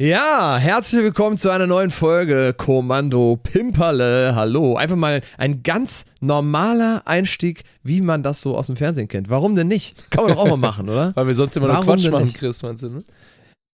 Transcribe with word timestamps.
Ja, 0.00 0.58
herzlich 0.58 1.02
willkommen 1.02 1.38
zu 1.38 1.50
einer 1.50 1.66
neuen 1.66 1.90
Folge 1.90 2.54
Kommando 2.56 3.36
Pimperle. 3.42 4.32
Hallo. 4.36 4.76
Einfach 4.76 4.94
mal 4.94 5.22
ein 5.38 5.64
ganz 5.64 6.04
normaler 6.20 7.02
Einstieg, 7.04 7.64
wie 7.82 8.00
man 8.00 8.22
das 8.22 8.40
so 8.40 8.56
aus 8.56 8.68
dem 8.68 8.76
Fernsehen 8.76 9.08
kennt. 9.08 9.28
Warum 9.28 9.56
denn 9.56 9.66
nicht? 9.66 10.08
Kann 10.12 10.22
man 10.24 10.34
doch 10.34 10.42
auch 10.42 10.46
mal 10.46 10.56
machen, 10.56 10.88
oder? 10.88 11.10
Weil 11.16 11.26
wir 11.26 11.34
sonst 11.34 11.56
immer 11.56 11.66
nur 11.66 11.74
Warum 11.74 11.86
Quatsch 11.88 12.04
denn 12.04 12.12
machen, 12.12 12.26
nicht? 12.26 12.38
Chris, 12.38 12.62
meinst 12.62 12.84
du, 12.84 12.90
ne? 12.90 13.02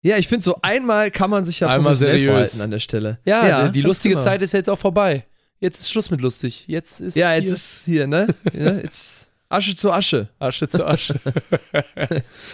Ja, 0.03 0.17
ich 0.17 0.27
finde 0.27 0.43
so 0.43 0.59
einmal 0.61 1.09
kann 1.09 1.31
man 1.31 1.43
sich 1.45 1.59
ja 1.59 1.69
Einmal 1.69 1.95
seriös. 1.95 2.25
verhalten 2.27 2.61
an 2.61 2.69
der 2.69 2.79
Stelle. 2.79 3.17
Ja, 3.25 3.69
die 3.69 3.81
ganz 3.81 3.87
lustige 3.87 4.13
genau. 4.13 4.23
Zeit 4.23 4.43
ist 4.43 4.53
ja 4.53 4.57
jetzt 4.59 4.69
auch 4.69 4.77
vorbei. 4.77 5.25
Jetzt 5.59 5.79
ist 5.79 5.91
Schluss 5.91 6.11
mit 6.11 6.21
lustig. 6.21 6.65
Jetzt 6.67 7.01
ist 7.01 7.17
Ja, 7.17 7.33
jetzt 7.33 7.45
hier 7.45 7.53
ist 7.53 7.85
hier, 7.85 8.05
ne? 8.05 8.27
Ja, 8.53 8.73
jetzt 8.73 9.30
Asche 9.51 9.75
zu 9.75 9.91
Asche. 9.91 10.29
Asche 10.39 10.67
zu 10.67 10.85
Asche. 10.85 11.15
Wir 11.23 11.83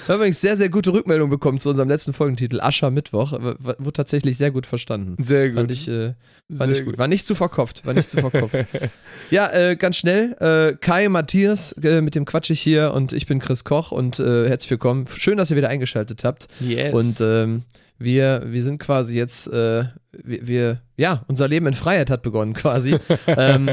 haben 0.07 0.15
übrigens 0.15 0.41
sehr, 0.41 0.57
sehr 0.57 0.69
gute 0.69 0.91
Rückmeldung 0.91 1.29
bekommen 1.29 1.59
zu 1.59 1.69
unserem 1.69 1.89
letzten 1.89 2.13
Folgentitel 2.13 2.59
Ascher 2.59 2.91
Mittwoch. 2.91 3.33
Wurde 3.33 3.93
tatsächlich 3.93 4.37
sehr 4.37 4.51
gut 4.51 4.65
verstanden. 4.65 5.15
Sehr 5.23 5.49
gut. 5.49 5.57
Fand 5.57 5.71
ich, 5.71 5.87
äh, 5.87 6.13
Fand 6.51 6.73
ich 6.73 6.83
gut. 6.83 6.97
War 6.97 7.07
nicht 7.07 7.27
zu 7.27 7.35
verkopft. 7.35 7.85
War 7.85 7.93
nicht 7.93 8.09
zu 8.09 8.17
verkopft. 8.17 8.55
ja, 9.31 9.51
äh, 9.51 9.75
ganz 9.75 9.97
schnell. 9.97 10.35
Äh, 10.39 10.77
Kai, 10.77 11.09
Matthias, 11.09 11.73
äh, 11.83 12.01
mit 12.01 12.15
dem 12.15 12.25
quatsch 12.25 12.49
ich 12.49 12.61
hier 12.61 12.93
und 12.93 13.13
ich 13.13 13.27
bin 13.27 13.39
Chris 13.39 13.63
Koch 13.63 13.91
und 13.91 14.19
äh, 14.19 14.47
herzlich 14.47 14.71
willkommen. 14.71 15.05
Schön, 15.15 15.37
dass 15.37 15.51
ihr 15.51 15.57
wieder 15.57 15.69
eingeschaltet 15.69 16.23
habt. 16.23 16.47
Yes. 16.59 16.93
Und 16.93 17.25
ähm, 17.25 17.63
wir, 17.99 18.43
wir 18.45 18.63
sind 18.63 18.79
quasi 18.79 19.15
jetzt, 19.15 19.47
äh, 19.47 19.85
wir, 20.11 20.47
wir, 20.47 20.81
ja, 20.97 21.23
unser 21.27 21.47
Leben 21.47 21.67
in 21.67 21.73
Freiheit 21.73 22.09
hat 22.09 22.21
begonnen 22.21 22.53
quasi. 22.53 22.97
ähm, 23.27 23.69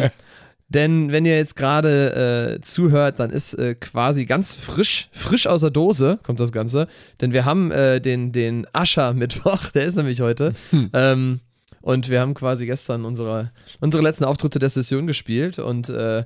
denn 0.75 1.13
wenn 1.13 1.25
ihr 1.25 1.37
jetzt 1.37 1.57
gerade 1.57 2.57
äh, 2.57 2.61
zuhört, 2.61 3.21
dann 3.21 3.31
ist 3.31 3.55
äh, 3.55 3.75
quasi 3.75 4.25
ganz 4.25 4.57
frisch, 4.57 5.09
frisch 5.13 5.47
aus 5.47 5.61
der 5.61 5.71
Dose 5.71 6.19
kommt 6.25 6.41
das 6.41 6.53
Ganze. 6.53 6.89
Denn 7.21 7.33
wir 7.33 7.45
haben 7.45 7.71
äh, 7.71 8.01
den, 8.01 8.33
den 8.33 8.67
Ascher-Mittwoch, 8.73 9.71
der 9.75 9.85
ist 9.85 9.97
nämlich 9.97 10.21
heute. 10.21 10.55
Ähm, 10.93 11.41
und 11.85 12.09
wir 12.09 12.23
haben 12.23 12.33
quasi 12.33 12.65
gestern 12.65 13.05
unsere, 13.05 13.51
unsere 13.79 14.03
letzten 14.03 14.25
Auftritte 14.25 14.59
der 14.59 14.71
Session 14.71 15.07
gespielt. 15.07 15.59
Und 15.59 15.91
äh, 15.91 16.25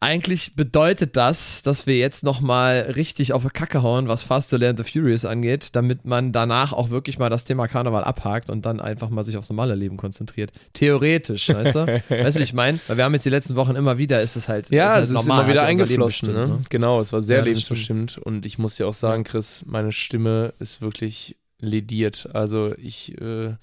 eigentlich 0.00 0.56
bedeutet 0.56 1.16
das, 1.16 1.62
dass 1.62 1.86
wir 1.86 1.96
jetzt 1.96 2.24
nochmal 2.24 2.80
richtig 2.96 3.32
auf 3.32 3.44
die 3.44 3.50
Kacke 3.50 3.84
hauen, 3.84 4.08
was 4.08 4.24
Faster 4.24 4.58
Land 4.58 4.84
the 4.84 4.90
Furious 4.90 5.24
angeht, 5.24 5.76
damit 5.76 6.04
man 6.04 6.32
danach 6.32 6.72
auch 6.72 6.90
wirklich 6.90 7.16
mal 7.16 7.30
das 7.30 7.44
Thema 7.44 7.68
Karneval 7.68 8.02
abhakt 8.02 8.50
und 8.50 8.66
dann 8.66 8.80
einfach 8.80 9.08
mal 9.08 9.22
sich 9.22 9.36
aufs 9.36 9.48
normale 9.50 9.76
Leben 9.76 9.98
konzentriert. 9.98 10.50
Theoretisch, 10.72 11.48
weißt 11.48 11.76
du? 11.76 11.86
weißt 12.08 12.36
du, 12.36 12.40
wie 12.40 12.44
ich 12.44 12.52
meine? 12.52 12.80
Weil 12.88 12.96
wir 12.96 13.04
haben 13.04 13.14
jetzt 13.14 13.24
die 13.24 13.30
letzten 13.30 13.54
Wochen 13.54 13.76
immer 13.76 13.98
wieder, 13.98 14.20
ist 14.20 14.34
es 14.34 14.48
halt. 14.48 14.68
ja, 14.72 14.94
halt 14.94 15.04
es 15.04 15.10
ist 15.10 15.14
normal, 15.14 15.42
immer 15.42 15.48
wieder 15.48 15.68
Leben 15.68 15.80
eingeflossen. 15.80 16.26
bestimmt, 16.32 16.48
Ne? 16.48 16.60
Genau, 16.70 16.98
es 16.98 17.12
war 17.12 17.20
sehr 17.20 17.38
Ja, 17.38 17.44
lebensbestimmt. 17.44 18.18
Und 18.18 18.44
ich 18.44 18.58
muss 18.58 18.74
dir 18.74 18.88
auch 18.88 18.94
sagen, 18.94 19.22
Chris, 19.22 19.62
meine 19.64 19.92
Stimme 19.92 20.54
ist 20.58 20.82
wirklich 20.82 21.36
lediert. 21.60 22.28
Also 22.32 22.74
ich 22.76 23.16
äh, 23.20 23.54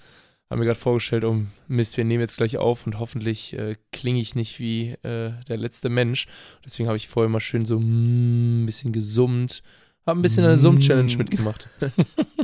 habe 0.48 0.60
mir 0.60 0.66
gerade 0.66 0.78
vorgestellt, 0.78 1.24
oh 1.24 1.42
Mist, 1.66 1.96
wir 1.96 2.04
nehmen 2.04 2.20
jetzt 2.20 2.36
gleich 2.36 2.56
auf 2.56 2.86
und 2.86 2.98
hoffentlich 2.98 3.52
äh, 3.58 3.74
klinge 3.92 4.20
ich 4.20 4.34
nicht 4.34 4.60
wie 4.60 4.90
äh, 5.02 5.32
der 5.48 5.56
letzte 5.56 5.88
Mensch. 5.88 6.26
Deswegen 6.64 6.88
habe 6.88 6.96
ich 6.96 7.08
vorher 7.08 7.28
mal 7.28 7.40
schön 7.40 7.66
so 7.66 7.80
mm, 7.80 8.62
ein 8.62 8.66
bisschen 8.66 8.92
gesummt. 8.92 9.62
Habe 10.06 10.20
ein 10.20 10.22
bisschen 10.22 10.44
eine 10.44 10.56
Summ-Challenge 10.56 11.12
Mm. 11.12 11.18
mitgemacht. 11.18 11.68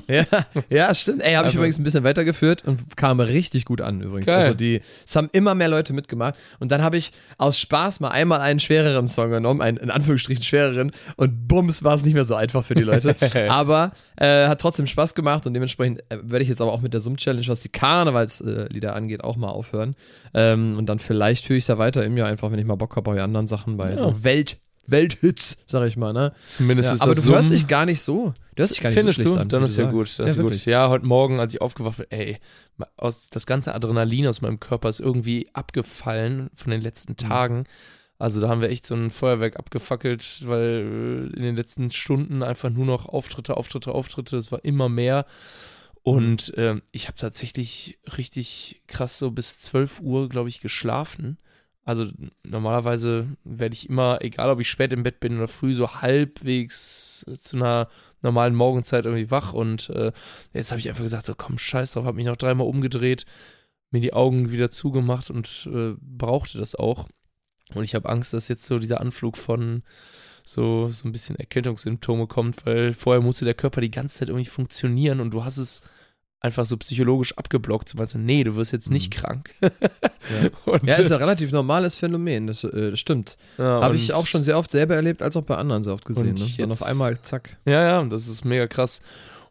Ja, 0.09 0.27
ja, 0.69 0.93
stimmt. 0.95 1.23
Ey, 1.23 1.35
habe 1.35 1.47
ich 1.49 1.55
Aber- 1.55 1.61
übrigens 1.61 1.79
ein 1.79 1.85
bisschen 1.85 2.03
weitergeführt 2.05 2.65
und 2.67 2.97
kam 2.97 3.21
richtig 3.21 3.65
gut 3.65 3.81
an 3.81 4.01
übrigens. 4.03 4.27
Geil. 4.27 4.43
Also 4.43 4.53
die, 4.55 4.81
es 5.07 5.15
haben 5.17 5.31
immer 5.33 5.55
mehr 5.55 5.69
Leute 5.69 5.93
mitgemacht 5.93 6.35
und 6.59 6.73
dann 6.73 6.83
habe 6.83 6.97
ich 6.97 7.13
aus 7.39 7.59
Spaß 7.59 8.01
mal 8.01 8.09
einmal 8.09 8.41
einen 8.41 8.59
schwereren 8.61 9.07
Song 9.07 9.31
genommen, 9.31 9.63
einen 9.63 9.77
in 9.79 9.91
Anführungsstrichen 9.91 10.43
schwereren 10.43 10.91
und 11.17 11.47
bums 11.49 11.85
war 11.85 11.95
es 11.95 12.05
nicht 12.05 12.15
mehr 12.15 12.25
so 12.25 12.35
einfach 12.35 12.65
für 12.65 12.75
die 12.75 12.83
Leute. 12.83 13.15
aber 13.49 13.93
äh, 14.17 14.49
hat 14.49 14.61
trotzdem 14.61 14.87
Spaß 14.87 15.15
gemacht 15.15 15.47
und 15.47 15.55
dementsprechend 15.55 16.01
äh, 16.11 16.19
werde 16.23 16.43
ich 16.43 16.49
jetzt 16.49 16.61
aber 16.61 16.73
auch 16.73 16.81
mit 16.83 16.93
der 16.93 17.01
Summ-Challenge, 17.01 17.47
was 17.47 17.61
die 17.61 17.69
Karnevalslieder 17.71 18.95
angeht, 18.95 19.23
auch 19.25 19.37
mal 19.37 19.49
aufhören. 19.49 19.95
Ähm, 20.35 20.77
und 20.77 20.87
dann 20.87 20.99
vielleicht 20.99 21.45
führe 21.47 21.57
ich 21.59 21.65
es 21.65 21.69
ja 21.69 21.79
weiter 21.79 22.05
im 22.05 22.17
Jahr 22.17 22.29
einfach, 22.29 22.51
wenn 22.51 22.59
ich 22.59 22.67
mal 22.67 22.75
Bock 22.77 22.97
habe 22.97 23.13
bei 23.13 23.23
anderen 23.23 23.47
Sachen, 23.47 23.77
bei 23.77 23.93
Ja. 23.93 23.99
so 23.99 24.25
Welt, 24.25 24.59
Welthits, 24.87 25.57
sag 25.67 25.87
ich 25.87 25.97
mal, 25.97 26.13
ne? 26.13 26.33
Zumindest 26.45 26.89
Ja, 26.91 26.95
ist 26.97 27.01
aber 27.03 27.15
das 27.15 27.25
du 27.25 27.33
hörst 27.35 27.51
dich 27.51 27.67
gar 27.69 27.87
nicht 27.87 28.01
so. 28.03 28.35
Du 28.55 28.63
hörst 28.63 28.73
dich 28.73 28.81
gar 28.81 28.91
nicht 28.91 28.99
Findest 28.99 29.19
so 29.19 29.23
schlecht 29.23 29.37
du? 29.37 29.41
an. 29.41 29.49
Dann 29.49 29.63
ist 29.63 29.77
ja 29.77 29.91
gut. 29.91 30.07
Das 30.09 30.19
ja, 30.19 30.25
ist 30.27 30.37
wirklich. 30.39 30.65
gut. 30.65 30.71
Ja, 30.73 30.89
heute 30.89 31.07
Morgen, 31.07 31.41
als 31.41 31.55
ich 31.55 31.61
aufgewacht 31.63 31.99
bin, 31.99 32.07
ey, 32.11 32.39
aus, 32.97 33.31
das 33.31 33.47
ganze 33.47 33.75
Adrenalin 33.75 34.27
aus 34.27 34.41
meinem 34.41 34.59
Körper 34.61 34.89
ist 34.89 35.01
irgendwie 35.01 35.49
abgefallen 35.53 36.51
von 36.55 36.71
den 36.71 36.81
Mhm. 36.81 36.85
letzten 36.85 37.17
Tagen. 37.17 37.65
Also 38.19 38.41
da 38.41 38.49
haben 38.49 38.61
wir 38.61 38.71
echt 38.71 38.87
so 38.87 38.95
ein 38.95 39.11
Feuerwerk 39.11 39.57
abgefackelt, 39.57 40.47
weil 40.47 41.31
äh, 41.33 41.37
in 41.37 41.43
den 41.43 41.57
letzten 41.57 41.91
Stunden 41.91 42.43
einfach 42.43 42.71
nur 42.71 42.85
noch 42.87 43.07
Auftritte, 43.07 43.57
Auftritte, 43.57 43.93
Auftritte, 43.93 44.37
es 44.37 44.53
war 44.53 44.65
immer 44.65 44.89
mehr. 44.89 45.27
Und 46.05 46.53
Mhm. 46.57 46.63
ähm, 46.63 46.83
ich 46.93 47.07
habe 47.07 47.17
tatsächlich 47.17 47.99
richtig 48.19 48.83
krass 48.89 49.19
so 49.19 49.31
bis 49.31 49.61
12 49.61 50.01
Uhr, 50.01 50.29
glaube 50.29 50.49
ich, 50.49 50.61
geschlafen. 50.61 51.39
Also 51.85 52.07
normalerweise 52.45 53.27
werde 53.45 53.75
ich 53.75 53.89
immer, 53.89 54.19
egal 54.23 54.51
ob 54.51 54.61
ich 54.61 54.71
spät 54.71 54.93
im 54.93 55.03
Bett 55.03 55.19
bin 55.19 55.37
oder 55.37 55.49
früh, 55.49 55.75
so 55.75 56.01
halbwegs 56.01 57.25
zu 57.33 57.57
einer 57.57 57.89
normalen 58.23 58.55
Morgenzeit 58.55 59.05
irgendwie 59.05 59.31
wach. 59.33 59.53
Und 59.53 59.91
äh, 59.91 60.13
jetzt 60.53 60.71
habe 60.71 60.79
ich 60.79 60.89
einfach 60.89 61.03
gesagt, 61.03 61.27
so 61.27 61.35
komm, 61.35 61.59
scheiß 61.59 61.93
drauf, 61.93 62.05
habe 62.05 62.17
mich 62.17 62.27
noch 62.27 62.37
dreimal 62.37 62.69
umgedreht, 62.69 63.25
mir 63.91 64.01
die 64.01 64.13
Augen 64.13 64.53
wieder 64.53 64.71
zugemacht 64.71 65.31
und 65.31 65.69
äh, 65.73 65.95
brauchte 66.01 66.59
das 66.59 66.77
auch. 66.77 67.09
Und 67.75 67.85
ich 67.85 67.95
habe 67.95 68.09
Angst, 68.09 68.33
dass 68.33 68.49
jetzt 68.49 68.65
so 68.65 68.79
dieser 68.79 69.01
Anflug 69.01 69.37
von 69.37 69.83
so, 70.45 70.89
so 70.89 71.09
ein 71.09 71.13
bisschen 71.13 71.37
Erkältungssymptome 71.37 72.27
kommt, 72.27 72.65
weil 72.67 72.93
vorher 72.93 73.23
musste 73.23 73.45
der 73.45 73.55
Körper 73.55 73.81
die 73.81 73.91
ganze 73.91 74.19
Zeit 74.19 74.29
irgendwie 74.29 74.49
funktionieren 74.49 75.21
und 75.21 75.33
du 75.33 75.45
hast 75.45 75.59
es 75.59 75.83
einfach 76.43 76.65
so 76.67 76.77
psychologisch 76.77 77.37
abgeblockt. 77.39 77.89
So, 77.89 77.99
du, 77.99 78.19
nee, 78.19 78.43
du 78.45 78.57
wirst 78.57 78.73
jetzt 78.73 78.91
nicht 78.91 79.13
krank. 79.13 79.51
Und, 80.67 80.89
Ja, 80.89 80.97
ist 80.97 81.13
ein 81.13 81.19
relativ 81.19 81.53
normales 81.53 81.97
Phänomen, 81.97 82.47
das, 82.47 82.65
äh, 82.65 82.97
stimmt. 82.97 83.37
ja, 83.59 83.81
Habe 83.81 83.91
und- 83.91 83.97
ich 83.97 84.13
auch 84.13 84.27
schon 84.27 84.43
sehr 84.43 84.59
oft 84.59 84.71
selber 84.71 84.95
erlebt, 84.97 85.23
als 85.23 85.37
auch 85.37 85.43
bei 85.43 85.57
anderen 85.57 85.83
sehr 85.85 85.95
oft 85.95 86.05
gesehen. 86.05 86.31
Und 86.31 86.39
Ne? 86.41 86.47
Jetzt- 86.57 86.83
auf 86.83 86.89
einmal, 86.89 87.21
zack. 87.23 87.57
Ja, 87.65 87.83
ja, 87.83 88.03
das 88.05 88.29
ist 88.29 88.45
mega 88.45 88.67
krass. 88.67 89.01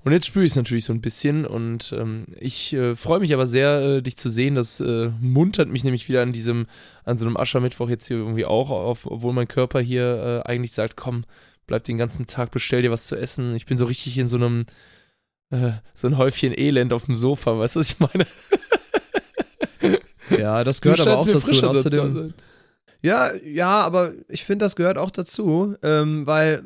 Und 0.04 0.14
jetzt 0.14 0.26
spüre 0.26 0.44
ich 0.46 0.52
es 0.52 0.56
natürlich 0.56 0.86
so 0.86 0.94
ein 0.94 1.02
bisschen 1.02 1.46
und 1.46 1.94
ähm, 1.96 2.26
ich 2.40 2.74
äh, 2.74 2.96
freue 2.96 3.20
mich 3.20 3.36
aber 3.36 3.46
sehr, 3.46 3.82
äh, 3.82 4.02
dich 4.02 4.18
zu 4.18 4.32
sehen. 4.32 4.56
Das 4.56 4.80
äh, 4.80 5.12
muntert 5.22 5.70
mich 5.70 5.84
nämlich 5.84 6.10
wieder 6.10 6.24
an 6.24 6.32
diesem, 6.34 6.66
an 7.06 7.18
so 7.20 7.28
einem 7.28 7.38
Aschermittwoch 7.38 7.88
jetzt 7.88 8.08
hier 8.08 8.18
irgendwie 8.18 8.46
auch 8.46 8.72
auf, 8.72 9.06
obwohl 9.06 9.32
mein 9.34 9.48
Körper 9.48 9.80
hier 9.80 10.42
äh, 10.46 10.50
eigentlich 10.50 10.72
sagt, 10.72 10.98
komm, 10.98 11.24
bleib 11.68 11.84
den 11.84 12.00
ganzen 12.00 12.26
Tag, 12.26 12.50
bestell 12.50 12.82
dir 12.82 12.90
was 12.90 13.06
zu 13.06 13.16
essen. 13.16 13.56
Ich 13.56 13.68
bin 13.68 13.78
so 13.78 13.86
richtig 13.86 14.18
in 14.18 14.28
so 14.28 14.38
einem, 14.38 14.66
äh, 15.52 15.72
so 15.94 16.08
ein 16.08 16.18
Häufchen 16.18 16.58
Elend 16.58 16.94
auf 16.94 17.06
dem 17.06 17.16
Sofa, 17.16 17.58
weißt 17.60 17.76
du, 17.76 17.80
was 17.80 17.90
ich 17.90 18.00
meine? 18.00 18.28
Ja, 20.38 20.64
das 20.64 20.80
gehört 20.80 21.02
aber 21.02 21.18
auch 21.18 21.28
dazu. 21.28 21.68
außerdem, 21.68 22.34
ja, 23.02 23.34
ja, 23.44 23.82
aber 23.82 24.14
ich 24.30 24.46
finde, 24.46 24.66
das 24.66 24.76
gehört 24.76 24.98
auch 24.98 25.12
dazu, 25.12 25.76
ähm, 25.84 26.26
weil 26.26 26.64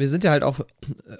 wir 0.00 0.08
sind 0.08 0.24
ja 0.24 0.30
halt 0.30 0.42
auch 0.42 0.58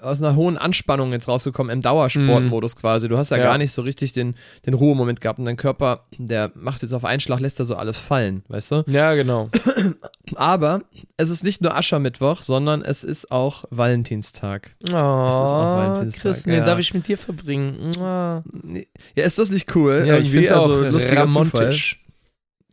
aus 0.01 0.21
einer 0.21 0.35
hohen 0.35 0.57
Anspannung 0.57 1.11
jetzt 1.11 1.27
rausgekommen, 1.27 1.71
im 1.71 1.81
Dauersportmodus 1.81 2.75
quasi. 2.75 3.07
Du 3.07 3.17
hast 3.17 3.29
ja, 3.29 3.37
Ja. 3.37 3.43
gar 3.43 3.57
nicht 3.57 3.71
so 3.71 3.81
richtig 3.81 4.11
den, 4.11 4.35
den 4.65 4.73
Ruhemoment 4.73 5.21
gehabt 5.21 5.39
und 5.39 5.45
dein 5.45 5.57
Körper, 5.57 6.05
der 6.17 6.51
macht 6.55 6.81
jetzt 6.81 6.93
auf 6.93 7.05
einen 7.05 7.19
Schlag, 7.21 7.39
lässt 7.39 7.59
da 7.59 7.65
so 7.65 7.75
alles 7.75 7.97
fallen, 7.97 8.43
weißt 8.49 8.71
du? 8.71 8.83
Ja, 8.87 9.13
genau. 9.15 9.49
Aber 10.35 10.81
es 11.17 11.29
ist 11.29 11.43
nicht 11.43 11.61
nur 11.61 11.75
Aschermittwoch, 11.75 12.43
sondern 12.43 12.81
es 12.81 13.03
ist 13.03 13.31
auch 13.31 13.65
Valentinstag. 13.69 14.75
Oh, 14.91 14.95
auch 14.95 15.77
Valentinstag, 15.77 16.21
Chris, 16.21 16.45
nee, 16.45 16.57
ja. 16.57 16.65
darf 16.65 16.79
ich 16.79 16.93
mit 16.93 17.07
dir 17.07 17.17
verbringen? 17.17 17.91
Nee. 18.63 18.87
Ja, 19.15 19.23
ist 19.25 19.39
das 19.39 19.51
nicht 19.51 19.73
cool? 19.75 20.03
Ja, 20.05 20.17
ich 20.17 20.31
finde 20.31 20.45
es 20.45 20.51
auch 20.51 20.67
Also, 20.67 20.83
lustiger 20.89 21.29
Zufall. 21.29 21.73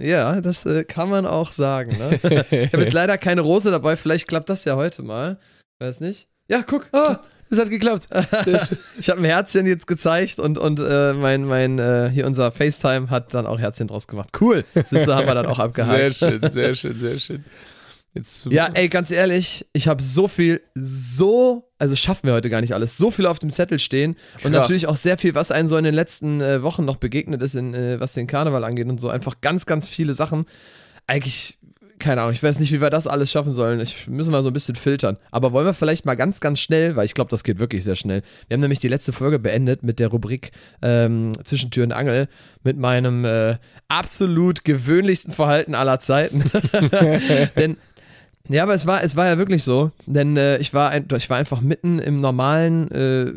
Ja, 0.00 0.40
das 0.40 0.64
äh, 0.64 0.84
kann 0.84 1.10
man 1.10 1.26
auch 1.26 1.50
sagen. 1.50 1.96
Ne? 1.98 2.20
ich 2.50 2.72
habe 2.72 2.82
jetzt 2.82 2.92
leider 2.92 3.19
keine 3.19 3.40
Rose 3.40 3.70
dabei, 3.70 3.96
vielleicht 3.96 4.28
klappt 4.28 4.48
das 4.48 4.64
ja 4.64 4.76
heute 4.76 5.02
mal. 5.02 5.38
Weiß 5.78 6.00
nicht. 6.00 6.28
Ja, 6.49 6.62
guck. 6.66 6.89
Oh, 6.93 7.15
es 7.50 7.59
hat 7.59 7.71
geklappt. 7.71 8.09
Ich 8.99 9.09
habe 9.11 9.21
ein 9.21 9.25
Herzchen 9.25 9.66
jetzt 9.66 9.87
gezeigt 9.87 10.41
und, 10.41 10.59
und 10.59 10.81
äh, 10.81 11.12
mein, 11.12 11.44
mein 11.44 11.78
äh, 11.78 12.11
hier 12.12 12.26
unser 12.26 12.50
FaceTime 12.50 13.11
hat 13.11 13.35
dann 13.35 13.47
auch 13.47 13.58
Herzchen 13.58 13.87
draus 13.87 14.08
gemacht. 14.08 14.31
Cool. 14.41 14.64
Siehst 14.75 15.06
du, 15.06 15.14
haben 15.14 15.26
wir 15.26 15.35
dann 15.35 15.47
auch 15.47 15.58
abgehakt. 15.58 16.14
Sehr 16.14 16.31
schön, 16.31 16.50
sehr 16.50 16.75
schön, 16.75 16.99
sehr 16.99 17.19
schön. 17.19 17.44
Jetzt, 18.14 18.47
Ja, 18.50 18.70
ey, 18.75 18.88
ganz 18.88 19.11
ehrlich, 19.11 19.67
ich 19.73 19.87
habe 19.87 20.02
so 20.02 20.26
viel, 20.26 20.61
so, 20.75 21.70
also 21.79 21.94
schaffen 21.94 22.26
wir 22.26 22.35
heute 22.35 22.50
gar 22.50 22.61
nicht 22.61 22.75
alles, 22.75 22.97
so 22.97 23.11
viel 23.11 23.26
auf 23.26 23.38
dem 23.38 23.50
Zettel 23.50 23.79
stehen 23.79 24.17
und 24.37 24.41
Krass. 24.41 24.52
natürlich 24.52 24.87
auch 24.87 24.97
sehr 24.97 25.17
viel, 25.19 25.35
was 25.35 25.50
einem 25.50 25.69
so 25.69 25.76
in 25.76 25.85
den 25.85 25.94
letzten 25.94 26.41
äh, 26.41 26.62
Wochen 26.62 26.85
noch 26.85 26.97
begegnet 26.97 27.43
ist, 27.43 27.55
in, 27.55 27.75
äh, 27.75 28.00
was 28.00 28.14
den 28.14 28.26
Karneval 28.26 28.64
angeht 28.64 28.88
und 28.88 29.00
so, 29.00 29.08
einfach 29.11 29.41
ganz, 29.41 29.67
ganz 29.67 29.87
viele 29.87 30.14
Sachen. 30.14 30.47
Eigentlich, 31.06 31.57
keine 31.99 32.23
Ahnung, 32.23 32.33
ich 32.33 32.43
weiß 32.43 32.59
nicht, 32.59 32.73
wie 32.73 32.81
wir 32.81 32.91
das 32.91 33.06
alles 33.06 33.31
schaffen 33.31 33.53
sollen. 33.53 33.81
Ich 33.81 34.06
müssen 34.09 34.33
wir 34.33 34.43
so 34.43 34.50
ein 34.50 34.53
bisschen 34.53 34.75
filtern. 34.75 35.17
Aber 35.31 35.53
wollen 35.53 35.67
wir 35.67 35.75
vielleicht 35.75 36.06
mal 36.06 36.17
ganz, 36.17 36.41
ganz 36.41 36.61
schnell, 36.61 36.97
weil 36.97 37.05
ich 37.05 37.15
glaube, 37.15 37.31
das 37.31 37.45
geht 37.45 37.59
wirklich 37.59 37.85
sehr 37.85 37.97
schnell. 37.97 38.23
Wir 38.47 38.55
haben 38.55 38.61
nämlich 38.61 38.79
die 38.79 38.89
letzte 38.89 39.12
Folge 39.12 39.39
beendet 39.39 39.83
mit 39.83 39.99
der 39.99 40.09
Rubrik 40.09 40.53
ähm, 40.83 41.33
Zwischen 41.45 41.71
Tür 41.71 41.85
und 41.85 41.93
Angel 41.93 42.29
mit 42.65 42.79
meinem 42.79 43.25
äh, 43.25 43.56
absolut 43.89 44.65
gewöhnlichsten 44.65 45.33
Verhalten 45.33 45.75
aller 45.75 45.99
Zeiten. 45.99 46.43
Denn 47.56 47.77
ja, 48.49 48.62
aber 48.62 48.75
es 48.75 48.87
war, 48.87 49.03
es 49.05 49.15
war 49.15 49.27
ja 49.27 49.37
wirklich 49.37 49.62
so, 49.62 49.91
denn 50.06 50.39
äh, 50.39 50.56
ich, 50.56 50.73
war 50.73 50.89
ein, 50.89 51.06
ich 51.15 51.29
war 51.29 51.37
einfach 51.37 51.61
mitten 51.61 51.99
im 51.99 52.21
normalen 52.21 52.91
äh, 52.91 53.33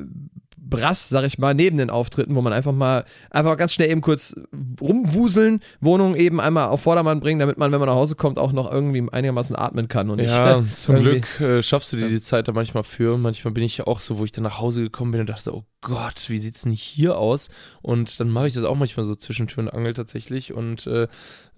Brass, 0.71 1.09
sag 1.09 1.23
ich 1.25 1.37
mal, 1.37 1.53
neben 1.53 1.77
den 1.77 1.91
Auftritten, 1.91 2.35
wo 2.35 2.41
man 2.41 2.53
einfach 2.53 2.71
mal, 2.71 3.05
einfach 3.29 3.55
ganz 3.57 3.73
schnell 3.73 3.91
eben 3.91 4.01
kurz 4.01 4.33
rumwuseln, 4.81 5.59
Wohnung 5.81 6.15
eben 6.15 6.41
einmal 6.41 6.69
auf 6.69 6.81
Vordermann 6.81 7.19
bringen, 7.19 7.39
damit 7.39 7.59
man, 7.59 7.71
wenn 7.71 7.79
man 7.79 7.89
nach 7.89 7.95
Hause 7.95 8.15
kommt, 8.15 8.39
auch 8.39 8.53
noch 8.53 8.71
irgendwie 8.71 9.05
einigermaßen 9.11 9.55
atmen 9.55 9.87
kann. 9.87 10.09
Und 10.09 10.19
ja, 10.19 10.61
nicht, 10.61 10.75
zum 10.75 10.95
Glück 10.95 11.39
äh, 11.39 11.61
schaffst 11.61 11.93
du 11.93 11.97
dir 11.97 12.09
die 12.09 12.21
Zeit 12.21 12.47
da 12.47 12.53
manchmal 12.53 12.83
für. 12.83 13.17
Manchmal 13.19 13.53
bin 13.53 13.63
ich 13.63 13.85
auch 13.85 13.99
so, 13.99 14.17
wo 14.17 14.25
ich 14.25 14.31
dann 14.31 14.45
nach 14.45 14.59
Hause 14.59 14.81
gekommen 14.81 15.11
bin 15.11 15.21
und 15.21 15.29
dachte, 15.29 15.53
oh 15.53 15.65
Gott, 15.81 16.29
wie 16.29 16.37
sieht's 16.37 16.61
denn 16.63 16.71
hier 16.71 17.17
aus? 17.17 17.49
Und 17.81 18.19
dann 18.19 18.29
mache 18.29 18.47
ich 18.47 18.53
das 18.53 18.63
auch 18.63 18.75
manchmal 18.75 19.05
so 19.05 19.13
zwischen 19.13 19.47
Tür 19.47 19.63
und 19.63 19.69
Angel 19.69 19.93
tatsächlich 19.93 20.53
und 20.53 20.87
äh, 20.87 21.07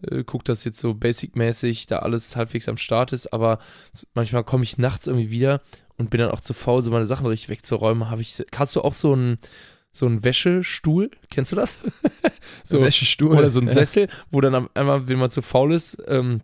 äh, 0.10 0.24
guck, 0.26 0.44
dass 0.44 0.64
jetzt 0.64 0.80
so 0.80 0.94
basic-mäßig 0.94 1.86
da 1.86 2.00
alles 2.00 2.36
halbwegs 2.36 2.68
am 2.68 2.78
Start 2.78 3.14
ist, 3.14 3.32
aber 3.32 3.60
manchmal 4.16 4.44
komme 4.44 4.64
ich 4.64 4.78
nachts 4.78 5.08
irgendwie 5.08 5.30
wieder 5.30 5.62
und 5.98 6.10
bin 6.10 6.20
dann 6.20 6.32
auch 6.32 6.40
zu 6.40 6.54
faul, 6.54 6.82
so 6.82 6.92
meine 6.92 7.06
Sachen 7.06 7.26
richtig 7.28 7.50
wegzuräumen. 7.50 8.10
Habe 8.10 8.22
ich, 8.22 8.44
hast 8.56 8.76
du 8.76 8.82
auch 8.82 8.94
so 8.94 9.14
einen 9.14 9.38
so 9.96 10.08
einen 10.08 10.24
Wäschestuhl, 10.24 11.12
kennst 11.30 11.52
du 11.52 11.56
das? 11.56 11.84
so 12.64 12.82
Wäschestuhl 12.82 13.38
oder 13.38 13.52
so 13.52 13.62
ein 13.62 13.70
Sessel, 13.70 14.10
wo 14.32 14.42
dann 14.42 14.68
einmal, 14.74 15.08
wenn 15.08 15.20
man 15.20 15.30
zu 15.30 15.44
faul 15.44 15.72
ist, 15.72 16.02
ähm, 16.08 16.42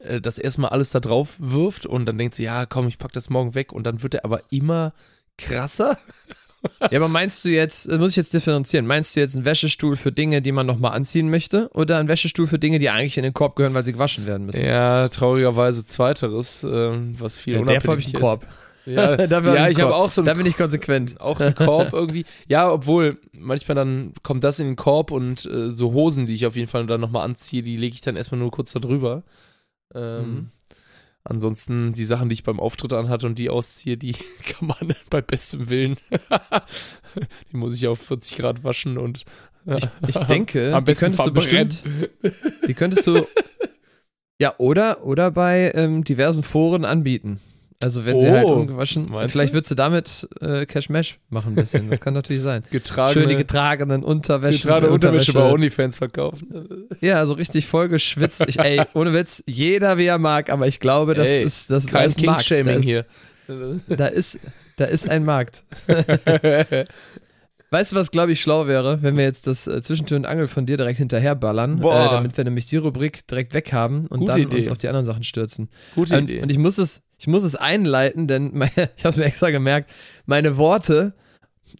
äh, 0.00 0.22
das 0.22 0.38
erstmal 0.38 0.70
alles 0.70 0.90
da 0.90 1.00
drauf 1.00 1.36
wirft 1.38 1.84
und 1.84 2.06
dann 2.06 2.16
denkt 2.16 2.34
sie, 2.34 2.44
ja, 2.44 2.64
komm, 2.64 2.88
ich 2.88 2.96
pack 2.96 3.12
das 3.12 3.28
morgen 3.28 3.54
weg 3.54 3.74
und 3.74 3.84
dann 3.84 4.02
wird 4.02 4.14
er 4.14 4.24
aber 4.24 4.42
immer 4.50 4.94
krasser 5.36 5.98
ja, 6.90 6.98
aber 6.98 7.08
meinst 7.08 7.44
du 7.44 7.48
jetzt, 7.50 7.88
muss 7.90 8.10
ich 8.10 8.16
jetzt 8.16 8.34
differenzieren, 8.34 8.86
meinst 8.86 9.14
du 9.14 9.20
jetzt 9.20 9.36
einen 9.36 9.44
Wäschestuhl 9.44 9.96
für 9.96 10.12
Dinge, 10.12 10.42
die 10.42 10.52
man 10.52 10.66
nochmal 10.66 10.92
anziehen 10.92 11.30
möchte 11.30 11.70
oder 11.72 11.98
einen 11.98 12.08
Wäschestuhl 12.08 12.46
für 12.46 12.58
Dinge, 12.58 12.78
die 12.78 12.90
eigentlich 12.90 13.16
in 13.16 13.22
den 13.22 13.32
Korb 13.32 13.56
gehören, 13.56 13.74
weil 13.74 13.84
sie 13.84 13.92
gewaschen 13.92 14.26
werden 14.26 14.46
müssen? 14.46 14.64
Ja, 14.64 15.08
traurigerweise 15.08 15.84
zweiteres, 15.84 16.64
äh, 16.64 16.90
was 17.18 17.36
viel 17.36 17.54
ja, 17.54 17.60
unabhängig 17.60 18.06
einen 18.06 18.22
Korb. 18.22 18.46
Ja, 18.88 19.22
ja 19.24 19.68
ich 19.68 19.80
habe 19.80 19.94
auch 19.94 20.10
so 20.10 20.20
einen 20.20 20.26
Da 20.26 20.34
bin 20.34 20.46
ich 20.46 20.56
konsequent. 20.56 21.20
Auch 21.20 21.40
einen 21.40 21.54
Korb 21.54 21.92
irgendwie. 21.92 22.24
Ja, 22.46 22.70
obwohl 22.70 23.18
manchmal 23.32 23.74
dann 23.74 24.12
kommt 24.22 24.44
das 24.44 24.58
in 24.58 24.68
den 24.68 24.76
Korb 24.76 25.10
und 25.10 25.44
äh, 25.46 25.70
so 25.74 25.92
Hosen, 25.92 26.26
die 26.26 26.34
ich 26.34 26.46
auf 26.46 26.56
jeden 26.56 26.68
Fall 26.68 26.86
dann 26.86 27.00
nochmal 27.00 27.24
anziehe, 27.24 27.62
die 27.62 27.76
lege 27.76 27.94
ich 27.94 28.00
dann 28.00 28.16
erstmal 28.16 28.40
nur 28.40 28.50
kurz 28.50 28.72
da 28.72 28.80
drüber. 28.80 29.22
Ähm, 29.94 30.20
mhm. 30.20 30.50
Ansonsten 31.24 31.92
die 31.92 32.04
Sachen, 32.04 32.30
die 32.30 32.34
ich 32.34 32.42
beim 32.42 32.58
Auftritt 32.58 32.92
anhatte 32.94 33.26
und 33.26 33.38
die 33.38 33.50
ausziehe, 33.50 33.96
die 33.96 34.12
kann 34.46 34.68
man 34.68 34.94
bei 35.10 35.20
bestem 35.20 35.68
Willen. 35.68 35.96
die 37.52 37.56
muss 37.56 37.74
ich 37.74 37.86
auf 37.86 38.00
40 38.00 38.38
Grad 38.38 38.64
waschen 38.64 38.96
und 38.96 39.24
ich, 39.66 39.84
ich 40.06 40.16
denke, 40.20 40.74
am 40.74 40.84
besten 40.84 41.12
die 41.12 41.16
könntest 41.16 41.26
du 41.26 41.32
bestimmt, 41.32 41.84
die 42.66 42.74
könntest 42.74 43.06
du 43.06 43.26
ja 44.40 44.54
oder 44.56 45.04
oder 45.04 45.30
bei 45.30 45.72
ähm, 45.74 46.04
diversen 46.04 46.42
Foren 46.42 46.86
anbieten. 46.86 47.40
Also 47.80 48.04
wenn 48.04 48.16
oh, 48.16 48.20
sie 48.20 48.30
halt 48.30 48.44
oh, 48.44 48.54
ungewaschen, 48.54 49.08
vielleicht 49.28 49.54
würdest 49.54 49.70
du 49.70 49.76
damit 49.76 50.28
äh, 50.40 50.66
Cash 50.66 50.88
Mesh 50.88 51.20
machen 51.30 51.52
ein 51.52 51.54
bisschen. 51.54 51.88
Das 51.88 52.00
kann 52.00 52.12
natürlich 52.12 52.42
sein. 52.42 52.62
Getragene, 52.70 53.12
Schön 53.12 53.28
die 53.28 53.36
getragenen 53.36 54.02
Unterwäsche. 54.02 54.58
Getragene 54.58 54.90
Unterwäsche 54.90 55.32
bei 55.32 55.50
OnlyFans 55.50 55.98
verkaufen. 55.98 56.86
Ja, 57.00 57.24
so 57.26 57.34
richtig 57.34 57.66
voll 57.66 57.88
geschwitzt. 57.88 58.44
Ich, 58.48 58.58
ey, 58.58 58.82
ohne 58.94 59.12
Witz, 59.14 59.44
jeder 59.46 59.98
wie 59.98 60.06
er 60.06 60.18
mag, 60.18 60.50
aber 60.50 60.66
ich 60.66 60.80
glaube, 60.80 61.14
das 61.14 61.28
ey, 61.28 61.44
ist 61.44 61.70
das 61.70 61.86
kein 61.86 62.10
King-Shaming 62.12 62.82
hier. 62.82 63.06
Da 63.86 64.06
ist, 64.06 64.40
da 64.76 64.86
ist 64.86 65.08
ein 65.08 65.24
Markt. 65.24 65.62
Weißt 67.70 67.92
du, 67.92 67.96
was 67.96 68.10
glaube 68.10 68.32
ich 68.32 68.40
schlau 68.40 68.66
wäre, 68.66 69.02
wenn 69.02 69.16
wir 69.16 69.24
jetzt 69.24 69.46
das 69.46 69.66
äh, 69.66 69.82
Zwischentür 69.82 70.16
und 70.16 70.26
Angel 70.26 70.48
von 70.48 70.64
dir 70.64 70.78
direkt 70.78 70.98
hinterherballern, 70.98 71.78
äh, 71.78 71.82
damit 71.82 72.36
wir 72.36 72.44
nämlich 72.44 72.66
die 72.66 72.78
Rubrik 72.78 73.26
direkt 73.26 73.52
weghaben 73.52 74.06
und 74.06 74.20
Gute 74.20 74.32
dann 74.32 74.40
Idee. 74.40 74.56
uns 74.56 74.68
auf 74.68 74.78
die 74.78 74.88
anderen 74.88 75.04
Sachen 75.04 75.22
stürzen. 75.22 75.68
Gute 75.94 76.16
und, 76.16 76.24
Idee. 76.24 76.40
Und 76.40 76.50
ich 76.50 76.58
muss 76.58 76.78
es, 76.78 77.02
ich 77.18 77.26
muss 77.26 77.42
es 77.42 77.54
einleiten, 77.56 78.26
denn 78.26 78.56
meine, 78.56 78.72
ich 78.96 79.04
habe 79.04 79.10
es 79.10 79.16
mir 79.16 79.24
extra 79.24 79.50
gemerkt, 79.50 79.90
meine 80.26 80.56
Worte 80.56 81.14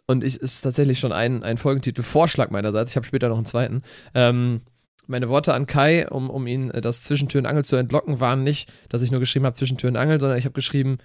und 0.07 0.25
ich 0.25 0.37
ist 0.37 0.61
tatsächlich 0.61 0.99
schon 0.99 1.13
ein, 1.13 1.43
ein 1.43 1.57
Folgentitel-Vorschlag 1.57 2.51
meinerseits. 2.51 2.91
Ich 2.91 2.97
habe 2.97 3.07
später 3.07 3.29
noch 3.29 3.37
einen 3.37 3.47
zweiten. 3.47 3.83
Ähm, 4.15 4.63
meine 5.07 5.31
Worte 5.31 5.55
an 5.55 5.67
Kai, 5.67 6.07
um, 6.09 6.29
um 6.29 6.47
ihn 6.47 6.71
äh, 6.71 6.81
das 6.81 7.05
Zwischentür 7.05 7.41
und 7.41 7.47
Angel 7.47 7.65
zu 7.65 7.77
entlocken, 7.77 8.21
waren 8.21 8.45
nicht, 8.45 8.71
dass 8.91 9.01
ich 9.01 9.11
nur 9.11 9.21
geschrieben 9.21 9.47
habe 9.47 9.55
Zwischentür 9.55 9.89
und 9.89 9.97
Angel, 9.97 10.21
sondern 10.21 10.39
ich 10.39 10.45
habe 10.45 10.53
geschrieben, 10.53 10.99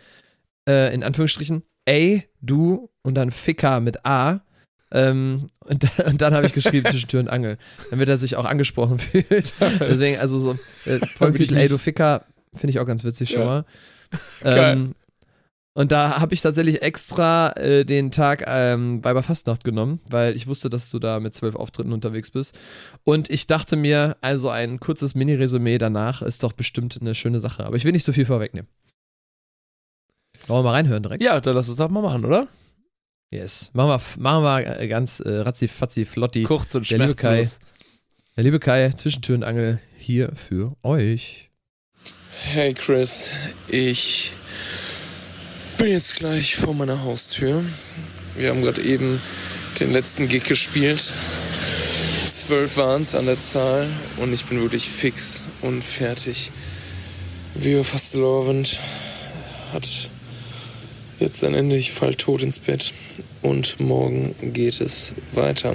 äh, 0.68 0.94
in 0.94 1.04
Anführungsstrichen, 1.04 1.64
ey, 1.86 2.28
du 2.42 2.90
und 3.02 3.16
dann 3.16 3.32
Ficker 3.32 3.80
mit 3.80 4.06
A 4.06 4.42
ähm, 4.92 5.48
und, 5.62 5.88
und, 6.06 6.22
dann 6.22 6.34
habe 6.36 6.46
ich 6.46 6.54
geschrieben 6.54 6.86
zwischen 6.90 7.08
Tür 7.08 7.22
und 7.22 7.30
Angel, 7.30 7.58
damit 7.90 8.10
er 8.10 8.18
sich 8.18 8.36
auch 8.36 8.46
angesprochen 8.46 9.00
fühlt. 9.00 9.54
Deswegen, 9.80 10.20
also 10.20 10.38
so 10.38 10.54
äh, 10.86 11.06
Folgentitel 11.08 11.58
Ey 11.58 11.68
du 11.68 11.78
Ficker 11.78 12.26
finde 12.54 12.72
ich 12.72 12.80
auch 12.80 12.86
ganz 12.86 13.04
witzig 13.04 13.32
schon 13.32 13.46
mal. 13.46 13.66
Ähm, 14.46 14.94
und 15.76 15.92
da 15.92 16.20
habe 16.20 16.36
ich 16.36 16.42
tatsächlich 16.42 16.84
extra 16.84 17.52
äh, 17.54 17.84
den 17.84 18.12
Tag 18.12 18.44
ähm, 18.46 19.02
bei 19.02 19.20
Fastnacht 19.24 19.64
genommen, 19.64 20.02
weil 20.10 20.36
ich 20.36 20.46
wusste, 20.48 20.70
dass 20.70 20.92
du 20.92 21.00
da 21.00 21.20
mit 21.20 21.34
zwölf 21.34 21.56
Auftritten 21.56 21.94
unterwegs 21.94 22.30
bist. 22.30 22.58
Und 23.04 23.30
ich 23.32 23.48
dachte 23.48 23.76
mir, 23.76 24.16
also 24.22 24.50
ein 24.50 24.80
kurzes 24.80 25.16
Mini-Resümee 25.16 25.80
danach 25.80 26.22
ist 26.22 26.44
doch 26.44 26.54
bestimmt 26.54 27.00
eine 27.02 27.16
schöne 27.16 27.40
Sache. 27.40 27.66
Aber 27.66 27.76
ich 27.76 27.86
will 27.86 27.92
nicht 27.92 28.06
so 28.06 28.14
viel 28.14 28.26
vorwegnehmen. 28.26 28.70
Wollen 30.46 30.60
wir 30.60 30.70
mal 30.70 30.72
reinhören 30.74 31.02
direkt? 31.02 31.24
Ja, 31.24 31.40
dann 31.42 31.56
lass 31.56 31.70
uns 31.70 31.78
doch 31.78 31.90
mal 31.90 32.02
machen, 32.02 32.26
oder? 32.26 32.48
Yes. 33.32 33.72
Machen 33.74 33.90
wir, 33.90 34.22
machen 34.22 34.44
wir 34.44 34.80
äh, 34.80 34.88
ganz 34.88 35.22
äh, 35.22 35.38
ratzi 35.40 35.68
fatzi 35.68 36.06
flotti. 36.06 36.44
Kurz 36.44 36.76
und 36.76 36.90
der 36.92 37.00
liebe 37.00 37.16
Kai, 37.16 37.48
der 38.36 38.44
liebe 38.44 38.60
Kai, 38.60 38.92
Zwischentür 38.92 39.36
und 39.36 39.44
Angel 39.44 39.80
hier 39.98 40.32
für 40.36 40.76
euch. 40.84 41.50
Hey 42.46 42.76
Chris, 42.76 43.32
ich 43.68 44.32
bin 45.80 45.88
jetzt 45.88 46.18
gleich 46.18 46.56
vor 46.56 46.76
meiner 46.76 47.02
Haustür. 47.02 47.64
Wir 48.36 48.50
haben 48.50 48.62
gerade 48.62 48.84
eben 48.84 49.20
den 49.80 49.92
letzten 49.92 50.28
Gig 50.28 50.44
gespielt. 50.44 51.12
Zwölf 52.32 52.78
waren 52.78 53.02
es 53.02 53.16
an 53.16 53.26
der 53.26 53.40
Zahl 53.40 53.88
und 54.18 54.34
ich 54.34 54.46
bin 54.46 54.62
wirklich 54.62 54.88
fix 54.88 55.46
und 55.62 55.84
fertig. 55.84 56.52
Vio 57.56 57.84
Fastelovend 57.84 58.80
hat 59.72 60.10
jetzt 61.20 61.44
ein 61.44 61.56
Ende. 61.56 61.76
Ich 61.78 61.92
fall 61.92 62.14
tot 62.14 62.44
ins 62.44 62.60
Bett 62.60 62.94
und 63.42 63.80
morgen 63.80 64.36
geht 64.54 64.80
es 64.80 65.16
weiter. 65.32 65.74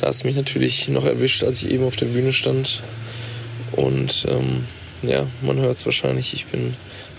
Da 0.00 0.08
hast 0.08 0.24
mich 0.24 0.34
natürlich 0.34 0.88
noch 0.88 1.04
erwischt, 1.04 1.44
als 1.44 1.62
ich 1.62 1.70
eben 1.70 1.84
auf 1.84 1.94
der 1.94 2.06
Bühne 2.06 2.32
stand. 2.32 2.82
Und 3.72 4.26
ähm, 4.28 4.64
ja, 5.06 5.26
man 5.42 5.58
hört 5.58 5.76
es 5.76 5.86
wahrscheinlich, 5.86 6.34
ich 6.34 6.46
bin 6.46 6.74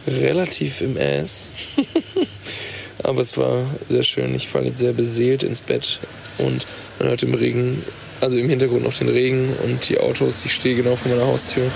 relativ 0.08 0.82
im 0.82 0.98
Ass. 0.98 1.52
Aber 3.04 3.22
es 3.22 3.38
war 3.38 3.66
sehr 3.88 4.04
schön. 4.04 4.34
Ich 4.36 4.48
falle 4.48 4.68
jetzt 4.68 4.80
sehr 4.80 4.94
beseelt 4.94 5.44
ins 5.44 5.62
Bett 5.62 6.00
und 6.40 6.66
man 7.00 7.10
hört 7.10 7.24
im 7.24 7.34
Regen, 7.34 7.84
also 8.22 8.38
im 8.38 8.50
Hintergrund 8.50 8.84
noch 8.84 8.94
den 8.94 9.10
Regen 9.10 9.54
und 9.64 9.88
die 9.88 10.00
Autos. 10.00 10.46
Ich 10.46 10.54
stehe 10.54 10.76
genau 10.76 10.96
vor 10.96 11.12
meiner 11.12 11.28
Haustür 11.28 11.70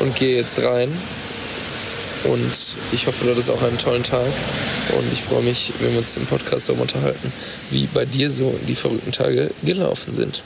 und 0.00 0.16
gehe 0.16 0.36
jetzt 0.36 0.58
rein. 0.62 0.90
Und 2.24 2.74
ich 2.90 3.06
hoffe, 3.06 3.24
du 3.24 3.30
hattest 3.30 3.50
auch 3.50 3.62
einen 3.62 3.78
tollen 3.78 4.02
Tag. 4.02 4.26
Und 4.98 5.12
ich 5.12 5.22
freue 5.22 5.42
mich, 5.42 5.72
wenn 5.80 5.92
wir 5.92 5.98
uns 5.98 6.16
im 6.16 6.26
Podcast 6.26 6.68
darüber 6.68 6.82
unterhalten, 6.82 7.32
wie 7.70 7.86
bei 7.86 8.04
dir 8.04 8.30
so 8.30 8.58
die 8.66 8.74
verrückten 8.74 9.12
Tage 9.12 9.50
gelaufen 9.62 10.14
sind. 10.14 10.42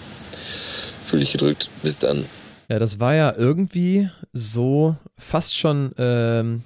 Fühl 1.04 1.20
dich 1.20 1.32
gedrückt. 1.32 1.70
Bis 1.82 1.98
dann. 1.98 2.26
Ja, 2.72 2.78
das 2.78 3.00
war 3.00 3.14
ja 3.14 3.34
irgendwie 3.36 4.08
so 4.32 4.96
fast 5.18 5.54
schon, 5.54 5.92
ähm, 5.98 6.62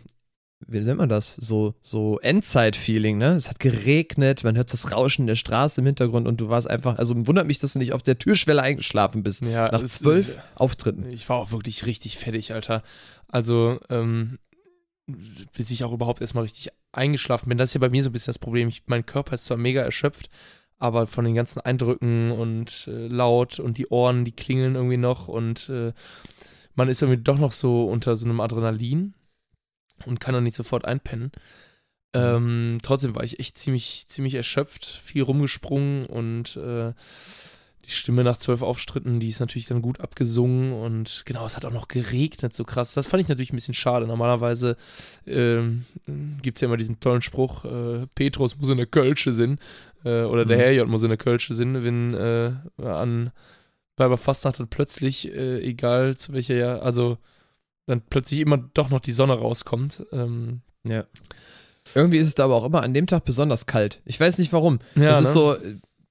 wie 0.64 0.78
nennt 0.78 0.98
man 0.98 1.08
das? 1.08 1.34
So, 1.34 1.74
so 1.80 2.20
Endzeit-Feeling, 2.20 3.18
ne? 3.18 3.34
Es 3.34 3.48
hat 3.48 3.58
geregnet, 3.58 4.44
man 4.44 4.56
hört 4.56 4.72
das 4.72 4.92
Rauschen 4.92 5.26
der 5.26 5.34
Straße 5.34 5.80
im 5.80 5.86
Hintergrund 5.86 6.28
und 6.28 6.40
du 6.40 6.48
warst 6.48 6.70
einfach, 6.70 6.96
also 6.98 7.26
wundert 7.26 7.48
mich, 7.48 7.58
dass 7.58 7.72
du 7.72 7.80
nicht 7.80 7.92
auf 7.92 8.04
der 8.04 8.20
Türschwelle 8.20 8.62
eingeschlafen 8.62 9.24
bist. 9.24 9.42
Ja, 9.42 9.68
nach 9.72 9.82
zwölf 9.82 10.28
ist, 10.28 10.38
Auftritten. 10.54 11.10
Ich 11.10 11.28
war 11.28 11.38
auch 11.38 11.50
wirklich 11.50 11.86
richtig 11.86 12.16
fertig, 12.18 12.52
Alter. 12.54 12.84
Also, 13.26 13.80
ähm, 13.90 14.38
bis 15.56 15.72
ich 15.72 15.82
auch 15.82 15.92
überhaupt 15.92 16.20
erstmal 16.20 16.44
richtig 16.44 16.68
eingeschlafen 16.92 17.48
bin. 17.48 17.58
Das 17.58 17.70
ist 17.70 17.74
ja 17.74 17.80
bei 17.80 17.90
mir 17.90 18.04
so 18.04 18.10
ein 18.10 18.12
bisschen 18.12 18.26
das 18.26 18.38
Problem. 18.38 18.68
Ich, 18.68 18.84
mein 18.86 19.06
Körper 19.06 19.34
ist 19.34 19.46
zwar 19.46 19.56
mega 19.56 19.82
erschöpft, 19.82 20.30
aber 20.78 21.06
von 21.06 21.24
den 21.24 21.34
ganzen 21.34 21.60
Eindrücken 21.60 22.30
und 22.32 22.86
äh, 22.88 23.08
laut 23.08 23.58
und 23.58 23.78
die 23.78 23.88
Ohren, 23.88 24.24
die 24.24 24.32
klingeln 24.32 24.74
irgendwie 24.74 24.98
noch 24.98 25.28
und 25.28 25.68
äh, 25.68 25.92
man 26.74 26.88
ist 26.88 27.02
irgendwie 27.02 27.22
doch 27.22 27.38
noch 27.38 27.52
so 27.52 27.86
unter 27.88 28.16
so 28.16 28.26
einem 28.26 28.40
Adrenalin 28.40 29.14
und 30.04 30.20
kann 30.20 30.34
dann 30.34 30.44
nicht 30.44 30.56
sofort 30.56 30.84
einpennen. 30.84 31.32
Mhm. 32.14 32.20
Ähm, 32.20 32.78
trotzdem 32.82 33.14
war 33.14 33.24
ich 33.24 33.40
echt 33.40 33.56
ziemlich, 33.56 34.06
ziemlich 34.06 34.34
erschöpft, 34.34 34.84
viel 34.84 35.22
rumgesprungen 35.22 36.06
und 36.06 36.56
äh, 36.56 36.92
die 37.86 37.92
Stimme 37.92 38.24
nach 38.24 38.36
zwölf 38.36 38.62
Aufstritten, 38.62 39.20
die 39.20 39.28
ist 39.28 39.40
natürlich 39.40 39.66
dann 39.66 39.82
gut 39.82 40.00
abgesungen 40.00 40.72
und 40.72 41.22
genau, 41.24 41.46
es 41.46 41.56
hat 41.56 41.64
auch 41.64 41.72
noch 41.72 41.88
geregnet, 41.88 42.52
so 42.52 42.64
krass. 42.64 42.94
Das 42.94 43.06
fand 43.06 43.22
ich 43.22 43.28
natürlich 43.28 43.52
ein 43.52 43.56
bisschen 43.56 43.74
schade. 43.74 44.06
Normalerweise 44.06 44.76
ähm, 45.26 45.84
gibt 46.42 46.56
es 46.56 46.60
ja 46.60 46.66
immer 46.66 46.76
diesen 46.76 47.00
tollen 47.00 47.22
Spruch, 47.22 47.64
äh, 47.64 48.06
Petrus 48.14 48.58
muss 48.58 48.68
in 48.68 48.76
der 48.76 48.86
Kölsche 48.86 49.32
sind 49.32 49.60
äh, 50.04 50.22
oder 50.22 50.44
mhm. 50.44 50.48
der 50.48 50.58
Herrjott 50.58 50.88
muss 50.88 51.02
in 51.02 51.10
der 51.10 51.18
Kölsche 51.18 51.54
sind, 51.54 51.84
wenn 51.84 52.14
äh, 52.14 52.52
an 52.82 53.30
Weiber 53.96 54.18
Fastnacht 54.18 54.60
dann 54.60 54.68
plötzlich, 54.68 55.32
äh, 55.32 55.60
egal 55.60 56.16
zu 56.16 56.32
welcher 56.32 56.54
Jahr, 56.54 56.82
also 56.82 57.16
dann 57.86 58.02
plötzlich 58.02 58.40
immer 58.40 58.58
doch 58.58 58.90
noch 58.90 59.00
die 59.00 59.12
Sonne 59.12 59.34
rauskommt. 59.34 60.04
Ähm, 60.12 60.60
ja. 60.84 61.04
Irgendwie 61.94 62.18
ist 62.18 62.26
es 62.26 62.34
da 62.34 62.44
aber 62.44 62.56
auch 62.56 62.64
immer 62.64 62.82
an 62.82 62.94
dem 62.94 63.06
Tag 63.06 63.24
besonders 63.24 63.66
kalt. 63.66 64.02
Ich 64.04 64.18
weiß 64.18 64.38
nicht 64.38 64.52
warum. 64.52 64.80
Ja, 64.96 65.18
ist 65.18 65.28
ne? 65.28 65.32
so. 65.32 65.56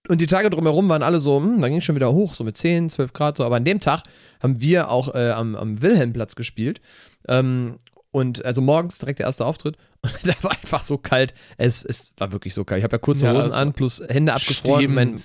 Und 0.08 0.22
die 0.22 0.28
Tage 0.28 0.50
drumherum 0.50 0.88
waren 0.90 1.04
alle 1.04 1.20
so, 1.20 1.38
hm, 1.38 1.62
dann 1.62 1.70
ging 1.70 1.80
es 1.80 1.84
schon 1.84 1.96
wieder 1.96 2.12
hoch, 2.14 2.36
so 2.36 2.44
mit 2.44 2.58
10, 2.58 2.90
12 2.90 3.14
Grad 3.14 3.38
so. 3.38 3.46
Aber 3.46 3.56
an 3.56 3.66
dem 3.66 3.80
Tag 3.80 4.04
haben 4.42 4.62
wir 4.62 4.90
auch 4.90 5.14
äh, 5.16 5.32
am, 5.32 5.56
am 5.56 5.82
Wilhelmplatz 5.82 6.36
gespielt. 6.36 6.82
Ähm, 7.28 7.80
und 8.16 8.46
also 8.46 8.62
morgens 8.62 9.00
direkt 9.00 9.20
der 9.20 9.26
erste 9.26 9.46
Auftritt. 9.46 9.76
Und 10.02 10.20
da 10.24 10.34
war 10.42 10.52
einfach 10.52 10.86
so 10.86 10.98
kalt. 10.98 11.34
Es, 11.58 11.84
es 11.84 12.14
war 12.18 12.32
wirklich 12.32 12.54
so 12.54 12.64
kalt. 12.64 12.80
Ich 12.80 12.84
habe 12.86 12.94
ja 12.94 12.98
kurze 12.98 13.26
Ja, 13.26 13.34
Hosen 13.34 13.44
also 13.44 13.58
an, 13.58 13.74
plus 13.74 14.02
Hände 14.08 14.32
abgefroren. 14.32 14.94
Mein, 14.94 15.16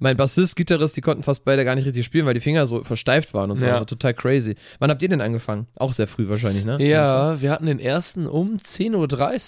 mein 0.00 0.16
Bassist, 0.16 0.56
Gitarrist, 0.56 0.96
die 0.96 1.00
konnten 1.00 1.22
fast 1.22 1.44
beide 1.44 1.64
gar 1.64 1.76
nicht 1.76 1.86
richtig 1.86 2.04
spielen, 2.04 2.26
weil 2.26 2.34
die 2.34 2.40
Finger 2.40 2.66
so 2.66 2.82
versteift 2.82 3.34
waren 3.34 3.52
und 3.52 3.60
so. 3.60 3.66
Ja. 3.66 3.74
War 3.74 3.86
total 3.86 4.14
crazy. 4.14 4.56
Wann 4.80 4.90
habt 4.90 5.00
ihr 5.00 5.08
denn 5.08 5.20
angefangen? 5.20 5.68
Auch 5.76 5.92
sehr 5.92 6.08
früh 6.08 6.28
wahrscheinlich, 6.28 6.64
ne? 6.64 6.84
Ja, 6.84 7.40
wir 7.40 7.52
hatten 7.52 7.66
den 7.66 7.78
ersten 7.78 8.26
um 8.26 8.56
10.30 8.56 8.96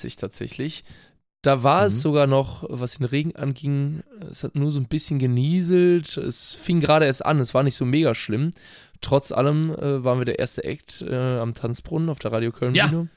Uhr 0.04 0.16
tatsächlich. 0.20 0.84
Da 1.42 1.62
war 1.64 1.86
es 1.86 1.94
Mhm. 1.96 1.98
sogar 1.98 2.26
noch, 2.28 2.64
was 2.68 2.98
den 2.98 3.04
Regen 3.06 3.34
anging, 3.34 4.02
es 4.30 4.44
hat 4.44 4.54
nur 4.54 4.70
so 4.70 4.78
ein 4.80 4.86
bisschen 4.86 5.18
genieselt. 5.18 6.16
Es 6.16 6.54
fing 6.54 6.80
gerade 6.80 7.04
erst 7.06 7.26
an, 7.26 7.40
es 7.40 7.52
war 7.52 7.62
nicht 7.64 7.76
so 7.76 7.84
mega 7.84 8.14
schlimm. 8.14 8.50
Trotz 9.00 9.32
allem 9.32 9.70
äh, 9.74 10.04
waren 10.04 10.18
wir 10.18 10.24
der 10.24 10.38
erste 10.38 10.62
Act 10.62 11.02
äh, 11.02 11.14
am 11.40 11.54
Tanzbrunnen 11.54 12.08
auf 12.08 12.20
der 12.20 12.30
Radio 12.32 12.52
Köln 12.52 12.74
Ja. 12.74 12.86
Bühne. 12.86 13.08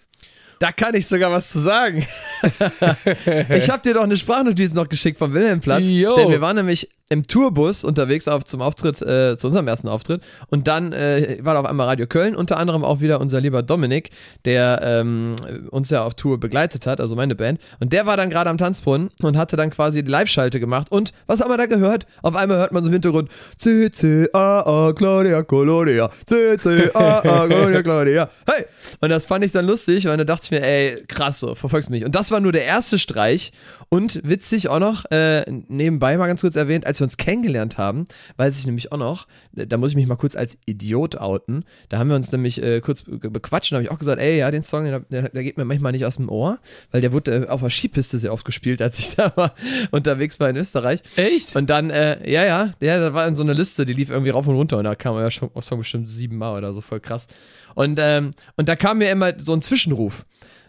Da 0.59 0.71
kann 0.71 0.95
ich 0.95 1.05
sogar 1.05 1.31
was 1.31 1.49
zu 1.51 1.59
sagen. 1.59 2.05
ich 3.49 3.69
habe 3.69 3.81
dir 3.83 3.93
doch 3.93 4.03
eine 4.03 4.17
Sprachnotiz 4.17 4.73
noch 4.73 4.87
geschickt 4.89 5.17
vom 5.17 5.33
Wilhelmplatz. 5.33 5.83
Jo. 5.89 6.15
Denn 6.15 6.29
wir 6.29 6.41
waren 6.41 6.55
nämlich 6.55 6.89
im 7.09 7.27
Tourbus 7.27 7.83
unterwegs 7.83 8.27
auf, 8.27 8.45
zum 8.45 8.61
Auftritt, 8.61 8.99
äh, 9.01 9.37
zu 9.37 9.47
unserem 9.47 9.67
ersten 9.67 9.87
Auftritt. 9.87 10.23
Und 10.47 10.67
dann 10.67 10.91
äh, 10.91 11.37
war 11.41 11.53
da 11.53 11.59
auf 11.59 11.65
einmal 11.67 11.87
Radio 11.87 12.07
Köln, 12.07 12.35
unter 12.35 12.57
anderem 12.57 12.83
auch 12.83 12.99
wieder 12.99 13.21
unser 13.21 13.41
lieber 13.41 13.61
Dominik, 13.61 14.09
der 14.45 14.79
ähm, 14.83 15.35
uns 15.69 15.91
ja 15.91 16.03
auf 16.03 16.15
Tour 16.15 16.39
begleitet 16.39 16.87
hat, 16.87 16.99
also 16.99 17.15
meine 17.15 17.35
Band. 17.35 17.61
Und 17.79 17.93
der 17.93 18.07
war 18.07 18.17
dann 18.17 18.31
gerade 18.31 18.49
am 18.49 18.57
Tanzbrunnen 18.57 19.09
und 19.21 19.37
hatte 19.37 19.55
dann 19.55 19.69
quasi 19.69 20.03
die 20.03 20.09
Live-Schalte 20.09 20.59
gemacht. 20.59 20.91
Und 20.91 21.13
was 21.27 21.41
haben 21.41 21.51
wir 21.51 21.57
da 21.57 21.67
gehört? 21.67 22.07
Auf 22.23 22.35
einmal 22.35 22.57
hört 22.57 22.71
man 22.71 22.83
so 22.83 22.89
im 22.89 22.93
Hintergrund 22.93 23.29
C, 23.57 23.91
C, 23.91 24.27
A, 24.33 24.61
A, 24.61 24.93
Claudia, 24.93 25.43
Colonia. 25.43 26.09
C, 26.25 26.57
C, 26.57 26.89
A, 26.95 27.19
A, 27.19 27.47
Colonia, 27.47 27.83
Claudia. 27.83 28.29
Hey! 28.47 28.65
Und 28.99 29.09
das 29.09 29.25
fand 29.25 29.45
ich 29.45 29.51
dann 29.51 29.67
lustig, 29.67 30.05
weil 30.05 30.17
da 30.17 30.23
dachte 30.23 30.45
ich 30.45 30.51
mir, 30.51 30.63
ey, 30.63 31.03
krass, 31.07 31.39
so, 31.39 31.53
verfolgst 31.53 31.91
mich. 31.91 32.03
Und 32.03 32.15
das 32.15 32.31
war 32.31 32.39
nur 32.39 32.51
der 32.51 32.65
erste 32.65 32.97
Streich. 32.97 33.51
Und 33.89 34.21
witzig 34.23 34.69
auch 34.69 34.79
noch, 34.79 35.05
äh, 35.11 35.43
nebenbei 35.67 36.17
mal 36.17 36.25
ganz 36.25 36.41
kurz 36.41 36.55
erwähnt, 36.55 36.87
als 36.87 36.94
wir 36.99 37.05
uns 37.05 37.17
kennengelernt 37.17 37.77
haben, 37.77 38.05
weiß 38.37 38.57
ich 38.59 38.65
nämlich 38.65 38.91
auch 38.91 38.97
noch, 38.97 39.27
da 39.53 39.77
muss 39.77 39.91
ich 39.91 39.95
mich 39.95 40.07
mal 40.07 40.15
kurz 40.15 40.35
als 40.35 40.57
Idiot 40.65 41.17
outen. 41.17 41.65
Da 41.89 41.97
haben 41.97 42.09
wir 42.09 42.15
uns 42.15 42.31
nämlich 42.31 42.61
äh, 42.61 42.81
kurz 42.81 43.03
be- 43.03 43.29
bequatscht 43.29 43.71
und 43.71 43.77
habe 43.77 43.83
ich 43.83 43.91
auch 43.91 43.99
gesagt, 43.99 44.21
ey, 44.21 44.37
ja, 44.37 44.51
den 44.51 44.63
Song, 44.63 44.85
der, 44.85 44.99
der, 45.01 45.29
der 45.29 45.43
geht 45.43 45.57
mir 45.57 45.65
manchmal 45.65 45.91
nicht 45.91 46.05
aus 46.05 46.15
dem 46.17 46.29
Ohr, 46.29 46.59
weil 46.91 47.01
der 47.01 47.11
wurde 47.13 47.45
äh, 47.45 47.47
auf 47.47 47.61
der 47.61 47.69
Skipiste 47.69 48.19
sehr 48.19 48.33
oft 48.33 48.45
gespielt, 48.45 48.81
als 48.81 48.99
ich 48.99 49.15
da 49.15 49.31
war, 49.35 49.55
unterwegs 49.91 50.39
war 50.39 50.49
in 50.49 50.55
Österreich. 50.57 51.01
Echt? 51.15 51.55
Und 51.55 51.69
dann, 51.69 51.89
äh, 51.89 52.29
ja, 52.29 52.43
ja, 52.45 52.71
der, 52.81 52.99
da 52.99 53.13
war 53.13 53.27
in 53.27 53.35
so 53.35 53.43
eine 53.43 53.53
Liste, 53.53 53.85
die 53.85 53.93
lief 53.93 54.09
irgendwie 54.09 54.31
rauf 54.31 54.47
und 54.47 54.55
runter 54.55 54.77
und 54.77 54.83
da 54.83 54.95
kam 54.95 55.15
ja 55.17 55.29
schon 55.31 55.49
Song 55.61 55.79
bestimmt 55.79 56.07
siebenmal 56.09 56.57
oder 56.57 56.73
so, 56.73 56.81
voll 56.81 56.99
krass. 56.99 57.27
Und, 57.75 57.99
ähm, 58.01 58.31
und 58.55 58.69
da 58.69 58.75
kam 58.75 58.99
mir 58.99 59.09
immer 59.09 59.33
so 59.37 59.53
ein 59.53 59.61
Zwischenruf. 59.61 60.25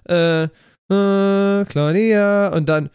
Äh, 0.08 0.44
äh, 0.88 1.64
Claudia 1.64 2.48
und 2.48 2.68
dann 2.68 2.90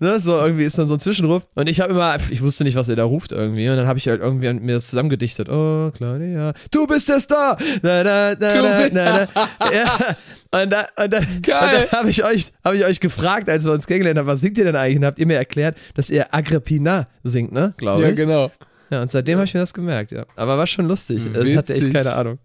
ne, 0.00 0.20
so 0.20 0.38
irgendwie 0.38 0.64
ist 0.64 0.78
dann 0.78 0.88
so 0.88 0.94
ein 0.94 1.00
Zwischenruf 1.00 1.46
und 1.54 1.68
ich 1.68 1.80
habe 1.80 1.92
immer 1.92 2.16
ich 2.30 2.42
wusste 2.42 2.64
nicht 2.64 2.76
was 2.76 2.88
er 2.88 2.96
da 2.96 3.04
ruft 3.04 3.32
irgendwie 3.32 3.68
und 3.68 3.76
dann 3.76 3.86
habe 3.86 3.98
ich 3.98 4.08
halt 4.08 4.20
irgendwie 4.20 4.52
mir 4.52 4.74
das 4.74 4.88
zusammengedichtet 4.88 5.48
oh 5.48 5.90
Claudia 5.90 6.52
du 6.70 6.86
bist 6.86 7.08
der 7.08 7.20
Star 7.20 7.58
da, 7.82 8.04
da, 8.04 8.34
da, 8.34 8.54
Du 8.54 8.62
da, 8.62 8.88
da, 8.88 9.26
da. 9.26 9.72
ja. 9.72 10.62
und, 10.62 10.70
da, 10.70 10.86
und 11.02 11.12
dann, 11.12 11.26
dann 11.42 11.90
habe 11.92 12.10
ich 12.10 12.24
euch 12.24 12.52
habe 12.64 12.76
ich 12.76 12.84
euch 12.84 13.00
gefragt 13.00 13.48
als 13.48 13.64
wir 13.64 13.72
uns 13.72 13.86
kennengelernt 13.86 14.18
haben 14.18 14.26
was 14.26 14.40
singt 14.40 14.58
ihr 14.58 14.64
denn 14.64 14.76
eigentlich 14.76 14.98
und 14.98 15.04
habt 15.04 15.18
ihr 15.18 15.26
mir 15.26 15.36
erklärt 15.36 15.76
dass 15.94 16.10
ihr 16.10 16.32
Agrippina 16.34 17.06
singt 17.22 17.52
ne 17.52 17.74
glaube 17.76 18.02
ja, 18.02 18.08
ich 18.10 18.16
genau. 18.16 18.50
ja, 18.90 19.02
und 19.02 19.10
seitdem 19.10 19.36
habe 19.36 19.46
ich 19.46 19.54
mir 19.54 19.60
das 19.60 19.74
gemerkt, 19.74 20.12
ja. 20.12 20.24
Aber 20.36 20.58
war 20.58 20.66
schon 20.66 20.86
lustig. 20.86 21.24
Das 21.32 21.56
hatte 21.56 21.72
echt 21.72 21.82
Witzig. 21.82 21.92
keine 21.92 22.14
Ahnung. 22.14 22.38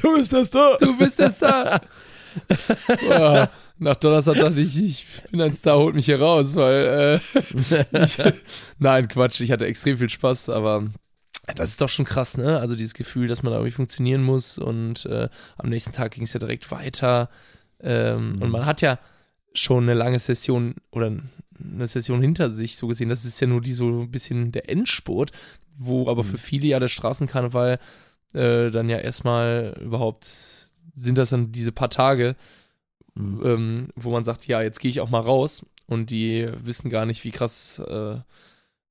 Du 0.00 0.14
bist 0.14 0.32
das 0.32 0.50
da! 0.50 0.76
Du 0.78 0.96
bist 0.96 1.18
der 1.18 1.30
Star. 1.30 1.80
Nach 3.78 3.96
Donnerstag 3.96 4.36
dachte 4.36 4.60
ich, 4.60 4.82
ich 4.82 5.06
bin 5.30 5.40
ein 5.40 5.52
Star, 5.52 5.78
holt 5.78 5.94
mich 5.94 6.06
hier 6.06 6.20
raus, 6.20 6.54
weil 6.54 7.20
äh, 7.34 7.98
ich, 8.04 8.18
nein, 8.78 9.08
Quatsch, 9.08 9.40
ich 9.40 9.50
hatte 9.50 9.66
extrem 9.66 9.98
viel 9.98 10.08
Spaß, 10.08 10.48
aber 10.50 10.86
das 11.56 11.70
ist 11.70 11.80
doch 11.80 11.88
schon 11.88 12.04
krass, 12.04 12.36
ne? 12.36 12.58
Also 12.60 12.76
dieses 12.76 12.94
Gefühl, 12.94 13.26
dass 13.28 13.42
man 13.42 13.52
da 13.52 13.58
irgendwie 13.58 13.72
funktionieren 13.72 14.22
muss 14.22 14.58
und 14.58 15.04
äh, 15.06 15.28
am 15.58 15.68
nächsten 15.68 15.92
Tag 15.92 16.12
ging 16.12 16.22
es 16.24 16.32
ja 16.32 16.40
direkt 16.40 16.70
weiter 16.70 17.28
ähm, 17.80 18.36
Mhm. 18.36 18.42
und 18.42 18.50
man 18.50 18.64
hat 18.64 18.80
ja 18.80 18.98
schon 19.52 19.84
eine 19.84 19.94
lange 19.94 20.18
Session 20.18 20.76
oder 20.90 21.06
eine 21.06 21.86
Session 21.86 22.20
hinter 22.20 22.50
sich, 22.50 22.76
so 22.76 22.86
gesehen. 22.86 23.08
Das 23.08 23.24
ist 23.24 23.40
ja 23.40 23.46
nur 23.46 23.60
die 23.60 23.72
so 23.72 24.02
ein 24.02 24.10
bisschen 24.10 24.52
der 24.52 24.68
Endspurt, 24.70 25.32
wo 25.76 26.08
aber 26.08 26.24
für 26.24 26.38
viele 26.38 26.68
ja 26.68 26.78
der 26.78 26.88
Straßenkarneval 26.88 27.78
äh, 28.34 28.70
dann 28.70 28.88
ja 28.88 28.98
erstmal 28.98 29.76
überhaupt 29.80 30.24
sind 30.94 31.18
das 31.18 31.30
dann 31.30 31.52
diese 31.52 31.72
paar 31.72 31.90
Tage, 31.90 32.36
ähm, 33.16 33.88
wo 33.94 34.10
man 34.10 34.24
sagt, 34.24 34.46
ja, 34.46 34.62
jetzt 34.62 34.80
gehe 34.80 34.90
ich 34.90 35.00
auch 35.00 35.10
mal 35.10 35.20
raus 35.20 35.64
und 35.86 36.10
die 36.10 36.50
wissen 36.56 36.90
gar 36.90 37.06
nicht, 37.06 37.24
wie 37.24 37.30
krass 37.30 37.78
äh, 37.78 38.16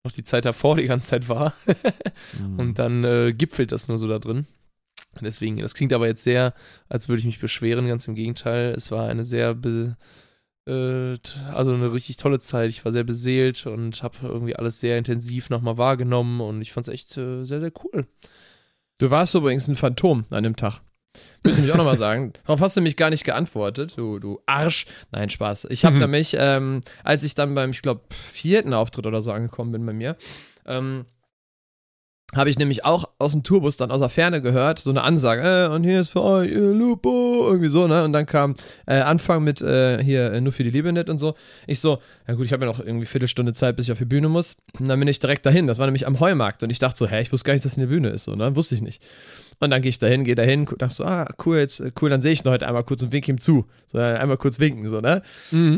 noch 0.04 0.12
die 0.12 0.24
Zeit 0.24 0.46
davor 0.46 0.76
die 0.78 0.88
ganze 0.88 1.10
Zeit 1.10 1.30
war. 1.30 1.54
Und 2.58 2.80
dann 2.80 3.04
äh, 3.04 3.34
gipfelt 3.34 3.72
das 3.72 3.88
nur 3.88 3.98
so 3.98 4.08
da 4.08 4.20
drin. 4.20 4.48
Deswegen, 5.22 5.58
das 5.58 5.76
klingt 5.76 5.94
aber 5.94 6.08
jetzt 6.08 6.24
sehr, 6.24 6.54
als 6.90 7.08
würde 7.08 7.20
ich 7.20 7.26
mich 7.26 7.40
beschweren, 7.40 7.88
ganz 7.88 8.08
im 8.08 8.16
Gegenteil. 8.16 8.72
Es 8.72 8.92
war 8.92 9.08
eine 9.08 9.24
sehr, 9.24 9.54
be, 9.54 9.96
äh, 10.66 11.18
also 11.54 11.74
eine 11.74 11.94
richtig 11.94 12.18
tolle 12.18 12.40
Zeit. 12.40 12.70
Ich 12.70 12.84
war 12.84 12.92
sehr 12.92 13.04
beseelt 13.04 13.66
und 13.66 14.02
habe 14.02 14.18
irgendwie 14.24 14.56
alles 14.56 14.80
sehr 14.80 14.98
intensiv 14.98 15.50
nochmal 15.50 15.78
wahrgenommen 15.78 16.42
und 16.42 16.62
ich 16.62 16.72
fand 16.72 16.88
es 16.88 16.94
echt 16.94 17.18
äh, 17.18 17.44
sehr, 17.44 17.60
sehr 17.60 17.72
cool. 17.84 18.08
Du 18.98 19.10
warst 19.12 19.36
übrigens 19.36 19.68
ein 19.68 19.76
Phantom 19.76 20.26
an 20.30 20.44
dem 20.44 20.56
Tag. 20.56 20.82
Müssen 21.44 21.62
mich 21.64 21.72
auch 21.72 21.78
nochmal 21.78 21.98
sagen. 21.98 22.34
Darauf 22.46 22.62
hast 22.62 22.78
du 22.78 22.82
mich 22.82 22.96
gar 22.98 23.10
nicht 23.10 23.24
geantwortet, 23.26 23.94
du, 23.98 24.20
du 24.20 24.40
Arsch. 24.46 24.86
Nein, 25.12 25.30
Spaß. 25.30 25.68
Ich 25.70 25.86
habe 25.86 25.96
Mhm. 25.96 26.02
nämlich, 26.02 26.36
ähm, 26.40 26.82
als 27.04 27.24
ich 27.24 27.36
dann 27.36 27.54
beim, 27.54 27.72
ich 27.72 27.82
glaube, 27.82 28.02
vierten 28.10 28.74
Auftritt 28.74 29.06
oder 29.06 29.22
so 29.22 29.32
angekommen 29.32 29.72
bin 29.72 29.86
bei 29.86 29.94
mir, 29.94 30.16
ähm, 30.66 31.06
habe 32.36 32.50
ich 32.50 32.58
nämlich 32.58 32.84
auch 32.84 33.10
aus 33.20 33.34
dem 33.34 33.44
Tourbus 33.44 33.78
dann 33.78 33.92
aus 33.92 34.00
der 34.00 34.10
Ferne 34.10 34.42
gehört, 34.42 34.80
so 34.80 34.90
eine 34.90 35.04
Ansage, 35.04 35.68
äh, 35.68 35.68
und 35.76 35.84
hier 35.84 36.00
ist 36.00 36.10
für 36.10 36.24
euch, 36.24 36.50
ihr 36.50 36.74
Lupo, 36.74 37.44
irgendwie 37.46 37.68
so, 37.68 37.86
ne? 37.88 38.04
Und 38.04 38.12
dann 38.12 38.26
kam 38.26 38.56
äh, 38.88 39.02
Anfang 39.02 39.44
mit 39.44 39.62
äh, 39.62 40.04
hier 40.04 40.32
äh, 40.34 40.42
nur 40.42 40.52
für 40.52 40.64
die 40.64 40.72
Liebe 40.72 40.92
nicht 40.92 41.10
und 41.10 41.20
so. 41.20 41.36
Ich 41.68 41.80
so, 41.80 42.00
ja 42.28 42.34
gut, 42.34 42.48
ich 42.48 42.54
habe 42.54 42.66
ja 42.66 42.72
noch 42.72 42.80
irgendwie 42.80 43.06
Viertelstunde 43.06 43.54
Zeit, 43.54 43.76
bis 43.76 43.86
ich 43.86 43.92
auf 43.92 44.00
die 44.00 44.06
Bühne 44.06 44.30
muss. 44.30 44.58
Und 44.80 44.88
dann 44.88 44.98
bin 44.98 45.08
ich 45.10 45.20
direkt 45.20 45.46
dahin. 45.46 45.68
Das 45.68 45.78
war 45.78 45.86
nämlich 45.86 46.08
am 46.08 46.20
Heumarkt 46.20 46.64
und 46.64 46.72
ich 46.72 46.80
dachte 46.80 46.98
so, 46.98 47.08
hä, 47.08 47.22
ich 47.22 47.32
wusste 47.32 47.46
gar 47.46 47.54
nicht, 47.54 47.66
dass 47.66 47.78
eine 47.78 47.86
Bühne 47.86 48.10
ist, 48.10 48.24
so, 48.24 48.36
ne? 48.36 48.56
Wusste 48.56 48.74
ich 48.74 48.82
nicht. 48.82 49.04
Und 49.60 49.70
dann 49.72 49.82
gehe 49.82 49.90
ich 49.90 50.00
dahin, 50.00 50.24
gehe 50.24 50.36
dahin, 50.36 50.66
dachte 50.66 50.94
so, 50.94 51.06
ah, 51.06 51.28
cool, 51.46 51.58
jetzt, 51.58 51.80
äh, 51.80 51.92
cool, 52.02 52.10
dann 52.10 52.22
sehe 52.22 52.32
ich 52.32 52.44
ihn 52.44 52.50
heute 52.50 52.68
einmal 52.68 52.84
kurz 52.84 53.04
und 53.04 53.12
winke 53.12 53.32
ihm 53.32 53.40
zu. 53.40 53.66
So, 53.88 53.98
einmal 53.98 54.38
kurz 54.38 54.60
winken, 54.60 54.90
so, 54.90 55.00
ne? 55.02 55.22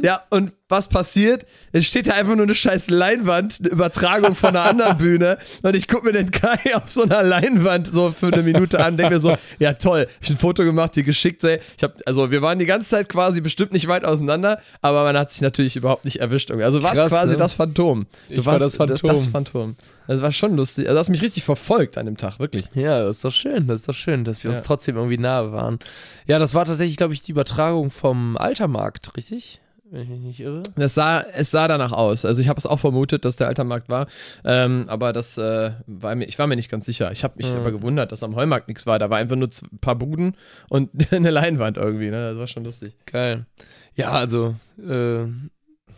Ja, 0.04 0.24
und 0.30 0.52
was 0.68 0.88
passiert? 0.90 1.46
Es 1.74 1.86
steht 1.86 2.08
da 2.08 2.14
einfach 2.14 2.36
nur 2.36 2.44
eine 2.44 2.56
scheiß 2.56 2.90
Leinwand, 2.90 3.60
eine 3.60 3.70
Übertragung 3.70 4.34
von 4.34 4.50
einer 4.50 4.64
anderen 4.64 4.98
Bühne. 4.98 5.38
Und 5.62 5.76
ich 5.76 5.88
gucke 5.88 6.06
mir 6.08 6.12
den 6.14 6.32
Kai 6.32 6.58
auf 6.76 6.90
so 6.90 7.04
einer 7.04 7.22
Leinwand 7.22 7.88
so 7.88 8.12
für 8.12 8.28
eine 8.34 8.42
Minute 8.42 8.84
an, 8.84 8.98
denke 8.98 9.14
mir 9.16 9.20
so, 9.20 9.38
ja 9.60 9.74
toll, 9.74 10.02
hab 10.02 10.24
ich 10.24 10.30
ein 10.32 10.38
Foto 10.38 10.64
gemacht, 10.64 10.96
dir 10.96 11.04
geschickt, 11.04 11.44
ey. 11.44 11.60
Ich 11.78 11.84
hab, 11.84 11.94
also 12.08 12.32
wir 12.32 12.42
waren 12.42 12.58
die 12.58 12.66
ganze 12.66 12.90
Zeit 12.90 13.10
quasi 13.10 13.42
bestimmt 13.42 13.74
nicht 13.74 13.88
weit 13.88 14.06
auseinander, 14.06 14.60
aber 14.82 15.04
man 15.04 15.16
hat 15.18 15.32
sich 15.32 15.42
natürlich 15.42 15.76
überhaupt 15.76 16.04
nicht 16.04 16.20
erwischt. 16.20 16.50
Also 16.50 16.82
warst 16.82 16.96
Krass, 16.96 17.12
quasi 17.12 17.34
ne? 17.34 17.38
das 17.38 17.54
Phantom. 17.54 18.08
Du 18.30 18.34
Ich 18.34 18.46
war 18.46 18.54
warst 18.54 18.66
das 18.66 18.76
Phantom. 18.76 19.08
Das, 19.10 19.22
das 19.24 19.28
Phantom. 19.28 19.76
Das 20.08 20.22
war 20.24 20.32
schon 20.32 20.56
lustig. 20.56 20.86
Also 20.86 20.96
du 20.96 21.00
hast 21.00 21.10
mich 21.10 21.22
richtig 21.22 21.44
verfolgt 21.44 21.98
an 22.00 22.08
dem 22.08 22.18
Tag, 22.18 22.40
wirklich. 22.40 22.66
Ja, 22.74 23.04
das 23.04 23.18
ist 23.18 23.26
doch 23.26 23.32
schön, 23.32 23.68
das 23.68 23.82
ist 23.82 23.90
doch 23.90 23.94
schön, 23.94 24.24
dass 24.24 24.44
wir 24.44 24.50
uns 24.50 24.62
Ja. 24.62 24.66
trotzdem 24.66 24.96
irgendwie 24.96 25.20
nahe 25.20 25.52
waren. 25.52 25.78
Ja, 26.26 26.40
das 26.40 26.56
war 26.56 26.66
tatsächlich, 26.66 26.98
glaube 26.98 27.14
ich, 27.14 27.22
die 27.22 27.34
Übertragung 27.34 27.92
vom 27.92 28.36
Altermarkt, 28.38 29.16
richtig? 29.16 29.62
Wenn 29.92 30.02
ich 30.02 30.10
mich 30.10 30.20
nicht 30.22 30.40
irre. 30.40 30.64
Es 30.78 30.96
sah, 30.96 31.22
es 31.22 31.52
sah 31.52 31.68
danach 31.68 31.92
aus. 31.92 32.26
Also 32.26 32.42
ich 32.42 32.48
habe 32.48 32.58
es 32.58 32.66
auch 32.66 32.80
vermutet, 32.80 33.24
dass 33.24 33.36
der 33.36 33.48
Altermarkt 33.48 33.88
war. 33.88 34.08
Ähm, 34.44 34.86
aber 34.88 35.14
das 35.14 35.38
äh, 35.38 35.72
war 35.86 36.16
mir, 36.16 36.26
ich 36.26 36.40
war 36.40 36.48
mir 36.48 36.56
nicht 36.56 36.72
ganz 36.72 36.86
sicher. 36.86 37.12
Ich 37.12 37.24
habe 37.24 37.36
mich 37.38 37.52
Mhm. 37.54 37.60
aber 37.60 37.72
gewundert, 37.72 38.12
dass 38.12 38.24
am 38.24 38.36
Heumarkt 38.36 38.68
nichts 38.68 38.88
war. 38.88 38.98
Da 38.98 39.10
war 39.12 39.20
einfach 39.20 39.36
nur 39.36 39.48
ein 39.50 39.80
paar 39.80 39.96
Buden 39.96 40.36
und 40.70 40.90
eine 41.14 41.30
Leinwand 41.30 41.78
irgendwie. 41.78 42.10
Ne? 42.10 42.30
Das 42.32 42.38
war 42.40 42.48
schon 42.48 42.64
lustig. 42.64 42.96
Geil. 43.06 43.46
Ja, 43.94 44.12
also, 44.12 44.56
äh, 44.80 45.28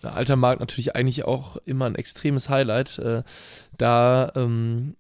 der 0.04 0.14
Altermarkt 0.16 0.60
natürlich 0.60 0.96
eigentlich 0.96 1.26
auch 1.26 1.56
immer 1.66 1.86
ein 1.86 1.96
extremes 1.96 2.50
Highlight. 2.50 3.00
Äh, 3.00 3.24
da 3.78 4.32
ähm, 4.36 4.96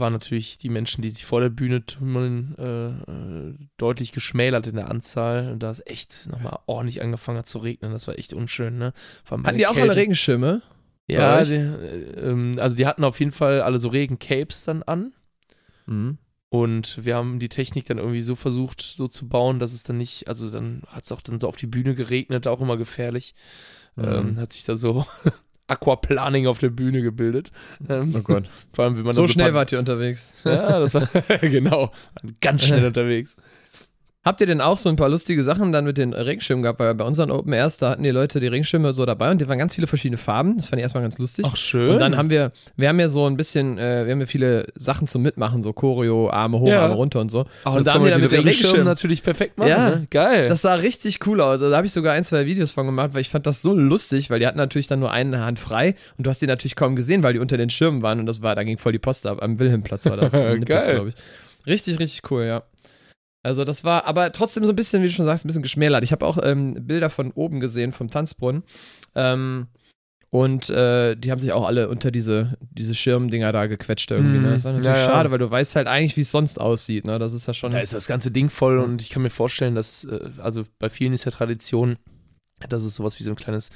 waren 0.00 0.12
natürlich 0.12 0.58
die 0.58 0.68
Menschen, 0.68 1.02
die 1.02 1.10
sich 1.10 1.24
vor 1.24 1.40
der 1.40 1.50
Bühne 1.50 1.84
tummeln, 1.84 2.56
äh, 2.58 2.88
äh, 2.88 3.54
deutlich 3.76 4.12
geschmälert 4.12 4.66
in 4.66 4.76
der 4.76 4.90
Anzahl. 4.90 5.52
Und 5.52 5.62
da 5.62 5.70
es 5.70 5.82
echt 5.86 6.28
nochmal 6.30 6.58
ordentlich 6.66 7.02
angefangen 7.02 7.38
hat 7.38 7.46
zu 7.46 7.58
regnen. 7.58 7.92
Das 7.92 8.08
war 8.08 8.18
echt 8.18 8.34
unschön, 8.34 8.78
ne? 8.78 8.92
Hatten 9.30 9.58
die 9.58 9.66
auch 9.66 9.74
Kälte. 9.74 9.90
alle 9.90 10.00
Regenschirme? 10.00 10.62
Ja, 11.06 11.42
die, 11.44 11.54
äh, 11.54 12.30
ähm, 12.30 12.56
also 12.58 12.76
die 12.76 12.86
hatten 12.86 13.04
auf 13.04 13.18
jeden 13.18 13.32
Fall 13.32 13.62
alle 13.62 13.78
so 13.78 13.88
Regencapes 13.88 14.64
dann 14.64 14.82
an. 14.82 15.12
Mhm. 15.86 16.18
Und 16.48 17.04
wir 17.04 17.14
haben 17.14 17.38
die 17.38 17.48
Technik 17.48 17.84
dann 17.84 17.98
irgendwie 17.98 18.20
so 18.20 18.34
versucht, 18.34 18.82
so 18.82 19.06
zu 19.06 19.28
bauen, 19.28 19.60
dass 19.60 19.72
es 19.72 19.84
dann 19.84 19.98
nicht, 19.98 20.26
also 20.26 20.50
dann 20.50 20.82
hat 20.88 21.04
es 21.04 21.12
auch 21.12 21.20
dann 21.20 21.38
so 21.38 21.46
auf 21.46 21.56
die 21.56 21.68
Bühne 21.68 21.94
geregnet, 21.94 22.48
auch 22.48 22.60
immer 22.60 22.76
gefährlich. 22.76 23.34
Mhm. 23.94 24.04
Ähm, 24.04 24.36
hat 24.38 24.52
sich 24.52 24.64
da 24.64 24.74
so 24.74 25.06
Aquaplaning 25.70 26.46
auf 26.46 26.58
der 26.58 26.70
Bühne 26.70 27.02
gebildet. 27.02 27.52
Ähm, 27.88 28.12
Oh 28.16 28.20
Gott. 28.20 28.44
Vor 28.72 28.84
allem, 28.84 28.96
wenn 28.96 29.04
man 29.04 29.14
So 29.14 29.22
dann 29.22 29.30
schnell 29.30 29.54
wart 29.54 29.72
ihr 29.72 29.78
unterwegs. 29.78 30.32
Ja, 30.44 30.78
das 30.78 30.94
war 30.94 31.08
genau. 31.40 31.92
Ganz 32.40 32.64
schnell 32.66 32.84
unterwegs. 32.86 33.36
Habt 34.22 34.42
ihr 34.42 34.46
denn 34.46 34.60
auch 34.60 34.76
so 34.76 34.90
ein 34.90 34.96
paar 34.96 35.08
lustige 35.08 35.42
Sachen 35.42 35.72
dann 35.72 35.86
mit 35.86 35.96
den 35.96 36.12
Regenschirmen 36.12 36.62
gehabt? 36.62 36.78
Weil 36.78 36.94
bei 36.94 37.04
unseren 37.04 37.30
Open 37.30 37.54
Airs, 37.54 37.78
da 37.78 37.88
hatten 37.88 38.02
die 38.02 38.10
Leute 38.10 38.38
die 38.38 38.48
Regenschirme 38.48 38.92
so 38.92 39.06
dabei 39.06 39.30
und 39.30 39.40
die 39.40 39.48
waren 39.48 39.56
ganz 39.58 39.74
viele 39.74 39.86
verschiedene 39.86 40.18
Farben. 40.18 40.58
Das 40.58 40.66
fand 40.68 40.78
ich 40.78 40.82
erstmal 40.82 41.02
ganz 41.02 41.18
lustig. 41.18 41.46
Ach, 41.48 41.56
schön. 41.56 41.92
Und 41.92 42.00
dann 42.00 42.18
haben 42.18 42.28
wir, 42.28 42.52
wir 42.76 42.88
haben 42.90 43.00
ja 43.00 43.08
so 43.08 43.24
ein 43.24 43.38
bisschen, 43.38 43.78
äh, 43.78 44.04
wir 44.04 44.12
haben 44.12 44.20
ja 44.20 44.26
viele 44.26 44.66
Sachen 44.74 45.08
zum 45.08 45.22
Mitmachen, 45.22 45.62
so 45.62 45.72
Choreo, 45.72 46.28
Arme 46.28 46.58
hoch, 46.60 46.68
Ja. 46.68 46.82
Arme 46.82 46.94
runter 46.96 47.18
und 47.20 47.30
so. 47.30 47.46
Ach, 47.64 47.72
und 47.72 47.78
und 47.78 47.86
da 47.86 47.94
haben 47.94 48.04
wir 48.04 48.10
dann 48.10 48.20
mit 48.20 48.30
den 48.30 48.40
Regenschirmen 48.40 48.84
natürlich 48.84 49.22
perfekt 49.22 49.56
machen. 49.56 49.70
Ja. 49.70 49.88
ne? 49.88 50.06
Geil. 50.10 50.48
das 50.48 50.60
sah 50.60 50.74
richtig 50.74 51.26
cool 51.26 51.40
aus. 51.40 51.52
Also 51.52 51.70
da 51.70 51.78
habe 51.78 51.86
ich 51.86 51.92
sogar 51.94 52.12
ein, 52.12 52.24
zwei 52.24 52.44
Videos 52.44 52.72
von 52.72 52.84
gemacht, 52.84 53.14
weil 53.14 53.22
ich 53.22 53.30
fand 53.30 53.46
das 53.46 53.62
so 53.62 53.72
lustig, 53.74 54.28
weil 54.28 54.38
die 54.38 54.46
hatten 54.46 54.58
natürlich 54.58 54.86
dann 54.86 55.00
nur 55.00 55.10
eine 55.10 55.42
Hand 55.46 55.58
frei 55.58 55.94
und 56.18 56.26
du 56.26 56.30
hast 56.30 56.42
die 56.42 56.46
natürlich 56.46 56.76
kaum 56.76 56.94
gesehen, 56.94 57.22
weil 57.22 57.32
die 57.32 57.38
unter 57.38 57.56
den 57.56 57.70
Schirmen 57.70 58.02
waren 58.02 58.20
und 58.20 58.26
das 58.26 58.42
war, 58.42 58.54
da 58.54 58.64
ging 58.64 58.76
voll 58.76 58.92
die 58.92 58.98
Post 58.98 59.26
ab. 59.26 59.42
Am 59.42 59.58
Wilhelmplatz 59.58 60.04
war 60.04 60.18
das. 60.18 60.32
Geil. 60.32 60.58
glaub 60.60 61.06
ich. 61.08 61.14
Richtig, 61.66 61.98
richtig 61.98 62.30
cool, 62.30 62.44
ja. 62.44 62.62
Also 63.42 63.64
das 63.64 63.84
war 63.84 64.04
aber 64.04 64.32
trotzdem 64.32 64.64
so 64.64 64.70
ein 64.70 64.76
bisschen, 64.76 65.02
wie 65.02 65.06
du 65.06 65.12
schon 65.12 65.26
sagst, 65.26 65.44
ein 65.44 65.48
bisschen 65.48 65.62
geschmälert. 65.62 66.04
Ich 66.04 66.12
habe 66.12 66.26
auch 66.26 66.38
ähm, 66.42 66.86
Bilder 66.86 67.08
von 67.10 67.32
oben 67.32 67.60
gesehen, 67.60 67.92
vom 67.92 68.10
Tanzbrunnen. 68.10 68.64
Ähm, 69.14 69.68
und 70.32 70.70
äh, 70.70 71.16
die 71.16 71.32
haben 71.32 71.40
sich 71.40 71.50
auch 71.52 71.66
alle 71.66 71.88
unter 71.88 72.12
diese, 72.12 72.56
diese 72.70 72.94
Schirmdinger 72.94 73.50
da 73.50 73.66
gequetscht 73.66 74.10
irgendwie. 74.12 74.38
Ne? 74.38 74.50
Das 74.52 74.64
war 74.64 74.72
natürlich 74.72 74.96
ja, 74.96 75.02
ja. 75.02 75.10
schade, 75.10 75.30
weil 75.32 75.38
du 75.38 75.50
weißt 75.50 75.74
halt 75.74 75.88
eigentlich, 75.88 76.16
wie 76.16 76.20
es 76.20 76.30
sonst 76.30 76.60
aussieht. 76.60 77.04
Ne? 77.06 77.18
Das 77.18 77.32
ist 77.32 77.46
ja 77.46 77.54
schon. 77.54 77.72
Da 77.72 77.80
ist 77.80 77.94
das 77.94 78.06
ganze 78.06 78.30
Ding 78.30 78.48
voll 78.48 78.78
und 78.78 79.02
ich 79.02 79.10
kann 79.10 79.22
mir 79.22 79.30
vorstellen, 79.30 79.74
dass, 79.74 80.04
äh, 80.04 80.20
also 80.38 80.62
bei 80.78 80.88
vielen 80.88 81.14
ist 81.14 81.24
ja 81.24 81.32
Tradition, 81.32 81.96
dass 82.68 82.84
es 82.84 82.94
sowas 82.94 83.18
wie 83.18 83.24
so 83.24 83.30
ein 83.30 83.36
kleines 83.36 83.70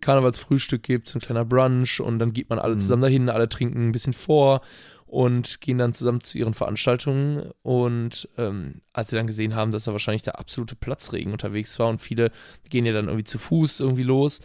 Karnevalsfrühstück 0.00 0.82
gibt, 0.82 1.08
so 1.08 1.18
ein 1.18 1.22
kleiner 1.22 1.44
Brunch 1.44 2.00
und 2.00 2.18
dann 2.18 2.32
geht 2.32 2.50
man 2.50 2.58
alle 2.58 2.74
Mhm. 2.74 2.78
zusammen 2.80 3.02
dahin, 3.02 3.28
alle 3.30 3.48
trinken 3.48 3.88
ein 3.88 3.92
bisschen 3.92 4.12
vor 4.12 4.60
und 5.06 5.60
gehen 5.60 5.78
dann 5.78 5.92
zusammen 5.92 6.20
zu 6.20 6.36
ihren 6.38 6.52
Veranstaltungen 6.54 7.50
und 7.62 8.28
ähm, 8.38 8.80
als 8.92 9.10
sie 9.10 9.16
dann 9.16 9.26
gesehen 9.26 9.54
haben, 9.54 9.70
dass 9.70 9.84
da 9.84 9.92
wahrscheinlich 9.92 10.22
der 10.22 10.38
absolute 10.38 10.74
Platzregen 10.76 11.32
unterwegs 11.32 11.78
war 11.78 11.88
und 11.88 12.00
viele 12.00 12.30
gehen 12.68 12.84
ja 12.86 12.92
dann 12.92 13.06
irgendwie 13.06 13.24
zu 13.24 13.38
Fuß 13.38 13.80
irgendwie 13.80 14.02
los, 14.02 14.40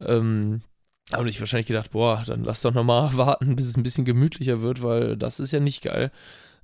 ähm, 0.00 0.62
haben 1.12 1.26
sich 1.28 1.38
wahrscheinlich 1.38 1.66
gedacht, 1.68 1.90
boah, 1.92 2.22
dann 2.26 2.44
lass 2.44 2.62
doch 2.62 2.72
nochmal 2.74 3.10
warten, 3.16 3.56
bis 3.56 3.66
es 3.68 3.76
ein 3.76 3.82
bisschen 3.82 4.04
gemütlicher 4.04 4.62
wird, 4.62 4.82
weil 4.82 5.16
das 5.16 5.38
ist 5.38 5.52
ja 5.52 5.60
nicht 5.60 5.82
geil. 5.82 6.10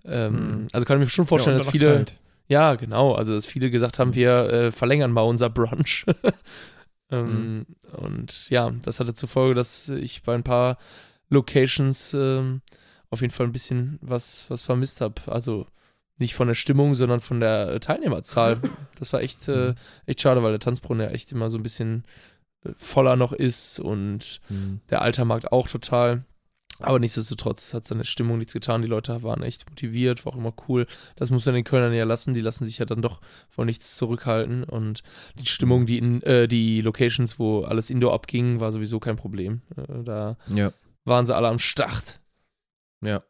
Ähm, 0.04 0.32
Mhm. 0.62 0.66
Also 0.72 0.84
kann 0.86 0.96
ich 0.98 1.04
mir 1.06 1.10
schon 1.10 1.26
vorstellen, 1.26 1.58
Ja, 1.58 1.62
dass 1.62 1.70
viele, 1.70 1.94
kalt. 1.94 2.12
ja, 2.48 2.74
genau. 2.74 3.12
Also, 3.14 3.34
dass 3.34 3.46
viele 3.46 3.70
gesagt 3.70 3.98
haben, 4.00 4.14
wir 4.14 4.50
äh, 4.50 4.70
verlängern 4.72 5.12
mal 5.12 5.20
unser 5.22 5.48
Brunch. 5.50 6.06
ähm, 7.10 7.66
Und 7.92 8.48
ja, 8.50 8.70
das 8.84 8.98
hatte 8.98 9.14
zur 9.14 9.28
Folge, 9.28 9.54
dass 9.54 9.88
ich 9.90 10.22
bei 10.22 10.34
ein 10.34 10.42
paar 10.42 10.76
Locations 11.28 12.14
ähm, 12.14 12.62
auf 13.12 13.20
jeden 13.20 13.32
Fall 13.32 13.46
ein 13.46 13.52
bisschen 13.52 13.98
was, 14.02 14.46
was 14.48 14.62
vermisst 14.62 15.00
habe. 15.00 15.14
Also 15.26 15.66
nicht 16.18 16.34
von 16.34 16.48
der 16.48 16.54
Stimmung, 16.54 16.94
sondern 16.94 17.20
von 17.20 17.40
der 17.40 17.68
äh, 17.68 17.80
Teilnehmerzahl. 17.80 18.60
Das 18.98 19.12
war 19.12 19.20
echt, 19.20 19.48
äh, 19.48 19.74
echt 20.06 20.20
schade, 20.20 20.42
weil 20.42 20.52
der 20.52 20.60
Tanzbrunnen 20.60 21.04
ja 21.06 21.12
echt 21.12 21.32
immer 21.32 21.50
so 21.50 21.58
ein 21.58 21.62
bisschen 21.64 22.04
äh, 22.64 22.70
voller 22.76 23.16
noch 23.16 23.32
ist 23.32 23.80
und 23.80 24.40
Mhm. 24.48 24.80
der 24.90 25.02
Altermarkt 25.02 25.50
auch 25.52 25.68
total. 25.68 26.24
Aber 26.78 26.98
nichtsdestotrotz 26.98 27.74
hat 27.74 27.84
seine 27.84 28.04
Stimmung 28.04 28.38
nichts 28.38 28.52
getan. 28.54 28.82
Die 28.82 28.88
Leute 28.88 29.22
waren 29.22 29.42
echt 29.42 29.68
motiviert, 29.68 30.24
war 30.24 30.32
auch 30.32 30.36
immer 30.38 30.54
cool. 30.68 30.86
Das 31.16 31.30
muss 31.30 31.46
man 31.46 31.54
den 31.54 31.64
Kölnern 31.64 31.92
ja 31.92 32.04
lassen. 32.04 32.34
Die 32.34 32.40
lassen 32.40 32.64
sich 32.64 32.78
ja 32.78 32.86
dann 32.86 33.02
doch 33.02 33.20
von 33.50 33.66
nichts 33.66 33.96
zurückhalten. 33.96 34.64
Und 34.64 35.02
die 35.38 35.46
Stimmung, 35.46 35.86
die 35.86 35.98
in 35.98 36.22
äh, 36.22 36.48
die 36.48 36.80
Locations, 36.80 37.38
wo 37.38 37.62
alles 37.62 37.90
Indoor 37.90 38.14
abging, 38.14 38.58
war 38.60 38.72
sowieso 38.72 38.98
kein 39.00 39.16
Problem. 39.16 39.62
Äh, 39.76 40.02
da 40.04 40.36
Ja. 40.48 40.72
waren 41.04 41.26
sie 41.26 41.36
alle 41.36 41.48
am 41.48 41.58
Start. 41.58 42.20
Ja. 43.02 43.22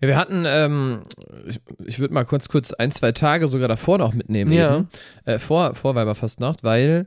Ja, 0.00 0.08
wir 0.08 0.16
hatten, 0.16 0.44
ähm, 0.46 1.02
ich, 1.46 1.60
ich 1.84 1.98
würde 1.98 2.12
mal 2.12 2.24
kurz, 2.24 2.48
kurz 2.48 2.72
ein, 2.72 2.90
zwei 2.90 3.12
Tage 3.12 3.48
sogar 3.48 3.68
davor 3.68 3.96
noch 3.98 4.12
mitnehmen. 4.12 4.52
Ja. 4.52 4.76
Eben. 4.76 4.88
Äh, 5.24 5.38
vor, 5.38 5.74
vor 5.74 5.94
Weiberfastnacht, 5.94 6.64
weil 6.64 7.06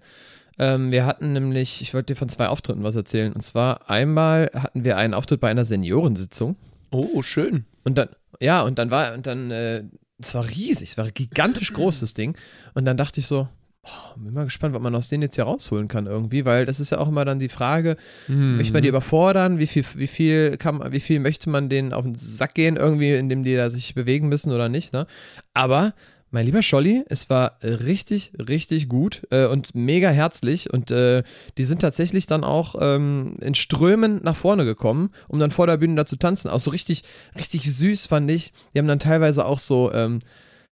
ähm, 0.58 0.92
wir 0.92 1.06
hatten 1.06 1.34
nämlich, 1.34 1.82
ich 1.82 1.94
wollte 1.94 2.14
dir 2.14 2.18
von 2.18 2.30
zwei 2.30 2.48
Auftritten 2.48 2.84
was 2.84 2.96
erzählen. 2.96 3.32
Und 3.34 3.44
zwar 3.44 3.90
einmal 3.90 4.50
hatten 4.54 4.84
wir 4.84 4.98
einen 4.98 5.14
Auftritt 5.14 5.40
bei 5.40 5.50
einer 5.50 5.66
Seniorensitzung. 5.66 6.56
Oh, 6.92 7.22
schön. 7.22 7.66
Und 7.84 7.98
dann, 7.98 8.10
ja, 8.40 8.64
und 8.64 8.80
dann 8.80 8.92
war, 8.92 9.14
und 9.14 9.28
dann, 9.28 9.52
äh, 9.52 9.84
es 10.20 10.36
war 10.36 10.48
riesig, 10.48 10.92
es 10.92 10.98
war 10.98 11.10
gigantisch 11.12 11.72
groß, 11.74 12.02
das 12.02 12.14
Ding. 12.14 12.36
Und 12.74 12.86
dann 12.86 12.98
dachte 12.98 13.20
ich 13.20 13.28
so, 13.28 13.48
oh, 13.90 14.20
bin 14.20 14.34
mal 14.34 14.44
gespannt, 14.46 14.74
was 14.76 14.82
man 14.82 14.96
aus 14.96 15.10
denen 15.10 15.24
jetzt 15.24 15.36
hier 15.36 15.46
rausholen 15.46 15.88
kann 15.88 16.06
irgendwie, 16.06 16.46
weil 16.46 16.66
das 16.66 16.80
ist 16.80 16.92
ja 16.92 17.00
auch 17.00 17.08
immer 17.08 17.26
dann 17.26 17.40
die 17.40 17.50
Frage, 17.50 17.96
Hm. 18.28 18.58
Möchte 18.58 18.74
man 18.74 18.84
die 18.84 18.90
überfordern? 18.90 19.60
Wie 19.60 19.68
viel, 19.68 19.86
wie 19.96 20.08
viel 20.08 20.58
kann 20.58 20.78
man, 20.78 20.92
wie 20.92 21.00
viel 21.00 21.20
möchte 21.20 21.50
man 21.50 21.70
denen 21.70 21.94
auf 21.94 22.04
den 22.04 22.16
Sack 22.16 22.54
gehen, 22.56 22.78
irgendwie, 22.78 23.14
indem 23.14 23.44
die 23.44 23.56
da 23.56 23.70
sich 23.70 23.96
bewegen 23.96 24.30
müssen 24.30 24.52
oder 24.52 24.70
nicht, 24.70 24.94
ne? 24.94 25.08
Aber, 25.54 25.94
mein 26.32 26.46
lieber 26.46 26.62
Scholli, 26.62 27.04
es 27.10 27.30
war 27.32 27.58
richtig, 27.64 28.34
richtig 28.38 28.88
gut 28.88 29.24
äh, 29.32 29.48
und 29.48 29.74
mega 29.74 30.10
herzlich 30.10 30.72
und 30.72 30.92
äh, 30.92 31.24
die 31.58 31.64
sind 31.64 31.82
tatsächlich 31.82 32.28
dann 32.28 32.44
auch 32.44 32.76
ähm, 32.80 33.38
in 33.42 33.56
Strömen 33.56 34.22
nach 34.24 34.36
vorne 34.36 34.64
gekommen, 34.64 35.10
um 35.28 35.40
dann 35.40 35.50
vor 35.50 35.66
der 35.66 35.78
Bühne 35.78 35.96
da 35.96 36.06
zu 36.06 36.18
tanzen. 36.18 36.50
Auch 36.50 36.60
so 36.60 36.70
richtig, 36.70 37.04
richtig 37.36 37.64
süß 37.74 38.06
fand 38.06 38.30
ich. 38.30 38.54
Die 38.74 38.80
haben 38.80 38.88
dann 38.88 39.00
teilweise 39.00 39.44
auch 39.44 39.58
so, 39.60 39.92
ähm, 39.92 40.20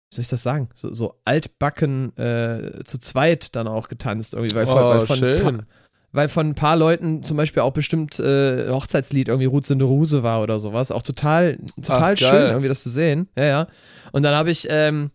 soll 0.09 0.21
ich 0.21 0.29
das 0.29 0.43
sagen, 0.43 0.69
so, 0.73 0.93
so 0.93 1.15
altbacken 1.25 2.15
äh, 2.17 2.83
zu 2.85 2.97
zweit 2.99 3.55
dann 3.55 3.67
auch 3.67 3.87
getanzt 3.89 4.33
irgendwie, 4.33 4.55
weil, 4.55 4.65
von- 4.65 4.77
Oh, 4.77 4.89
weil 4.89 5.01
von 5.01 5.17
schön. 5.17 5.43
Pa- 5.57 5.63
weil 6.13 6.29
von 6.29 6.47
ein 6.49 6.55
paar 6.55 6.77
Leuten 6.77 7.23
zum 7.23 7.35
Beispiel 7.37 7.61
auch 7.61 7.73
bestimmt 7.73 8.17
äh, 8.19 8.69
Hochzeitslied 8.69 9.27
irgendwie 9.27 9.45
Ruth 9.45 9.69
in 9.69 9.77
der 9.77 9.87
Ruse 9.87 10.23
war 10.23 10.41
oder 10.41 10.59
sowas. 10.59 10.89
Auch 10.89 11.01
total, 11.03 11.57
total 11.75 12.13
Ach, 12.13 12.17
schön, 12.17 12.29
geil. 12.29 12.49
irgendwie 12.49 12.69
das 12.69 12.81
zu 12.81 12.89
sehen. 12.89 13.27
Ja, 13.35 13.43
ja. 13.43 13.67
Und 14.13 14.23
dann 14.23 14.33
habe 14.33 14.49
ich, 14.49 14.67
ähm, 14.71 15.11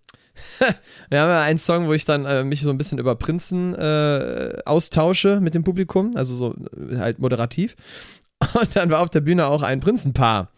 wir 1.09 1.21
haben 1.21 1.31
ja 1.31 1.41
einen 1.43 1.59
Song, 1.59 1.89
wo 1.89 1.93
ich 1.95 2.05
dann 2.05 2.25
äh, 2.27 2.45
mich 2.45 2.61
so 2.63 2.71
ein 2.71 2.79
bisschen 2.79 2.99
über 2.99 3.17
Prinzen 3.17 3.75
äh, 3.75 4.59
austausche 4.67 5.41
mit 5.41 5.55
dem 5.55 5.65
Publikum, 5.65 6.13
also 6.15 6.37
so 6.37 6.55
äh, 6.91 6.99
halt 6.99 7.19
moderativ. 7.19 7.75
Und 8.55 8.77
dann 8.77 8.91
war 8.91 9.01
auf 9.01 9.11
der 9.11 9.21
Bühne 9.23 9.47
auch 9.47 9.63
ein 9.63 9.81
Prinzenpaar. 9.81 10.51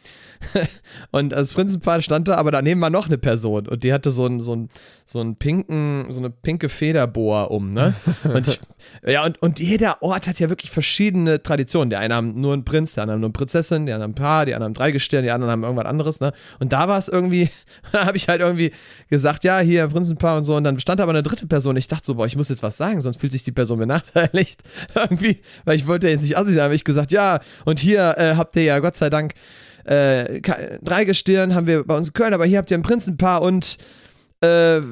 Und 1.11 1.31
das 1.31 1.53
Prinzenpaar 1.53 2.03
stand 2.03 2.29
da, 2.29 2.37
aber 2.37 2.51
daneben 2.51 2.81
war 2.81 2.91
noch 2.91 3.07
eine 3.07 3.19
Person 3.19 3.67
und 3.67 3.85
die 3.85 3.93
hatte 3.93 4.11
so 4.11 4.27
einen, 4.27 4.41
so 4.41 4.53
einen, 4.53 4.69
so 5.07 5.21
einen 5.21 5.37
pinken, 5.37 6.07
so 6.11 6.19
eine 6.19 6.31
pinke 6.31 6.69
Federboa 6.69 7.45
um, 7.45 7.73
ne? 7.73 7.95
Und 8.25 8.49
ich, 8.49 8.61
ja, 9.07 9.25
und, 9.25 9.41
und 9.43 9.61
jeder 9.61 10.03
Ort 10.03 10.27
hat 10.27 10.39
ja 10.39 10.49
wirklich 10.51 10.71
verschiedene 10.71 11.43
Traditionen. 11.43 11.91
Die 11.91 11.97
einen 11.97 12.15
haben 12.15 12.41
nur 12.41 12.53
einen 12.53 12.65
Prinz, 12.65 12.97
anderen 12.97 13.15
haben 13.15 13.21
nur 13.21 13.29
eine 13.29 13.33
Prinzessin, 13.33 13.87
die 13.87 13.93
anderen 13.93 14.13
ein 14.13 14.15
Paar, 14.15 14.47
die 14.47 14.55
anderen 14.55 14.71
haben 14.71 14.75
drei 14.75 14.93
Gestirn, 14.93 15.25
die 15.25 15.31
anderen 15.31 15.53
haben 15.53 15.63
irgendwas 15.63 15.87
anderes, 15.87 16.21
ne? 16.21 16.33
Und 16.59 16.73
da 16.73 16.89
war 16.89 16.99
es 16.99 17.09
irgendwie, 17.09 17.51
da 17.93 18.07
habe 18.07 18.17
ich 18.17 18.29
halt 18.29 18.41
irgendwie 18.41 18.73
gesagt, 19.11 19.45
ja, 19.45 19.59
hier 19.59 19.89
Prinzenpaar 19.89 20.37
und 20.37 20.45
so. 20.45 20.57
Und 20.57 20.65
dann 20.65 20.79
stand 20.81 21.01
aber 21.01 21.11
eine 21.11 21.23
dritte 21.23 21.47
Person. 21.47 21.77
Ich 21.77 21.89
dachte 21.89 22.07
so, 22.07 22.15
boah, 22.15 22.27
ich 22.27 22.37
muss 22.37 22.49
jetzt 22.49 22.63
was 22.63 22.77
sagen, 22.77 23.01
sonst 23.01 23.21
fühlt 23.21 23.33
sich 23.33 23.43
die 23.43 23.53
Person 23.53 23.79
benachteiligt. 23.79 24.63
irgendwie, 24.95 25.41
weil 25.65 25.77
ich 25.77 25.87
wollte 25.87 26.09
jetzt 26.09 26.23
nicht 26.23 26.37
assig 26.37 26.55
sein, 26.55 26.65
aber 26.65 26.75
ich 26.75 26.85
gesagt, 26.85 27.13
ja, 27.13 27.41
und 27.65 27.79
hier 27.79 28.17
äh, 28.19 28.35
habt 28.37 28.57
ihr 28.57 28.65
ja 28.65 28.79
Gott 28.79 28.97
sei 28.97 29.11
Dank 29.11 29.35
äh, 29.85 30.41
Ka- 30.41 30.59
drei 30.83 31.05
Gestirn 31.05 31.55
haben 31.55 31.67
wir 31.67 31.85
bei 31.85 31.97
uns 31.97 32.09
in 32.09 32.15
Köln, 32.15 32.35
aber 32.35 32.45
hier 32.47 32.59
habt 32.59 32.71
ihr 32.71 32.79
ein 32.79 32.83
Prinzenpaar 32.83 33.43
und 33.43 33.77
äh, 34.45 34.83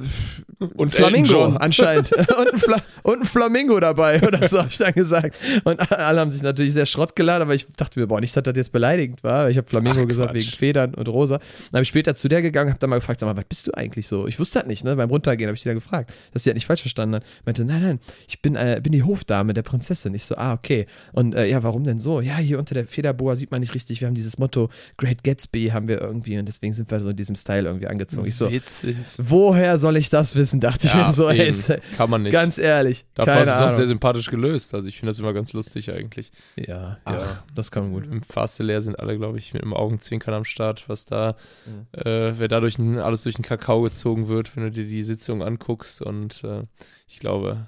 Und 0.74 0.94
Flamingo 0.94 1.44
anscheinend. 1.44 2.12
und, 2.12 2.52
ein 2.52 2.58
Fla 2.58 2.76
und 3.02 3.20
ein 3.20 3.26
Flamingo 3.26 3.78
dabei 3.80 4.22
oder 4.22 4.46
so, 4.46 4.58
habe 4.58 4.68
ich 4.68 4.78
dann 4.78 4.92
gesagt. 4.92 5.36
Und 5.64 5.92
alle 5.92 6.20
haben 6.20 6.30
sich 6.30 6.42
natürlich 6.42 6.72
sehr 6.72 6.86
Schrott 6.86 7.16
geladen, 7.16 7.42
aber 7.42 7.54
ich 7.54 7.66
dachte 7.74 7.98
mir, 7.98 8.06
boah, 8.06 8.20
nicht, 8.20 8.36
dass 8.36 8.42
das 8.42 8.56
jetzt 8.56 8.72
beleidigend 8.72 9.24
war. 9.24 9.50
Ich 9.50 9.56
habe 9.56 9.68
Flamingo 9.68 10.00
Ach, 10.02 10.06
gesagt 10.06 10.34
wegen 10.34 10.44
Federn 10.44 10.94
und 10.94 11.08
rosa. 11.08 11.38
Dann 11.38 11.78
habe 11.78 11.82
ich 11.82 11.88
später 11.88 12.14
zu 12.14 12.28
der 12.28 12.42
gegangen, 12.42 12.70
habe 12.70 12.78
dann 12.78 12.90
mal 12.90 12.96
gefragt, 12.96 13.20
sag 13.20 13.26
mal, 13.26 13.36
was 13.36 13.44
bist 13.44 13.66
du 13.66 13.72
eigentlich 13.72 14.08
so? 14.08 14.26
Ich 14.26 14.38
wusste 14.38 14.60
das 14.60 14.68
nicht, 14.68 14.84
ne? 14.84 14.96
Beim 14.96 15.10
Runtergehen 15.10 15.48
habe 15.48 15.56
ich 15.56 15.62
die 15.62 15.68
da 15.68 15.74
gefragt, 15.74 16.12
dass 16.32 16.44
sie 16.44 16.50
halt 16.50 16.56
nicht 16.56 16.66
falsch 16.66 16.82
verstanden 16.82 17.16
hat. 17.16 17.24
Meinte, 17.44 17.64
nein, 17.64 17.82
nein, 17.82 18.00
ich 18.28 18.40
bin, 18.40 18.56
äh, 18.56 18.80
bin 18.82 18.92
die 18.92 19.02
Hofdame 19.02 19.54
der 19.54 19.62
Prinzessin. 19.62 20.14
Ich 20.14 20.24
so, 20.24 20.36
ah, 20.36 20.52
okay. 20.52 20.86
Und 21.12 21.34
äh, 21.34 21.46
ja, 21.46 21.62
warum 21.62 21.84
denn 21.84 21.98
so? 21.98 22.20
Ja, 22.20 22.36
hier 22.36 22.58
unter 22.58 22.74
der 22.74 22.86
Federboa 22.86 23.36
sieht 23.36 23.50
man 23.50 23.60
nicht 23.60 23.74
richtig. 23.74 24.00
Wir 24.00 24.08
haben 24.08 24.14
dieses 24.14 24.38
Motto 24.38 24.68
Great 24.96 25.24
Gatsby 25.24 25.68
haben 25.68 25.88
wir 25.88 26.00
irgendwie 26.00 26.38
und 26.38 26.46
deswegen 26.46 26.72
sind 26.72 26.90
wir 26.90 27.00
so 27.00 27.10
in 27.10 27.16
diesem 27.16 27.36
Style 27.36 27.66
irgendwie 27.66 27.86
angezogen. 27.86 28.26
Ich 28.26 28.36
so, 28.36 28.50
Witzig. 28.50 28.96
Woher 29.42 29.78
soll 29.78 29.96
ich 29.96 30.08
das 30.08 30.36
wissen? 30.36 30.60
Dachte 30.60 30.86
ich 30.86 30.94
Ja, 30.94 31.06
mir 31.08 31.12
so, 31.12 31.28
ey, 31.28 31.52
Kann 31.96 32.08
man 32.10 32.22
nicht. 32.22 32.32
ganz 32.32 32.58
ehrlich. 32.58 33.04
Dafür 33.14 33.34
hast 33.34 33.48
du 33.48 33.52
es 33.54 33.60
auch 33.60 33.70
sehr 33.76 33.86
sympathisch 33.86 34.30
gelöst. 34.30 34.74
Also 34.74 34.88
ich 34.88 34.96
finde 34.98 35.10
das 35.10 35.18
immer 35.18 35.32
ganz 35.32 35.52
lustig 35.52 35.90
eigentlich. 35.92 36.30
ja, 36.56 36.64
ja, 36.64 36.98
Ach. 37.04 37.42
das 37.54 37.70
kann 37.70 37.84
man 37.84 37.92
gut. 37.92 38.04
Im 38.10 38.22
Fast 38.22 38.58
leer 38.60 38.80
sind 38.80 38.98
alle, 38.98 39.16
glaube 39.18 39.38
ich, 39.38 39.52
mit 39.54 39.62
einem 39.62 39.74
Augenzwinkern 39.74 40.34
am 40.34 40.44
Start, 40.44 40.88
was 40.88 41.04
da, 41.06 41.34
Mhm. 41.66 42.00
äh, 42.00 42.38
wer 42.38 42.48
dadurch 42.48 42.78
alles 42.80 43.22
durch 43.24 43.34
den 43.36 43.44
Kakao 43.44 43.82
gezogen 43.82 44.28
wird, 44.28 44.54
wenn 44.56 44.62
du 44.64 44.70
dir 44.70 44.84
die 44.84 45.02
Sitzung 45.02 45.42
anguckst. 45.42 46.00
Und 46.02 46.42
äh, 46.44 46.62
ich 47.08 47.18
glaube, 47.18 47.66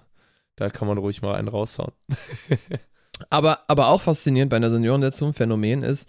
da 0.56 0.70
kann 0.70 0.87
man 0.88 0.98
ruhig 0.98 1.20
mal 1.22 1.34
einen 1.34 1.48
raushauen. 1.48 1.92
Aber, 3.30 3.60
aber 3.68 3.88
auch 3.88 4.00
faszinierend 4.02 4.50
bei 4.50 4.56
einer 4.56 4.70
Seniorensitzung, 4.70 5.32
Phänomen 5.34 5.82
ist, 5.84 6.08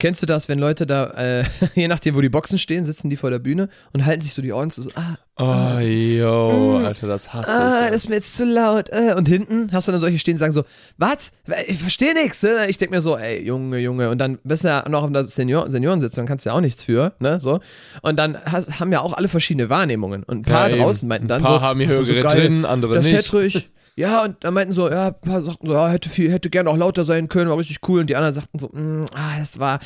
Kennst 0.00 0.20
du 0.22 0.26
das, 0.26 0.48
wenn 0.48 0.58
Leute 0.58 0.86
da, 0.86 1.10
äh, 1.10 1.44
je 1.74 1.88
nachdem, 1.88 2.14
wo 2.14 2.20
die 2.20 2.28
Boxen 2.28 2.58
stehen, 2.58 2.84
sitzen 2.84 3.10
die 3.10 3.16
vor 3.16 3.30
der 3.30 3.38
Bühne 3.38 3.68
und 3.92 4.04
halten 4.04 4.22
sich 4.22 4.34
so 4.34 4.42
die 4.42 4.52
Ohren 4.52 4.70
zu, 4.70 4.82
so, 4.82 4.90
ah, 4.96 5.16
Oh, 5.36 5.80
yo, 5.80 6.76
Alter, 6.84 7.08
das 7.08 7.32
hasse 7.34 7.50
ah, 7.50 7.68
ich. 7.68 7.84
ja. 7.86 7.86
das 7.88 7.96
ist 7.96 8.08
mir 8.08 8.14
jetzt 8.14 8.36
zu 8.36 8.44
laut. 8.44 8.88
Äh. 8.90 9.14
Und 9.16 9.26
hinten 9.26 9.68
hast 9.72 9.88
du 9.88 9.92
dann 9.92 10.00
solche 10.00 10.20
stehen, 10.20 10.34
die 10.34 10.38
sagen 10.38 10.52
so, 10.52 10.62
was? 10.96 11.32
Ich 11.66 11.78
verstehe 11.80 12.14
nichts. 12.14 12.44
Äh. 12.44 12.70
Ich 12.70 12.78
denke 12.78 12.94
mir 12.94 13.02
so, 13.02 13.16
ey, 13.16 13.44
Junge, 13.44 13.78
Junge. 13.78 14.10
Und 14.10 14.18
dann 14.18 14.38
bist 14.44 14.62
du 14.62 14.68
ja 14.68 14.88
noch 14.88 15.02
auf 15.02 15.10
der 15.12 15.26
Senior 15.26 15.68
Seniorensitzung, 15.72 16.22
dann 16.22 16.26
kannst 16.28 16.46
du 16.46 16.50
ja 16.50 16.54
auch 16.54 16.60
nichts 16.60 16.84
für, 16.84 17.14
ne, 17.18 17.40
so. 17.40 17.58
Und 18.02 18.16
dann 18.16 18.38
hast, 18.44 18.78
haben 18.78 18.92
ja 18.92 19.00
auch 19.00 19.12
alle 19.12 19.26
verschiedene 19.26 19.68
Wahrnehmungen. 19.70 20.22
Und 20.22 20.38
ein 20.38 20.42
paar 20.42 20.70
Ja, 20.70 20.76
draußen 20.76 21.08
meinten 21.08 21.26
dann 21.26 21.38
Ein 21.40 21.44
paar 21.44 21.58
so, 21.58 21.62
haben 21.62 21.80
das 21.80 21.88
ist 21.88 21.96
Hörgerät 21.96 22.22
geil, 22.22 22.40
drin, 22.40 22.64
andere 22.64 22.94
das 22.94 23.04
nicht. 23.04 23.16
hätte 23.16 23.32
ruhig. 23.36 23.70
Ja, 23.96 24.24
und 24.24 24.42
dann 24.42 24.54
meinten 24.54 24.72
so, 24.72 24.90
ja, 24.90 25.08
ein 25.08 25.20
paar 25.20 25.40
sagten 25.40 25.68
so, 25.68 25.72
ja, 25.72 25.88
hätte 25.88 26.08
viel, 26.08 26.32
hätte 26.32 26.50
gerne 26.50 26.68
auch 26.68 26.76
lauter 26.76 27.04
sein 27.04 27.28
können, 27.28 27.48
war 27.48 27.58
richtig 27.58 27.78
cool. 27.88 28.00
Und 28.00 28.10
die 28.10 28.16
anderen 28.16 28.34
sagten 28.34 28.58
so, 28.58 28.68
mm, 28.68 29.04
ah, 29.14 29.38
das 29.38 29.60
war, 29.60 29.78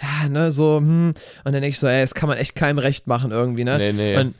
ja, 0.00 0.28
ne, 0.28 0.50
so, 0.50 0.78
hm. 0.78 1.08
Und 1.08 1.16
dann 1.44 1.52
denke 1.52 1.68
ich 1.68 1.78
so, 1.78 1.86
ey, 1.86 2.00
das 2.00 2.14
kann 2.14 2.28
man 2.28 2.38
echt 2.38 2.54
keinem 2.54 2.78
recht 2.78 3.06
machen 3.06 3.32
irgendwie, 3.32 3.64
ne? 3.64 3.76
Nee, 3.76 3.92
nee. 3.92 4.16
Und 4.16 4.34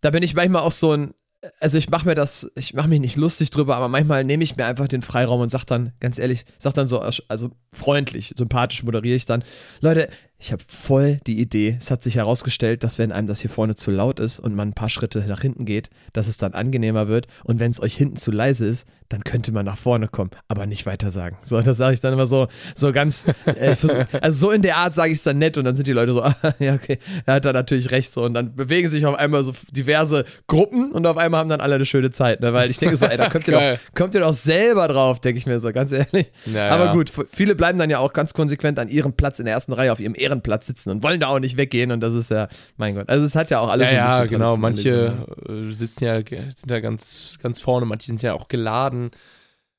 da 0.00 0.10
bin 0.10 0.22
ich 0.22 0.34
manchmal 0.34 0.62
auch 0.62 0.72
so 0.72 0.92
ein, 0.92 1.14
also 1.60 1.78
ich 1.78 1.90
mache 1.90 2.06
mir 2.06 2.14
das, 2.14 2.50
ich 2.56 2.74
mache 2.74 2.88
mich 2.88 3.00
nicht 3.00 3.16
lustig 3.16 3.50
drüber, 3.50 3.76
aber 3.76 3.88
manchmal 3.88 4.24
nehme 4.24 4.42
ich 4.42 4.56
mir 4.56 4.66
einfach 4.66 4.88
den 4.88 5.02
Freiraum 5.02 5.40
und 5.40 5.50
sag 5.50 5.64
dann, 5.64 5.92
ganz 6.00 6.18
ehrlich, 6.18 6.44
sag 6.58 6.74
dann 6.74 6.88
so, 6.88 7.00
also 7.00 7.50
freundlich, 7.72 8.34
sympathisch 8.36 8.82
moderiere 8.82 9.16
ich 9.16 9.26
dann, 9.26 9.44
Leute, 9.80 10.08
ich 10.38 10.52
habe 10.52 10.62
voll 10.66 11.18
die 11.26 11.40
Idee. 11.40 11.76
Es 11.80 11.90
hat 11.90 12.02
sich 12.02 12.16
herausgestellt, 12.16 12.84
dass 12.84 12.98
wenn 12.98 13.10
einem 13.10 13.26
das 13.26 13.40
hier 13.40 13.50
vorne 13.50 13.74
zu 13.74 13.90
laut 13.90 14.20
ist 14.20 14.38
und 14.38 14.54
man 14.54 14.68
ein 14.68 14.74
paar 14.74 14.90
Schritte 14.90 15.20
nach 15.26 15.40
hinten 15.40 15.64
geht, 15.64 15.88
dass 16.12 16.28
es 16.28 16.36
dann 16.36 16.52
angenehmer 16.52 17.08
wird. 17.08 17.26
Und 17.44 17.58
wenn 17.58 17.70
es 17.70 17.80
euch 17.80 17.96
hinten 17.96 18.16
zu 18.16 18.30
leise 18.30 18.66
ist, 18.66 18.86
dann 19.08 19.24
könnte 19.24 19.52
man 19.52 19.64
nach 19.64 19.78
vorne 19.78 20.08
kommen, 20.08 20.30
aber 20.48 20.66
nicht 20.66 20.86
weiter 20.86 21.10
sagen. 21.10 21.38
So, 21.42 21.60
das 21.60 21.76
sage 21.76 21.94
ich 21.94 22.00
dann 22.00 22.12
immer 22.12 22.26
so, 22.26 22.48
so 22.74 22.92
ganz, 22.92 23.26
äh, 23.46 23.74
versuch, 23.74 24.04
also 24.20 24.48
so 24.48 24.50
in 24.50 24.62
der 24.62 24.76
Art 24.76 24.94
sage 24.94 25.12
ich 25.12 25.18
es 25.18 25.24
dann 25.24 25.38
nett 25.38 25.58
und 25.58 25.64
dann 25.64 25.76
sind 25.76 25.86
die 25.86 25.92
Leute 25.92 26.12
so, 26.12 26.22
ah, 26.24 26.34
ja, 26.58 26.74
okay, 26.74 26.98
er 27.24 27.34
hat 27.34 27.44
da 27.44 27.52
natürlich 27.52 27.90
recht 27.90 28.12
so. 28.12 28.24
Und 28.24 28.34
dann 28.34 28.54
bewegen 28.54 28.88
sich 28.88 29.06
auf 29.06 29.16
einmal 29.16 29.42
so 29.42 29.52
diverse 29.70 30.24
Gruppen 30.46 30.92
und 30.92 31.06
auf 31.06 31.16
einmal 31.16 31.40
haben 31.40 31.48
dann 31.48 31.60
alle 31.60 31.76
eine 31.76 31.86
schöne 31.86 32.10
Zeit, 32.10 32.40
ne? 32.40 32.52
Weil 32.52 32.70
ich 32.70 32.78
denke 32.78 32.96
so, 32.96 33.06
ey, 33.06 33.16
da 33.16 33.28
kommt 33.30 33.48
ihr 33.48 33.54
doch, 33.54 33.94
kommt 33.94 34.14
ihr 34.14 34.20
doch 34.20 34.34
selber 34.34 34.88
drauf, 34.88 35.20
denke 35.20 35.38
ich 35.38 35.46
mir 35.46 35.58
so, 35.58 35.72
ganz 35.72 35.92
ehrlich. 35.92 36.30
Ja, 36.46 36.70
aber 36.70 36.86
ja. 36.86 36.92
gut, 36.92 37.12
viele 37.28 37.54
bleiben 37.54 37.78
dann 37.78 37.90
ja 37.90 37.98
auch 37.98 38.12
ganz 38.12 38.34
konsequent 38.34 38.78
an 38.78 38.88
ihrem 38.88 39.12
Platz 39.12 39.38
in 39.38 39.44
der 39.44 39.54
ersten 39.54 39.72
Reihe 39.72 39.92
auf 39.92 40.00
ihrem 40.00 40.14
Ehrenplatz 40.14 40.66
sitzen 40.66 40.90
und 40.90 41.02
wollen 41.02 41.20
da 41.20 41.28
auch 41.28 41.40
nicht 41.40 41.56
weggehen 41.56 41.92
und 41.92 42.00
das 42.00 42.14
ist 42.14 42.30
ja, 42.30 42.48
mein 42.76 42.94
Gott. 42.94 43.08
Also 43.08 43.24
es 43.24 43.34
hat 43.34 43.50
ja 43.50 43.60
auch 43.60 43.68
alles 43.68 43.92
ja, 43.92 43.98
ein 44.04 44.08
ja, 44.08 44.22
bisschen 44.22 44.38
genau. 44.38 44.56
Tradition. 44.56 45.26
Manche 45.46 45.68
äh, 45.68 45.72
sitzen 45.72 46.04
ja, 46.04 46.16
sind 46.16 46.70
ja 46.70 46.80
ganz, 46.80 47.36
ganz 47.42 47.60
vorne, 47.60 47.86
manche 47.86 48.06
sind 48.06 48.22
ja 48.22 48.34
auch 48.34 48.48
geladen. 48.48 48.95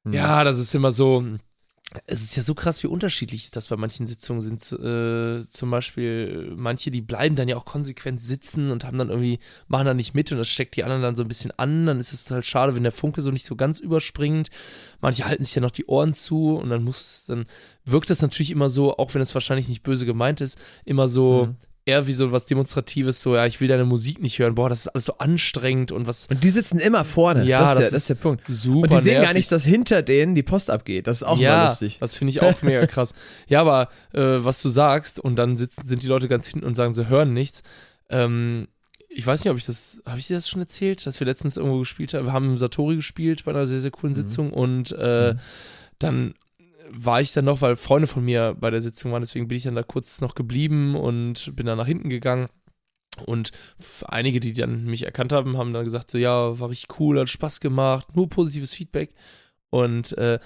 Hm. 0.06 0.14
Ja, 0.14 0.44
das 0.44 0.60
ist 0.60 0.74
immer 0.74 0.92
so. 0.92 1.24
Es 2.06 2.22
ist 2.22 2.36
ja 2.36 2.44
so 2.44 2.54
krass, 2.54 2.84
wie 2.84 2.88
unterschiedlich 2.88 3.50
das 3.50 3.70
bei 3.70 3.78
manchen 3.78 4.06
Sitzungen 4.06 4.42
sind. 4.42 4.62
Äh, 4.74 5.46
zum 5.46 5.72
Beispiel, 5.72 6.54
manche, 6.58 6.92
die 6.92 7.02
bleiben 7.02 7.38
dann 7.38 7.48
ja 7.48 7.56
auch 7.56 7.64
konsequent 7.64 8.22
sitzen 8.22 8.72
und 8.72 8.84
haben 8.84 8.98
dann 8.98 9.10
irgendwie, 9.10 9.40
machen 9.68 9.86
da 9.86 9.94
nicht 9.94 10.14
mit 10.14 10.30
und 10.34 10.38
das 10.38 10.50
steckt 10.50 10.76
die 10.76 10.84
anderen 10.84 11.02
dann 11.02 11.16
so 11.16 11.24
ein 11.24 11.30
bisschen 11.30 11.52
an. 11.52 11.86
Dann 11.86 12.00
ist 12.00 12.12
es 12.12 12.30
halt 12.30 12.46
schade, 12.46 12.76
wenn 12.76 12.84
der 12.84 12.92
Funke 12.92 13.22
so 13.22 13.32
nicht 13.32 13.46
so 13.46 13.56
ganz 13.56 13.80
überspringt. 13.80 14.50
Manche 15.00 15.26
halten 15.26 15.46
sich 15.46 15.56
ja 15.56 15.62
noch 15.62 15.72
die 15.72 15.86
Ohren 15.86 16.14
zu 16.14 16.58
und 16.58 16.70
dann 16.70 16.84
muss, 16.84 17.26
dann 17.26 17.46
wirkt 17.86 18.10
das 18.10 18.22
natürlich 18.22 18.52
immer 18.52 18.70
so, 18.70 18.98
auch 18.98 19.14
wenn 19.14 19.22
es 19.22 19.34
wahrscheinlich 19.34 19.70
nicht 19.70 19.84
böse 19.84 20.06
gemeint 20.06 20.42
ist, 20.42 20.60
immer 20.84 21.08
so. 21.08 21.46
Mhm. 21.46 21.56
Eher 21.88 22.06
wie 22.06 22.14
so 22.14 22.32
was 22.34 22.46
Demonstratives, 22.46 23.22
so, 23.22 23.36
ja, 23.36 23.46
ich 23.46 23.62
will 23.62 23.68
deine 23.70 23.86
Musik 23.86 24.22
nicht 24.22 24.38
hören, 24.40 24.56
boah, 24.56 24.68
das 24.68 24.82
ist 24.82 24.88
alles 24.90 25.06
so 25.06 25.18
anstrengend 25.20 25.92
und 25.94 26.06
was 26.06 26.28
Und 26.28 26.44
die 26.44 26.50
sitzen 26.50 26.80
immer 26.80 27.06
vorne. 27.06 27.46
Ja, 27.46 27.62
das, 27.62 27.70
ist 27.70 27.76
das 27.76 27.78
der, 27.78 27.90
das 27.92 27.98
ist 28.02 28.10
der 28.10 28.16
Punkt. 28.16 28.44
super 28.48 28.82
Und 28.82 28.92
die 28.94 29.00
sehen 29.04 29.14
gar 29.14 29.22
nervig. 29.22 29.36
nicht, 29.38 29.52
dass 29.54 29.64
hinter 29.64 30.02
denen 30.02 30.36
die 30.36 30.44
Post 30.44 30.70
abgeht. 30.70 31.08
Das 31.08 31.18
ist 31.18 31.24
auch 31.24 31.40
ja, 31.40 31.56
mal 31.58 31.68
lustig. 31.70 31.98
Das 32.02 32.16
finde 32.18 32.32
ich 32.32 32.42
auch 32.42 32.62
mega 32.62 32.86
krass. 32.88 33.14
Ja, 33.48 33.62
aber 33.62 33.90
äh, 34.14 34.20
was 34.44 34.62
du 34.62 34.68
sagst, 34.70 35.20
und 35.20 35.38
dann 35.38 35.56
sitzen, 35.56 35.84
sind 35.86 36.04
die 36.04 36.08
Leute 36.08 36.28
ganz 36.28 36.48
hinten 36.48 36.66
und 36.66 36.76
sagen, 36.76 36.94
sie 36.94 37.08
hören 37.08 37.34
nichts. 37.34 37.64
Ähm, 38.10 38.68
ich 39.10 39.26
weiß 39.26 39.44
nicht, 39.46 39.52
ob 39.52 39.58
ich 39.58 39.66
das, 39.66 40.02
habe 40.06 40.20
ich 40.20 40.28
dir 40.28 40.36
das 40.36 40.50
schon 40.50 40.62
erzählt, 40.62 41.06
dass 41.06 41.20
wir 41.22 41.26
letztens 41.26 41.56
irgendwo 41.58 41.80
gespielt 41.80 42.14
haben. 42.14 42.26
Wir 42.26 42.34
haben 42.34 42.50
im 42.50 42.58
Satori 42.58 42.98
gespielt 42.98 43.46
bei 43.46 43.52
einer 43.52 43.66
sehr, 43.66 43.80
sehr 43.80 43.92
coolen 43.92 44.14
Sitzung 44.14 44.52
und 44.52 44.92
äh, 44.92 45.34
Mhm. 45.36 45.40
dann 46.00 46.34
war 46.90 47.22
ich 47.22 47.34
dann 47.34 47.46
noch, 47.46 47.62
weil 47.62 47.76
Freunde 47.76 48.08
von 48.08 48.24
mir 48.24 48.56
bei 48.60 48.70
der 48.70 48.82
Sitzung 48.82 49.12
waren, 49.12 49.22
deswegen 49.22 49.48
bin 49.48 49.58
ich 49.58 49.64
dann 49.64 49.76
da 49.76 49.84
kurz 49.84 50.22
noch 50.22 50.36
geblieben 50.36 50.96
und 50.96 51.56
bin 51.56 51.66
dann 51.66 51.78
nach 51.78 51.88
hinten 51.88 52.10
gegangen. 52.10 52.48
Und 53.26 53.52
einige, 54.06 54.40
die 54.40 54.54
dann 54.54 54.86
mich 54.86 55.04
erkannt 55.04 55.32
haben, 55.34 55.58
haben 55.58 55.74
dann 55.74 55.84
gesagt, 55.84 56.10
so 56.10 56.18
ja, 56.18 56.60
war 56.60 56.70
richtig 56.70 57.00
cool, 57.00 57.20
hat 57.20 57.30
Spaß 57.30 57.60
gemacht, 57.60 58.16
nur 58.16 58.30
positives 58.30 58.74
Feedback. 58.76 59.12
Und 59.70 60.16
äh, 60.18 60.40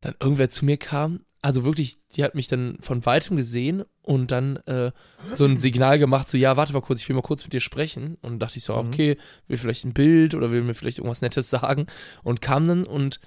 dann 0.00 0.14
irgendwer 0.20 0.48
zu 0.50 0.64
mir 0.64 0.76
kam, 0.76 1.20
also 1.42 1.64
wirklich, 1.64 2.06
die 2.10 2.22
hat 2.22 2.34
mich 2.34 2.48
dann 2.48 2.76
von 2.80 3.06
weitem 3.06 3.36
gesehen 3.36 3.84
und 4.02 4.30
dann 4.30 4.56
äh, 4.66 4.92
so 5.32 5.46
ein 5.46 5.56
Signal 5.56 5.98
gemacht, 5.98 6.28
so 6.28 6.36
ja, 6.36 6.58
warte 6.58 6.74
mal 6.74 6.82
kurz, 6.82 7.00
ich 7.00 7.08
will 7.08 7.16
mal 7.16 7.22
kurz 7.22 7.42
mit 7.44 7.54
dir 7.54 7.60
sprechen. 7.60 8.18
Und 8.20 8.40
dachte 8.40 8.58
ich 8.58 8.64
so, 8.64 8.74
Mhm. 8.74 8.88
okay, 8.88 9.16
will 9.48 9.56
vielleicht 9.56 9.86
ein 9.86 9.94
Bild 9.94 10.34
oder 10.34 10.50
will 10.50 10.62
mir 10.62 10.74
vielleicht 10.74 10.98
irgendwas 10.98 11.22
Nettes 11.22 11.48
sagen. 11.48 11.86
Und 12.22 12.42
kam 12.42 12.66
dann 12.68 12.84
und 12.84 13.20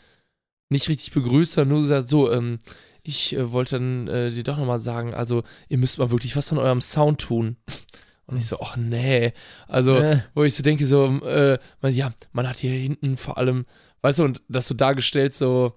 nicht 0.74 0.90
richtig 0.90 1.14
begrüßt, 1.14 1.54
sondern 1.54 1.70
nur 1.70 1.82
gesagt, 1.82 2.10
so, 2.10 2.30
ähm, 2.32 2.60
ich 3.02 3.36
äh, 3.36 3.52
wollte 3.52 3.76
dann 3.78 4.08
äh, 4.08 4.30
dir 4.32 4.44
doch 4.44 4.58
nochmal 4.58 4.80
sagen, 4.80 5.14
also 5.14 5.44
ihr 5.70 5.78
müsst 5.78 6.00
mal 6.00 6.12
wirklich 6.12 6.36
was 6.36 6.52
an 6.52 6.58
eurem 6.58 6.82
Sound 6.82 7.22
tun. 7.22 7.58
Und 8.26 8.38
ich 8.38 8.46
so, 8.48 8.60
ach 8.62 8.78
nee. 8.78 9.34
Also, 9.68 9.98
Äh. 9.98 10.20
wo 10.34 10.44
ich 10.44 10.56
so 10.56 10.64
denke, 10.64 10.86
so, 10.88 11.06
äh, 11.26 11.60
man, 11.82 11.94
ja, 11.94 12.14
man 12.32 12.48
hat 12.48 12.58
hier 12.58 12.72
hinten 12.72 13.18
vor 13.18 13.38
allem, 13.38 13.66
weißt 14.02 14.20
du, 14.20 14.24
und 14.24 14.42
das 14.48 14.66
so 14.68 14.74
dargestellt, 14.76 15.34
so, 15.34 15.74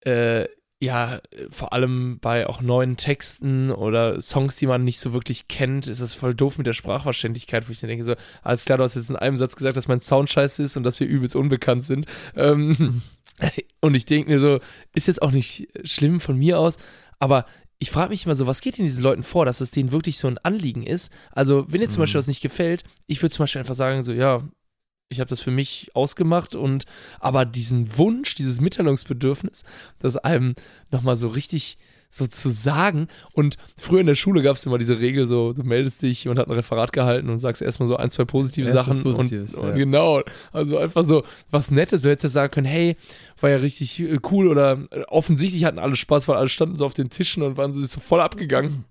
äh, 0.00 0.46
ja, 0.80 1.20
vor 1.50 1.72
allem 1.74 2.18
bei 2.20 2.46
auch 2.46 2.60
neuen 2.62 2.96
Texten 2.96 3.70
oder 3.70 4.20
Songs, 4.20 4.56
die 4.56 4.66
man 4.66 4.84
nicht 4.84 4.98
so 4.98 5.12
wirklich 5.14 5.48
kennt, 5.48 5.88
ist 5.88 6.00
das 6.02 6.14
voll 6.14 6.34
doof 6.34 6.58
mit 6.58 6.66
der 6.66 6.72
Sprachverständlichkeit, 6.74 7.68
wo 7.68 7.72
ich 7.72 7.80
dann 7.80 7.88
denke, 7.88 8.04
so, 8.04 8.14
alles 8.42 8.64
klar, 8.64 8.78
du 8.78 8.84
hast 8.84 8.94
jetzt 8.94 9.10
in 9.10 9.16
einem 9.16 9.36
Satz 9.36 9.56
gesagt, 9.56 9.76
dass 9.76 9.88
mein 9.88 10.00
Sound 10.00 10.28
scheiße 10.30 10.62
ist 10.62 10.76
und 10.76 10.84
dass 10.84 11.00
wir 11.00 11.06
übelst 11.06 11.36
unbekannt 11.36 11.82
sind. 11.84 12.06
Ähm, 12.34 13.02
und 13.80 13.94
ich 13.94 14.06
denke 14.06 14.30
mir 14.30 14.40
so, 14.40 14.60
ist 14.94 15.08
jetzt 15.08 15.22
auch 15.22 15.30
nicht 15.30 15.68
schlimm 15.84 16.20
von 16.20 16.36
mir 16.36 16.58
aus, 16.58 16.76
aber 17.18 17.46
ich 17.78 17.90
frage 17.90 18.10
mich 18.10 18.24
immer 18.24 18.34
so, 18.34 18.46
was 18.46 18.62
geht 18.62 18.78
in 18.78 18.86
diesen 18.86 19.02
Leuten 19.02 19.22
vor, 19.22 19.44
dass 19.44 19.60
es 19.60 19.70
denen 19.70 19.92
wirklich 19.92 20.18
so 20.18 20.28
ein 20.28 20.38
Anliegen 20.38 20.82
ist? 20.82 21.12
Also, 21.32 21.66
wenn 21.68 21.80
dir 21.80 21.88
zum 21.88 22.00
Mhm. 22.00 22.04
Beispiel 22.04 22.18
was 22.18 22.28
nicht 22.28 22.40
gefällt, 22.40 22.84
ich 23.06 23.20
würde 23.22 23.34
zum 23.34 23.42
Beispiel 23.42 23.58
einfach 23.60 23.74
sagen, 23.74 24.00
so, 24.02 24.12
ja, 24.12 24.42
ich 25.08 25.20
habe 25.20 25.28
das 25.28 25.40
für 25.40 25.50
mich 25.50 25.90
ausgemacht 25.94 26.54
und 26.54 26.86
aber 27.20 27.44
diesen 27.44 27.96
Wunsch, 27.98 28.34
dieses 28.34 28.60
Mitteilungsbedürfnis, 28.60 29.64
das 29.98 30.16
einem 30.16 30.54
nochmal 30.90 31.16
so 31.16 31.28
richtig 31.28 31.78
so 32.08 32.26
zu 32.26 32.50
sagen. 32.50 33.08
Und 33.32 33.56
früher 33.76 34.00
in 34.00 34.06
der 34.06 34.14
Schule 34.14 34.42
gab 34.42 34.56
es 34.56 34.66
immer 34.66 34.78
diese 34.78 35.00
Regel, 35.00 35.26
so, 35.26 35.52
du 35.52 35.62
meldest 35.62 36.02
dich 36.02 36.28
und 36.28 36.38
hat 36.38 36.48
ein 36.48 36.52
Referat 36.52 36.92
gehalten 36.92 37.28
und 37.28 37.38
sagst 37.38 37.62
erstmal 37.62 37.86
so 37.86 37.96
ein, 37.96 38.10
zwei 38.10 38.24
positive 38.24 38.66
Erst 38.66 38.76
Sachen. 38.76 39.02
Positives, 39.02 39.54
und, 39.54 39.64
und 39.64 39.68
ja. 39.70 39.74
genau, 39.76 40.22
also 40.52 40.78
einfach 40.78 41.04
so 41.04 41.24
was 41.50 41.70
Nettes. 41.70 42.02
Du 42.02 42.10
hättest 42.10 42.24
ja 42.24 42.30
sagen 42.30 42.50
können, 42.50 42.66
hey, 42.66 42.96
war 43.40 43.50
ja 43.50 43.56
richtig 43.56 44.00
äh, 44.00 44.18
cool 44.30 44.48
oder 44.48 44.78
äh, 44.90 45.02
offensichtlich 45.08 45.64
hatten 45.64 45.78
alle 45.78 45.96
Spaß, 45.96 46.28
weil 46.28 46.36
alle 46.36 46.48
standen 46.48 46.76
so 46.76 46.86
auf 46.86 46.94
den 46.94 47.10
Tischen 47.10 47.42
und 47.42 47.56
waren 47.56 47.74
so 47.74 48.00
voll 48.00 48.20
abgegangen. 48.20 48.84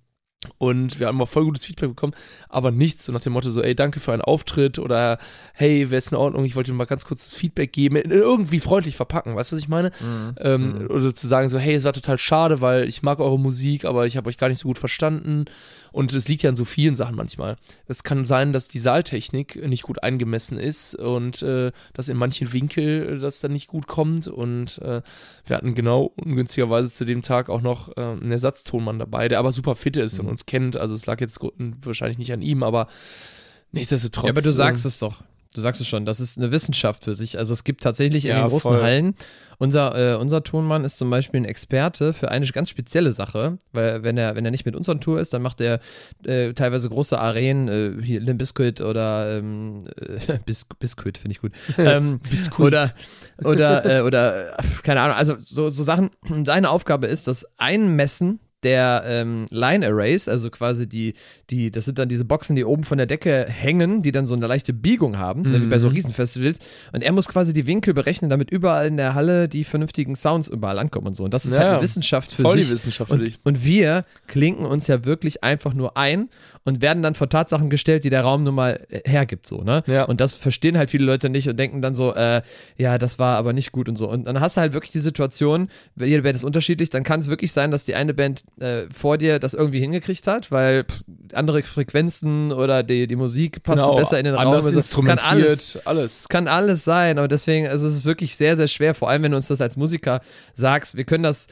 Und 0.58 1.00
wir 1.00 1.08
haben 1.08 1.22
auch 1.22 1.30
voll 1.30 1.46
gutes 1.46 1.66
Feedback 1.66 1.90
bekommen, 1.90 2.14
aber 2.50 2.72
nichts 2.72 3.06
so 3.06 3.12
nach 3.12 3.22
dem 3.22 3.34
Motto 3.34 3.50
so, 3.50 3.62
ey, 3.62 3.76
danke 3.76 4.00
für 4.00 4.14
einen 4.14 4.22
Auftritt 4.22 4.80
oder 4.80 5.18
hey, 5.54 5.90
wäre 5.90 6.00
es 6.00 6.12
in 6.12 6.18
Ordnung, 6.18 6.46
ich 6.46 6.56
wollte 6.56 6.72
dir 6.72 6.78
mal 6.78 6.86
ganz 6.86 7.06
kurz 7.06 7.26
das 7.26 7.36
Feedback 7.36 7.74
geben, 7.74 7.96
irgendwie 7.96 8.60
freundlich 8.60 8.96
verpacken, 8.96 9.36
weißt 9.36 9.52
du, 9.52 9.56
was 9.56 9.62
ich 9.62 9.70
meine? 9.70 9.92
Ähm, 10.40 10.88
Oder 10.90 11.14
zu 11.14 11.28
sagen 11.28 11.50
so, 11.50 11.58
hey, 11.58 11.76
es 11.76 11.84
war 11.84 11.94
total 11.94 12.18
schade, 12.18 12.62
weil 12.62 12.88
ich 12.88 13.04
mag 13.04 13.20
eure 13.20 13.40
Musik, 13.40 13.86
aber 13.86 14.06
ich 14.06 14.18
habe 14.18 14.30
euch 14.30 14.38
gar 14.38 14.50
nicht 14.50 14.60
so 14.60 14.68
gut 14.68 14.80
verstanden. 14.80 15.46
Und 15.92 16.14
es 16.14 16.28
liegt 16.28 16.44
ja 16.44 16.50
an 16.50 16.56
so 16.56 16.66
vielen 16.66 16.94
Sachen 16.94 17.16
manchmal. 17.16 17.56
Es 17.88 18.04
kann 18.04 18.26
sein, 18.26 18.52
dass 18.52 18.68
die 18.68 18.80
Saaltechnik 18.80 19.66
nicht 19.68 19.84
gut 19.84 20.04
eingemessen 20.04 20.58
ist 20.58 20.96
und 20.96 21.42
äh, 21.42 21.72
dass 21.94 22.10
in 22.10 22.18
manchen 22.18 22.52
Winkel 22.52 23.20
das 23.20 23.40
dann 23.40 23.54
nicht 23.54 23.68
gut 23.68 23.88
kommt. 23.88 24.28
Und 24.28 24.80
äh, 24.80 25.02
wir 25.46 25.56
hatten 25.56 25.74
genau 25.74 26.12
ungünstigerweise 26.18 26.92
zu 26.92 27.06
dem 27.06 27.22
Tag 27.22 27.50
auch 27.50 27.62
noch 27.62 27.96
äh, 27.96 28.02
einen 28.02 28.32
Ersatztonmann 28.32 29.00
dabei, 29.00 29.30
der 29.30 29.40
aber 29.40 29.54
super 29.54 29.76
fit 29.76 29.96
ist 29.96 30.20
und 30.20 30.35
uns 30.36 30.46
kennt. 30.46 30.76
Also 30.78 30.96
es 30.96 31.06
lag 31.06 31.22
jetzt 31.22 31.40
wahrscheinlich 31.40 32.18
nicht 32.18 32.34
an 32.34 32.42
ihm, 32.42 32.62
aber 32.64 32.88
nichtsdestotrotz. 33.72 34.26
Ja, 34.26 34.32
aber 34.32 34.42
du 34.42 34.50
ähm, 34.50 34.56
sagst 34.56 34.86
es 34.86 35.00
doch. 35.00 35.24
Du 35.56 35.62
sagst 35.62 35.80
es 35.80 35.88
schon, 35.88 36.06
das 36.06 36.20
ist 36.20 36.38
eine 36.38 36.52
Wissenschaft 36.52 37.06
für 37.06 37.14
sich. 37.14 37.38
Also 37.38 37.54
es 37.54 37.64
gibt 37.64 37.82
tatsächlich 37.82 38.26
in 38.26 38.32
Ja, 38.32 38.42
den 38.42 38.50
großen 38.50 38.72
voll. 38.72 38.82
Hallen, 38.82 39.16
unser, 39.58 40.14
äh, 40.14 40.16
unser 40.18 40.44
Tonmann 40.44 40.84
ist 40.84 40.98
zum 40.98 41.10
Beispiel 41.10 41.40
ein 41.40 41.46
Experte 41.46 42.12
für 42.12 42.30
eine 42.30 42.46
ganz 42.48 42.70
spezielle 42.70 43.14
Sache, 43.14 43.58
weil 43.72 44.04
wenn 44.04 44.18
er, 44.18 44.36
wenn 44.36 44.44
er 44.44 44.52
nicht 44.52 44.66
mit 44.66 44.76
uns 44.76 44.90
on 44.90 45.00
Tour 45.00 45.22
ist, 45.22 45.34
dann 45.34 45.42
macht 45.42 45.62
er 45.62 45.80
äh, 46.26 46.52
teilweise 46.52 46.90
große 46.90 47.18
Arenen, 47.18 47.70
äh, 47.70 48.04
hier 48.04 48.20
Limp 48.20 48.40
Bizkit 48.40 48.82
oder 48.82 49.38
ähm, 49.38 49.86
äh, 49.98 50.40
Bis 50.46 50.66
Biscuit, 50.78 51.18
finde 51.18 51.32
ich 51.32 51.40
gut. 51.40 51.54
ähm, 51.78 52.20
Biskuit. 52.20 52.68
Oder, 52.68 52.92
oder, 53.46 53.86
äh, 53.86 54.02
oder, 54.02 54.60
äh, 54.60 54.64
keine 54.84 55.00
Ahnung, 55.00 55.16
also 55.16 55.38
so, 55.46 55.70
so 55.70 55.84
Sachen. 55.84 56.10
Seine 56.44 56.70
Aufgabe 56.70 57.08
ist, 57.08 57.30
das 57.30 57.48
Einmessen 57.58 58.42
der 58.66 59.04
ähm, 59.06 59.46
Line 59.52 59.86
Arrays, 59.88 60.28
also 60.28 60.50
quasi 60.50 60.90
die, 60.90 61.14
die, 61.50 61.72
das 61.72 61.86
sind 61.86 61.98
dann 62.00 62.10
diese 62.10 62.26
Boxen, 62.26 62.56
die 62.58 62.66
oben 62.66 62.84
von 62.84 62.98
der 62.98 63.08
Decke 63.08 63.46
hängen, 63.48 64.02
die 64.02 64.12
dann 64.12 64.26
so 64.28 64.36
eine 64.36 64.48
leichte 64.48 64.74
Biegung 64.74 65.18
haben, 65.18 65.44
ne, 65.44 65.62
wie 65.62 65.68
bei 65.68 65.78
so 65.78 65.88
Mhm. 65.88 65.94
Riesenfestivals. 65.94 66.60
Und 66.92 67.04
er 67.04 67.12
muss 67.14 67.28
quasi 67.30 67.54
die 67.54 67.68
Winkel 67.68 67.94
berechnen, 67.94 68.30
damit 68.30 68.50
überall 68.52 68.88
in 68.88 68.98
der 68.98 69.14
Halle 69.14 69.48
die 69.48 69.64
vernünftigen 69.64 70.16
Sounds 70.16 70.48
überall 70.50 70.80
ankommen 70.80 71.08
und 71.08 71.14
so. 71.16 71.24
Und 71.24 71.34
das 71.34 71.46
ist 71.46 71.52
Ja, 71.54 71.60
halt 71.60 71.68
ja. 71.68 71.74
eine 71.76 71.84
Wissenschaft 71.84 72.32
für 72.34 72.42
Voll 72.42 72.58
sich. 72.58 72.66
die 72.68 72.72
Wissenschaft 72.74 73.10
für 73.10 73.14
und, 73.14 73.22
dich. 73.22 73.40
und 73.44 73.64
wir 73.64 74.04
klinken 74.28 74.66
uns 74.66 74.88
ja 74.88 75.06
wirklich 75.06 75.44
einfach 75.44 75.74
nur 75.74 75.96
ein 75.96 76.28
und 76.66 76.82
werden 76.82 77.04
dann 77.04 77.14
vor 77.14 77.30
Tatsachen 77.30 77.70
gestellt, 77.70 78.04
die 78.04 78.10
der 78.10 78.22
Raum 78.22 78.44
nun 78.44 78.56
mal 78.56 78.86
äh, 78.90 79.08
hergibt, 79.10 79.48
so, 79.48 79.62
ne? 79.62 79.84
Ja. 79.86 80.04
Und 80.04 80.20
das 80.20 80.34
verstehen 80.34 80.78
halt 80.78 80.90
viele 80.90 81.06
Leute 81.06 81.30
nicht 81.30 81.48
und 81.48 81.58
denken 81.58 81.82
dann 81.82 81.94
so, 81.96 82.14
äh, 82.16 82.42
ja, 82.76 82.98
das 82.98 83.20
war 83.20 83.38
aber 83.38 83.54
nicht 83.54 83.72
gut 83.72 83.88
und 83.88 83.96
so. 83.96 84.10
Und 84.10 84.26
dann 84.26 84.40
hast 84.40 84.58
du 84.58 84.62
halt 84.62 84.74
wirklich 84.74 84.92
die 84.92 85.00
Situation, 85.00 85.70
weil 85.96 86.08
jede 86.08 86.24
Band 86.24 86.36
ist 86.36 86.44
unterschiedlich, 86.44 86.90
dann 86.90 87.04
kann 87.04 87.20
es 87.20 87.30
wirklich 87.30 87.52
sein, 87.52 87.70
dass 87.72 87.86
die 87.86 87.94
eine 87.96 88.14
Band 88.14 88.44
äh, 88.60 88.84
vor 88.94 89.18
dir 89.18 89.38
das 89.40 89.54
irgendwie 89.54 89.80
hingekriegt 89.80 90.26
hat, 90.28 90.52
weil 90.52 90.86
pff, 90.86 91.04
andere 91.34 91.62
Frequenzen 91.62 92.52
oder 92.52 92.82
die, 92.82 93.08
die 93.08 93.16
Musik 93.16 93.62
passt 93.64 93.86
besser 93.96 94.18
in 94.18 94.26
den 94.26 94.34
Raum. 94.34 94.46
Genau, 94.46 94.52
anders 94.54 94.66
Also, 94.66 94.78
instrumentiert, 94.80 95.30
alles, 95.30 95.80
alles. 95.86 96.20
es 96.22 96.30
kann 96.30 96.48
alles 96.48 96.84
sein, 96.84 97.20
aber 97.20 97.28
deswegen 97.28 97.68
also 97.68 97.86
es 97.86 97.94
ist 97.94 98.00
es 98.00 98.06
wirklich 98.06 98.36
sehr, 98.36 98.58
sehr 98.58 98.68
schwer, 98.68 98.96
vor 98.96 99.10
allem 99.10 99.22
wenn 99.24 99.32
du 99.32 99.38
uns 99.38 99.48
das 99.48 99.62
als 99.62 99.78
Musiker 99.78 100.22
sagst, 100.56 100.98
wir 100.98 101.04
können 101.04 101.24
das 101.24 101.48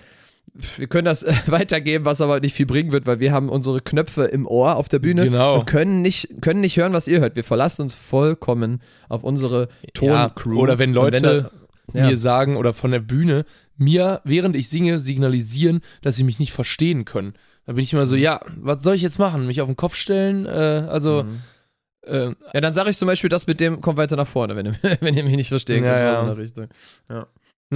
wir 0.54 0.88
können 0.88 1.06
das 1.06 1.24
äh, 1.24 1.34
weitergeben, 1.48 2.06
was 2.06 2.22
aber 2.22 2.40
nicht 2.40 2.56
viel 2.56 2.66
bringen 2.66 2.92
wird, 2.92 3.06
weil 3.08 3.20
wir 3.20 3.32
haben 3.32 3.50
unsere 3.50 3.82
Knöpfe 3.82 4.26
im 4.26 4.46
Ohr 4.48 4.76
auf 4.76 4.88
der 4.90 5.00
Bühne 5.00 5.24
Genau. 5.24 5.56
und 5.60 5.66
können 5.66 6.02
nicht, 6.02 6.42
können 6.42 6.62
nicht 6.62 6.78
hören, 6.78 6.94
was 6.94 7.08
ihr 7.08 7.20
hört. 7.22 7.36
Wir 7.36 7.44
verlassen 7.44 7.82
uns 7.84 7.96
vollkommen 7.96 8.82
auf 9.10 9.24
unsere 9.24 9.70
Ja, 10.00 10.28
Toncrew. 10.30 10.60
oder 10.60 10.78
wenn 10.80 10.94
Leute 10.94 11.22
da- 11.22 11.98
ja. 12.00 12.08
mir 12.08 12.18
sagen 12.18 12.56
oder 12.58 12.74
von 12.74 12.92
der 12.92 13.00
Bühne 13.00 13.46
mir, 13.78 14.22
während 14.24 14.56
ich 14.56 14.70
singe, 14.70 15.00
signalisieren, 15.00 15.82
dass 16.02 16.16
sie 16.16 16.24
mich 16.24 16.40
nicht 16.40 16.54
verstehen 16.54 17.04
können. 17.06 17.34
Da 17.66 17.74
bin 17.74 17.84
ich 17.84 17.92
immer 17.94 18.06
so, 18.06 18.16
Mhm. 18.16 18.22
ja, 18.22 18.42
was 18.58 18.84
soll 18.84 18.96
ich 18.96 19.02
jetzt 19.02 19.20
machen? 19.20 19.48
Mich 19.48 19.60
auf 19.62 19.68
den 19.70 19.76
Kopf 19.76 19.96
stellen? 19.96 20.46
Äh, 20.46 20.50
also, 20.90 21.24
Mhm. 21.24 21.40
äh, 22.06 22.32
Ja, 22.54 22.62
dann 22.62 22.74
sage 22.74 22.90
ich 22.90 22.98
zum 22.98 23.08
Beispiel 23.08 23.30
das 23.30 23.48
mit 23.48 23.60
dem, 23.60 23.82
kommt 23.82 23.98
weiter 23.98 24.16
nach 24.18 24.28
vorne, 24.28 24.56
wenn 24.56 24.68
ihr, 24.68 24.76
wenn 25.02 25.16
ihr 25.16 25.24
mich 25.24 25.36
nicht 25.36 25.50
verstehen 25.50 25.84
Ja, 25.84 25.92
könnt, 25.98 26.04
ja. 26.04 26.16
so 26.16 26.22
in 26.22 26.28
der 26.28 26.38
Richtung. 26.38 26.68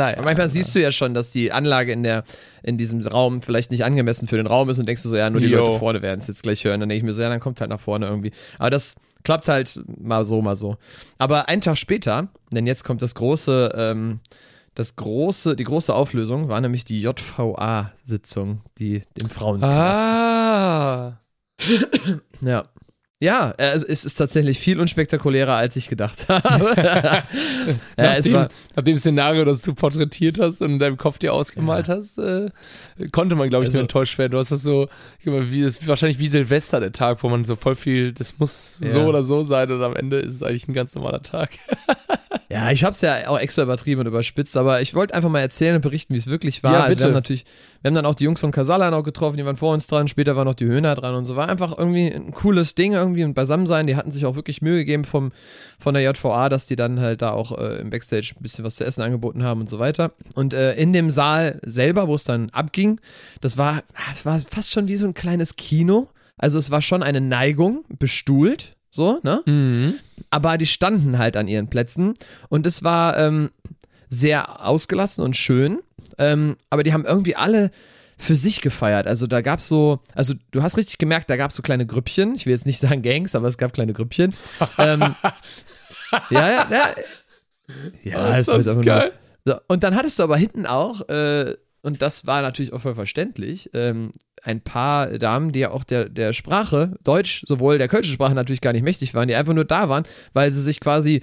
Aber 0.02 0.24
manchmal 0.24 0.50
siehst 0.50 0.74
du 0.76 0.82
ja 0.82 0.92
schon, 0.92 1.14
dass 1.14 1.32
die 1.32 1.52
Anlage 1.52 1.92
in, 1.92 2.04
der, 2.04 2.24
in 2.64 2.78
diesem 2.78 3.02
Raum 3.02 3.42
vielleicht 3.42 3.72
nicht 3.72 3.84
angemessen 3.84 4.28
für 4.28 4.38
den 4.38 4.48
Raum 4.48 4.70
ist 4.70 4.80
und 4.80 4.88
denkst 4.88 5.04
du 5.04 5.10
so, 5.10 5.18
ja, 5.18 5.30
nur 5.30 5.42
die 5.42 5.48
Jo. 5.48 5.60
Leute 5.60 5.80
vorne 5.80 6.02
werden 6.02 6.20
es 6.20 6.28
jetzt 6.28 6.44
gleich 6.44 6.64
hören. 6.64 6.80
Dann 6.80 6.90
denke 6.90 7.00
ich 7.00 7.04
mir 7.04 7.14
so, 7.14 7.22
ja, 7.22 7.30
dann 7.30 7.40
kommt 7.40 7.60
halt 7.62 7.70
nach 7.70 7.80
vorne 7.80 8.08
irgendwie. 8.08 8.32
Aber 8.58 8.70
das 8.70 8.96
klappt 9.24 9.48
halt 9.48 9.80
mal 10.00 10.24
so, 10.26 10.42
mal 10.42 10.56
so. 10.56 10.78
Aber 11.18 11.50
einen 11.50 11.62
Tag 11.62 11.78
später, 11.78 12.30
denn 12.52 12.68
jetzt 12.68 12.84
kommt 12.84 13.02
das 13.02 13.16
große, 13.16 13.74
ähm, 13.76 14.20
das 14.76 14.96
große, 14.96 15.56
die 15.56 15.64
große 15.64 15.94
Auflösung, 15.94 16.50
war 16.50 16.62
nämlich 16.62 16.86
die 16.86 17.02
JVA-Sitzung, 17.02 18.62
die 18.78 19.02
im 19.20 19.30
Frauenknast. 19.30 20.00
Ah. 20.00 21.20
Ja. 22.42 22.64
Ja, 23.20 23.50
äh, 23.58 23.72
es 23.74 23.84
ist 23.84 24.14
tatsächlich 24.16 24.60
viel 24.60 24.80
unspektakulärer, 24.80 25.56
als 25.56 25.76
ich 25.76 25.90
gedacht 25.90 26.30
habe. 26.30 26.74
ja, 26.78 27.24
nach, 27.98 28.16
es 28.16 28.26
dem, 28.26 28.34
war, 28.36 28.50
nach 28.76 28.84
dem 28.84 28.96
Szenario, 29.00 29.44
das 29.44 29.64
du 29.64 29.74
porträtiert 29.74 30.40
hast 30.40 30.62
und 30.62 30.74
in 30.74 30.80
deinem 30.80 30.98
Kopf 30.98 31.18
dir 31.18 31.34
ausgemalt 31.34 31.90
hast, 31.90 32.20
äh, 32.20 32.52
konnte 33.12 33.34
man, 33.36 33.50
glaube 33.50 33.64
ich, 33.66 33.70
Also- 33.70 33.78
nur 33.80 33.82
enttäuscht 33.86 34.20
werden. 34.20 34.34
Du 34.34 34.38
hast 34.38 34.52
das 34.52 34.62
so, 34.62 34.88
guck 35.24 35.34
mal, 35.34 35.52
wie, 35.52 35.64
das 35.64 35.78
ist 35.78 35.88
wahrscheinlich 35.88 36.20
wie 36.20 36.28
Silvester 36.28 36.80
der 36.80 36.92
Tag, 36.92 37.24
wo 37.24 37.30
man 37.30 37.44
so 37.44 37.56
voll 37.56 37.74
viel, 37.76 38.12
das 38.12 38.38
muss 38.38 38.82
Ja. 38.84 38.90
so 38.90 39.02
oder 39.06 39.24
so 39.24 39.42
sein 39.42 39.72
und 39.72 39.82
am 39.82 39.96
Ende 39.96 40.20
ist 40.20 40.36
es 40.36 40.44
eigentlich 40.44 40.68
ein 40.68 40.74
ganz 40.74 40.94
normaler 40.94 41.24
Tag. 41.24 41.50
Ja, 42.50 42.72
ich 42.72 42.86
habe 42.86 42.92
es 42.92 43.02
ja 43.02 43.28
auch 43.28 43.38
extra 43.38 43.64
übertrieben 43.64 44.00
und 44.02 44.08
überspitzt, 44.08 44.56
aber 44.56 44.80
ich 44.80 44.96
wollte 44.96 45.14
einfach 45.14 45.30
mal 45.30 45.42
erzählen 45.42 45.76
und 45.76 45.82
berichten, 45.82 46.14
wie 46.14 46.18
es 46.18 46.28
wirklich 46.28 46.64
war. 46.64 46.72
Ja, 46.72 46.78
Also 46.84 46.90
wir 46.90 46.96
bitte. 46.96 47.06
haben 47.08 47.14
natürlich, 47.14 47.46
wir 47.82 47.90
haben 47.90 47.96
dann 47.96 48.06
auch 48.06 48.16
die 48.16 48.24
Jungs 48.24 48.40
von 48.40 48.52
Casala 48.52 48.90
noch 48.90 49.04
getroffen, 49.04 49.36
die 49.36 49.44
waren 49.46 49.58
vor 49.58 49.74
uns 49.74 49.88
dran, 49.88 50.08
später 50.08 50.38
war 50.38 50.46
noch 50.46 50.54
die 50.54 50.64
Höhner 50.66 50.96
dran 50.96 51.14
und 51.16 51.26
so. 51.26 51.36
War 51.36 51.50
einfach 51.50 51.78
irgendwie 51.78 52.08
ein 52.08 52.32
cooles 52.32 52.74
Ding 52.74 52.94
irgendwie 52.94 53.26
und 53.26 53.34
beisammen 53.34 53.68
sein. 53.68 53.86
Die 53.86 53.98
hatten 53.98 54.12
sich 54.14 54.26
auch 54.26 54.36
wirklich 54.36 54.62
Mühe 54.62 54.78
gegeben 54.78 55.04
vom, 55.04 55.34
von 55.78 55.94
der 55.94 56.04
JVA, 56.04 56.48
dass 56.48 56.68
die 56.68 56.78
dann 56.78 57.02
halt 57.02 57.22
da 57.22 57.32
auch 57.32 57.58
äh, 57.58 57.82
im 57.82 57.90
Backstage 57.90 58.34
ein 58.40 58.42
bisschen 58.42 58.64
was 58.64 58.76
zu 58.76 58.86
essen 58.86 59.02
angeboten 59.02 59.44
haben 59.44 59.60
und 59.60 59.70
so 59.70 59.78
weiter. 59.80 60.14
Und 60.34 60.54
äh, 60.54 60.74
in 60.76 60.94
dem 60.94 61.12
Saal 61.12 61.60
selber, 61.66 62.08
wo 62.08 62.16
es 62.16 62.24
dann 62.24 62.50
abging, 62.52 63.02
das 63.42 63.58
war, 63.58 63.84
das 64.10 64.26
war 64.26 64.40
fast 64.40 64.72
schon 64.72 64.88
wie 64.88 64.96
so 64.96 65.06
ein 65.06 65.14
kleines 65.14 65.58
Kino. 65.58 66.08
Also 66.38 66.60
es 66.60 66.72
war 66.72 66.82
schon 66.82 67.04
eine 67.04 67.20
Neigung, 67.20 67.84
bestuhlt, 68.00 68.77
so, 68.90 69.20
ne? 69.24 69.42
Mhm. 69.46 69.96
aber 70.30 70.58
die 70.58 70.66
standen 70.66 71.18
halt 71.18 71.38
an 71.38 71.48
ihren 71.48 71.70
Plätzen 71.70 72.14
und 72.50 72.66
es 72.66 72.84
war 72.84 73.18
ähm, 73.18 73.52
sehr 74.10 74.66
ausgelassen 74.66 75.24
und 75.24 75.36
schön, 75.36 75.80
ähm, 76.18 76.56
aber 76.70 76.84
die 76.84 76.94
haben 76.94 77.06
irgendwie 77.06 77.36
alle 77.36 77.72
für 78.18 78.36
sich 78.36 78.62
gefeiert. 78.62 79.06
Also 79.06 79.28
da 79.28 79.42
gab 79.42 79.60
es 79.60 79.68
so, 79.68 80.00
also 80.16 80.34
du 80.52 80.64
hast 80.64 80.78
richtig 80.78 80.98
gemerkt, 80.98 81.30
da 81.30 81.38
gab 81.38 81.52
es 81.52 81.56
so 81.56 81.62
kleine 81.62 81.86
Grüppchen. 81.86 82.34
Ich 82.34 82.46
will 82.48 82.54
jetzt 82.54 82.66
nicht 82.66 82.80
sagen 82.82 83.04
Gangs, 83.04 83.36
aber 83.36 83.48
es 83.48 83.58
gab 83.60 83.74
kleine 83.74 83.94
Grüppchen. 83.94 84.34
ähm, 84.80 85.02
ja, 86.32 86.50
ja, 86.52 86.68
ja. 86.72 86.96
Ja, 88.04 88.38
das 88.38 88.48
war 88.48 88.56
jetzt 88.58 88.66
ist 88.66 88.68
einfach 88.70 88.82
geil. 88.86 89.12
nur- 89.46 89.54
so, 89.56 89.62
und 89.68 89.84
dann 89.84 89.96
hattest 89.96 90.18
du 90.20 90.24
aber 90.24 90.36
hinten 90.38 90.66
auch, 90.66 91.08
äh, 91.10 91.56
und 91.82 92.02
das 92.02 92.26
war 92.26 92.42
natürlich 92.42 92.74
auch 92.74 92.82
voll 92.82 92.96
verständlich, 92.96 93.70
ähm, 93.74 94.12
ein 94.48 94.62
paar 94.62 95.08
Damen, 95.20 95.52
die 95.52 95.60
ja 95.60 95.72
auch 95.72 95.84
der, 95.84 96.08
der 96.08 96.32
Sprache, 96.32 96.94
Deutsch, 97.04 97.44
sowohl 97.46 97.78
der 97.78 97.90
kölschen 97.90 98.14
Sprache 98.14 98.34
natürlich 98.34 98.62
gar 98.62 98.72
nicht 98.72 98.82
mächtig 98.82 99.14
waren, 99.14 99.28
die 99.28 99.36
einfach 99.36 99.54
nur 99.54 99.66
da 99.66 99.90
waren, 99.90 100.04
weil 100.34 100.52
sie 100.52 100.62
sich 100.62 100.80
quasi, 100.80 101.22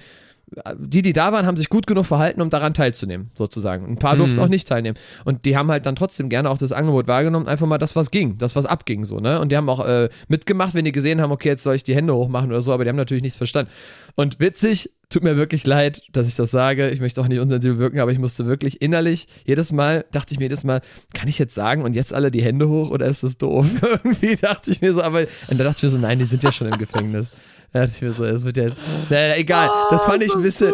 die, 0.77 1.01
die 1.01 1.13
da 1.13 1.31
waren, 1.31 1.45
haben 1.45 1.57
sich 1.57 1.69
gut 1.69 1.87
genug 1.87 2.05
verhalten, 2.05 2.41
um 2.41 2.49
daran 2.49 2.73
teilzunehmen, 2.73 3.31
sozusagen. 3.33 3.85
Ein 3.87 3.97
paar 3.97 4.15
durften 4.15 4.37
Mhm. 4.37 4.43
auch 4.43 4.47
nicht 4.47 4.67
teilnehmen. 4.67 4.97
Und 5.23 5.45
die 5.45 5.57
haben 5.57 5.69
halt 5.71 5.85
dann 5.85 5.95
trotzdem 5.95 6.29
gerne 6.29 6.49
auch 6.49 6.57
das 6.57 6.71
Angebot 6.71 7.07
wahrgenommen, 7.07 7.47
einfach 7.47 7.65
mal 7.67 7.77
das, 7.77 7.95
was 7.95 8.11
ging, 8.11 8.37
das, 8.37 8.55
was 8.55 8.65
abging, 8.65 9.03
so, 9.05 9.19
ne? 9.19 9.39
Und 9.39 9.51
die 9.51 9.57
haben 9.57 9.67
auch 9.69 9.85
äh, 9.85 10.09
mitgemacht, 10.27 10.73
wenn 10.75 10.85
die 10.85 10.91
gesehen 10.91 11.19
haben, 11.21 11.31
okay, 11.31 11.49
jetzt 11.49 11.63
soll 11.63 11.75
ich 11.75 11.83
die 11.83 11.95
Hände 11.95 12.13
hochmachen 12.13 12.49
oder 12.51 12.61
so, 12.61 12.73
aber 12.73 12.83
die 12.83 12.89
haben 12.89 12.95
natürlich 12.95 13.23
nichts 13.23 13.37
verstanden. 13.37 13.71
Und 14.15 14.39
witzig, 14.39 14.91
tut 15.09 15.23
mir 15.23 15.35
wirklich 15.35 15.65
leid, 15.65 16.03
dass 16.13 16.27
ich 16.27 16.35
das 16.35 16.51
sage. 16.51 16.89
Ich 16.89 16.99
möchte 16.99 17.21
auch 17.21 17.27
nicht 17.27 17.39
unsensibel 17.39 17.77
wirken, 17.79 17.99
aber 17.99 18.11
ich 18.11 18.19
musste 18.19 18.45
wirklich 18.45 18.81
innerlich, 18.81 19.27
jedes 19.45 19.71
Mal, 19.71 20.05
dachte 20.11 20.33
ich 20.33 20.39
mir 20.39 20.45
jedes 20.45 20.63
Mal, 20.63 20.81
kann 21.13 21.27
ich 21.27 21.37
jetzt 21.39 21.55
sagen 21.55 21.83
und 21.83 21.95
jetzt 21.95 22.13
alle 22.13 22.31
die 22.31 22.41
Hände 22.41 22.69
hoch 22.69 22.89
oder 22.91 23.05
ist 23.07 23.23
das 23.23 23.37
doof? 23.37 23.67
Irgendwie 24.03 24.35
dachte 24.35 24.71
ich 24.71 24.81
mir 24.81 24.93
so, 24.93 25.01
aber 25.01 25.21
und 25.47 25.59
da 25.59 25.63
dachte 25.63 25.77
ich 25.77 25.83
mir 25.83 25.89
so, 25.89 25.97
nein, 25.97 26.19
die 26.19 26.25
sind 26.25 26.43
ja 26.43 26.51
schon 26.51 26.67
im 26.67 26.77
Gefängnis. 26.77 27.27
Da 27.75 27.81
dachte 27.81 27.93
ich 27.97 28.01
mir 28.03 28.11
so, 28.13 28.23
es 28.23 28.45
wird 28.45 28.55
ja 28.55 28.63
jetzt, 28.63 28.77
naja, 29.09 29.35
egal. 29.35 29.69
Das 29.89 30.05
fand 30.05 30.23
ich 30.23 30.33
ein 30.33 30.41
bisschen, 30.41 30.71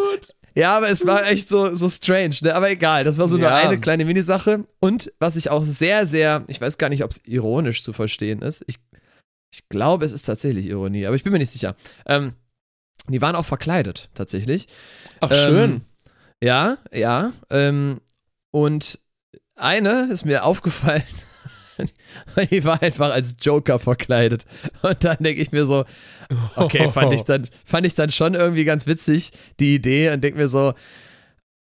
ja, 0.53 0.77
aber 0.77 0.87
es 0.89 1.03
war 1.07 1.25
echt 1.27 1.49
so, 1.49 1.73
so 1.73 1.89
strange, 1.89 2.35
ne? 2.41 2.53
Aber 2.53 2.69
egal, 2.69 3.03
das 3.03 3.17
war 3.17 3.27
so 3.27 3.37
nur 3.37 3.49
Ja. 3.49 3.55
eine 3.55 3.79
kleine 3.79 4.05
Minisache. 4.05 4.65
Und 4.79 5.11
was 5.17 5.35
ich 5.35 5.49
auch 5.49 5.63
sehr, 5.63 6.05
sehr, 6.05 6.43
ich 6.47 6.61
weiß 6.61 6.77
gar 6.77 6.89
nicht, 6.89 7.03
ob 7.03 7.09
es 7.09 7.19
ironisch 7.25 7.83
zu 7.83 7.91
verstehen 7.91 8.43
ist. 8.43 8.63
Ich, 8.67 8.77
ich 9.51 9.67
glaube, 9.67 10.05
es 10.05 10.11
ist 10.13 10.27
tatsächlich 10.27 10.67
Ironie, 10.67 11.07
aber 11.07 11.15
ich 11.15 11.23
bin 11.23 11.33
mir 11.33 11.39
nicht 11.39 11.49
sicher. 11.49 11.75
Ähm, 12.05 12.33
die 13.07 13.19
waren 13.19 13.35
auch 13.35 13.45
verkleidet, 13.47 14.09
tatsächlich. 14.13 14.67
Ach, 15.21 15.33
schön. 15.33 15.71
Ähm, 15.71 15.81
ja, 16.43 16.77
ja. 16.93 17.33
Ähm, 17.49 17.99
und 18.51 18.99
eine 19.55 20.07
ist 20.11 20.23
mir 20.25 20.43
aufgefallen, 20.43 21.01
die 22.51 22.63
war 22.63 22.81
einfach 22.81 23.11
als 23.11 23.35
Joker 23.41 23.79
verkleidet. 23.79 24.45
Und 24.81 25.03
dann 25.03 25.17
denke 25.19 25.41
ich 25.41 25.51
mir 25.51 25.65
so, 25.65 25.85
okay, 26.55 26.89
fand 26.91 27.13
ich 27.13 27.23
dann, 27.23 27.47
fand 27.65 27.85
ich 27.85 27.93
dann 27.93 28.11
schon 28.11 28.33
irgendwie 28.33 28.65
ganz 28.65 28.87
witzig, 28.87 29.31
die 29.59 29.75
Idee, 29.75 30.11
und 30.11 30.23
denke 30.23 30.39
mir 30.39 30.47
so, 30.47 30.73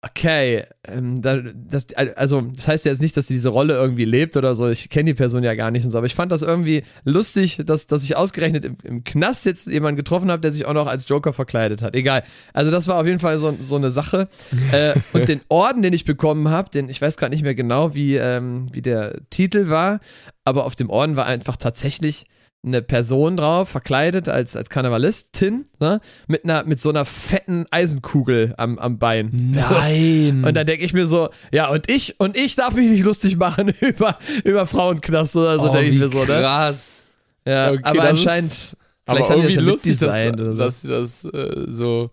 okay, 0.06 0.66
ähm, 0.88 1.22
da, 1.22 1.38
das, 1.38 1.88
also 2.16 2.42
das 2.42 2.68
heißt 2.68 2.86
ja 2.86 2.92
jetzt 2.92 3.02
nicht, 3.02 3.18
dass 3.18 3.28
sie 3.28 3.34
diese 3.34 3.50
Rolle 3.50 3.74
irgendwie 3.74 4.06
lebt 4.06 4.38
oder 4.38 4.54
so. 4.54 4.70
Ich 4.70 4.90
kenne 4.90 5.06
die 5.06 5.14
Person 5.16 5.44
ja 5.44 5.56
gar 5.56 5.72
nicht 5.72 5.84
und 5.84 5.92
so, 5.92 5.98
aber 5.98 6.06
ich 6.06 6.14
fand 6.14 6.32
das 6.32 6.44
irgendwie 6.44 6.84
lustig, 7.04 7.62
dass, 7.66 7.88
dass 7.88 8.04
ich 8.04 8.16
ausgerechnet 8.16 8.66
im, 8.66 8.78
im 8.84 9.04
Knast 9.04 9.46
jetzt 9.46 9.68
jemanden 9.68 9.98
getroffen 9.98 10.30
habe, 10.30 10.42
der 10.42 10.52
sich 10.52 10.66
auch 10.66 10.74
noch 10.74 10.88
als 10.88 11.10
Joker 11.10 11.34
verkleidet 11.34 11.82
hat. 11.82 11.96
Egal. 11.96 12.24
Also 12.54 12.70
das 12.70 12.88
war 12.88 13.00
auf 13.00 13.08
jeden 13.08 13.20
Fall 13.20 13.40
so, 13.40 13.58
so 13.60 13.78
eine 13.78 13.90
Sache. 13.90 14.28
äh, 14.72 14.94
und 15.14 15.28
den 15.28 15.42
Orden, 15.50 15.82
den 15.82 15.94
ich 15.94 16.06
bekommen 16.06 16.50
habe, 16.50 16.70
den 16.70 16.88
ich 16.90 17.02
weiß 17.02 17.18
gerade 17.18 17.32
nicht 17.32 17.44
mehr 17.44 17.56
genau, 17.56 17.96
wie, 17.96 18.16
ähm, 18.16 18.68
wie 18.72 18.84
der 18.84 19.22
Titel 19.32 19.70
war, 19.70 20.00
aber 20.44 20.66
auf 20.66 20.76
dem 20.76 20.92
Orden 20.92 21.16
war 21.16 21.26
einfach 21.26 21.58
tatsächlich 21.58 22.26
eine 22.66 22.82
Person 22.82 23.38
drauf, 23.38 23.70
verkleidet 23.70 24.28
als, 24.28 24.56
als 24.56 24.70
Karnevalistin, 24.70 25.66
ne? 25.80 26.02
mit, 26.28 26.44
einer, 26.44 26.64
mit 26.64 26.82
so 26.82 26.90
einer 26.90 27.06
fetten 27.06 27.66
Eisenkugel 27.70 28.54
am, 28.58 28.80
am 28.80 28.98
Bein. 28.98 29.52
Nein. 29.54 30.44
Und 30.44 30.56
dann 30.56 30.66
denke 30.66 30.84
ich 30.84 30.94
mir 30.94 31.06
so, 31.08 31.30
ja, 31.52 31.70
und 31.70 31.90
ich, 31.90 32.20
und 32.20 32.36
ich 32.38 32.56
darf 32.56 32.74
mich 32.74 32.90
nicht 32.90 33.04
lustig 33.04 33.38
machen 33.38 33.70
über, 33.82 34.18
über 34.44 34.66
Frauenknast 34.66 35.36
oder 35.36 35.60
so, 35.60 35.70
oh, 35.70 35.74
denke 35.74 35.92
ich 35.92 36.00
mir 36.00 36.10
so, 36.10 36.20
ne? 36.20 36.26
krass. 36.26 37.04
Ja, 37.48 37.72
Okay, 37.72 37.82
aber 37.84 38.10
ist- 38.10 38.28
anscheinend, 38.28 38.78
Aber 39.06 39.18
vielleicht 39.18 39.30
haben 39.32 39.42
die 39.42 39.48
das 39.48 39.56
irgendwie 39.56 39.66
ja 39.66 39.72
lustig, 39.72 39.98
dass, 40.00 40.24
so. 40.24 40.54
dass 40.56 40.82
sie 40.82 40.88
das 40.88 41.26
äh, 41.26 41.66
so 41.68 42.10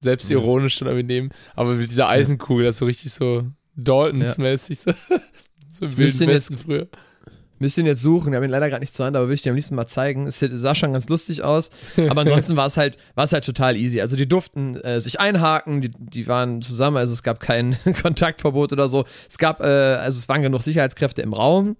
selbstironisch 0.00 0.78
dann 0.78 0.88
irgendwie 0.88 1.06
nehmen. 1.06 1.30
Aber 1.54 1.74
mit 1.74 1.88
dieser 1.90 2.08
Eisenkugel, 2.08 2.64
das 2.64 2.74
ist 2.76 2.78
so 2.80 2.84
richtig 2.86 3.12
so 3.12 3.44
Daltons-mäßig. 3.76 4.78
So, 4.78 4.90
so 5.68 5.84
im 5.86 5.96
Wilden 5.96 6.26
Westen 6.28 6.58
früher. 6.58 6.88
Müsst 7.58 7.78
ihn 7.78 7.86
jetzt 7.86 8.02
suchen, 8.02 8.32
wir 8.32 8.36
haben 8.36 8.44
ihn 8.44 8.50
leider 8.50 8.68
gerade 8.68 8.80
nicht 8.80 8.94
zur 8.94 9.06
Hand, 9.06 9.16
aber 9.16 9.26
würde 9.26 9.34
ich 9.34 9.42
dir 9.42 9.50
am 9.50 9.56
liebsten 9.56 9.74
mal 9.74 9.86
zeigen. 9.86 10.26
Es 10.26 10.40
sah 10.40 10.74
schon 10.74 10.92
ganz 10.92 11.08
lustig 11.08 11.42
aus, 11.42 11.70
aber 12.08 12.22
ansonsten 12.22 12.56
war 12.56 12.66
es 12.66 12.76
halt, 12.76 12.96
war 13.14 13.24
es 13.24 13.32
halt 13.32 13.44
total 13.44 13.76
easy. 13.76 14.00
Also 14.00 14.16
die 14.16 14.28
durften 14.28 14.76
äh, 14.76 15.00
sich 15.00 15.20
einhaken, 15.20 15.80
die, 15.80 15.90
die 15.90 16.26
waren 16.26 16.62
zusammen, 16.62 16.96
also 16.96 17.12
es 17.12 17.22
gab 17.22 17.40
kein 17.40 17.76
Kontaktverbot 18.02 18.72
oder 18.72 18.88
so. 18.88 19.04
Es 19.28 19.38
gab, 19.38 19.60
äh, 19.60 19.64
also 19.64 20.18
es 20.18 20.28
waren 20.28 20.42
genug 20.42 20.62
Sicherheitskräfte 20.62 21.22
im 21.22 21.32
Raum. 21.32 21.76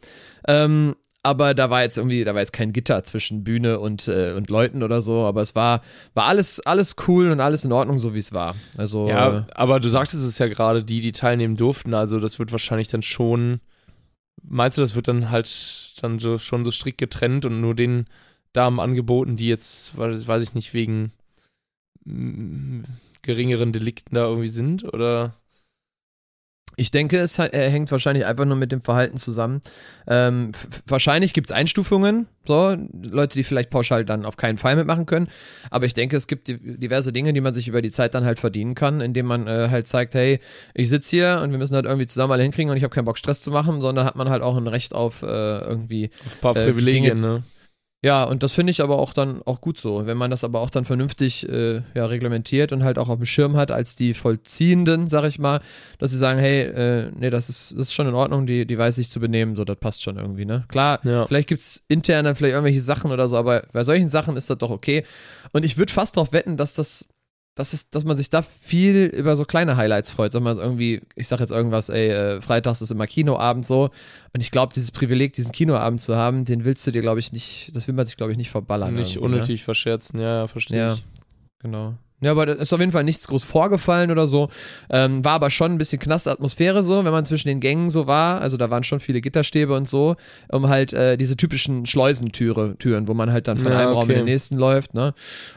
Ähm, 0.49 0.95
aber 1.27 1.55
da 1.55 1.71
war 1.71 1.83
jetzt 1.83 1.99
irgendwie, 1.99 2.23
da 2.23 2.35
war 2.35 2.41
jetzt 2.41 2.53
kein 2.53 2.73
Gitter 2.73 3.03
zwischen 3.03 3.43
Bühne 3.43 3.81
und, 3.81 4.07
äh, 4.07 4.33
und 4.37 4.49
Leuten 4.49 4.85
oder 4.85 5.03
so, 5.03 5.25
aber 5.25 5.41
es 5.43 5.57
war, 5.57 5.83
war 6.15 6.27
alles, 6.27 6.61
alles 6.61 6.95
cool 7.09 7.31
und 7.31 7.41
alles 7.41 7.65
in 7.65 7.73
Ordnung, 7.73 7.99
so 7.99 8.15
wie 8.15 8.21
es 8.21 8.33
war. 8.33 8.55
Also, 8.77 9.09
Ja, 9.09 9.39
äh, 9.39 9.43
aber 9.53 9.81
du 9.81 9.89
sagtest 9.89 10.25
es 10.25 10.39
ja 10.39 10.47
gerade, 10.47 10.85
die, 10.85 11.01
die 11.01 11.11
teilnehmen 11.11 11.57
durften, 11.57 11.95
also 11.95 12.21
das 12.21 12.39
wird 12.39 12.53
wahrscheinlich 12.53 12.89
dann 12.89 13.03
schon, 13.03 13.59
meinst 14.49 14.79
du, 14.79 14.83
das 14.83 14.95
wird 14.95 15.09
dann 15.09 15.31
halt 15.31 16.03
dann 16.03 16.19
so, 16.19 16.39
schon 16.39 16.65
so 16.65 16.71
strikt 16.71 16.99
getrennt 16.99 17.45
und 17.45 17.61
nur 17.61 17.75
den 17.75 18.07
Damen 18.53 18.81
angeboten, 18.81 19.37
die 19.37 19.49
jetzt, 19.49 19.97
weiß 19.99 20.43
ich 20.43 20.55
nicht, 20.55 20.75
wegen 20.75 21.13
mm, 22.05 22.81
geringeren 23.23 23.73
Delikten 23.73 24.15
da 24.15 24.27
irgendwie 24.27 24.49
sind, 24.49 24.85
oder? 24.85 25.35
Ich 26.79 26.91
denke, 26.91 27.19
es 27.19 27.39
äh, 27.39 27.71
hängt 27.71 27.91
wahrscheinlich 27.91 28.27
einfach 28.27 28.45
nur 28.45 28.57
mit 28.57 28.71
dem 28.71 28.83
Verhalten 28.83 29.17
zusammen. 29.17 29.63
Ähm, 30.07 30.53
wahrscheinlich 30.87 31.33
gibt 31.33 31.51
es 31.51 31.57
Einstufungen, 31.57 32.27
so, 32.47 32.77
Leute, 33.03 33.39
die 33.39 33.45
vielleicht 33.45 33.71
pauschal 33.71 34.05
dann 34.05 34.27
auf 34.27 34.37
keinen 34.37 34.59
Fall 34.59 34.77
mitmachen 34.77 35.07
können. 35.07 35.29
Aber 35.71 35.87
ich 35.87 35.95
denke, 35.95 36.19
es 36.19 36.27
gibt 36.27 36.49
di- 36.49 36.59
diverse 36.77 37.15
Dinge, 37.15 37.33
die 37.33 37.41
man 37.41 37.55
sich 37.55 37.67
über 37.67 37.81
die 37.81 37.91
Zeit 37.91 38.15
dann 38.15 38.27
halt 38.27 38.39
verdienen 38.39 38.75
kann, 38.75 39.01
indem 39.01 39.25
man 39.25 39.47
äh, 39.47 39.69
halt 39.71 39.87
zeigt, 39.87 40.15
hey, 40.15 40.39
ich 40.75 40.91
sitze 40.91 41.17
hier 41.17 41.41
und 41.43 41.51
wir 41.51 41.59
müssen 41.59 41.75
halt 41.75 41.87
irgendwie 41.87 42.07
zusammen 42.07 42.35
alle 42.35 42.43
hinkriegen 42.43 42.71
und 42.71 42.77
ich 42.77 42.83
habe 42.83 42.95
keinen 42.95 43.07
Bock, 43.07 43.17
Stress 43.17 43.41
zu 43.41 43.51
machen, 43.51 43.81
sondern 43.81 44.05
hat 44.05 44.17
man 44.17 44.29
halt 44.29 44.43
auch 44.43 44.59
ein 44.59 44.67
Recht 44.67 44.95
auf 44.95 45.23
äh, 45.23 45.27
irgendwie 45.27 46.11
Auf 46.27 46.37
ein 46.37 46.41
paar 46.43 46.57
Äh, 46.59 46.65
Privilegien, 46.67 47.21
ne? 47.23 47.43
Ja, 48.07 48.23
und 48.23 48.45
das 48.45 48.53
finde 48.53 48.71
ich 48.71 48.81
aber 48.83 48.99
auch 49.01 49.13
dann 49.13 49.43
auch 49.45 49.61
gut 49.61 49.79
so, 49.79 50.07
wenn 50.07 50.17
man 50.17 50.31
das 50.31 50.45
aber 50.45 50.61
auch 50.61 50.71
dann 50.71 50.85
vernünftig 50.85 51.49
äh, 51.49 51.83
ja, 51.95 52.07
reglementiert 52.07 52.71
und 52.71 52.85
halt 52.85 52.99
auch 52.99 53.09
auf 53.09 53.17
dem 53.19 53.27
Schirm 53.27 53.57
hat 53.57 53.73
als 53.73 53.97
die 53.97 54.15
Vollziehenden, 54.15 55.09
sag 55.09 55.25
ich 55.25 55.41
mal, 55.41 55.61
dass 55.99 56.13
sie 56.13 56.17
sagen, 56.17 56.39
hey, 56.39 56.61
äh, 56.61 57.11
nee, 57.19 57.31
das 57.31 57.49
ist, 57.49 57.73
das 57.73 57.89
ist 57.89 57.95
schon 57.95 58.07
in 58.07 58.15
Ordnung, 58.15 58.47
die, 58.47 58.65
die 58.65 58.79
weiß 58.79 58.95
sich 58.95 59.11
zu 59.11 59.19
benehmen, 59.19 59.57
so, 59.57 59.65
das 59.65 59.77
passt 59.79 60.03
schon 60.05 60.19
irgendwie, 60.19 60.45
ne? 60.45 60.65
Klar, 60.69 61.01
Ja. 61.03 61.27
vielleicht 61.27 61.49
gibt 61.49 61.63
es 61.63 61.83
intern 61.89 62.25
dann 62.25 62.37
vielleicht 62.37 62.55
irgendwelche 62.55 62.81
Sachen 62.81 63.11
oder 63.11 63.27
so, 63.27 63.37
aber 63.37 63.65
bei 63.73 63.83
solchen 63.83 64.09
Sachen 64.09 64.37
ist 64.37 64.49
das 64.49 64.59
doch 64.59 64.71
okay. 64.71 65.03
Und 65.53 65.65
ich 65.65 65.77
würde 65.77 65.93
fast 65.93 66.17
darauf 66.17 66.33
wetten, 66.33 66.57
dass 66.57 66.75
das, 66.75 67.09
dass, 67.57 67.73
es, 67.73 67.89
dass 67.91 68.05
man 68.05 68.17
sich 68.19 68.31
da 68.31 68.43
viel 68.43 69.07
über 69.07 69.35
so 69.35 69.45
kleine 69.47 69.77
Highlights 69.77 70.11
freut. 70.13 70.31
Sag 70.31 70.43
mal, 70.43 70.57
irgendwie, 70.57 71.01
ich 71.17 71.27
sag 71.27 71.41
jetzt 71.41 71.51
irgendwas, 71.51 71.89
ey, 71.89 72.11
äh, 72.11 72.41
freitags 72.43 72.83
ist 72.83 72.91
immer 72.91 73.07
Kinoabend 73.07 73.67
so. 73.67 73.85
Und 74.35 74.43
ich 74.43 74.51
glaube, 74.51 74.75
dieses 74.75 74.93
Privileg, 74.93 75.33
diesen 75.33 75.53
Kinoabend 75.53 76.03
zu 76.03 76.17
haben, 76.17 76.45
den 76.45 76.67
willst 76.67 76.87
du 76.87 76.91
dir, 76.91 77.01
glaube 77.01 77.19
ich, 77.19 77.33
nicht, 77.33 77.75
das 77.75 77.89
will 77.89 77.95
man 77.95 78.05
sich, 78.05 78.19
glaube 78.19 78.31
ich, 78.31 78.39
nicht 78.39 78.51
verballern. 78.51 78.95
Nicht 78.95 79.17
ne? 79.17 79.23
unnötig 79.23 79.65
verscherzen, 79.65 80.21
ja, 80.21 80.41
ja, 80.41 80.47
verstehe 80.47 80.79
Ja. 80.79 80.93
ich. 80.93 81.05
Genau. 81.61 81.95
Ja, 82.23 82.31
aber 82.31 82.47
da 82.47 82.55
ist 82.55 82.73
auf 82.73 82.81
jeden 82.81 82.93
Fall 82.93 83.05
nichts 83.05 83.29
groß 83.29 83.45
vorgefallen 83.45 84.11
oder 84.11 84.27
so. 84.27 84.49
Ähm, 84.89 85.23
war 85.25 85.33
aber 85.35 85.51
schon 85.51 85.73
ein 85.73 85.79
bisschen 85.79 85.99
Knastatmosphäre 85.99 86.83
so, 86.83 87.05
wenn 87.05 87.13
man 87.13 87.27
zwischen 87.27 87.49
den 87.49 87.61
Gängen 87.61 87.91
so 87.91 88.07
war. 88.07 88.41
Also 88.41 88.57
da 88.57 88.71
waren 88.71 88.85
schon 88.85 89.01
viele 89.01 89.21
Gitterstäbe 89.21 89.77
und 89.77 89.87
so, 89.87 90.17
um 90.49 90.69
halt 90.69 90.95
äh, 90.95 91.19
diese 91.19 91.37
typischen 91.37 91.85
Schleusentüre, 91.85 92.77
Türen, 92.79 93.07
wo 93.07 93.13
man 93.13 93.33
halt 93.33 93.49
dann 93.49 93.59
von 93.59 93.71
Ja, 93.71 93.79
einem 93.79 93.93
Raum 93.93 94.09
in 94.09 94.17
den 94.17 94.25
nächsten 94.25 94.57
läuft, 94.57 94.95
ne? 94.95 95.13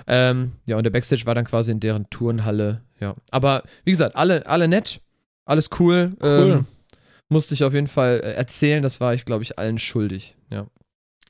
Ähm, 0.06 0.52
ja, 0.65 0.76
und 0.76 0.84
der 0.84 0.91
Backstage 0.91 1.26
war 1.26 1.34
dann 1.34 1.45
quasi 1.45 1.72
in 1.72 1.80
deren 1.80 2.10
Turnhalle, 2.10 2.82
ja. 3.00 3.15
Aber 3.32 3.63
wie 3.86 3.91
gesagt, 3.91 4.17
alle, 4.17 4.45
alle 4.45 4.67
nett, 4.67 5.00
alles 5.45 5.69
cool. 5.80 6.12
Cool. 6.22 6.52
Ähm, 6.52 6.65
musste 7.30 7.54
ich 7.54 7.63
auf 7.63 7.74
jeden 7.74 7.88
Fall 7.88 8.19
äh, 8.22 8.34
erzählen, 8.34 8.84
das 8.84 9.00
war 9.00 9.13
ich, 9.13 9.24
glaube 9.24 9.43
ich, 9.43 9.58
allen 9.58 9.80
schuldig, 9.80 10.36
ja. 10.52 10.67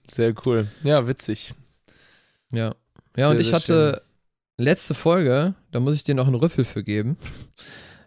Sehr 0.08 0.34
cool. 0.46 0.68
Ja, 0.84 1.08
witzig. 1.08 1.54
Ja. 2.52 2.74
Ja, 3.15 3.28
Sehr, 3.28 3.30
und 3.30 3.39
ich 3.39 3.54
hatte 3.54 4.02
letzte 4.60 4.93
Folge, 4.93 5.56
da 5.72 5.80
muss 5.80 5.95
ich 5.95 6.04
dir 6.04 6.15
noch 6.15 6.28
einen 6.28 6.36
Rüffel 6.36 6.65
für 6.65 6.84
geben. 6.84 7.17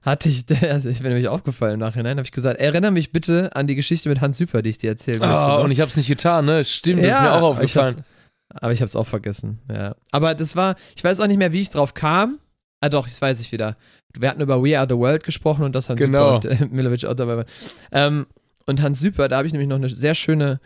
Hatte 0.02 0.28
ich, 0.28 0.44
also 0.70 0.88
ich 0.88 0.98
bin 0.98 1.08
nämlich 1.08 1.28
aufgefallen 1.28 1.74
im 1.74 1.80
Nachhinein, 1.80 2.18
habe 2.18 2.24
ich 2.24 2.32
gesagt, 2.32 2.60
erinnere 2.60 2.90
mich 2.90 3.12
bitte 3.12 3.54
an 3.56 3.66
die 3.66 3.74
Geschichte 3.74 4.08
mit 4.08 4.20
Hans 4.20 4.36
Süper, 4.38 4.62
die 4.62 4.70
ich 4.70 4.78
dir 4.78 4.90
erzählen 4.90 5.18
möchte. 5.18 5.34
Ah, 5.34 5.58
ne? 5.58 5.64
und 5.64 5.70
ich 5.70 5.80
hab's 5.80 5.96
nicht 5.96 6.08
getan, 6.08 6.44
ne? 6.44 6.64
Stimmt, 6.64 7.02
das 7.02 7.14
ist 7.14 7.20
mir 7.20 7.32
auch 7.32 7.42
aufgefallen. 7.42 8.04
aber 8.48 8.72
ich 8.72 8.80
habe 8.80 8.86
es 8.86 8.96
auch 8.96 9.06
vergessen, 9.06 9.60
ja. 9.68 9.96
Aber 10.10 10.34
das 10.34 10.56
war, 10.56 10.76
ich 10.96 11.02
weiß 11.02 11.20
auch 11.20 11.26
nicht 11.26 11.38
mehr, 11.38 11.52
wie 11.52 11.60
ich 11.60 11.70
drauf 11.70 11.94
kam. 11.94 12.38
Ah 12.80 12.88
doch, 12.88 13.06
das 13.08 13.22
weiß 13.22 13.40
ich 13.40 13.52
wieder. 13.52 13.76
Wir 14.18 14.28
hatten 14.28 14.42
über 14.42 14.62
We 14.62 14.76
Are 14.78 14.86
the 14.88 14.96
World 14.96 15.22
gesprochen 15.22 15.64
und 15.64 15.74
das 15.74 15.88
Hans 15.88 16.00
Genau. 16.00 16.40
Süper 16.40 16.60
und 16.60 16.60
äh, 16.60 16.66
Milovic 16.74 17.04
auch 17.04 17.14
dabei 17.14 17.36
war. 17.38 17.44
Ähm, 17.92 18.26
und 18.66 18.82
Hans 18.82 18.98
Süper, 19.00 19.28
da 19.28 19.36
habe 19.38 19.46
ich 19.46 19.52
nämlich 19.52 19.68
noch 19.68 19.76
eine 19.76 19.88
sehr 19.88 20.14
schöne 20.14 20.60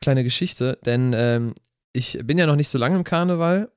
kleine 0.00 0.24
Geschichte, 0.24 0.78
denn 0.84 1.12
ähm, 1.14 1.54
ich 1.92 2.18
bin 2.24 2.38
ja 2.38 2.46
noch 2.46 2.56
nicht 2.56 2.68
so 2.68 2.78
lange 2.78 2.96
im 2.96 3.04
Karneval 3.04 3.70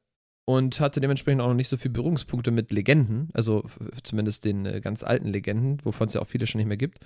und 0.45 0.79
hatte 0.79 0.99
dementsprechend 0.99 1.41
auch 1.41 1.47
noch 1.47 1.53
nicht 1.53 1.69
so 1.69 1.77
viele 1.77 1.93
Berührungspunkte 1.93 2.51
mit 2.51 2.71
Legenden, 2.71 3.29
also 3.33 3.63
zumindest 4.03 4.45
den 4.45 4.65
äh, 4.65 4.81
ganz 4.81 5.03
alten 5.03 5.27
Legenden, 5.27 5.77
wovon 5.83 6.07
es 6.07 6.13
ja 6.13 6.21
auch 6.21 6.27
viele 6.27 6.47
schon 6.47 6.59
nicht 6.59 6.67
mehr 6.67 6.77
gibt. 6.77 6.99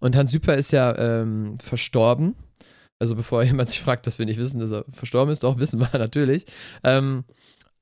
Und 0.00 0.16
Hans 0.16 0.32
Süper 0.32 0.54
ist 0.54 0.72
ja 0.72 0.96
ähm, 0.98 1.58
verstorben. 1.60 2.34
Also 2.98 3.16
bevor 3.16 3.42
jemand 3.44 3.70
sich 3.70 3.80
fragt, 3.80 4.06
dass 4.06 4.18
wir 4.18 4.26
nicht 4.26 4.38
wissen, 4.38 4.60
dass 4.60 4.72
er 4.72 4.84
verstorben 4.90 5.32
ist, 5.32 5.44
doch 5.44 5.58
wissen 5.58 5.80
wir 5.80 5.90
natürlich. 5.98 6.46
Ähm, 6.82 7.24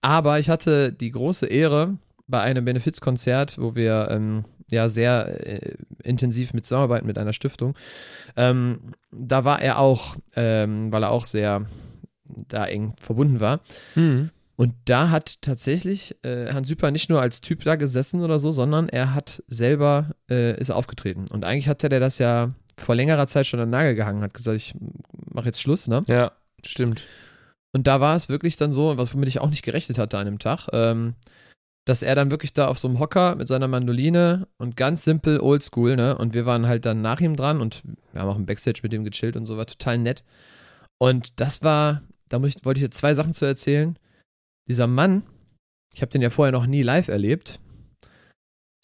aber 0.03 0.39
ich 0.39 0.51
hatte 0.51 0.93
die 0.93 1.11
große 1.11 1.47
Ehre, 1.47 1.97
bei 2.33 2.41
einem 2.41 2.65
Benefizkonzert, 2.65 3.59
wo 3.59 3.75
wir 3.75 4.09
ähm, 4.11 4.45
ja 4.71 4.89
sehr 4.89 5.47
äh, 5.47 5.75
intensiv 6.03 6.55
mit 6.55 6.67
zusammenarbeiten 6.67 7.07
mit 7.07 7.19
einer 7.19 7.33
Stiftung, 7.33 7.77
ähm, 8.37 8.95
da 9.11 9.45
war 9.45 9.61
er 9.61 9.79
auch, 9.79 10.17
ähm, 10.35 10.91
weil 10.91 11.03
er 11.05 11.11
auch 11.11 11.25
sehr 11.25 11.67
da 12.25 12.67
eng 12.67 12.95
verbunden 12.99 13.41
war. 13.41 13.61
Hm. 13.95 14.31
Und 14.63 14.77
da 14.85 15.11
hat 15.11 15.43
tatsächlich 15.43 16.15
äh, 16.23 16.53
Hans 16.53 16.69
Süper 16.69 16.93
nicht 16.93 17.11
nur 17.11 17.21
als 17.21 17.41
Typ 17.41 17.65
da 17.65 17.75
gesessen 17.75 18.23
oder 18.23 18.39
so, 18.39 18.53
sondern 18.53 18.89
er 18.89 19.13
hat 19.13 19.43
selber, 19.49 20.13
äh, 20.31 20.57
ist 20.57 20.69
er 20.69 20.77
aufgetreten. 20.77 21.27
Und 21.33 21.45
eigentlich 21.45 21.67
hatte 21.67 21.89
der 21.89 21.99
das 21.99 22.19
ja 22.19 22.49
vor 22.79 22.95
längerer 22.95 23.27
Zeit 23.27 23.49
schon 23.49 23.59
an 23.59 23.67
den 23.67 23.73
Nagel 23.73 23.97
gehangen, 23.97 24.23
hat 24.23 24.35
gesagt, 24.35 24.57
ich 24.57 24.75
mache 25.35 25.47
jetzt 25.47 25.61
Schluss, 25.61 25.89
ne? 25.89 26.05
Ja, 26.07 26.31
stimmt. 26.65 27.09
Und 27.73 27.89
da 27.89 28.01
war 28.01 28.15
es 28.15 28.29
wirklich 28.29 28.55
dann 28.55 28.73
so, 28.73 28.97
was 28.99 29.13
womit 29.13 29.31
ich 29.31 29.41
auch 29.41 29.51
nicht 29.51 29.65
gerechnet 29.65 29.99
hatte 29.99 30.17
an 30.17 30.27
dem 30.27 30.39
Tag, 30.39 30.69
ähm, 30.73 31.15
dass 31.85 32.05
er 32.05 32.15
dann 32.15 32.31
wirklich 32.31 32.53
da 32.53 32.69
auf 32.69 32.79
so 32.79 32.87
einem 32.87 33.01
Hocker 33.01 33.35
mit 33.35 33.49
seiner 33.49 33.67
Mandoline 33.67 34.47
und 34.59 34.77
ganz 34.77 35.03
simpel 35.03 35.41
oldschool, 35.41 35.97
ne? 35.97 36.17
Und 36.17 36.35
wir 36.35 36.47
waren 36.47 36.69
halt 36.69 36.87
dann 36.87 37.03
nach 37.03 37.19
ihm 37.19 37.35
dran 37.35 37.61
und 37.61 37.83
wir 38.13 38.21
haben 38.21 38.29
auch 38.29 38.39
im 38.39 38.47
Backstage 38.47 38.79
mit 38.85 38.95
ihm 38.95 39.03
gechillt 39.03 39.35
und 39.35 39.47
so, 39.47 39.57
war 39.57 39.67
total 39.67 39.99
nett. 39.99 40.23
Und 40.99 41.41
das 41.41 41.65
war, 41.65 42.03
da 42.29 42.41
ich, 42.45 42.55
wollte 42.63 42.79
ich 42.79 42.85
jetzt 42.85 42.99
zwei 42.99 43.15
Sachen 43.15 43.35
zu 43.35 43.45
erzählen. 43.45 43.99
Dieser 44.69 44.87
Mann, 44.87 45.23
ich 45.95 46.03
habe 46.03 46.11
den 46.11 46.23
ja 46.23 46.31
vorher 46.31 46.53
noch 46.53 46.67
nie 46.67 46.83
live 46.83 47.09
erlebt, 47.09 47.61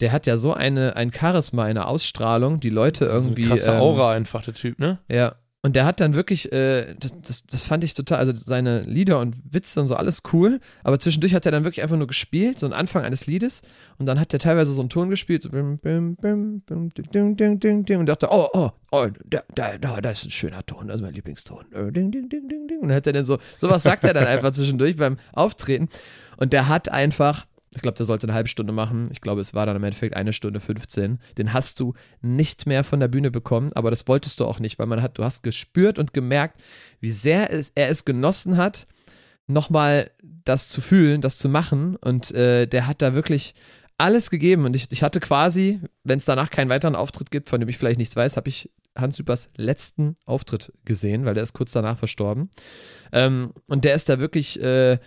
der 0.01 0.11
hat 0.11 0.27
ja 0.27 0.37
so 0.37 0.53
eine, 0.53 0.95
ein 0.95 1.11
Charisma, 1.11 1.63
eine 1.65 1.87
Ausstrahlung, 1.87 2.59
die 2.59 2.69
Leute 2.69 3.05
irgendwie. 3.05 3.43
so 3.43 3.53
eine 3.53 3.59
krasse 3.61 3.71
ähm, 3.71 3.81
Aura 3.81 4.11
einfach, 4.11 4.41
der 4.41 4.53
Typ, 4.53 4.79
ne? 4.79 4.99
ja. 5.09 5.35
Und 5.61 5.75
der 5.75 5.83
hat 5.83 5.99
dann 5.99 6.13
wirklich, 6.13 6.53
äh, 6.53 6.95
das, 6.97 7.11
das, 7.21 7.43
das 7.45 7.63
fand 7.65 7.83
ich 7.83 7.93
total, 7.93 8.19
also 8.19 8.31
seine 8.33 8.81
Lieder 8.83 9.19
und 9.19 9.35
Witze 9.51 9.81
und 9.81 9.87
so, 9.87 9.95
alles 9.95 10.23
cool, 10.31 10.61
aber 10.85 10.99
zwischendurch 10.99 11.33
hat 11.33 11.45
er 11.45 11.51
dann 11.51 11.65
wirklich 11.65 11.83
einfach 11.83 11.97
nur 11.97 12.07
gespielt, 12.07 12.57
so 12.57 12.65
ein 12.65 12.71
Anfang 12.71 13.03
eines 13.03 13.27
Liedes 13.27 13.61
und 13.97 14.05
dann 14.05 14.21
hat 14.21 14.31
er 14.31 14.39
teilweise 14.39 14.71
so 14.71 14.81
einen 14.81 14.89
Ton 14.89 15.09
gespielt, 15.09 15.43
so 15.43 15.49
bim, 15.49 15.77
bim, 15.77 16.15
bim, 16.15 16.61
bim, 16.61 16.89
ding, 16.93 17.35
ding, 17.35 17.59
ding, 17.59 17.85
ding, 17.85 17.99
und 17.99 18.05
dachte, 18.05 18.29
oh, 18.31 18.47
oh, 18.53 18.71
oh, 18.91 19.07
da, 19.25 19.43
da, 19.53 19.77
da, 19.77 19.99
das 19.99 20.19
ist 20.19 20.27
ein 20.27 20.31
schöner 20.31 20.65
Ton, 20.65 20.87
das 20.87 20.97
ist 20.97 21.01
mein 21.01 21.13
Lieblingston. 21.13 21.65
Äh, 21.73 21.91
Ding, 21.91 22.09
ding, 22.09 22.29
ding, 22.29 22.47
ding, 22.47 22.67
ding. 22.69 22.79
Und 22.79 22.87
dann 22.87 22.95
hat 22.95 23.07
er 23.07 23.13
dann 23.13 23.25
so, 23.25 23.37
sowas 23.57 23.83
sagt 23.83 24.05
er 24.05 24.13
dann 24.13 24.27
einfach 24.27 24.53
zwischendurch 24.53 24.95
beim 24.95 25.17
Auftreten 25.33 25.89
und 26.37 26.53
der 26.53 26.69
hat 26.69 26.87
einfach, 26.87 27.47
ich 27.75 27.81
glaube, 27.81 27.95
der 27.95 28.05
sollte 28.05 28.25
eine 28.25 28.33
halbe 28.33 28.49
Stunde 28.49 28.73
machen. 28.73 29.09
Ich 29.11 29.21
glaube, 29.21 29.41
es 29.41 29.53
war 29.53 29.65
dann 29.65 29.75
im 29.75 29.83
Endeffekt 29.83 30.15
eine 30.15 30.33
Stunde 30.33 30.59
15. 30.59 31.19
Den 31.37 31.53
hast 31.53 31.79
du 31.79 31.93
nicht 32.21 32.65
mehr 32.65 32.83
von 32.83 32.99
der 32.99 33.07
Bühne 33.07 33.29
bekommen, 33.29 33.71
aber 33.73 33.91
das 33.91 34.07
wolltest 34.07 34.39
du 34.39 34.45
auch 34.45 34.59
nicht, 34.59 34.79
weil 34.79 34.87
man 34.87 35.01
hat, 35.01 35.17
du 35.17 35.23
hast 35.23 35.43
gespürt 35.43 35.99
und 35.99 36.13
gemerkt, 36.13 36.61
wie 36.99 37.11
sehr 37.11 37.53
es, 37.53 37.71
er 37.75 37.89
es 37.89 38.05
genossen 38.05 38.57
hat, 38.57 38.87
nochmal 39.45 40.09
das 40.23 40.67
zu 40.69 40.81
fühlen, 40.81 41.21
das 41.21 41.37
zu 41.37 41.47
machen. 41.47 41.95
Und 41.97 42.31
äh, 42.31 42.65
der 42.65 42.87
hat 42.87 43.03
da 43.03 43.13
wirklich 43.13 43.53
alles 43.99 44.31
gegeben. 44.31 44.65
Und 44.65 44.75
ich, 44.75 44.87
ich 44.91 45.03
hatte 45.03 45.19
quasi, 45.19 45.79
wenn 46.03 46.17
es 46.17 46.25
danach 46.25 46.49
keinen 46.49 46.69
weiteren 46.69 46.95
Auftritt 46.95 47.29
gibt, 47.29 47.49
von 47.49 47.59
dem 47.59 47.69
ich 47.69 47.77
vielleicht 47.77 47.99
nichts 47.99 48.15
weiß, 48.15 48.35
habe 48.35 48.49
ich 48.49 48.71
Hans 48.97 49.17
Süpers 49.17 49.49
letzten 49.55 50.15
Auftritt 50.25 50.73
gesehen, 50.85 51.25
weil 51.25 51.35
der 51.35 51.43
ist 51.43 51.53
kurz 51.53 51.71
danach 51.71 51.99
verstorben. 51.99 52.49
Ähm, 53.11 53.53
und 53.67 53.85
der 53.85 53.93
ist 53.93 54.09
da 54.09 54.19
wirklich. 54.19 54.59
Äh, 54.59 54.97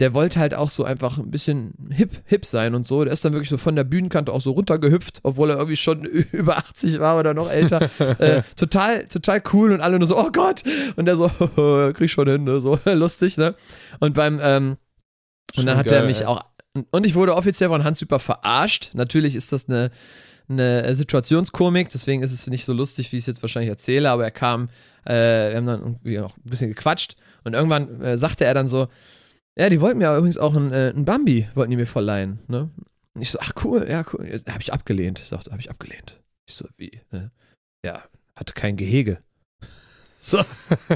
der 0.00 0.14
wollte 0.14 0.40
halt 0.40 0.54
auch 0.54 0.70
so 0.70 0.84
einfach 0.84 1.18
ein 1.18 1.30
bisschen 1.30 1.74
hip, 1.90 2.22
hip 2.24 2.44
sein 2.44 2.74
und 2.74 2.86
so. 2.86 3.04
Der 3.04 3.12
ist 3.12 3.24
dann 3.24 3.32
wirklich 3.32 3.50
so 3.50 3.58
von 3.58 3.76
der 3.76 3.84
Bühnenkante 3.84 4.32
auch 4.32 4.40
so 4.40 4.52
runtergehüpft, 4.52 5.20
obwohl 5.22 5.50
er 5.50 5.56
irgendwie 5.56 5.76
schon 5.76 6.02
über 6.32 6.56
80 6.58 6.98
war 7.00 7.18
oder 7.18 7.34
noch 7.34 7.50
älter. 7.50 7.88
äh, 8.18 8.42
total, 8.56 9.04
total 9.06 9.42
cool 9.52 9.72
und 9.72 9.80
alle 9.80 9.98
nur 9.98 10.08
so, 10.08 10.18
oh 10.18 10.30
Gott! 10.32 10.62
Und 10.96 11.06
der 11.06 11.16
so, 11.16 11.28
krieg 11.94 12.10
schon 12.10 12.28
hin, 12.28 12.44
ne? 12.44 12.60
so 12.60 12.78
lustig, 12.84 13.36
ne? 13.36 13.54
Und 14.00 14.14
beim, 14.14 14.40
ähm, 14.42 14.76
und 15.56 15.66
dann 15.66 15.76
hat 15.76 15.86
geil, 15.86 16.00
er 16.00 16.06
mich 16.06 16.20
ey. 16.20 16.26
auch, 16.26 16.44
und 16.90 17.04
ich 17.04 17.14
wurde 17.14 17.34
offiziell 17.34 17.68
von 17.68 17.84
Hans 17.84 17.98
Super 17.98 18.18
verarscht. 18.18 18.90
Natürlich 18.94 19.36
ist 19.36 19.52
das 19.52 19.68
eine, 19.68 19.90
eine 20.48 20.94
Situationskomik, 20.94 21.90
deswegen 21.90 22.22
ist 22.22 22.32
es 22.32 22.46
nicht 22.46 22.64
so 22.64 22.72
lustig, 22.72 23.12
wie 23.12 23.16
ich 23.16 23.22
es 23.22 23.26
jetzt 23.26 23.42
wahrscheinlich 23.42 23.70
erzähle, 23.70 24.10
aber 24.10 24.24
er 24.24 24.30
kam, 24.30 24.68
äh, 25.04 25.50
wir 25.50 25.56
haben 25.56 25.66
dann 25.66 25.80
irgendwie 25.80 26.18
noch 26.18 26.36
ein 26.36 26.50
bisschen 26.50 26.68
gequatscht 26.68 27.16
und 27.44 27.54
irgendwann 27.54 28.00
äh, 28.00 28.16
sagte 28.16 28.44
er 28.44 28.54
dann 28.54 28.68
so, 28.68 28.88
ja, 29.58 29.68
die 29.68 29.80
wollten 29.80 29.98
mir 29.98 30.14
übrigens 30.16 30.38
auch 30.38 30.54
ein, 30.54 30.72
äh, 30.72 30.92
ein 30.96 31.04
Bambi, 31.04 31.48
wollten 31.54 31.70
die 31.70 31.76
mir 31.76 31.86
verleihen, 31.86 32.38
ne? 32.48 32.70
Und 33.14 33.20
ich 33.22 33.30
so, 33.30 33.38
ach 33.40 33.52
cool, 33.64 33.86
ja, 33.88 34.04
cool. 34.12 34.26
Habe 34.48 34.60
ich 34.62 34.72
abgelehnt. 34.72 35.18
Sagte, 35.18 35.50
habe 35.50 35.60
ich 35.60 35.68
abgelehnt. 35.70 36.18
Ich 36.48 36.54
so, 36.54 36.66
wie? 36.78 37.00
Ne? 37.10 37.30
Ja, 37.84 38.02
hatte 38.34 38.54
kein 38.54 38.76
Gehege. 38.76 39.18
So. 40.24 40.38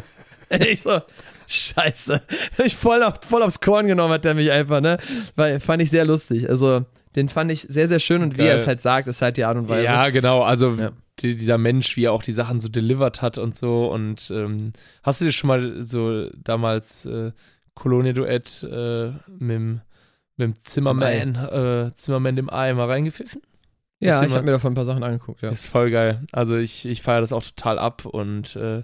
ich 0.51 0.83
so, 0.83 1.01
scheiße. 1.49 2.23
Ich 2.65 2.77
voll, 2.77 3.03
auf, 3.03 3.15
voll 3.29 3.43
aufs 3.43 3.61
Korn 3.61 3.89
genommen 3.89 4.13
hat 4.15 4.25
der 4.25 4.35
mich 4.35 4.53
einfach, 4.53 4.81
ne? 4.81 4.99
Weil 5.35 5.59
fand 5.59 5.83
ich 5.83 5.91
sehr 5.91 6.05
lustig. 6.05 6.49
Also, 6.49 6.85
den 7.17 7.29
fand 7.29 7.51
ich 7.51 7.63
sehr, 7.69 7.89
sehr 7.89 7.99
schön 7.99 8.23
und 8.23 8.35
wie 8.35 8.43
Geil. 8.43 8.51
er 8.51 8.55
es 8.55 8.69
halt 8.69 8.81
sagt, 8.81 9.09
ist 9.09 9.23
halt 9.23 9.37
die 9.37 9.43
Art 9.45 9.57
und 9.57 9.69
Weise. 9.69 9.85
Ja, 9.87 10.11
genau. 10.11 10.43
Also 10.43 10.71
Ja. 10.75 10.93
die, 11.19 11.35
dieser 11.35 11.59
Mensch, 11.59 11.97
wie 11.97 12.05
er 12.05 12.13
auch 12.13 12.23
die 12.23 12.33
Sachen 12.33 12.61
so 12.61 12.69
delivered 12.69 13.21
hat 13.21 13.37
und 13.37 13.57
so. 13.57 13.89
Und 13.91 14.31
ähm, 14.33 14.73
hast 15.03 15.21
du 15.21 15.25
dir 15.25 15.33
schon 15.33 15.49
mal 15.49 15.83
so 15.83 16.31
damals 16.45 17.05
äh, 17.07 17.33
Kolonie-Duett 17.77 18.65
äh, 18.65 19.11
mit, 19.29 19.51
dem- 19.51 19.81
mit 20.37 20.49
dem 20.49 20.55
Zimmerman, 20.59 21.37
äh, 21.37 21.91
Zimmerman 21.95 22.35
dem 22.37 22.51
Ei 22.53 22.75
mal 22.75 22.87
reingepfiffen? 22.91 23.41
Ja, 24.01 24.23
ich 24.25 24.33
habe 24.35 24.43
mir 24.45 24.51
davon 24.51 24.73
ein 24.73 24.75
paar 24.75 24.85
Sachen 24.85 25.03
angeguckt, 25.05 25.41
ja. 25.43 25.49
Ist 25.51 25.69
voll 25.69 25.91
geil. 25.91 26.23
Also 26.33 26.57
ich, 26.57 26.85
ich 26.85 27.01
feiere 27.01 27.23
das 27.23 27.33
auch 27.33 27.43
total 27.43 27.79
ab 27.79 28.05
und 28.05 28.55
äh, 28.57 28.83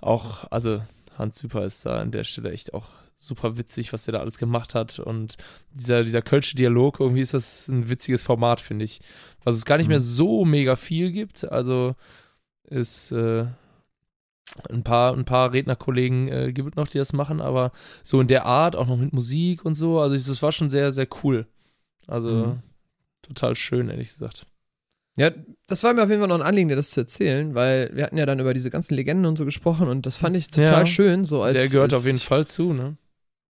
auch, 0.00 0.44
also 0.52 0.80
Hans 1.18 1.38
Super 1.38 1.64
ist 1.64 1.84
da 1.86 2.00
an 2.00 2.10
der 2.12 2.22
Stelle 2.24 2.52
echt 2.52 2.74
auch 2.74 2.86
super 3.18 3.56
witzig, 3.58 3.92
was 3.92 4.04
der 4.04 4.12
da 4.12 4.20
alles 4.20 4.38
gemacht 4.38 4.74
hat. 4.76 4.98
Und 5.00 5.36
dieser, 5.72 6.02
dieser 6.02 6.22
Kölsche 6.22 6.54
Dialog, 6.56 7.00
irgendwie 7.00 7.20
ist 7.22 7.34
das 7.34 7.66
ein 7.68 7.88
witziges 7.88 8.22
Format, 8.22 8.60
finde 8.60 8.84
ich. 8.84 9.00
Was 9.42 9.56
es 9.56 9.64
gar 9.64 9.76
nicht 9.78 9.86
Mhm. 9.86 9.92
mehr 9.92 10.00
so 10.00 10.44
mega 10.44 10.76
viel 10.76 11.10
gibt. 11.10 11.50
Also 11.50 11.94
ist 12.68 13.10
äh, 13.12 13.46
ein 14.70 14.82
paar, 14.84 15.14
ein 15.14 15.24
paar 15.24 15.52
Rednerkollegen 15.52 16.28
äh, 16.28 16.52
gibt 16.52 16.70
es 16.70 16.76
noch, 16.76 16.88
die 16.88 16.98
das 16.98 17.12
machen, 17.12 17.40
aber 17.40 17.72
so 18.02 18.20
in 18.20 18.28
der 18.28 18.44
Art, 18.46 18.76
auch 18.76 18.86
noch 18.86 18.96
mit 18.96 19.12
Musik 19.12 19.64
und 19.64 19.74
so. 19.74 20.00
Also 20.00 20.14
ich- 20.16 20.26
das 20.26 20.42
war 20.42 20.52
schon 20.52 20.68
sehr, 20.68 20.92
sehr 20.92 21.08
cool. 21.22 21.46
Also 22.06 22.30
Mhm. 22.30 22.58
total 23.22 23.56
schön, 23.56 23.88
ehrlich 23.88 24.08
gesagt. 24.08 24.46
Ja, 25.16 25.30
das 25.66 25.82
war 25.84 25.94
mir 25.94 26.02
auf 26.02 26.08
jeden 26.10 26.20
Fall 26.20 26.28
noch 26.28 26.34
ein 26.40 26.42
Anliegen, 26.46 26.68
dir 26.68 26.76
das 26.76 26.90
zu 26.90 27.00
erzählen, 27.00 27.54
weil 27.54 27.90
wir 27.94 28.04
hatten 28.04 28.16
ja 28.18 28.26
dann 28.26 28.40
über 28.40 28.52
diese 28.52 28.70
ganzen 28.70 28.94
Legenden 28.94 29.26
und 29.26 29.38
so 29.38 29.44
gesprochen 29.44 29.88
und 29.88 30.06
das 30.06 30.16
fand 30.16 30.36
ich 30.36 30.48
total 30.50 30.80
Ja, 30.80 30.86
schön, 30.86 31.24
so 31.24 31.42
als 31.42 31.56
der 31.56 31.68
gehört 31.68 31.92
als, 31.92 32.00
auf 32.02 32.06
jeden 32.06 32.18
Fall 32.18 32.46
zu, 32.46 32.72
ne? 32.72 32.96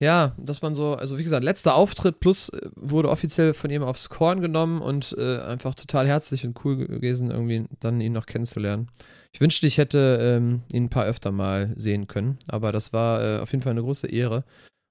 Ja, 0.02 0.34
dass 0.40 0.64
man 0.64 0.74
so, 0.74 0.96
also 0.96 1.20
wie 1.20 1.24
gesagt, 1.24 1.44
letzter 1.44 1.76
Auftritt 1.76 2.20
plus 2.20 2.50
äh, 2.50 2.70
wurde 2.76 3.10
offiziell 3.10 3.54
von 3.54 3.70
ihm 3.70 3.84
aufs 3.84 4.10
Korn 4.10 4.42
genommen 4.42 4.82
und 4.82 5.16
äh, 5.20 5.38
einfach 5.42 5.76
total 5.76 6.08
herzlich 6.08 6.44
und 6.44 6.60
cool 6.66 6.78
gewesen, 6.88 7.30
irgendwie 7.30 7.66
dann 7.80 8.02
ihn 8.02 8.14
noch 8.14 8.26
kennenzulernen. 8.26 8.88
Ich 9.34 9.40
wünschte, 9.42 9.66
ich 9.68 9.78
hätte 9.78 10.20
ähm, 10.22 10.62
ihn 10.74 10.86
ein 10.86 10.90
paar 10.90 11.06
öfter 11.06 11.32
mal 11.32 11.74
sehen 11.78 12.08
können, 12.08 12.38
aber 12.48 12.72
das 12.72 12.92
war 12.94 13.24
äh, 13.24 13.40
auf 13.40 13.52
jeden 13.52 13.64
Fall 13.64 13.72
eine 13.72 13.82
große 13.82 14.08
Ehre 14.08 14.44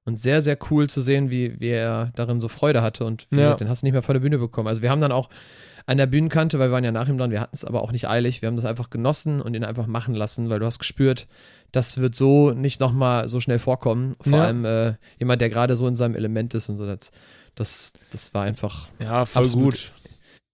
und 0.07 0.16
sehr, 0.18 0.41
sehr 0.41 0.57
cool 0.70 0.88
zu 0.88 1.03
sehen, 1.03 1.30
wie, 1.30 1.61
wie 1.61 1.68
er 1.68 2.11
darin 2.16 2.41
so 2.41 2.49
Freude 2.49 2.80
hatte 2.82 3.05
und 3.05 3.26
wie 3.30 3.36
Ja. 3.36 3.43
gesagt, 3.43 3.61
den 3.61 3.68
hast 3.68 3.82
du 3.82 3.86
nicht 3.86 3.93
mehr 3.93 4.03
vor 4.03 4.14
der 4.14 4.20
Bühne 4.20 4.38
bekommen. 4.38 4.66
Also 4.68 4.80
wir 4.82 4.91
haben 4.91 5.03
dann 5.03 5.12
auch 5.12 5.28
an 5.86 5.99
der 5.99 6.07
Bühnenkante, 6.07 6.59
weil 6.59 6.68
wir 6.70 6.72
waren 6.72 6.84
ja 6.84 6.93
nach 6.93 7.09
ihm 7.09 7.18
dran, 7.18 7.30
wir 7.30 7.41
hatten 7.41 7.55
es 7.55 7.64
aber 7.66 7.82
auch 7.82 7.93
nicht 7.93 8.09
eilig, 8.09 8.41
wir 8.41 8.47
haben 8.49 8.57
das 8.57 8.64
einfach 8.64 8.88
genossen 8.91 9.43
und 9.43 9.55
ihn 9.55 9.64
einfach 9.64 9.86
machen 9.86 10.14
lassen, 10.14 10.49
weil 10.49 10.59
du 10.59 10.66
hast 10.66 10.78
gespürt, 10.78 11.26
das 11.72 11.99
wird 11.99 12.14
so 12.14 12.53
nicht 12.53 12.80
nochmal 12.80 13.28
so 13.28 13.41
schnell 13.41 13.59
vorkommen. 13.59 14.16
Vor 14.22 14.38
Ja. 14.38 14.45
allem 14.45 14.64
äh, 14.64 14.95
jemand, 15.18 15.43
der 15.43 15.51
gerade 15.51 15.76
so 15.76 15.86
in 15.86 15.97
seinem 15.97 16.14
Element 16.14 16.55
ist 16.55 16.68
und 16.70 16.78
so. 16.78 16.86
Das, 16.86 17.11
das, 17.57 17.93
das 18.11 18.32
war 18.32 18.45
einfach 18.45 18.88
Ja, 19.01 19.26
voll 19.26 19.49
gut. 19.51 19.93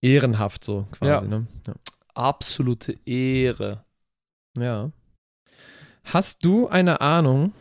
ehrenhaft 0.01 0.64
so 0.64 0.87
quasi. 0.91 1.24
Ja. 1.24 1.30
Ne? 1.30 1.47
Ja. 1.68 1.74
Absolute 2.17 2.99
Ehre. 3.05 3.85
ja. 4.59 4.91
Hast 6.05 6.45
du 6.45 6.69
eine 6.69 7.01
Ahnung? 7.01 7.53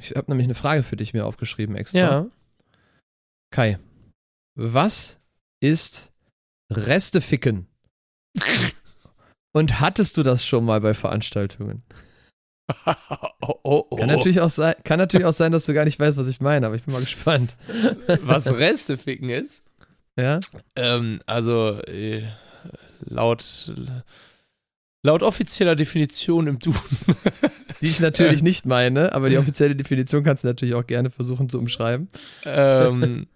Ich 0.00 0.16
habe 0.16 0.30
nämlich 0.30 0.46
eine 0.46 0.54
Frage 0.54 0.82
für 0.82 0.96
dich 0.96 1.12
mir 1.12 1.26
aufgeschrieben 1.26 1.76
extra. 1.76 1.98
Ja. 1.98 2.26
Kai, 3.50 3.78
was 4.54 5.20
ist 5.60 6.10
Resteficken? 6.72 7.68
Und 9.52 9.80
hattest 9.80 10.16
du 10.16 10.22
das 10.22 10.46
schon 10.46 10.64
mal 10.64 10.80
bei 10.80 10.94
Veranstaltungen? 10.94 11.82
oh, 12.86 12.94
oh, 13.62 13.86
oh. 13.90 13.96
Kann, 13.96 14.08
natürlich 14.08 14.40
auch 14.40 14.50
sein, 14.50 14.74
kann 14.82 14.98
natürlich 14.98 15.26
auch 15.26 15.32
sein, 15.32 15.52
dass 15.52 15.66
du 15.66 15.74
gar 15.74 15.84
nicht 15.84 16.00
weißt, 16.00 16.16
was 16.16 16.28
ich 16.28 16.40
meine, 16.40 16.66
aber 16.66 16.74
ich 16.74 16.84
bin 16.84 16.94
mal 16.94 17.00
gespannt. 17.00 17.56
Was 18.22 18.58
Resteficken 18.58 19.28
ist? 19.28 19.62
Ja? 20.16 20.40
Ähm, 20.74 21.20
also, 21.26 21.80
äh, 21.82 22.26
laut, 23.06 23.72
laut 25.02 25.22
offizieller 25.22 25.76
Definition 25.76 26.46
im 26.46 26.58
Duden. 26.58 26.98
Die 27.80 27.86
ich 27.86 28.00
natürlich 28.00 28.42
nicht 28.42 28.66
meine, 28.66 29.12
aber 29.12 29.28
die 29.28 29.38
offizielle 29.38 29.76
Definition 29.76 30.24
kannst 30.24 30.44
du 30.44 30.48
natürlich 30.48 30.74
auch 30.74 30.86
gerne 30.86 31.10
versuchen 31.10 31.48
zu 31.48 31.58
umschreiben. 31.58 32.08
ähm, 32.44 33.26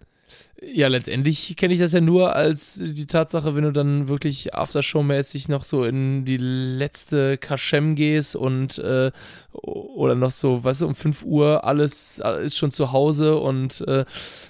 ja, 0.63 0.87
letztendlich 0.87 1.55
kenne 1.55 1.73
ich 1.73 1.79
das 1.79 1.93
ja 1.93 2.01
nur 2.01 2.35
als 2.35 2.75
die 2.75 3.07
Tatsache, 3.07 3.55
wenn 3.55 3.63
du 3.63 3.71
dann 3.71 4.09
wirklich 4.09 4.53
Aftershow-mäßig 4.53 5.49
noch 5.49 5.63
so 5.63 5.83
in 5.83 6.23
die 6.23 6.37
letzte 6.37 7.37
Kaschem 7.39 7.95
gehst 7.95 8.35
und 8.35 8.77
äh, 8.77 9.11
oder 9.51 10.13
noch 10.13 10.29
so, 10.29 10.63
weißt 10.63 10.81
du, 10.81 10.87
um 10.87 10.93
5 10.93 11.23
Uhr 11.23 11.63
alles 11.63 12.21
ist 12.43 12.57
schon 12.57 12.69
zu 12.69 12.91
Hause 12.91 13.37
und 13.37 13.81
äh, 13.87 14.05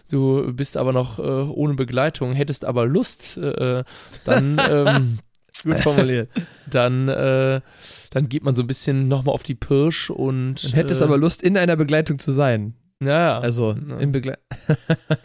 du 0.10 0.54
bist 0.54 0.76
aber 0.76 0.92
noch 0.92 1.18
äh, 1.18 1.22
ohne 1.22 1.76
Begleitung, 1.76 2.34
hättest 2.34 2.66
aber 2.66 2.86
Lust, 2.86 3.38
äh, 3.38 3.84
dann 4.26 4.62
ähm, 4.70 5.20
Gut 5.64 5.80
formuliert. 5.80 6.30
dann, 6.70 7.08
äh, 7.08 7.62
dann 8.10 8.30
geht 8.30 8.44
man 8.44 8.56
so 8.56 8.64
ein 8.64 8.68
bisschen 8.68 9.08
nochmal 9.08 9.34
auf 9.34 9.44
die 9.44 9.56
Pirsch 9.56 10.10
und. 10.10 10.64
Und 10.64 10.76
hättest 10.76 11.02
äh, 11.02 11.04
aber 11.06 11.18
Lust, 11.18 11.44
in 11.44 11.58
einer 11.58 11.76
Begleitung 11.76 12.20
zu 12.20 12.32
sein. 12.32 12.74
Ja, 13.02 13.20
ja. 13.20 13.40
Also, 13.40 13.76
Ja. 13.90 13.98
in 13.98 14.12
Begleitung. 14.12 14.44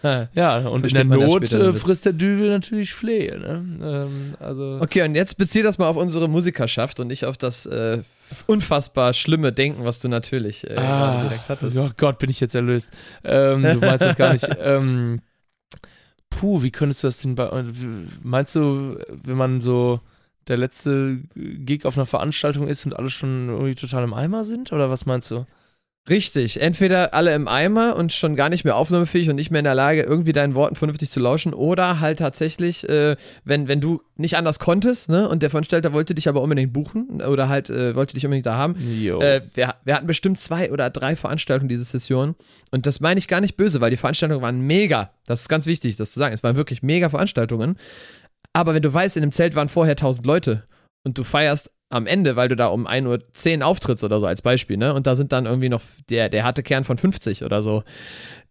ja, 0.32 0.58
und 0.58 0.76
in 0.76 0.80
Versteht 0.80 0.96
der 0.96 1.04
man 1.04 1.20
erst 1.20 1.32
Not 1.32 1.52
äh, 1.52 1.72
frisst 1.74 2.06
der 2.06 2.14
Düvel 2.14 2.48
natürlich 2.48 2.94
Flehe. 2.94 3.38
Ne? 3.38 3.64
Ähm, 3.82 4.34
also. 4.40 4.78
Okay, 4.80 5.02
und 5.02 5.14
jetzt 5.14 5.36
bezieh 5.36 5.62
das 5.62 5.76
mal 5.76 5.86
auf 5.86 5.96
unsere 5.96 6.26
Musikerschaft 6.28 7.00
und 7.00 7.08
nicht 7.08 7.26
auf 7.26 7.36
das 7.36 7.66
äh, 7.66 7.98
unfassbar 8.46 9.12
schlimme 9.12 9.52
Denken, 9.52 9.84
was 9.84 10.00
du 10.00 10.08
natürlich 10.08 10.68
äh, 10.68 10.74
gerade 10.74 11.28
direkt 11.28 11.50
hattest. 11.50 11.76
Oh 11.76 11.90
Gott, 11.98 12.18
bin 12.18 12.30
ich 12.30 12.40
jetzt 12.40 12.54
erlöst. 12.54 12.92
Ähm, 13.24 13.62
du 13.62 13.78
meinst 13.78 14.00
das 14.00 14.16
gar 14.16 14.32
nicht. 14.32 14.48
Ähm, 14.58 15.20
puh, 16.30 16.62
wie 16.62 16.70
könntest 16.70 17.02
du 17.04 17.08
das 17.08 17.20
denn 17.20 17.34
bei. 17.34 17.50
Meinst 18.22 18.56
du, 18.56 18.98
wenn 19.08 19.36
man 19.36 19.60
so 19.60 20.00
der 20.48 20.56
letzte 20.56 21.18
Gig 21.34 21.84
auf 21.84 21.96
einer 21.96 22.06
Veranstaltung 22.06 22.68
ist 22.68 22.86
und 22.86 22.96
alle 22.96 23.10
schon 23.10 23.48
irgendwie 23.48 23.74
total 23.74 24.04
im 24.04 24.14
Eimer 24.14 24.44
sind? 24.44 24.72
Oder 24.72 24.90
was 24.90 25.04
meinst 25.06 25.30
du? 25.30 25.46
Richtig, 26.08 26.60
entweder 26.60 27.14
alle 27.14 27.34
im 27.34 27.48
Eimer 27.48 27.96
und 27.96 28.12
schon 28.12 28.36
gar 28.36 28.48
nicht 28.48 28.64
mehr 28.64 28.76
aufnahmefähig 28.76 29.28
und 29.28 29.34
nicht 29.34 29.50
mehr 29.50 29.58
in 29.58 29.64
der 29.64 29.74
Lage, 29.74 30.02
irgendwie 30.02 30.32
deinen 30.32 30.54
Worten 30.54 30.76
vernünftig 30.76 31.10
zu 31.10 31.18
lauschen, 31.18 31.52
oder 31.52 31.98
halt 31.98 32.20
tatsächlich, 32.20 32.88
äh, 32.88 33.16
wenn, 33.44 33.66
wenn 33.66 33.80
du 33.80 34.02
nicht 34.16 34.36
anders 34.36 34.60
konntest, 34.60 35.08
ne, 35.08 35.28
und 35.28 35.42
der 35.42 35.50
Veranstalter 35.50 35.92
wollte 35.92 36.14
dich 36.14 36.28
aber 36.28 36.42
unbedingt 36.42 36.72
buchen 36.72 37.20
oder 37.22 37.48
halt 37.48 37.70
äh, 37.70 37.96
wollte 37.96 38.14
dich 38.14 38.24
unbedingt 38.24 38.46
da 38.46 38.54
haben. 38.54 38.76
Äh, 39.20 39.42
wir, 39.54 39.74
wir 39.84 39.94
hatten 39.96 40.06
bestimmt 40.06 40.38
zwei 40.38 40.70
oder 40.70 40.90
drei 40.90 41.16
Veranstaltungen 41.16 41.68
diese 41.68 41.84
Session 41.84 42.36
und 42.70 42.86
das 42.86 43.00
meine 43.00 43.18
ich 43.18 43.26
gar 43.26 43.40
nicht 43.40 43.56
böse, 43.56 43.80
weil 43.80 43.90
die 43.90 43.96
Veranstaltungen 43.96 44.42
waren 44.42 44.60
mega. 44.60 45.10
Das 45.26 45.40
ist 45.42 45.48
ganz 45.48 45.66
wichtig, 45.66 45.96
das 45.96 46.12
zu 46.12 46.20
sagen. 46.20 46.32
Es 46.32 46.44
waren 46.44 46.56
wirklich 46.56 46.84
mega 46.84 47.08
Veranstaltungen. 47.08 47.76
Aber 48.52 48.74
wenn 48.74 48.82
du 48.82 48.94
weißt, 48.94 49.16
in 49.16 49.22
dem 49.22 49.32
Zelt 49.32 49.56
waren 49.56 49.68
vorher 49.68 49.92
1000 49.92 50.24
Leute 50.24 50.62
und 51.04 51.18
du 51.18 51.24
feierst 51.24 51.72
am 51.88 52.06
Ende, 52.06 52.36
weil 52.36 52.48
du 52.48 52.56
da 52.56 52.66
um 52.66 52.86
1.10 52.86 53.58
Uhr 53.60 53.66
auftrittst 53.66 54.02
oder 54.04 54.18
so 54.20 54.26
als 54.26 54.42
Beispiel, 54.42 54.76
ne? 54.76 54.92
Und 54.92 55.06
da 55.06 55.14
sind 55.16 55.32
dann 55.32 55.46
irgendwie 55.46 55.68
noch 55.68 55.82
der, 56.10 56.28
der 56.28 56.44
harte 56.44 56.62
Kern 56.62 56.84
von 56.84 56.98
50 56.98 57.44
oder 57.44 57.62
so. 57.62 57.82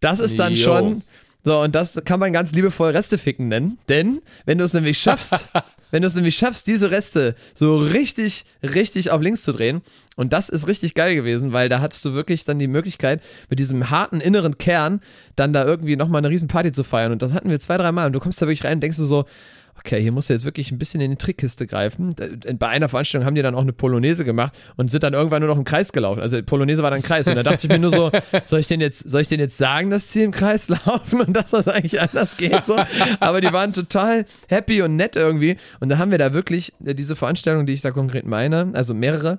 Das 0.00 0.20
ist 0.20 0.38
dann 0.38 0.54
Jo. 0.54 0.62
schon. 0.64 1.02
So, 1.44 1.60
und 1.60 1.74
das 1.76 2.00
kann 2.04 2.18
man 2.18 2.32
ganz 2.32 2.52
liebevoll 2.52 2.90
Resteficken 2.90 3.48
nennen. 3.48 3.78
Denn 3.88 4.20
wenn 4.46 4.58
du 4.58 4.64
es 4.64 4.72
nämlich 4.72 4.98
schaffst, 4.98 5.50
wenn 5.92 6.02
du 6.02 6.08
es 6.08 6.14
nämlich 6.16 6.34
schaffst, 6.36 6.66
diese 6.66 6.90
Reste 6.90 7.36
so 7.54 7.76
richtig, 7.76 8.46
richtig 8.62 9.12
auf 9.12 9.20
links 9.20 9.42
zu 9.42 9.52
drehen, 9.52 9.82
und 10.16 10.32
das 10.32 10.48
ist 10.48 10.66
richtig 10.66 10.94
geil 10.94 11.14
gewesen, 11.14 11.52
weil 11.52 11.68
da 11.68 11.80
hattest 11.80 12.04
du 12.04 12.14
wirklich 12.14 12.44
dann 12.46 12.58
die 12.58 12.66
Möglichkeit, 12.66 13.22
mit 13.50 13.58
diesem 13.58 13.90
harten 13.90 14.20
inneren 14.20 14.58
Kern 14.58 15.00
dann 15.36 15.52
da 15.52 15.64
irgendwie 15.64 15.94
nochmal 15.94 16.20
eine 16.20 16.30
riesen 16.30 16.48
Party 16.48 16.72
zu 16.72 16.82
feiern. 16.82 17.12
Und 17.12 17.22
das 17.22 17.32
hatten 17.32 17.50
wir 17.50 17.60
zwei, 17.60 17.76
drei 17.76 17.92
Mal. 17.92 18.06
Und 18.06 18.14
du 18.14 18.20
kommst 18.20 18.40
da 18.42 18.46
wirklich 18.46 18.64
rein 18.64 18.78
und 18.78 18.80
denkst 18.80 18.96
du 18.96 19.04
so, 19.04 19.26
okay, 19.78 20.00
hier 20.00 20.12
musst 20.12 20.28
du 20.28 20.32
jetzt 20.32 20.44
wirklich 20.44 20.72
ein 20.72 20.78
bisschen 20.78 21.00
in 21.00 21.10
die 21.10 21.16
Trickkiste 21.16 21.66
greifen. 21.66 22.14
Bei 22.58 22.68
einer 22.68 22.88
Veranstaltung 22.88 23.26
haben 23.26 23.34
die 23.34 23.42
dann 23.42 23.54
auch 23.54 23.62
eine 23.62 23.72
Polonaise 23.72 24.24
gemacht 24.24 24.56
und 24.76 24.90
sind 24.90 25.02
dann 25.02 25.14
irgendwann 25.14 25.42
nur 25.42 25.48
noch 25.48 25.58
im 25.58 25.64
Kreis 25.64 25.92
gelaufen. 25.92 26.20
Also 26.20 26.42
Polonaise 26.42 26.82
war 26.82 26.90
dann 26.90 27.02
Kreis. 27.02 27.28
Und 27.28 27.36
da 27.36 27.42
dachte 27.42 27.66
ich 27.66 27.68
mir 27.68 27.78
nur 27.78 27.90
so, 27.90 28.10
soll 28.44 28.60
ich 28.60 28.66
denn 28.66 28.80
jetzt, 28.80 29.08
soll 29.08 29.20
ich 29.20 29.28
denn 29.28 29.40
jetzt 29.40 29.56
sagen, 29.56 29.90
dass 29.90 30.12
sie 30.12 30.22
im 30.22 30.32
Kreis 30.32 30.68
laufen 30.68 31.20
und 31.20 31.36
dass 31.36 31.50
das 31.50 31.68
eigentlich 31.68 32.00
anders 32.00 32.36
geht? 32.36 32.66
So? 32.66 32.76
Aber 33.20 33.40
die 33.40 33.52
waren 33.52 33.72
total 33.72 34.26
happy 34.48 34.82
und 34.82 34.96
nett 34.96 35.16
irgendwie. 35.16 35.56
Und 35.80 35.88
da 35.88 35.98
haben 35.98 36.10
wir 36.10 36.18
da 36.18 36.32
wirklich 36.32 36.72
äh, 36.84 36.94
diese 36.94 37.16
Veranstaltung, 37.16 37.66
die 37.66 37.72
ich 37.72 37.82
da 37.82 37.90
konkret 37.90 38.26
meine, 38.26 38.70
also 38.74 38.94
mehrere, 38.94 39.38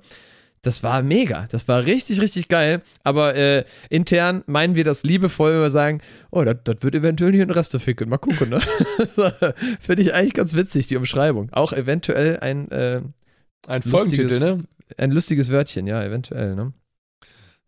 das 0.61 0.83
war 0.83 1.01
mega. 1.03 1.47
Das 1.51 1.67
war 1.67 1.85
richtig, 1.85 2.19
richtig 2.21 2.47
geil. 2.47 2.81
Aber 3.03 3.35
äh, 3.35 3.63
intern 3.89 4.43
meinen 4.47 4.75
wir 4.75 4.83
das 4.83 5.03
liebevoll, 5.03 5.53
wenn 5.53 5.61
wir 5.61 5.69
sagen, 5.69 6.01
oh, 6.31 6.43
das 6.43 6.57
wird 6.81 6.95
eventuell 6.95 7.31
hier 7.31 7.43
ein 7.43 7.51
Reste 7.51 7.79
ficken. 7.79 8.09
Mal 8.09 8.17
gucken, 8.17 8.49
ne? 8.49 8.59
Finde 9.79 10.01
ich 10.01 10.13
eigentlich 10.13 10.33
ganz 10.33 10.53
witzig, 10.55 10.87
die 10.87 10.97
Umschreibung. 10.97 11.49
Auch 11.51 11.73
eventuell 11.73 12.39
ein, 12.39 12.69
äh, 12.71 13.01
Ein 13.67 13.81
Folgentitel, 13.81 14.39
ne? 14.39 14.63
ein 14.97 15.11
lustiges 15.11 15.51
Wörtchen, 15.51 15.87
ja, 15.87 16.03
eventuell, 16.03 16.55
ne? 16.55 16.73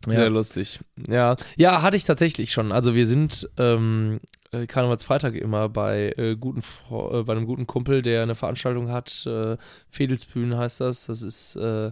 Sehr 0.06 0.24
Ja. 0.24 0.30
lustig. 0.30 0.80
Ja. 1.08 1.36
ja, 1.58 1.82
hatte 1.82 1.98
ich 1.98 2.06
tatsächlich 2.06 2.52
schon. 2.52 2.72
Also 2.72 2.96
wir 2.96 3.06
sind 3.06 3.50
ähm, 3.58 4.22
äh, 4.52 4.66
Karnevalsfreitag 4.66 5.36
immer 5.36 5.68
bei, 5.68 6.14
äh, 6.18 6.36
guten, 6.38 6.62
äh, 6.90 7.24
bei 7.24 7.34
einem 7.34 7.46
guten 7.46 7.68
Kumpel, 7.68 8.02
der 8.02 8.24
eine 8.24 8.36
Veranstaltung 8.36 8.90
hat. 8.92 9.26
Äh, 9.26 9.58
Fedelsbühnen 9.90 10.58
heißt 10.58 10.80
das. 10.80 11.08
Das 11.08 11.22
ist 11.22 11.58
äh, 11.58 11.92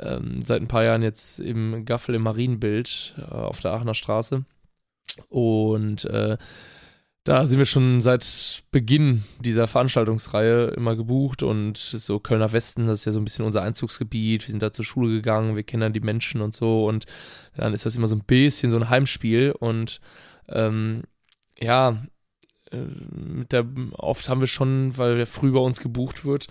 ähm, 0.00 0.40
seit 0.42 0.62
ein 0.62 0.68
paar 0.68 0.84
Jahren 0.84 1.02
jetzt 1.02 1.38
im 1.38 1.84
Gaffel 1.84 2.14
im 2.14 2.22
Marienbild 2.22 3.14
äh, 3.18 3.22
auf 3.34 3.60
der 3.60 3.72
Aachener 3.72 3.94
Straße. 3.94 4.44
Und 5.28 6.06
äh, 6.06 6.38
da 7.24 7.46
sind 7.46 7.58
wir 7.58 7.64
schon 7.64 8.02
seit 8.02 8.62
Beginn 8.70 9.24
dieser 9.40 9.66
Veranstaltungsreihe 9.66 10.66
immer 10.68 10.94
gebucht 10.94 11.42
und 11.42 11.78
so 11.78 12.20
Kölner 12.20 12.52
Westen, 12.52 12.86
das 12.86 13.00
ist 13.00 13.04
ja 13.06 13.12
so 13.12 13.18
ein 13.18 13.24
bisschen 13.24 13.46
unser 13.46 13.62
Einzugsgebiet. 13.62 14.46
Wir 14.46 14.50
sind 14.50 14.62
da 14.62 14.72
zur 14.72 14.84
Schule 14.84 15.10
gegangen, 15.10 15.56
wir 15.56 15.62
kennen 15.62 15.80
dann 15.80 15.94
die 15.94 16.00
Menschen 16.00 16.42
und 16.42 16.54
so 16.54 16.86
und 16.86 17.06
dann 17.56 17.72
ist 17.72 17.86
das 17.86 17.96
immer 17.96 18.08
so 18.08 18.14
ein 18.14 18.24
bisschen 18.24 18.70
so 18.70 18.76
ein 18.76 18.90
Heimspiel 18.90 19.54
und 19.58 20.00
ähm, 20.48 21.04
ja, 21.58 22.04
äh, 22.70 22.76
mit 22.76 23.52
der, 23.52 23.66
oft 23.92 24.28
haben 24.28 24.40
wir 24.40 24.46
schon, 24.46 24.98
weil 24.98 25.24
früh 25.24 25.50
bei 25.50 25.60
uns 25.60 25.80
gebucht 25.80 26.26
wird, 26.26 26.48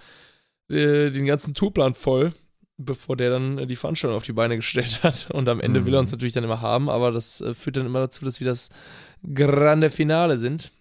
äh, 0.69 1.11
den 1.11 1.27
ganzen 1.27 1.53
Tourplan 1.53 1.93
voll, 1.93 2.33
bevor 2.77 3.15
der 3.15 3.29
dann 3.29 3.67
die 3.67 3.75
Veranstaltung 3.75 4.17
auf 4.17 4.25
die 4.25 4.33
Beine 4.33 4.55
gestellt 4.55 4.99
hat. 5.03 5.29
Und 5.31 5.47
am 5.49 5.59
Ende 5.59 5.81
mhm. 5.81 5.85
will 5.85 5.93
er 5.95 5.99
uns 5.99 6.11
mhm. 6.11 6.17
natürlich 6.17 6.33
dann 6.33 6.43
immer 6.43 6.61
haben, 6.61 6.89
aber 6.89 7.11
das 7.11 7.41
äh, 7.41 7.53
führt 7.53 7.77
dann 7.77 7.85
immer 7.85 7.99
dazu, 7.99 8.25
dass 8.25 8.39
wir 8.39 8.47
das 8.47 8.69
grande 9.33 9.89
Finale 9.89 10.37
sind. 10.37 10.71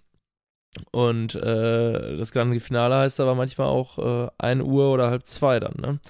Und 0.90 1.34
äh, 1.34 2.16
das 2.16 2.32
grande 2.32 2.59
Finale 2.59 2.97
heißt 2.97 3.20
aber 3.20 3.34
manchmal 3.34 3.66
auch 3.66 3.99
äh, 3.99 4.30
1 4.38 4.62
Uhr 4.62 4.90
oder 4.90 5.11
halb 5.11 5.26
zwei 5.26 5.61
dann, 5.61 5.74
ne? 5.76 6.01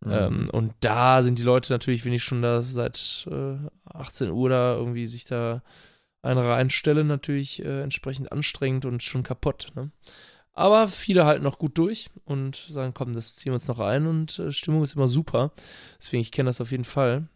Mhm. 0.00 0.12
Ähm, 0.12 0.48
und 0.52 0.74
da 0.80 1.22
sind 1.22 1.38
die 1.38 1.42
Leute 1.42 1.72
natürlich, 1.72 2.04
wenn 2.04 2.12
ich 2.12 2.22
schon 2.22 2.42
da 2.42 2.62
seit 2.62 3.26
äh, 3.30 3.56
18 3.92 4.30
Uhr 4.30 4.48
da 4.48 4.74
irgendwie 4.74 5.06
sich 5.06 5.24
da 5.24 5.62
eine 6.22 6.46
reinstelle, 6.46 7.04
natürlich 7.04 7.64
äh, 7.64 7.82
entsprechend 7.82 8.32
anstrengend 8.32 8.84
und 8.84 9.02
schon 9.02 9.22
kaputt. 9.22 9.68
Ne? 9.74 9.90
Aber 10.56 10.88
viele 10.88 11.26
halten 11.26 11.44
noch 11.44 11.58
gut 11.58 11.76
durch 11.76 12.08
und 12.24 12.56
sagen, 12.56 12.94
komm, 12.94 13.12
das 13.12 13.36
ziehen 13.36 13.50
wir 13.50 13.56
uns 13.56 13.68
noch 13.68 13.78
ein 13.78 14.06
und 14.06 14.38
äh, 14.38 14.50
Stimmung 14.50 14.82
ist 14.82 14.96
immer 14.96 15.06
super. 15.06 15.52
Deswegen, 16.00 16.22
ich 16.22 16.32
kenne 16.32 16.48
das 16.48 16.62
auf 16.62 16.70
jeden 16.70 16.84
Fall. 16.84 17.28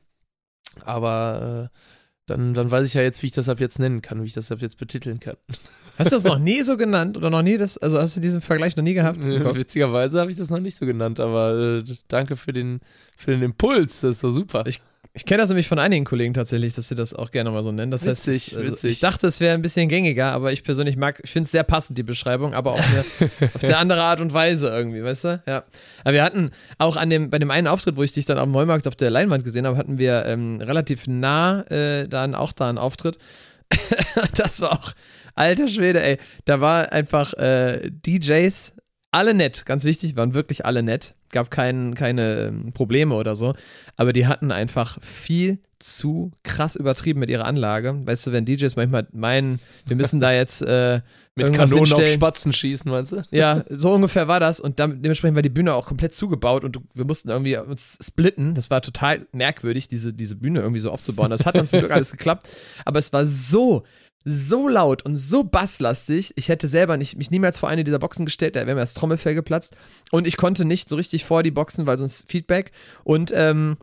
Aber 0.87 1.71
äh, 1.71 1.77
dann, 2.25 2.55
dann 2.55 2.71
weiß 2.71 2.87
ich 2.89 2.95
ja 2.95 3.03
jetzt, 3.03 3.23
wie 3.23 3.27
ich 3.27 3.33
das 3.33 3.51
ab 3.51 3.61
jetzt 3.61 3.79
nennen 3.79 4.01
kann, 4.01 4.23
wie 4.23 4.27
ich 4.27 4.33
das 4.33 4.51
ab 4.51 4.61
jetzt 4.61 4.79
betiteln 4.79 5.21
kann. 5.21 5.37
Hast 5.99 6.13
du 6.13 6.17
das 6.17 6.25
noch 6.25 6.39
nie 6.39 6.63
so 6.63 6.79
genannt 6.79 7.19
oder 7.19 7.29
noch 7.29 7.43
nie 7.43 7.59
das, 7.59 7.77
also 7.77 8.01
hast 8.01 8.17
du 8.17 8.21
diesen 8.21 8.41
Vergleich 8.41 8.75
noch 8.75 8.85
nie 8.85 8.95
gehabt? 8.95 9.23
Witzigerweise 9.23 10.19
habe 10.19 10.31
ich 10.31 10.37
das 10.39 10.49
noch 10.49 10.61
nicht 10.61 10.77
so 10.77 10.87
genannt, 10.87 11.21
aber 11.21 11.83
äh, 11.83 11.85
danke 12.09 12.37
für 12.37 12.55
den, 12.55 12.81
für 13.19 13.33
den 13.33 13.43
Impuls, 13.43 14.01
das 14.01 14.15
ist 14.15 14.21
so 14.21 14.31
super. 14.31 14.65
Ich 14.67 14.81
ich 15.13 15.25
kenne 15.25 15.41
das 15.41 15.49
nämlich 15.49 15.67
von 15.67 15.81
einigen 15.81 16.05
Kollegen 16.05 16.35
tatsächlich, 16.35 16.75
dass 16.75 16.89
sie 16.89 16.95
das 16.95 17.15
auch 17.15 17.33
gerne 17.33 17.51
mal 17.51 17.65
so 17.65 17.73
nennen. 17.73 17.91
Das 17.91 18.05
witzig, 18.05 18.35
heißt, 18.35 18.53
es, 18.53 18.55
also, 18.55 18.89
ich 18.89 19.01
dachte, 19.01 19.27
es 19.27 19.41
wäre 19.41 19.55
ein 19.55 19.63
bisschen 19.63 19.89
gängiger, 19.89 20.31
aber 20.31 20.53
ich 20.53 20.63
persönlich 20.63 20.97
mag, 20.97 21.21
ich 21.25 21.31
finde 21.31 21.47
es 21.47 21.51
sehr 21.51 21.65
passend, 21.65 21.99
die 21.99 22.05
Beschreibung, 22.05 22.55
aber 22.55 22.73
auf 22.73 22.85
eine, 22.89 23.05
auf 23.55 23.65
eine 23.65 23.77
andere 23.77 24.03
Art 24.03 24.21
und 24.21 24.33
Weise 24.33 24.69
irgendwie, 24.69 25.03
weißt 25.03 25.25
du? 25.25 25.43
Ja. 25.49 25.65
Aber 26.05 26.13
wir 26.13 26.23
hatten 26.23 26.53
auch 26.79 26.97
an 26.97 27.11
dem, 27.11 27.29
bei 27.29 27.41
dem 27.41 27.51
einen 27.51 27.67
Auftritt, 27.67 27.97
wo 27.97 28.05
ich 28.05 28.13
dich 28.13 28.25
dann 28.25 28.39
am 28.39 28.53
Neumarkt 28.53 28.87
auf 28.87 28.95
der 28.95 29.11
Leinwand 29.11 29.43
gesehen 29.43 29.67
habe, 29.67 29.77
hatten 29.77 29.99
wir 29.99 30.27
ähm, 30.27 30.61
relativ 30.61 31.09
nah 31.09 31.63
äh, 31.71 32.07
dann 32.07 32.37
auch 32.37 32.53
da 32.53 32.69
einen 32.69 32.79
Auftritt. 32.79 33.19
das 34.37 34.61
war 34.61 34.73
auch, 34.73 34.93
alter 35.35 35.67
Schwede, 35.67 36.03
ey. 36.03 36.19
Da 36.45 36.61
war 36.61 36.93
einfach 36.93 37.35
äh, 37.35 37.91
DJs, 37.91 38.75
alle 39.11 39.35
nett, 39.35 39.67
ganz 39.67 39.83
wichtig, 39.83 40.15
waren 40.15 40.35
wirklich 40.35 40.65
alle 40.65 40.85
nett 40.85 41.17
gab 41.31 41.51
kein, 41.51 41.95
keine 41.95 42.49
ähm, 42.49 42.73
Probleme 42.73 43.15
oder 43.15 43.35
so. 43.35 43.55
Aber 43.97 44.13
die 44.13 44.27
hatten 44.27 44.53
einfach 44.53 44.99
viel 45.03 45.59
zu 45.79 46.31
krass 46.43 46.77
übertrieben 46.77 47.21
mit 47.21 47.31
ihrer 47.31 47.47
Anlage. 47.47 47.97
Weißt 48.05 48.27
du, 48.27 48.33
wenn 48.33 48.45
DJs 48.45 48.77
manchmal 48.77 49.09
meinen, 49.13 49.61
wir 49.87 49.97
müssen 49.97 50.21
da 50.21 50.33
jetzt 50.33 50.61
äh, 50.63 51.01
mit 51.35 51.53
Kanonen 51.53 51.79
hinstellen. 51.79 52.05
auf 52.05 52.11
Spatzen 52.11 52.53
schießen, 52.53 52.91
meinst 52.91 53.13
du? 53.13 53.23
Ja, 53.31 53.65
so 53.71 53.93
ungefähr 53.95 54.29
war 54.29 54.41
das. 54.41 54.61
Und 54.61 54.79
dann, 54.79 55.03
dementsprechend 55.03 55.37
war 55.37 55.43
die 55.43 55.49
Bühne 55.49 55.75
auch 55.75 55.87
komplett 55.87 56.15
zugebaut 56.15 56.65
und 56.65 56.79
wir 56.93 57.05
mussten 57.05 57.31
irgendwie 57.31 57.57
uns 57.57 57.99
splitten. 58.03 58.55
Das 58.55 58.71
war 58.71 58.83
total 58.83 59.27
merkwürdig, 59.33 59.89
diese, 59.89 60.13
diese 60.13 60.37
Bühne 60.37 60.61
irgendwie 60.61 60.81
so 60.81 60.91
aufzubauen. 60.91 61.31
Das 61.31 61.47
hat 61.47 61.57
dann 61.57 61.67
zum 61.67 61.79
Glück 61.79 61.91
alles 61.93 62.13
geklappt. 62.13 62.49
Aber 62.85 62.99
es 62.99 63.13
war 63.13 63.27
so 63.27 63.85
so 64.25 64.69
laut 64.69 65.05
und 65.05 65.17
so 65.17 65.45
basslastig. 65.45 66.33
Ich 66.37 66.49
hätte 66.49 66.69
selber 66.69 66.97
nicht, 66.97 67.17
mich 67.17 67.31
niemals 67.31 67.59
vor 67.59 67.69
eine 67.69 67.85
dieser 67.85 67.99
Boxen 67.99 68.27
gestellt, 68.27 68.57
da 68.57 68.61
wäre 68.61 68.75
mir 68.75 68.83
das 68.83 68.95
Trommelfell 68.95 69.35
geplatzt. 69.35 69.77
Und 70.11 70.27
ich 70.27 70.37
konnte 70.37 70.65
nicht 70.65 70.89
so 70.89 70.97
richtig 70.97 71.25
vor 71.25 71.43
die 71.43 71.51
Boxen, 71.51 71.87
weil 71.87 71.99
sonst 71.99 72.31
Feedback. 72.31 72.73
Und, 73.05 73.33
ähm, 73.35 73.77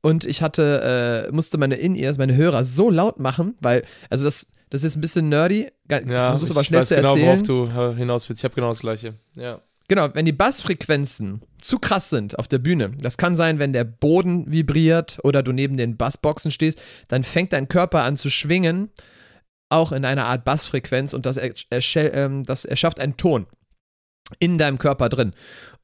und 0.00 0.24
ich 0.24 0.42
hatte, 0.42 1.28
äh, 1.28 1.32
musste 1.32 1.58
meine 1.58 1.76
In-Ears, 1.76 2.18
meine 2.18 2.36
Hörer 2.36 2.64
so 2.64 2.90
laut 2.90 3.18
machen, 3.18 3.56
weil, 3.60 3.84
also 4.10 4.24
das, 4.24 4.46
das 4.70 4.84
ist 4.84 4.96
ein 4.96 5.00
bisschen 5.00 5.28
nerdy. 5.28 5.68
Ja, 5.90 6.38
ich 6.42 6.50
aber 6.50 6.64
schnell 6.64 6.80
weiß 6.80 6.88
zu 6.88 6.96
genau, 6.96 7.16
worauf 7.16 7.42
du 7.42 7.68
hinaus 7.96 8.28
willst. 8.28 8.40
Ich 8.40 8.44
habe 8.44 8.54
genau 8.54 8.68
das 8.68 8.80
Gleiche. 8.80 9.14
Ja. 9.34 9.60
Genau, 9.88 10.08
wenn 10.14 10.24
die 10.24 10.32
Bassfrequenzen 10.32 11.42
zu 11.60 11.78
krass 11.78 12.08
sind 12.08 12.38
auf 12.38 12.48
der 12.48 12.58
Bühne, 12.58 12.92
das 13.00 13.18
kann 13.18 13.36
sein, 13.36 13.58
wenn 13.58 13.72
der 13.72 13.84
Boden 13.84 14.50
vibriert 14.50 15.18
oder 15.22 15.42
du 15.42 15.52
neben 15.52 15.76
den 15.76 15.96
Bassboxen 15.96 16.50
stehst, 16.50 16.80
dann 17.08 17.24
fängt 17.24 17.52
dein 17.52 17.68
Körper 17.68 18.02
an 18.02 18.16
zu 18.16 18.30
schwingen 18.30 18.90
auch 19.72 19.92
in 19.92 20.04
einer 20.04 20.26
Art 20.26 20.44
Bassfrequenz 20.44 21.14
und 21.14 21.26
das, 21.26 21.38
ähm, 21.96 22.44
das 22.44 22.64
erschafft 22.64 23.00
einen 23.00 23.16
Ton 23.16 23.46
in 24.38 24.58
deinem 24.58 24.78
Körper 24.78 25.08
drin. 25.08 25.32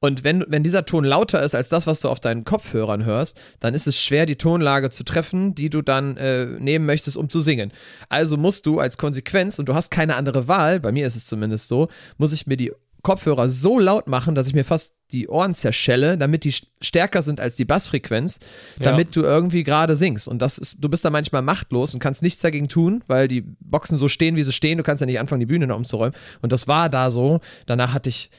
Und 0.00 0.22
wenn, 0.22 0.44
wenn 0.46 0.62
dieser 0.62 0.84
Ton 0.84 1.04
lauter 1.04 1.42
ist 1.42 1.56
als 1.56 1.68
das, 1.68 1.88
was 1.88 2.00
du 2.00 2.08
auf 2.08 2.20
deinen 2.20 2.44
Kopfhörern 2.44 3.04
hörst, 3.04 3.38
dann 3.58 3.74
ist 3.74 3.88
es 3.88 4.00
schwer, 4.00 4.26
die 4.26 4.36
Tonlage 4.36 4.90
zu 4.90 5.02
treffen, 5.02 5.54
die 5.56 5.70
du 5.70 5.82
dann 5.82 6.16
äh, 6.16 6.46
nehmen 6.46 6.86
möchtest, 6.86 7.16
um 7.16 7.28
zu 7.28 7.40
singen. 7.40 7.72
Also 8.08 8.36
musst 8.36 8.66
du 8.66 8.78
als 8.78 8.96
Konsequenz, 8.96 9.58
und 9.58 9.68
du 9.68 9.74
hast 9.74 9.90
keine 9.90 10.14
andere 10.14 10.46
Wahl, 10.46 10.78
bei 10.78 10.92
mir 10.92 11.06
ist 11.06 11.16
es 11.16 11.26
zumindest 11.26 11.66
so, 11.68 11.88
muss 12.16 12.32
ich 12.32 12.46
mir 12.46 12.56
die 12.56 12.72
Kopfhörer 13.02 13.48
so 13.48 13.78
laut 13.78 14.08
machen, 14.08 14.34
dass 14.34 14.46
ich 14.46 14.54
mir 14.54 14.64
fast 14.64 14.94
die 15.12 15.28
Ohren 15.28 15.54
zerschelle, 15.54 16.18
damit 16.18 16.44
die 16.44 16.54
stärker 16.82 17.22
sind 17.22 17.40
als 17.40 17.56
die 17.56 17.64
Bassfrequenz, 17.64 18.40
damit 18.78 19.14
ja. 19.16 19.22
du 19.22 19.28
irgendwie 19.28 19.64
gerade 19.64 19.96
singst. 19.96 20.28
Und 20.28 20.42
das 20.42 20.58
ist, 20.58 20.76
du 20.80 20.88
bist 20.88 21.04
da 21.04 21.10
manchmal 21.10 21.42
machtlos 21.42 21.94
und 21.94 22.00
kannst 22.00 22.22
nichts 22.22 22.42
dagegen 22.42 22.68
tun, 22.68 23.02
weil 23.06 23.28
die 23.28 23.42
Boxen 23.60 23.96
so 23.96 24.08
stehen, 24.08 24.36
wie 24.36 24.42
sie 24.42 24.52
stehen. 24.52 24.76
Du 24.76 24.84
kannst 24.84 25.00
ja 25.00 25.06
nicht 25.06 25.18
anfangen, 25.18 25.40
die 25.40 25.46
Bühne 25.46 25.66
noch 25.66 25.76
umzuräumen. 25.76 26.14
Und 26.42 26.52
das 26.52 26.68
war 26.68 26.88
da 26.88 27.10
so. 27.10 27.40
Danach 27.66 27.94
hatte 27.94 28.10
ich, 28.10 28.30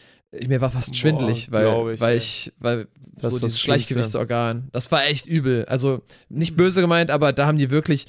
mir 0.48 0.62
war 0.62 0.70
fast 0.70 0.96
schwindelig, 0.96 1.50
Boah, 1.50 1.86
weil, 1.86 1.94
ich, 1.96 2.02
weil 2.02 2.18
ich, 2.18 2.52
weil 2.60 2.88
das 3.22 3.34
so 3.34 3.48
dieses 3.48 3.64
Gleichgewichtsorgan, 3.64 4.70
das 4.72 4.92
war 4.92 5.06
echt 5.06 5.26
übel. 5.26 5.66
Also 5.66 6.04
nicht 6.30 6.56
böse 6.56 6.82
gemeint, 6.82 7.10
aber 7.10 7.34
da 7.34 7.48
haben 7.48 7.58
die 7.58 7.72
wirklich 7.72 8.08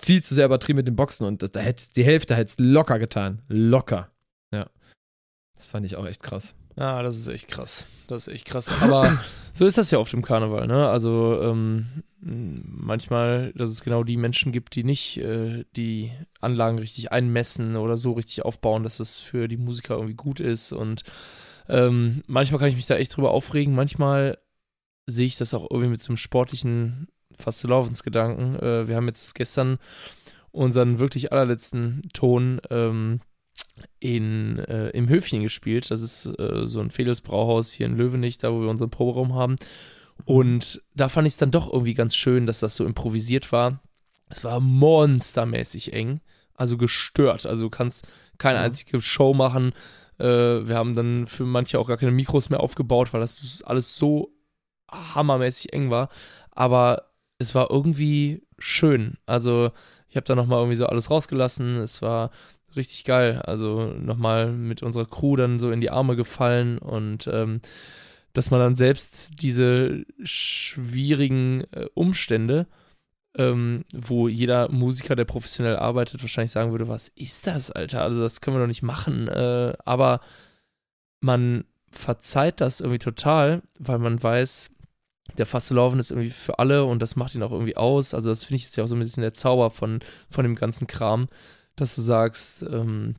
viel 0.00 0.22
zu 0.22 0.34
sehr 0.34 0.46
übertrieben 0.46 0.78
mit 0.78 0.86
den 0.86 0.96
Boxen 0.96 1.26
und 1.26 1.54
da 1.54 1.60
hätte 1.60 1.84
die 1.94 2.04
Hälfte 2.04 2.34
hätte 2.34 2.50
es 2.50 2.56
locker 2.58 2.98
getan. 2.98 3.42
Locker. 3.48 4.10
Das 5.58 5.66
fand 5.66 5.84
ich 5.84 5.96
auch 5.96 6.06
echt 6.06 6.22
krass. 6.22 6.54
Ja, 6.76 7.02
das 7.02 7.16
ist 7.16 7.26
echt 7.26 7.48
krass. 7.48 7.88
Das 8.06 8.28
ist 8.28 8.32
echt 8.32 8.44
krass. 8.44 8.70
Aber 8.80 9.18
so 9.52 9.66
ist 9.66 9.76
das 9.76 9.90
ja 9.90 9.98
oft 9.98 10.14
im 10.14 10.22
Karneval, 10.22 10.68
ne? 10.68 10.88
Also 10.88 11.42
ähm, 11.42 12.04
manchmal, 12.20 13.52
dass 13.54 13.68
es 13.68 13.82
genau 13.82 14.04
die 14.04 14.16
Menschen 14.16 14.52
gibt, 14.52 14.76
die 14.76 14.84
nicht 14.84 15.18
äh, 15.18 15.64
die 15.76 16.12
Anlagen 16.40 16.78
richtig 16.78 17.10
einmessen 17.10 17.74
oder 17.74 17.96
so 17.96 18.12
richtig 18.12 18.44
aufbauen, 18.44 18.84
dass 18.84 18.98
das 18.98 19.18
für 19.18 19.48
die 19.48 19.56
Musiker 19.56 19.94
irgendwie 19.94 20.14
gut 20.14 20.38
ist. 20.38 20.70
Und 20.70 21.02
ähm, 21.68 22.22
manchmal 22.28 22.60
kann 22.60 22.68
ich 22.68 22.76
mich 22.76 22.86
da 22.86 22.94
echt 22.94 23.16
drüber 23.16 23.32
aufregen. 23.32 23.74
Manchmal 23.74 24.38
sehe 25.06 25.26
ich 25.26 25.38
das 25.38 25.54
auch 25.54 25.66
irgendwie 25.68 25.90
mit 25.90 26.00
so 26.00 26.10
einem 26.10 26.18
sportlichen 26.18 27.08
Fastelovensgedanken. 27.32 28.60
Äh, 28.60 28.86
wir 28.86 28.94
haben 28.94 29.08
jetzt 29.08 29.34
gestern 29.34 29.78
unseren 30.52 31.00
wirklich 31.00 31.32
allerletzten 31.32 32.08
Ton 32.14 32.60
ähm, 32.70 33.20
in, 34.00 34.58
äh, 34.58 34.90
im 34.90 35.08
Höfchen 35.08 35.42
gespielt. 35.42 35.90
Das 35.90 36.02
ist 36.02 36.26
äh, 36.38 36.66
so 36.66 36.80
ein 36.80 36.90
Fedelsbrauhaus 36.90 37.72
hier 37.72 37.86
in 37.86 37.96
Löwenich, 37.96 38.38
da 38.38 38.52
wo 38.52 38.60
wir 38.60 38.68
unseren 38.68 38.90
Proberaum 38.90 39.34
haben. 39.34 39.56
Und 40.24 40.82
da 40.94 41.08
fand 41.08 41.26
ich 41.26 41.34
es 41.34 41.38
dann 41.38 41.50
doch 41.50 41.72
irgendwie 41.72 41.94
ganz 41.94 42.16
schön, 42.16 42.46
dass 42.46 42.60
das 42.60 42.76
so 42.76 42.84
improvisiert 42.84 43.52
war. 43.52 43.80
Es 44.28 44.44
war 44.44 44.60
monstermäßig 44.60 45.92
eng, 45.92 46.20
also 46.54 46.76
gestört. 46.76 47.46
Also 47.46 47.66
du 47.66 47.70
kannst 47.70 48.06
keine 48.36 48.58
einzige 48.58 49.00
Show 49.00 49.34
machen. 49.34 49.72
Äh, 50.18 50.24
wir 50.24 50.76
haben 50.76 50.94
dann 50.94 51.26
für 51.26 51.44
manche 51.44 51.78
auch 51.78 51.88
gar 51.88 51.96
keine 51.96 52.12
Mikros 52.12 52.50
mehr 52.50 52.60
aufgebaut, 52.60 53.12
weil 53.12 53.20
das 53.20 53.62
alles 53.64 53.96
so 53.96 54.34
hammermäßig 54.90 55.72
eng 55.72 55.90
war. 55.90 56.08
Aber 56.50 57.10
es 57.38 57.54
war 57.54 57.70
irgendwie 57.70 58.42
schön. 58.58 59.16
Also 59.26 59.70
ich 60.08 60.16
habe 60.16 60.24
da 60.24 60.34
nochmal 60.34 60.60
irgendwie 60.60 60.76
so 60.76 60.86
alles 60.86 61.10
rausgelassen. 61.10 61.76
Es 61.76 62.02
war 62.02 62.30
richtig 62.78 63.04
geil. 63.04 63.42
Also 63.42 63.92
nochmal 63.92 64.50
mit 64.52 64.82
unserer 64.82 65.06
Crew 65.06 65.36
dann 65.36 65.58
so 65.58 65.70
in 65.70 65.80
die 65.80 65.90
Arme 65.90 66.16
gefallen 66.16 66.78
und 66.78 67.28
ähm, 67.30 67.60
dass 68.32 68.50
man 68.50 68.60
dann 68.60 68.76
selbst 68.76 69.42
diese 69.42 70.04
schwierigen 70.22 71.64
äh, 71.72 71.86
Umstände, 71.94 72.66
ähm, 73.36 73.84
wo 73.92 74.28
jeder 74.28 74.70
Musiker, 74.70 75.16
der 75.16 75.24
professionell 75.24 75.76
arbeitet, 75.76 76.22
wahrscheinlich 76.22 76.52
sagen 76.52 76.70
würde, 76.70 76.88
was 76.88 77.08
ist 77.08 77.46
das, 77.46 77.70
Alter? 77.70 78.02
Also 78.02 78.20
das 78.20 78.40
können 78.40 78.56
wir 78.56 78.60
doch 78.60 78.66
nicht 78.66 78.82
machen. 78.82 79.28
Äh, 79.28 79.74
aber 79.84 80.20
man 81.20 81.64
verzeiht 81.90 82.60
das 82.60 82.80
irgendwie 82.80 82.98
total, 82.98 83.62
weil 83.78 83.98
man 83.98 84.22
weiß, 84.22 84.70
der 85.36 85.46
Fasteloven 85.46 85.98
ist 85.98 86.10
irgendwie 86.10 86.30
für 86.30 86.58
alle 86.58 86.84
und 86.84 87.02
das 87.02 87.16
macht 87.16 87.34
ihn 87.34 87.42
auch 87.42 87.52
irgendwie 87.52 87.76
aus. 87.76 88.14
Also 88.14 88.30
das 88.30 88.44
finde 88.44 88.56
ich 88.56 88.64
ist 88.64 88.76
ja 88.76 88.84
auch 88.84 88.88
so 88.88 88.96
ein 88.96 89.00
bisschen 89.00 89.22
der 89.22 89.34
Zauber 89.34 89.70
von, 89.70 90.00
von 90.30 90.44
dem 90.44 90.54
ganzen 90.54 90.86
Kram, 90.86 91.28
dass 91.80 91.94
du 91.94 92.02
sagst, 92.02 92.62
ähm, 92.62 93.16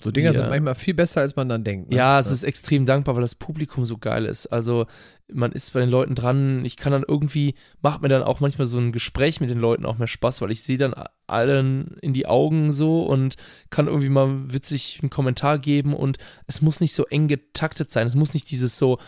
So 0.00 0.10
Dinger 0.12 0.32
sind 0.32 0.48
manchmal 0.48 0.74
viel 0.76 0.94
besser, 0.94 1.22
als 1.22 1.34
man 1.34 1.48
dann 1.48 1.64
denkt. 1.64 1.90
Ne? 1.90 1.96
Ja, 1.96 2.18
es 2.20 2.30
ist 2.30 2.44
extrem 2.44 2.84
dankbar, 2.84 3.16
weil 3.16 3.22
das 3.22 3.34
Publikum 3.34 3.84
so 3.84 3.98
geil 3.98 4.26
ist. 4.26 4.46
Also 4.46 4.86
man 5.32 5.50
ist 5.52 5.72
bei 5.72 5.80
den 5.80 5.90
Leuten 5.90 6.14
dran. 6.14 6.64
Ich 6.64 6.76
kann 6.76 6.92
dann 6.92 7.04
irgendwie, 7.06 7.54
macht 7.82 8.00
mir 8.00 8.08
dann 8.08 8.22
auch 8.22 8.38
manchmal 8.40 8.66
so 8.66 8.78
ein 8.78 8.92
Gespräch 8.92 9.40
mit 9.40 9.50
den 9.50 9.58
Leuten 9.58 9.86
auch 9.86 9.98
mehr 9.98 10.06
Spaß, 10.06 10.40
weil 10.40 10.52
ich 10.52 10.62
sehe 10.62 10.78
dann 10.78 10.94
allen 11.26 11.96
in 12.00 12.12
die 12.12 12.26
Augen 12.26 12.72
so 12.72 13.02
und 13.02 13.34
kann 13.70 13.88
irgendwie 13.88 14.08
mal 14.08 14.52
witzig 14.52 15.00
einen 15.02 15.10
Kommentar 15.10 15.58
geben 15.58 15.94
und 15.94 16.18
es 16.46 16.62
muss 16.62 16.80
nicht 16.80 16.94
so 16.94 17.04
eng 17.06 17.26
getaktet 17.26 17.90
sein. 17.90 18.06
Es 18.06 18.14
muss 18.14 18.34
nicht 18.34 18.50
dieses 18.50 18.78
so, 18.78 18.98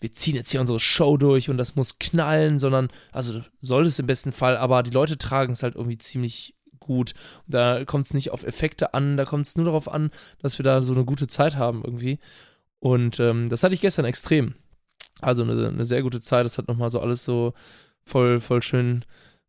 wir 0.00 0.12
ziehen 0.12 0.34
jetzt 0.34 0.50
hier 0.50 0.60
unsere 0.60 0.80
Show 0.80 1.16
durch 1.16 1.48
und 1.48 1.58
das 1.58 1.76
muss 1.76 1.98
knallen, 1.98 2.58
sondern, 2.58 2.88
also 3.12 3.40
soll 3.60 3.86
es 3.86 3.98
im 3.98 4.06
besten 4.06 4.32
Fall, 4.32 4.56
aber 4.56 4.82
die 4.82 4.90
Leute 4.90 5.16
tragen 5.16 5.52
es 5.52 5.62
halt 5.62 5.76
irgendwie 5.76 5.98
ziemlich 5.98 6.56
gut. 6.90 7.12
Da 7.46 7.84
kommt 7.84 8.06
es 8.06 8.14
nicht 8.14 8.30
auf 8.32 8.42
Effekte 8.44 8.94
an, 8.94 9.16
da 9.16 9.24
kommt 9.24 9.46
es 9.46 9.54
nur 9.56 9.66
darauf 9.66 9.86
an, 9.88 10.10
dass 10.42 10.58
wir 10.58 10.64
da 10.64 10.82
so 10.82 10.92
eine 10.92 11.04
gute 11.04 11.28
Zeit 11.28 11.54
haben 11.56 11.82
irgendwie. 11.84 12.18
Und 12.80 13.20
ähm, 13.20 13.48
das 13.48 13.62
hatte 13.62 13.74
ich 13.74 13.80
gestern 13.80 14.04
extrem. 14.06 14.54
Also 15.20 15.44
eine, 15.44 15.68
eine 15.68 15.84
sehr 15.84 16.02
gute 16.02 16.20
Zeit. 16.20 16.44
Das 16.44 16.58
hat 16.58 16.66
nochmal 16.66 16.90
so 16.90 16.98
alles 17.00 17.24
so 17.24 17.52
voll, 18.04 18.40
voll 18.40 18.60
schön 18.62 19.04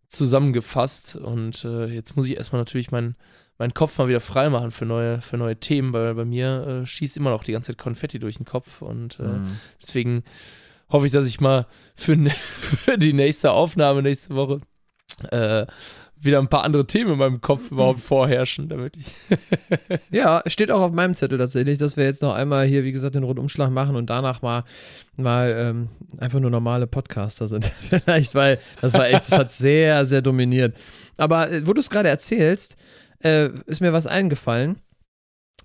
zusammengefasst. 0.07 1.15
Und 1.15 1.65
äh, 1.65 1.85
jetzt 1.87 2.15
muss 2.15 2.27
ich 2.27 2.37
erstmal 2.37 2.61
natürlich 2.61 2.91
meinen 2.91 3.15
meinen 3.57 3.73
Kopf 3.75 3.97
mal 3.99 4.07
wieder 4.07 4.19
freimachen 4.21 4.71
für 4.71 4.85
neue, 4.85 5.21
für 5.21 5.37
neue 5.37 5.55
Themen, 5.59 5.93
weil 5.93 6.15
bei 6.15 6.25
mir 6.25 6.81
äh, 6.81 6.85
schießt 6.85 7.17
immer 7.17 7.29
noch 7.29 7.43
die 7.43 7.51
ganze 7.51 7.67
Zeit 7.71 7.77
Konfetti 7.77 8.17
durch 8.19 8.37
den 8.37 8.45
Kopf. 8.45 8.81
Und 8.81 9.19
äh, 9.19 9.23
Mhm. 9.23 9.57
deswegen 9.81 10.23
hoffe 10.89 11.05
ich, 11.05 11.11
dass 11.11 11.27
ich 11.27 11.39
mal 11.41 11.67
für, 11.95 12.17
für 12.29 12.97
die 12.97 13.13
nächste 13.13 13.51
Aufnahme 13.51 14.01
nächste 14.01 14.35
Woche 14.35 14.59
äh, 15.29 15.65
wieder 16.23 16.39
ein 16.39 16.47
paar 16.47 16.63
andere 16.63 16.85
Themen 16.85 17.13
in 17.13 17.17
meinem 17.17 17.41
Kopf 17.41 17.71
überhaupt 17.71 17.99
vorherrschen, 18.01 18.69
damit 18.69 18.95
ich. 18.97 19.13
Ja, 20.11 20.41
steht 20.47 20.71
auch 20.71 20.81
auf 20.81 20.91
meinem 20.91 21.15
Zettel 21.15 21.37
tatsächlich, 21.37 21.77
dass 21.79 21.97
wir 21.97 22.03
jetzt 22.05 22.21
noch 22.21 22.33
einmal 22.33 22.65
hier, 22.65 22.83
wie 22.83 22.91
gesagt, 22.91 23.15
den 23.15 23.23
Rundumschlag 23.23 23.71
machen 23.71 23.95
und 23.95 24.09
danach 24.09 24.41
mal, 24.41 24.63
mal 25.17 25.53
ähm, 25.57 25.89
einfach 26.17 26.39
nur 26.39 26.49
normale 26.51 26.87
Podcaster 26.87 27.47
sind. 27.47 27.65
Vielleicht, 27.89 28.35
weil 28.35 28.59
das 28.81 28.93
war 28.93 29.07
echt, 29.07 29.21
das 29.21 29.37
hat 29.37 29.51
sehr, 29.51 30.05
sehr 30.05 30.21
dominiert. 30.21 30.75
Aber 31.17 31.51
äh, 31.51 31.65
wo 31.65 31.73
du 31.73 31.79
es 31.79 31.89
gerade 31.89 32.09
erzählst, 32.09 32.75
äh, 33.23 33.49
ist 33.65 33.81
mir 33.81 33.93
was 33.93 34.07
eingefallen. 34.07 34.77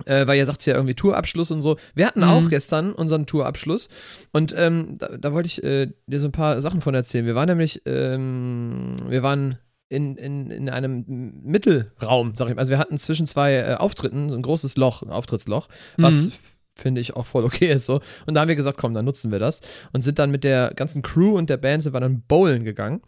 Äh, 0.04 0.26
weil 0.26 0.36
ihr 0.36 0.44
sagt 0.44 0.66
ja 0.66 0.74
irgendwie 0.74 0.94
Tourabschluss 0.94 1.50
und 1.50 1.62
so. 1.62 1.78
Wir 1.94 2.06
hatten 2.06 2.20
Mhm. 2.20 2.28
auch 2.28 2.48
gestern 2.50 2.92
unseren 2.92 3.24
Tourabschluss 3.24 3.88
und 4.30 4.54
ähm, 4.54 4.98
da, 4.98 5.08
da 5.16 5.32
wollte 5.32 5.46
ich 5.46 5.64
äh, 5.64 5.86
dir 6.06 6.20
so 6.20 6.28
ein 6.28 6.32
paar 6.32 6.60
Sachen 6.60 6.82
von 6.82 6.94
erzählen. 6.94 7.24
Wir 7.24 7.34
waren 7.34 7.48
nämlich, 7.48 7.80
ähm, 7.86 8.96
wir 9.08 9.22
waren 9.22 9.56
in, 9.88 10.16
in, 10.16 10.50
in 10.50 10.68
einem 10.68 11.04
Mittelraum, 11.44 12.34
sag 12.34 12.48
ich 12.48 12.54
mal. 12.54 12.60
Also 12.60 12.70
wir 12.70 12.78
hatten 12.78 12.98
zwischen 12.98 13.26
zwei 13.26 13.54
äh, 13.54 13.74
Auftritten 13.74 14.30
so 14.30 14.36
ein 14.36 14.42
großes 14.42 14.76
Loch, 14.76 15.02
ein 15.02 15.10
Auftrittsloch, 15.10 15.68
was 15.96 16.26
Mhm. 16.26 16.32
finde 16.74 17.00
ich 17.00 17.14
auch 17.16 17.24
voll 17.24 17.44
okay 17.44 17.72
ist 17.72 17.86
so. 17.86 18.00
Und 18.26 18.34
da 18.34 18.40
haben 18.40 18.48
wir 18.48 18.56
gesagt, 18.56 18.78
komm, 18.78 18.92
dann 18.94 19.04
nutzen 19.04 19.30
wir 19.32 19.38
das 19.38 19.60
und 19.92 20.02
sind 20.02 20.18
dann 20.18 20.30
mit 20.30 20.44
der 20.44 20.72
ganzen 20.74 21.02
Crew 21.02 21.36
und 21.38 21.48
der 21.48 21.56
Band 21.56 21.82
sind 21.82 21.94
wir 21.94 22.00
dann 22.00 22.22
bowlen 22.22 22.64
gegangen. 22.64 23.00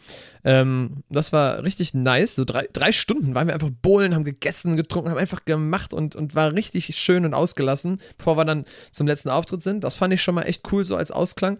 Ähm, 0.44 1.02
das 1.10 1.32
war 1.32 1.62
richtig 1.64 1.94
nice. 1.94 2.36
So 2.36 2.44
drei, 2.44 2.68
drei 2.72 2.92
Stunden 2.92 3.34
waren 3.34 3.46
wir 3.48 3.54
einfach 3.54 3.70
bowlen, 3.82 4.14
haben 4.14 4.24
gegessen, 4.24 4.76
getrunken, 4.76 5.10
haben 5.10 5.18
einfach 5.18 5.44
gemacht 5.44 5.92
und, 5.92 6.16
und 6.16 6.34
war 6.34 6.54
richtig 6.54 6.94
schön 6.96 7.24
und 7.26 7.34
ausgelassen, 7.34 8.00
bevor 8.16 8.36
wir 8.36 8.44
dann 8.44 8.64
zum 8.90 9.06
letzten 9.06 9.28
Auftritt 9.30 9.62
sind. 9.62 9.84
Das 9.84 9.96
fand 9.96 10.14
ich 10.14 10.22
schon 10.22 10.36
mal 10.36 10.42
echt 10.42 10.62
cool, 10.72 10.84
so 10.84 10.96
als 10.96 11.10
Ausklang. 11.10 11.58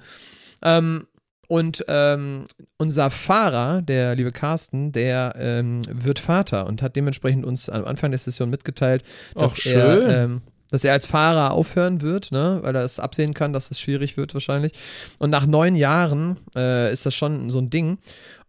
Ähm, 0.63 1.07
und 1.49 1.85
ähm, 1.89 2.45
unser 2.77 3.11
Fahrer, 3.11 3.83
der 3.83 4.15
liebe 4.15 4.33
Carsten, 4.33 4.93
der 4.93 5.35
ähm, 5.37 5.81
wird 5.91 6.19
Vater 6.19 6.67
und 6.67 6.83
hat 6.83 6.95
dementsprechend 6.95 7.45
uns 7.45 7.69
am 7.69 7.85
Anfang 7.85 8.11
der 8.11 8.19
Session 8.19 8.51
mitgeteilt, 8.51 9.03
dass 9.35 9.55
Ach, 9.59 9.67
er 9.73 9.97
schön. 9.97 10.11
ähm, 10.11 10.43
dass 10.71 10.85
er 10.85 10.93
als 10.93 11.07
Fahrer 11.07 11.53
aufhören 11.53 12.01
wird, 12.01 12.33
ne, 12.33 12.61
weil 12.63 12.75
er 12.77 12.85
es 12.85 12.99
absehen 13.01 13.35
kann, 13.35 13.53
dass 13.53 13.71
es 13.71 13.81
schwierig 13.81 14.17
wird 14.17 14.35
wahrscheinlich. 14.35 14.73
Und 15.19 15.31
nach 15.31 15.47
neun 15.47 15.77
Jahren 15.77 16.37
äh, 16.55 16.93
ist 16.93 17.07
das 17.07 17.15
schon 17.15 17.51
so 17.51 17.59
ein 17.59 17.71
Ding. 17.71 17.99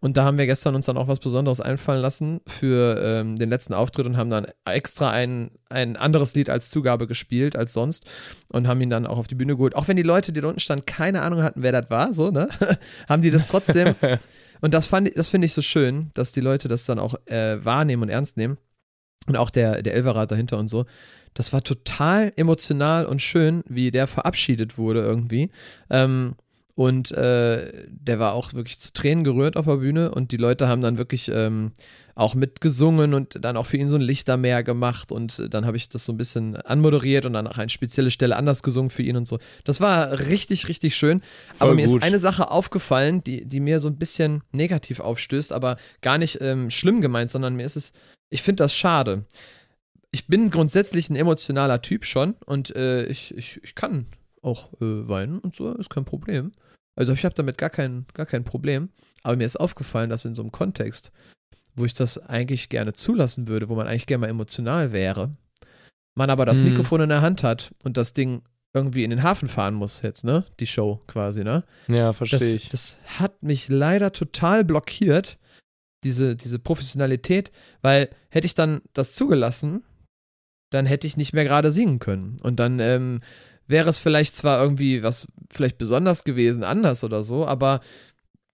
Und 0.00 0.16
da 0.16 0.24
haben 0.24 0.38
wir 0.38 0.46
gestern 0.46 0.74
uns 0.74 0.86
dann 0.86 0.96
auch 0.96 1.08
was 1.08 1.20
Besonderes 1.20 1.60
einfallen 1.60 2.00
lassen 2.00 2.40
für 2.46 2.98
ähm, 3.02 3.36
den 3.36 3.50
letzten 3.50 3.74
Auftritt 3.74 4.06
und 4.06 4.16
haben 4.16 4.30
dann 4.30 4.46
extra 4.64 5.10
ein, 5.10 5.50
ein 5.68 5.96
anderes 5.96 6.34
Lied 6.34 6.48
als 6.48 6.70
Zugabe 6.70 7.06
gespielt 7.06 7.54
als 7.54 7.74
sonst 7.74 8.04
und 8.48 8.66
haben 8.66 8.80
ihn 8.80 8.90
dann 8.90 9.06
auch 9.06 9.18
auf 9.18 9.28
die 9.28 9.34
Bühne 9.34 9.56
geholt. 9.56 9.76
Auch 9.76 9.88
wenn 9.88 9.96
die 9.96 10.02
Leute, 10.02 10.32
die 10.32 10.40
da 10.40 10.48
unten 10.48 10.60
standen, 10.60 10.86
keine 10.86 11.20
Ahnung 11.22 11.42
hatten, 11.42 11.62
wer 11.62 11.72
das 11.72 11.90
war, 11.90 12.14
so, 12.14 12.30
ne, 12.30 12.48
haben 13.08 13.22
die 13.22 13.30
das 13.30 13.48
trotzdem. 13.48 13.94
und 14.62 14.72
das 14.72 14.86
fand 14.86 15.16
das 15.16 15.28
finde 15.28 15.46
ich 15.46 15.52
so 15.52 15.62
schön, 15.62 16.10
dass 16.14 16.32
die 16.32 16.40
Leute 16.40 16.68
das 16.68 16.86
dann 16.86 16.98
auch 16.98 17.14
äh, 17.26 17.62
wahrnehmen 17.62 18.02
und 18.02 18.08
ernst 18.08 18.36
nehmen. 18.36 18.56
Und 19.26 19.36
auch 19.36 19.50
der, 19.50 19.82
der 19.82 19.94
Elverrat 19.94 20.30
dahinter 20.30 20.56
und 20.56 20.68
so. 20.68 20.86
Das 21.34 21.52
war 21.52 21.62
total 21.62 22.32
emotional 22.36 23.06
und 23.06 23.22
schön, 23.22 23.62
wie 23.68 23.90
der 23.90 24.06
verabschiedet 24.06 24.78
wurde 24.78 25.00
irgendwie. 25.00 25.50
Ähm, 25.88 26.34
und 26.80 27.12
äh, 27.12 27.86
der 27.88 28.18
war 28.18 28.32
auch 28.32 28.54
wirklich 28.54 28.78
zu 28.80 28.92
Tränen 28.94 29.22
gerührt 29.22 29.58
auf 29.58 29.66
der 29.66 29.76
Bühne 29.76 30.12
und 30.12 30.32
die 30.32 30.38
Leute 30.38 30.66
haben 30.66 30.80
dann 30.80 30.96
wirklich 30.96 31.30
ähm, 31.30 31.72
auch 32.14 32.34
mitgesungen 32.34 33.12
und 33.12 33.44
dann 33.44 33.58
auch 33.58 33.66
für 33.66 33.76
ihn 33.76 33.90
so 33.90 33.96
ein 33.96 34.00
Lichtermeer 34.00 34.62
gemacht 34.62 35.12
und 35.12 35.40
äh, 35.40 35.48
dann 35.50 35.66
habe 35.66 35.76
ich 35.76 35.90
das 35.90 36.06
so 36.06 36.12
ein 36.12 36.16
bisschen 36.16 36.56
anmoderiert 36.56 37.26
und 37.26 37.34
dann 37.34 37.46
auch 37.46 37.58
eine 37.58 37.68
spezielle 37.68 38.10
Stelle 38.10 38.34
anders 38.34 38.62
gesungen 38.62 38.88
für 38.88 39.02
ihn 39.02 39.16
und 39.16 39.28
so. 39.28 39.38
Das 39.64 39.82
war 39.82 40.20
richtig, 40.20 40.68
richtig 40.68 40.96
schön. 40.96 41.20
Voll 41.52 41.68
aber 41.68 41.74
mir 41.74 41.86
gut. 41.86 41.96
ist 41.96 42.02
eine 42.02 42.18
Sache 42.18 42.50
aufgefallen, 42.50 43.22
die, 43.24 43.44
die 43.44 43.60
mir 43.60 43.78
so 43.78 43.90
ein 43.90 43.98
bisschen 43.98 44.42
negativ 44.52 45.00
aufstößt, 45.00 45.52
aber 45.52 45.76
gar 46.00 46.16
nicht 46.16 46.40
ähm, 46.40 46.70
schlimm 46.70 47.02
gemeint, 47.02 47.30
sondern 47.30 47.56
mir 47.56 47.66
ist 47.66 47.76
es, 47.76 47.92
ich 48.30 48.42
finde 48.42 48.62
das 48.62 48.74
schade. 48.74 49.26
Ich 50.12 50.26
bin 50.26 50.50
grundsätzlich 50.50 51.08
ein 51.10 51.16
emotionaler 51.16 51.82
Typ 51.82 52.04
schon 52.04 52.34
und 52.46 52.74
äh, 52.74 53.04
ich, 53.06 53.34
ich, 53.36 53.60
ich 53.62 53.74
kann 53.74 54.06
auch 54.42 54.72
äh, 54.80 55.08
weinen 55.08 55.38
und 55.38 55.54
so, 55.54 55.72
ist 55.74 55.90
kein 55.90 56.04
Problem. 56.04 56.52
Also 56.96 57.12
ich 57.12 57.24
habe 57.24 57.34
damit 57.34 57.58
gar 57.58 57.70
kein, 57.70 58.06
gar 58.14 58.26
kein 58.26 58.44
Problem. 58.44 58.88
Aber 59.22 59.36
mir 59.36 59.44
ist 59.44 59.58
aufgefallen, 59.60 60.10
dass 60.10 60.24
in 60.24 60.34
so 60.34 60.42
einem 60.42 60.50
Kontext, 60.50 61.12
wo 61.76 61.84
ich 61.84 61.94
das 61.94 62.18
eigentlich 62.18 62.68
gerne 62.68 62.92
zulassen 62.92 63.46
würde, 63.46 63.68
wo 63.68 63.74
man 63.76 63.86
eigentlich 63.86 64.06
gerne 64.06 64.22
mal 64.22 64.30
emotional 64.30 64.92
wäre, 64.92 65.30
man 66.16 66.30
aber 66.30 66.44
das 66.44 66.60
Mhm. 66.60 66.68
Mikrofon 66.70 67.02
in 67.02 67.08
der 67.10 67.22
Hand 67.22 67.42
hat 67.42 67.72
und 67.84 67.96
das 67.96 68.12
Ding 68.12 68.42
irgendwie 68.72 69.04
in 69.04 69.10
den 69.10 69.22
Hafen 69.22 69.48
fahren 69.48 69.74
muss 69.74 70.02
jetzt, 70.02 70.24
ne? 70.24 70.44
Die 70.60 70.66
Show 70.66 71.00
quasi, 71.06 71.44
ne? 71.44 71.62
Ja, 71.88 72.12
verstehe 72.12 72.54
ich. 72.54 72.68
das 72.68 72.98
hat 73.18 73.42
mich 73.42 73.68
leider 73.68 74.12
total 74.12 74.64
blockiert, 74.64 75.38
diese, 76.04 76.36
diese 76.36 76.58
Professionalität, 76.58 77.52
weil 77.82 78.10
hätte 78.30 78.46
ich 78.46 78.54
dann 78.54 78.80
das 78.92 79.14
zugelassen, 79.14 79.82
dann 80.70 80.86
hätte 80.86 81.06
ich 81.06 81.16
nicht 81.16 81.32
mehr 81.32 81.44
gerade 81.44 81.72
singen 81.72 81.98
können. 81.98 82.36
Und 82.42 82.60
dann 82.60 82.80
ähm, 82.80 83.20
wäre 83.66 83.88
es 83.88 83.98
vielleicht 83.98 84.36
zwar 84.36 84.60
irgendwie 84.60 85.02
was 85.02 85.28
vielleicht 85.50 85.78
besonders 85.78 86.24
gewesen, 86.24 86.64
anders 86.64 87.04
oder 87.04 87.22
so, 87.22 87.46
aber 87.46 87.80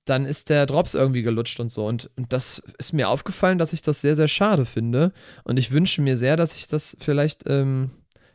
dann 0.05 0.25
ist 0.25 0.51
der 0.51 0.67
Drops 0.67 0.95
irgendwie 0.95 1.23
gelutscht 1.23 1.59
und 1.59 1.71
so. 1.71 1.87
Und, 1.87 2.11
und 2.17 2.33
das 2.33 2.63
ist 2.79 2.93
mir 2.93 3.09
aufgefallen, 3.09 3.59
dass 3.59 3.73
ich 3.73 3.83
das 3.83 4.01
sehr, 4.01 4.15
sehr 4.15 4.29
schade 4.29 4.65
finde. 4.65 5.13
Und 5.43 5.59
ich 5.59 5.73
wünsche 5.73 6.01
mir 6.01 6.17
sehr, 6.17 6.37
dass 6.37 6.55
ich 6.55 6.69
das 6.69 6.97
vielleicht, 7.01 7.49
ähm, 7.49 7.91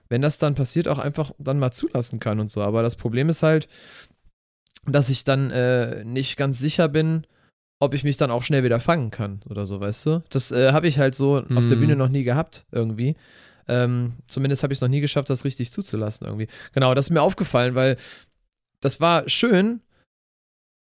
wenn 0.09 0.21
das 0.21 0.37
dann 0.37 0.53
passiert, 0.55 0.89
auch 0.89 0.99
einfach 0.99 1.31
dann 1.39 1.59
mal 1.59 1.71
zulassen 1.71 2.19
kann 2.19 2.41
und 2.41 2.51
so. 2.51 2.61
Aber 2.61 2.83
das 2.83 2.97
Problem 2.97 3.29
ist 3.29 3.41
halt, 3.41 3.69
dass 4.85 5.09
ich 5.09 5.23
dann 5.23 5.49
äh, 5.51 6.03
nicht 6.03 6.35
ganz 6.35 6.59
sicher 6.59 6.89
bin, 6.89 7.25
ob 7.79 7.93
ich 7.93 8.03
mich 8.03 8.17
dann 8.17 8.31
auch 8.31 8.43
schnell 8.43 8.63
wieder 8.63 8.79
fangen 8.79 9.09
kann 9.09 9.39
oder 9.49 9.65
so, 9.65 9.79
weißt 9.79 10.05
du? 10.07 10.23
Das 10.29 10.51
äh, 10.51 10.73
habe 10.73 10.87
ich 10.87 10.99
halt 10.99 11.15
so 11.15 11.37
auf 11.37 11.67
der 11.67 11.77
Mhm. 11.77 11.79
Bühne 11.79 11.95
noch 11.95 12.09
nie 12.09 12.23
gehabt, 12.23 12.65
irgendwie. 12.71 13.15
Ähm, 13.71 14.13
zumindest 14.27 14.63
habe 14.63 14.73
ich 14.73 14.77
es 14.77 14.81
noch 14.81 14.89
nie 14.89 14.99
geschafft, 14.99 15.29
das 15.29 15.45
richtig 15.45 15.71
zuzulassen, 15.71 16.27
irgendwie. 16.27 16.47
Genau, 16.73 16.93
das 16.93 17.05
ist 17.05 17.09
mir 17.11 17.21
aufgefallen, 17.21 17.73
weil 17.73 17.95
das 18.81 18.99
war 18.99 19.29
schön 19.29 19.79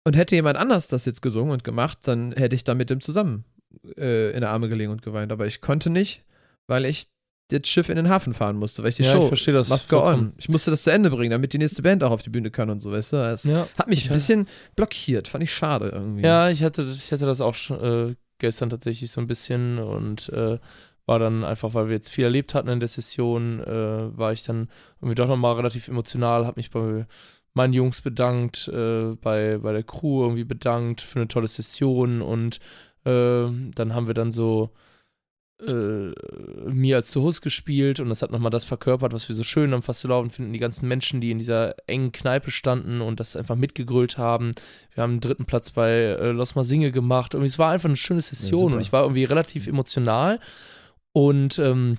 und 0.06 0.16
hätte 0.16 0.36
jemand 0.36 0.58
anders 0.58 0.88
das 0.88 1.04
jetzt 1.06 1.22
gesungen 1.22 1.52
und 1.52 1.64
gemacht, 1.66 2.00
dann 2.04 2.32
hätte 2.32 2.56
ich 2.56 2.64
da 2.64 2.74
mit 2.74 2.90
dem 2.90 3.02
zusammen 3.02 3.44
äh, 3.98 4.32
in 4.32 4.42
der 4.42 4.52
Arme 4.52 4.70
gelegen 4.70 4.92
und 4.92 5.02
geweint. 5.02 5.32
Aber 5.32 5.46
ich 5.48 5.60
konnte 5.60 5.90
nicht, 5.90 6.24
weil 6.68 6.86
ich 6.86 7.08
das 7.50 7.68
Schiff 7.68 7.90
in 7.90 7.98
den 7.98 8.08
Hafen 8.08 8.34
fahren 8.34 8.56
musste, 8.56 8.82
weil 8.82 8.90
ich 8.90 8.96
die 8.96 9.04
ja, 9.04 9.12
Show 9.12 9.24
ich 9.24 9.28
verstehe 9.28 9.54
das. 9.54 9.68
Must 9.70 9.90
go 9.90 10.02
on. 10.02 10.32
Ich 10.38 10.48
musste 10.48 10.72
das 10.72 10.84
zu 10.84 10.92
Ende 10.92 11.10
bringen, 11.10 11.32
damit 11.32 11.52
die 11.52 11.58
nächste 11.58 11.82
Band 11.82 12.04
auch 12.04 12.12
auf 12.12 12.24
die 12.24 12.30
Bühne 12.30 12.50
kann 12.50 12.70
und 12.70 12.80
so, 12.80 12.92
weißt 12.92 13.12
du? 13.14 13.18
Das 13.18 13.44
Ja. 13.44 13.68
hat 13.78 13.88
mich 13.90 14.00
Ich 14.04 14.10
ein 14.10 14.14
bisschen 14.14 14.48
blockiert, 14.78 15.28
fand 15.28 15.44
ich 15.44 15.54
schade 15.54 15.90
irgendwie. 15.90 16.24
Ja, 16.24 16.50
ich 16.50 16.64
hatte, 16.64 16.84
ich 16.84 17.12
hatte 17.12 17.26
das 17.26 17.42
auch 17.42 17.54
schon 17.54 18.12
äh, 18.12 18.16
gestern 18.38 18.70
tatsächlich 18.70 19.12
so 19.12 19.20
ein 19.20 19.28
bisschen 19.28 19.80
und 19.80 20.30
äh, 20.30 20.60
war 21.06 21.20
dann 21.20 21.44
einfach, 21.44 21.74
weil 21.74 21.88
wir 21.88 21.96
jetzt 21.96 22.12
viel 22.12 22.26
erlebt 22.26 22.54
hatten 22.54 22.70
in 22.70 22.80
der 22.80 22.90
Session, 22.90 23.60
äh, 23.60 24.18
war 24.18 24.34
ich 24.34 24.44
dann 24.44 24.70
irgendwie 25.00 25.16
doch 25.16 25.28
nochmal 25.28 25.56
relativ 25.56 25.88
emotional, 25.88 26.46
habe 26.46 26.60
mich 26.60 26.72
bei 26.72 27.06
meinen 27.54 27.74
Jungs 27.74 28.02
bedankt, 28.02 28.68
äh, 28.70 29.16
bei, 29.22 29.58
bei 29.58 29.74
der 29.74 29.84
Crew 29.84 30.24
irgendwie 30.24 30.46
bedankt 30.46 31.02
für 31.02 31.20
eine 31.20 31.28
tolle 31.28 31.48
Session 31.48 32.22
und 32.22 32.60
äh, 33.04 33.48
dann 33.76 33.94
haben 33.94 34.08
wir 34.08 34.14
dann 34.14 34.32
so 34.32 34.72
äh, 35.68 36.12
mir 36.72 36.96
als 36.96 37.12
zu 37.12 37.22
Hus 37.22 37.42
gespielt 37.42 38.00
und 38.00 38.10
das 38.10 38.22
hat 38.22 38.32
nochmal 38.32 38.50
das 38.50 38.64
verkörpert, 38.64 39.14
was 39.14 39.30
wir 39.30 39.36
so 39.36 39.44
schön 39.44 39.74
am 39.74 39.84
Fastelaufen 39.84 40.32
finden. 40.32 40.54
Die 40.54 40.60
ganzen 40.60 40.88
Menschen, 40.88 41.22
die 41.22 41.32
in 41.32 41.38
dieser 41.38 41.76
engen 41.88 42.12
Kneipe 42.12 42.52
standen 42.52 43.02
und 43.02 43.20
das 43.20 43.36
einfach 43.36 43.56
mitgegrölt 43.56 44.18
haben. 44.18 44.52
Wir 44.94 45.04
haben 45.04 45.12
einen 45.12 45.20
dritten 45.20 45.46
Platz 45.46 45.72
bei 45.72 45.92
äh, 45.92 46.32
Los 46.32 46.56
Mal 46.56 46.64
Singe 46.64 46.92
gemacht. 46.92 47.34
Irgendwie, 47.34 47.48
es 47.48 47.60
war 47.60 47.72
einfach 47.72 47.90
eine 47.90 47.96
schöne 47.96 48.22
Session 48.22 48.60
super. 48.60 48.76
und 48.76 48.82
ich 48.82 48.92
war 48.92 49.04
irgendwie 49.04 49.24
relativ 49.24 49.68
emotional. 49.68 50.40
Und 51.14 51.60
ähm, 51.60 51.98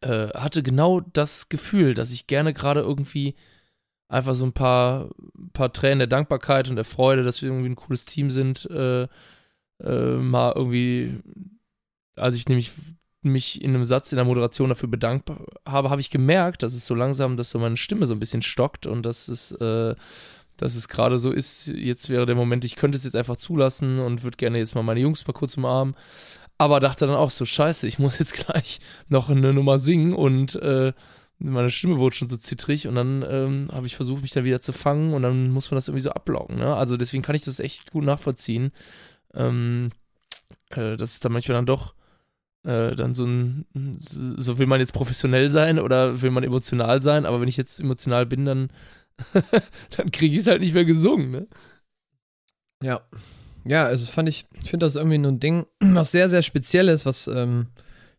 äh, 0.00 0.28
hatte 0.28 0.62
genau 0.62 1.00
das 1.00 1.48
Gefühl, 1.48 1.94
dass 1.94 2.12
ich 2.12 2.26
gerne 2.26 2.52
gerade 2.52 2.80
irgendwie 2.80 3.34
einfach 4.08 4.34
so 4.34 4.44
ein 4.44 4.52
paar, 4.52 5.10
paar 5.52 5.72
Tränen 5.72 5.98
der 5.98 6.08
Dankbarkeit 6.08 6.68
und 6.68 6.76
der 6.76 6.84
Freude, 6.84 7.24
dass 7.24 7.40
wir 7.40 7.48
irgendwie 7.48 7.70
ein 7.70 7.76
cooles 7.76 8.04
Team 8.04 8.30
sind, 8.30 8.68
äh, 8.70 9.08
äh, 9.82 10.16
mal 10.16 10.52
irgendwie, 10.54 11.18
als 12.14 12.36
ich 12.36 12.46
nämlich 12.48 12.72
mich 13.22 13.62
in 13.62 13.74
einem 13.74 13.84
Satz 13.84 14.12
in 14.12 14.16
der 14.16 14.24
Moderation 14.24 14.68
dafür 14.68 14.88
bedankt 14.88 15.30
habe, 15.66 15.90
habe 15.90 16.00
ich 16.00 16.10
gemerkt, 16.10 16.62
dass 16.62 16.74
es 16.74 16.86
so 16.86 16.94
langsam, 16.94 17.36
dass 17.36 17.50
so 17.50 17.58
meine 17.58 17.76
Stimme 17.76 18.06
so 18.06 18.14
ein 18.14 18.20
bisschen 18.20 18.42
stockt 18.42 18.86
und 18.86 19.06
dass 19.06 19.28
es, 19.28 19.52
äh, 19.52 19.94
dass 20.56 20.74
es 20.74 20.88
gerade 20.88 21.18
so 21.18 21.30
ist, 21.30 21.68
jetzt 21.68 22.10
wäre 22.10 22.26
der 22.26 22.34
Moment, 22.34 22.64
ich 22.64 22.76
könnte 22.76 22.98
es 22.98 23.04
jetzt 23.04 23.16
einfach 23.16 23.36
zulassen 23.36 23.98
und 23.98 24.24
würde 24.24 24.36
gerne 24.36 24.58
jetzt 24.58 24.74
mal 24.74 24.82
meine 24.82 25.00
Jungs 25.00 25.26
mal 25.26 25.32
kurz 25.32 25.56
umarmen. 25.56 25.94
Aber 26.62 26.78
dachte 26.78 27.08
dann 27.08 27.16
auch 27.16 27.32
so, 27.32 27.44
scheiße, 27.44 27.88
ich 27.88 27.98
muss 27.98 28.20
jetzt 28.20 28.34
gleich 28.46 28.78
noch 29.08 29.28
eine 29.28 29.52
Nummer 29.52 29.80
singen 29.80 30.14
und 30.14 30.54
äh, 30.54 30.92
meine 31.38 31.70
Stimme 31.70 31.98
wurde 31.98 32.14
schon 32.14 32.28
so 32.28 32.36
zittrig 32.36 32.86
und 32.86 32.94
dann 32.94 33.24
ähm, 33.28 33.68
habe 33.72 33.88
ich 33.88 33.96
versucht, 33.96 34.22
mich 34.22 34.30
dann 34.30 34.44
wieder 34.44 34.60
zu 34.60 34.72
fangen 34.72 35.12
und 35.12 35.22
dann 35.22 35.50
muss 35.50 35.72
man 35.72 35.76
das 35.76 35.88
irgendwie 35.88 36.04
so 36.04 36.12
ablocken. 36.12 36.58
Ne? 36.58 36.72
Also 36.72 36.96
deswegen 36.96 37.24
kann 37.24 37.34
ich 37.34 37.42
das 37.42 37.58
echt 37.58 37.90
gut 37.90 38.04
nachvollziehen. 38.04 38.70
Ähm, 39.34 39.90
äh, 40.70 40.96
dass 40.96 41.14
es 41.14 41.20
dann 41.20 41.32
manchmal 41.32 41.56
dann 41.56 41.66
doch 41.66 41.94
äh, 42.62 42.94
dann 42.94 43.12
so 43.12 43.26
ein, 43.26 43.66
so 43.98 44.60
will 44.60 44.68
man 44.68 44.78
jetzt 44.78 44.92
professionell 44.92 45.50
sein 45.50 45.80
oder 45.80 46.22
will 46.22 46.30
man 46.30 46.44
emotional 46.44 47.02
sein, 47.02 47.26
aber 47.26 47.40
wenn 47.40 47.48
ich 47.48 47.56
jetzt 47.56 47.80
emotional 47.80 48.24
bin, 48.24 48.44
dann, 48.44 48.70
dann 49.96 50.12
kriege 50.12 50.36
ich 50.36 50.42
es 50.42 50.46
halt 50.46 50.60
nicht 50.60 50.74
mehr 50.74 50.84
gesungen, 50.84 51.32
ne? 51.32 51.48
Ja. 52.84 53.00
Ja, 53.64 53.84
also 53.84 54.06
fand 54.06 54.28
ich, 54.28 54.46
ich 54.62 54.70
finde 54.70 54.86
das 54.86 54.96
irgendwie 54.96 55.18
nur 55.18 55.32
ein 55.32 55.40
Ding, 55.40 55.66
was 55.80 56.12
sehr, 56.12 56.28
sehr 56.28 56.42
speziell 56.42 56.88
ist, 56.88 57.06
was 57.06 57.28
ähm, 57.28 57.68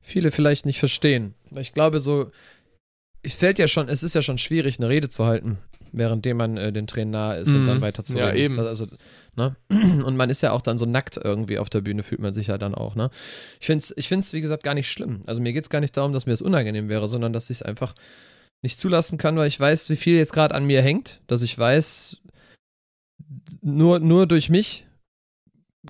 viele 0.01 0.31
vielleicht 0.31 0.65
nicht 0.65 0.79
verstehen. 0.79 1.33
Ich 1.57 1.73
glaube, 1.73 1.99
so, 1.99 2.31
es 3.21 3.33
fällt 3.33 3.59
ja 3.59 3.67
schon, 3.67 3.89
es 3.89 4.03
ist 4.03 4.15
ja 4.15 4.21
schon 4.21 4.37
schwierig, 4.37 4.79
eine 4.79 4.89
Rede 4.89 5.09
zu 5.09 5.25
halten, 5.25 5.57
währenddem 5.91 6.37
man 6.37 6.57
äh, 6.57 6.71
den 6.73 6.87
Tränen 6.87 7.11
nahe 7.11 7.37
ist 7.37 7.49
mhm. 7.49 7.59
und 7.59 7.65
dann 7.65 7.81
weiter 7.81 8.03
zu 8.03 8.17
Ja, 8.17 8.27
reden. 8.27 8.53
eben. 8.53 8.59
Also, 8.59 8.87
ne? 9.35 9.55
Und 9.69 10.17
man 10.17 10.29
ist 10.29 10.41
ja 10.41 10.51
auch 10.51 10.61
dann 10.61 10.77
so 10.77 10.85
nackt 10.85 11.17
irgendwie 11.23 11.59
auf 11.59 11.69
der 11.69 11.81
Bühne, 11.81 12.03
fühlt 12.03 12.21
man 12.21 12.33
sich 12.33 12.47
ja 12.47 12.57
dann 12.57 12.73
auch, 12.75 12.95
ne? 12.95 13.09
Ich 13.59 13.67
finde 13.67 13.83
es, 13.83 13.93
ich 13.95 14.07
find's, 14.07 14.33
wie 14.33 14.41
gesagt, 14.41 14.63
gar 14.63 14.73
nicht 14.73 14.89
schlimm. 14.89 15.21
Also 15.25 15.41
mir 15.41 15.53
geht 15.53 15.63
es 15.63 15.69
gar 15.69 15.79
nicht 15.79 15.95
darum, 15.95 16.13
dass 16.13 16.25
mir 16.25 16.33
das 16.33 16.41
unangenehm 16.41 16.89
wäre, 16.89 17.07
sondern 17.07 17.31
dass 17.33 17.49
ich 17.49 17.57
es 17.57 17.63
einfach 17.63 17.93
nicht 18.63 18.79
zulassen 18.79 19.17
kann, 19.17 19.35
weil 19.35 19.47
ich 19.47 19.59
weiß, 19.59 19.89
wie 19.89 19.95
viel 19.95 20.15
jetzt 20.15 20.33
gerade 20.33 20.55
an 20.55 20.65
mir 20.65 20.81
hängt, 20.81 21.21
dass 21.27 21.41
ich 21.41 21.57
weiß, 21.57 22.17
nur, 23.61 23.99
nur 23.99 24.25
durch 24.25 24.49
mich 24.49 24.85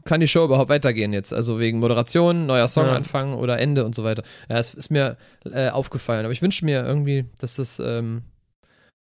kann 0.06 0.20
die 0.22 0.28
Show 0.28 0.44
überhaupt 0.46 0.70
weitergehen 0.70 1.14
jetzt? 1.14 1.34
Also 1.34 1.60
wegen 1.60 1.80
Moderation, 1.80 2.46
neuer 2.46 2.68
Song 2.68 2.88
Ja. 2.88 2.96
anfangen 2.96 3.34
oder 3.36 3.60
Ende 3.60 3.86
und 3.86 3.94
so 3.96 4.04
weiter. 4.04 4.24
Ja, 4.50 4.58
es 4.58 4.74
ist 4.74 4.90
mir 4.90 5.18
äh, 5.46 5.70
aufgefallen. 5.70 6.26
Aber 6.26 6.32
ich 6.32 6.42
wünsche 6.42 6.66
mir 6.66 6.84
irgendwie, 6.86 7.26
dass 7.40 7.56
das, 7.56 7.80
ähm, 7.80 8.24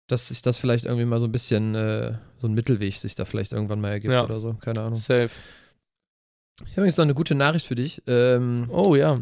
dass 0.08 0.30
sich 0.30 0.42
das 0.42 0.58
vielleicht 0.58 0.86
irgendwie 0.86 1.06
mal 1.06 1.20
so 1.20 1.28
ein 1.28 1.32
bisschen, 1.32 1.76
äh, 1.76 2.14
so 2.40 2.48
ein 2.48 2.54
Mittelweg 2.54 2.96
sich 2.96 3.16
da 3.16 3.26
vielleicht 3.26 3.54
irgendwann 3.54 3.80
mal 3.82 3.90
ergibt 3.92 4.14
Ja. 4.14 4.24
oder 4.24 4.40
so. 4.40 4.54
Keine 4.56 4.82
Ahnung. 4.82 4.96
Safe. 4.96 5.30
Ich 6.64 6.72
habe 6.72 6.82
übrigens 6.82 6.98
noch 6.98 7.06
eine 7.06 7.14
gute 7.16 7.36
Nachricht 7.36 7.66
für 7.66 7.76
dich. 7.76 8.02
Ähm, 8.08 8.68
Oh 8.70 8.96
ja. 8.96 9.22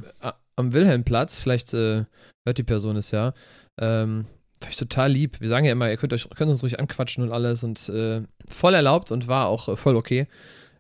am 0.56 0.74
Wilhelmplatz, 0.74 1.40
vielleicht 1.40 1.74
äh, 1.74 2.04
hört 2.46 2.58
die 2.58 2.64
Person 2.64 2.98
es 2.98 3.12
ja, 3.12 3.32
ähm, 3.80 4.26
ich 4.70 4.76
total 4.76 5.10
lieb. 5.12 5.40
Wir 5.40 5.48
sagen 5.48 5.66
ja 5.66 5.72
immer, 5.72 5.90
ihr 5.90 5.96
könnt, 5.96 6.12
euch, 6.12 6.30
könnt 6.36 6.52
uns 6.52 6.64
ruhig 6.64 6.80
anquatschen 6.82 7.24
und 7.24 7.32
alles 7.32 7.64
und 7.64 7.88
äh, 7.90 8.24
voll 8.50 8.74
erlaubt 8.74 9.12
und 9.12 9.30
war 9.30 9.48
auch 9.48 9.70
äh, 9.70 9.76
voll 9.78 9.96
okay. 9.96 10.28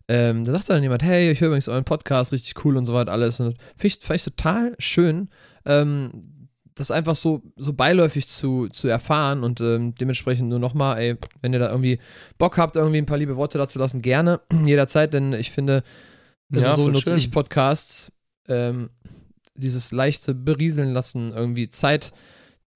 Ähm, 0.09 0.43
da 0.43 0.53
sagte 0.53 0.73
dann 0.73 0.81
jemand, 0.81 1.03
hey, 1.03 1.29
ich 1.29 1.39
höre 1.39 1.49
übrigens 1.49 1.67
euren 1.67 1.85
Podcast, 1.85 2.31
richtig 2.31 2.65
cool 2.65 2.75
und 2.77 2.87
so 2.87 2.95
weiter 2.95 3.11
alles. 3.11 3.39
Und 3.39 3.55
fand 3.77 4.15
ich 4.15 4.23
total 4.23 4.75
schön, 4.79 5.29
ähm, 5.65 6.23
das 6.73 6.89
einfach 6.89 7.15
so, 7.15 7.43
so 7.57 7.73
beiläufig 7.73 8.27
zu, 8.27 8.69
zu 8.69 8.87
erfahren 8.87 9.43
und 9.43 9.61
ähm, 9.61 9.93
dementsprechend 9.93 10.49
nur 10.49 10.57
nochmal, 10.57 10.97
ey, 10.97 11.15
wenn 11.41 11.53
ihr 11.53 11.59
da 11.59 11.69
irgendwie 11.69 11.99
Bock 12.39 12.57
habt, 12.57 12.75
irgendwie 12.75 12.97
ein 12.97 13.05
paar 13.05 13.19
liebe 13.19 13.35
Worte 13.35 13.59
dazu 13.59 13.77
lassen, 13.77 14.01
gerne, 14.01 14.41
jederzeit, 14.65 15.13
denn 15.13 15.33
ich 15.33 15.51
finde, 15.51 15.83
also 16.51 16.67
Ja, 16.67 16.75
so 16.75 16.87
nutze 16.89 17.11
schön. 17.11 17.17
ich 17.17 17.29
Podcasts, 17.29 18.11
ähm, 18.47 18.89
dieses 19.53 19.91
leichte 19.91 20.33
Berieseln 20.33 20.91
lassen, 20.91 21.33
irgendwie 21.33 21.69
Zeit, 21.69 22.13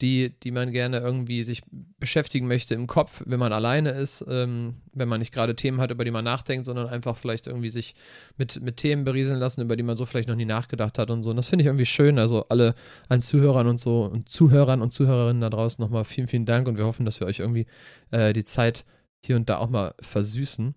die, 0.04 0.38
die 0.44 0.52
man 0.52 0.74
gerne 0.74 1.00
irgendwie 1.00 1.44
sich 1.44 1.64
beschäftigen 1.98 2.46
möchte 2.46 2.76
im 2.76 2.88
Kopf, 2.88 3.24
wenn 3.26 3.40
man 3.40 3.54
alleine 3.54 3.92
ist, 3.92 4.24
ähm, 4.28 4.76
wenn 4.92 5.08
man 5.08 5.20
nicht 5.20 5.34
gerade 5.34 5.56
Themen 5.56 5.80
hat, 5.80 5.92
über 5.92 6.04
die 6.04 6.12
man 6.12 6.26
nachdenkt, 6.26 6.66
sondern 6.66 6.90
einfach 6.90 7.16
vielleicht 7.16 7.48
irgendwie 7.48 7.70
sich 7.70 7.96
mit, 8.38 8.62
mit 8.62 8.76
Themen 8.78 9.06
berieseln 9.06 9.40
lassen, 9.40 9.62
über 9.62 9.78
die 9.78 9.84
man 9.84 9.96
so 9.96 10.06
vielleicht 10.06 10.28
noch 10.28 10.36
nie 10.36 10.44
nachgedacht 10.44 11.00
hat 11.00 11.10
und 11.10 11.24
so. 11.24 11.30
Und 11.30 11.38
das 11.38 11.48
finde 11.48 11.64
ich 11.64 11.68
irgendwie 11.68 11.86
schön. 11.86 12.20
Also 12.20 12.46
alle 12.50 12.76
an 13.08 13.22
Zuhörern 13.22 13.66
und 13.66 13.80
so 13.80 14.04
und 14.04 14.28
Zuhörern 14.28 14.82
und 14.82 14.92
Zuhörerinnen 14.92 15.40
da 15.40 15.50
draußen 15.50 15.82
nochmal 15.82 16.04
vielen, 16.04 16.28
vielen 16.28 16.46
Dank 16.46 16.68
und 16.68 16.78
wir 16.78 16.86
hoffen, 16.86 17.06
dass 17.06 17.22
wir 17.22 17.28
euch 17.28 17.40
irgendwie 17.40 17.66
äh, 18.12 18.34
die 18.34 18.44
Zeit 18.44 18.84
hier 19.26 19.38
und 19.38 19.48
da 19.48 19.58
auch 19.60 19.70
mal 19.70 19.96
versüßen 20.02 20.76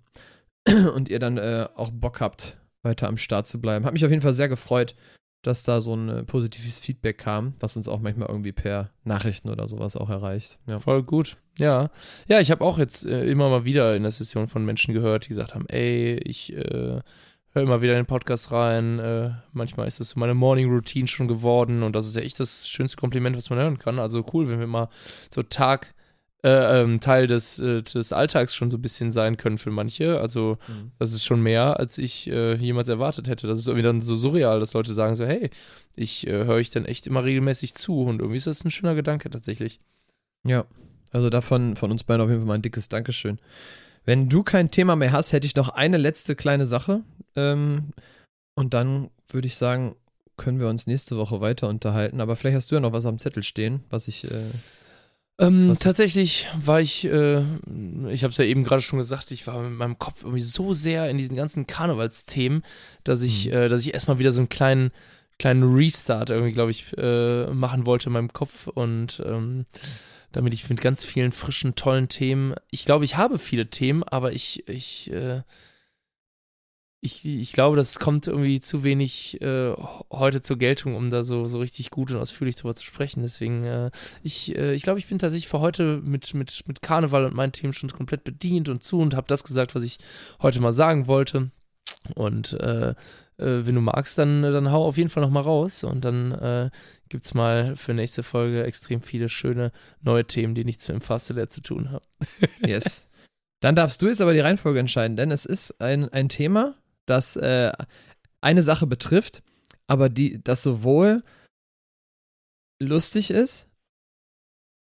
und 0.94 1.08
ihr 1.08 1.18
dann 1.18 1.36
äh, 1.36 1.66
auch 1.74 1.90
Bock 1.90 2.20
habt, 2.20 2.58
weiter 2.82 3.08
am 3.08 3.16
Start 3.16 3.48
zu 3.48 3.60
bleiben. 3.60 3.84
Hat 3.84 3.92
mich 3.92 4.04
auf 4.04 4.12
jeden 4.12 4.22
Fall 4.22 4.34
sehr 4.34 4.48
gefreut, 4.48 4.94
dass 5.46 5.62
da 5.62 5.80
so 5.80 5.94
ein 5.94 6.08
äh, 6.08 6.22
positives 6.24 6.78
Feedback 6.78 7.18
kam, 7.18 7.54
was 7.60 7.76
uns 7.76 7.88
auch 7.88 8.00
manchmal 8.00 8.28
irgendwie 8.28 8.52
per 8.52 8.90
Nachrichten 9.04 9.48
oder 9.48 9.68
sowas 9.68 9.96
auch 9.96 10.10
erreicht. 10.10 10.58
Ja. 10.68 10.78
Voll 10.78 11.02
gut. 11.02 11.36
Ja. 11.58 11.90
Ja, 12.28 12.40
ich 12.40 12.50
habe 12.50 12.64
auch 12.64 12.78
jetzt 12.78 13.06
äh, 13.06 13.24
immer 13.26 13.48
mal 13.48 13.64
wieder 13.64 13.94
in 13.96 14.02
der 14.02 14.10
Session 14.10 14.48
von 14.48 14.64
Menschen 14.64 14.92
gehört, 14.92 15.24
die 15.24 15.30
gesagt 15.30 15.54
haben, 15.54 15.66
ey, 15.68 16.18
ich 16.24 16.52
äh, 16.52 17.00
höre 17.56 17.62
immer 17.62 17.80
wieder 17.80 17.92
in 17.92 18.00
den 18.00 18.06
Podcast 18.06 18.52
rein. 18.52 18.98
Äh, 18.98 19.30
manchmal 19.52 19.86
ist 19.86 20.00
das 20.00 20.10
so 20.10 20.20
meine 20.20 20.34
Morning 20.34 20.70
Routine 20.70 21.08
schon 21.08 21.28
geworden 21.28 21.82
und 21.82 21.94
das 21.94 22.06
ist 22.06 22.16
ja 22.16 22.22
echt 22.22 22.40
das 22.40 22.68
schönste 22.68 22.96
Kompliment, 22.98 23.36
was 23.36 23.50
man 23.50 23.58
hören 23.58 23.78
kann. 23.78 23.98
Also 23.98 24.24
cool, 24.32 24.48
wenn 24.48 24.60
wir 24.60 24.66
mal 24.66 24.88
so 25.32 25.42
Tag 25.42 25.94
äh, 26.46 26.80
ähm, 26.82 27.00
Teil 27.00 27.26
des, 27.26 27.58
äh, 27.58 27.82
des 27.82 28.12
Alltags 28.12 28.54
schon 28.54 28.70
so 28.70 28.78
ein 28.78 28.82
bisschen 28.82 29.10
sein 29.10 29.36
können 29.36 29.58
für 29.58 29.70
manche. 29.72 30.20
Also 30.20 30.58
Mhm. 30.68 30.92
das 30.98 31.12
ist 31.12 31.24
schon 31.24 31.42
mehr, 31.42 31.80
als 31.80 31.98
ich 31.98 32.28
äh, 32.30 32.54
jemals 32.54 32.88
erwartet 32.88 33.26
hätte. 33.28 33.48
Das 33.48 33.58
ist 33.58 33.66
irgendwie 33.66 33.82
dann 33.82 34.00
so 34.00 34.14
surreal, 34.14 34.60
dass 34.60 34.72
Leute 34.74 34.94
sagen 34.94 35.16
so, 35.16 35.26
hey, 35.26 35.50
ich 35.96 36.26
äh, 36.26 36.44
höre 36.44 36.58
ich 36.58 36.70
dann 36.70 36.84
echt 36.84 37.06
immer 37.08 37.24
regelmäßig 37.24 37.74
zu 37.74 38.02
und 38.02 38.20
irgendwie 38.20 38.36
ist 38.36 38.46
das 38.46 38.64
ein 38.64 38.70
schöner 38.70 38.94
Gedanke 38.94 39.28
tatsächlich. 39.28 39.80
Ja, 40.46 40.66
also 41.10 41.30
davon 41.30 41.74
von 41.74 41.90
uns 41.90 42.04
beiden 42.04 42.22
auf 42.22 42.28
jeden 42.28 42.42
Fall 42.42 42.48
mal 42.48 42.54
ein 42.54 42.62
dickes 42.62 42.88
Dankeschön. 42.88 43.40
Wenn 44.04 44.28
du 44.28 44.44
kein 44.44 44.70
Thema 44.70 44.94
mehr 44.94 45.10
hast, 45.10 45.32
hätte 45.32 45.46
ich 45.46 45.56
noch 45.56 45.70
eine 45.70 45.96
letzte 45.96 46.36
kleine 46.36 46.66
Sache. 46.66 47.02
Ähm, 47.34 47.90
und 48.54 48.72
dann 48.72 49.10
würde 49.28 49.48
ich 49.48 49.56
sagen, 49.56 49.96
können 50.36 50.60
wir 50.60 50.68
uns 50.68 50.86
nächste 50.86 51.16
Woche 51.16 51.40
weiter 51.40 51.68
unterhalten. 51.68 52.20
Aber 52.20 52.36
vielleicht 52.36 52.56
hast 52.56 52.70
du 52.70 52.76
ja 52.76 52.80
noch 52.80 52.92
was 52.92 53.06
am 53.06 53.18
Zettel 53.18 53.42
stehen, 53.42 53.82
was 53.90 54.06
ich. 54.06 54.30
Äh, 55.38 55.44
Ähm, 55.44 55.74
tatsächlich 55.78 56.48
war 56.58 56.80
ich, 56.80 57.04
äh, 57.04 57.40
ich 58.10 58.22
habe 58.22 58.30
es 58.30 58.38
ja 58.38 58.44
eben 58.44 58.64
gerade 58.64 58.82
schon 58.82 58.98
gesagt, 58.98 59.30
ich 59.30 59.46
war 59.46 59.60
mit 59.62 59.78
meinem 59.78 59.98
Kopf 59.98 60.22
irgendwie 60.22 60.42
so 60.42 60.72
sehr 60.72 61.10
in 61.10 61.18
diesen 61.18 61.36
ganzen 61.36 61.66
Karnevalsthemen, 61.66 62.62
dass 63.04 63.22
ich, 63.22 63.46
Mhm. 63.46 63.52
äh, 63.52 63.68
dass 63.68 63.82
ich 63.82 63.94
erstmal 63.94 64.18
wieder 64.18 64.32
so 64.32 64.40
einen 64.40 64.48
kleinen, 64.48 64.92
kleinen 65.38 65.62
Restart 65.64 66.30
irgendwie, 66.30 66.52
glaube 66.52 66.70
ich, 66.70 66.86
äh, 66.96 67.46
machen 67.52 67.84
wollte 67.86 68.06
in 68.08 68.14
meinem 68.14 68.32
Kopf 68.32 68.66
und 68.68 69.22
ähm, 69.26 69.66
damit 70.32 70.54
ich 70.54 70.68
mit 70.68 70.80
ganz 70.80 71.04
vielen 71.04 71.32
frischen, 71.32 71.74
tollen 71.74 72.08
Themen, 72.08 72.54
ich 72.70 72.84
glaube, 72.84 73.04
ich 73.04 73.16
habe 73.16 73.38
viele 73.38 73.68
Themen, 73.68 74.02
aber 74.02 74.32
ich, 74.32 74.66
ich, 74.68 75.10
äh, 75.12 75.42
ich, 77.06 77.24
ich 77.24 77.52
glaube, 77.52 77.76
das 77.76 77.98
kommt 77.98 78.26
irgendwie 78.26 78.60
zu 78.60 78.84
wenig 78.84 79.40
äh, 79.40 79.72
heute 80.10 80.40
zur 80.40 80.58
Geltung, 80.58 80.94
um 80.96 81.08
da 81.08 81.22
so, 81.22 81.44
so 81.44 81.58
richtig 81.58 81.90
gut 81.90 82.10
und 82.10 82.18
ausführlich 82.18 82.56
drüber 82.56 82.74
zu 82.74 82.84
sprechen. 82.84 83.22
Deswegen, 83.22 83.62
äh, 83.62 83.90
ich, 84.22 84.54
äh, 84.56 84.74
ich 84.74 84.82
glaube, 84.82 84.98
ich 84.98 85.06
bin 85.06 85.18
tatsächlich 85.18 85.48
für 85.48 85.60
heute 85.60 86.02
mit, 86.04 86.34
mit, 86.34 86.64
mit 86.66 86.82
Karneval 86.82 87.24
und 87.24 87.34
meinen 87.34 87.52
Themen 87.52 87.72
schon 87.72 87.90
komplett 87.90 88.24
bedient 88.24 88.68
und 88.68 88.82
zu 88.82 89.00
und 89.00 89.14
habe 89.14 89.28
das 89.28 89.44
gesagt, 89.44 89.74
was 89.74 89.84
ich 89.84 89.98
heute 90.42 90.60
mal 90.60 90.72
sagen 90.72 91.06
wollte. 91.06 91.50
Und 92.14 92.52
äh, 92.54 92.90
äh, 92.90 92.94
wenn 93.38 93.74
du 93.74 93.80
magst, 93.80 94.18
dann, 94.18 94.42
dann 94.42 94.72
hau 94.72 94.84
auf 94.84 94.96
jeden 94.96 95.10
Fall 95.10 95.22
nochmal 95.22 95.44
raus 95.44 95.84
und 95.84 96.04
dann 96.04 96.32
äh, 96.32 96.70
gibt 97.08 97.24
es 97.24 97.34
mal 97.34 97.76
für 97.76 97.94
nächste 97.94 98.22
Folge 98.22 98.64
extrem 98.64 99.00
viele 99.00 99.28
schöne 99.28 99.72
neue 100.02 100.24
Themen, 100.24 100.54
die 100.54 100.64
nichts 100.64 100.88
mit 100.88 100.96
dem 100.96 101.00
Fastelehr 101.00 101.48
zu 101.48 101.60
tun 101.60 101.90
haben. 101.90 102.04
yes. 102.66 103.08
Dann 103.60 103.76
darfst 103.76 104.02
du 104.02 104.08
jetzt 104.08 104.20
aber 104.20 104.34
die 104.34 104.40
Reihenfolge 104.40 104.80
entscheiden, 104.80 105.16
denn 105.16 105.30
es 105.30 105.46
ist 105.46 105.80
ein, 105.80 106.08
ein 106.10 106.28
Thema, 106.28 106.74
das 107.06 107.36
äh, 107.36 107.72
eine 108.40 108.62
Sache 108.62 108.86
betrifft, 108.86 109.42
aber 109.86 110.08
die, 110.08 110.42
das 110.42 110.62
sowohl 110.62 111.22
lustig 112.80 113.30
ist, 113.30 113.68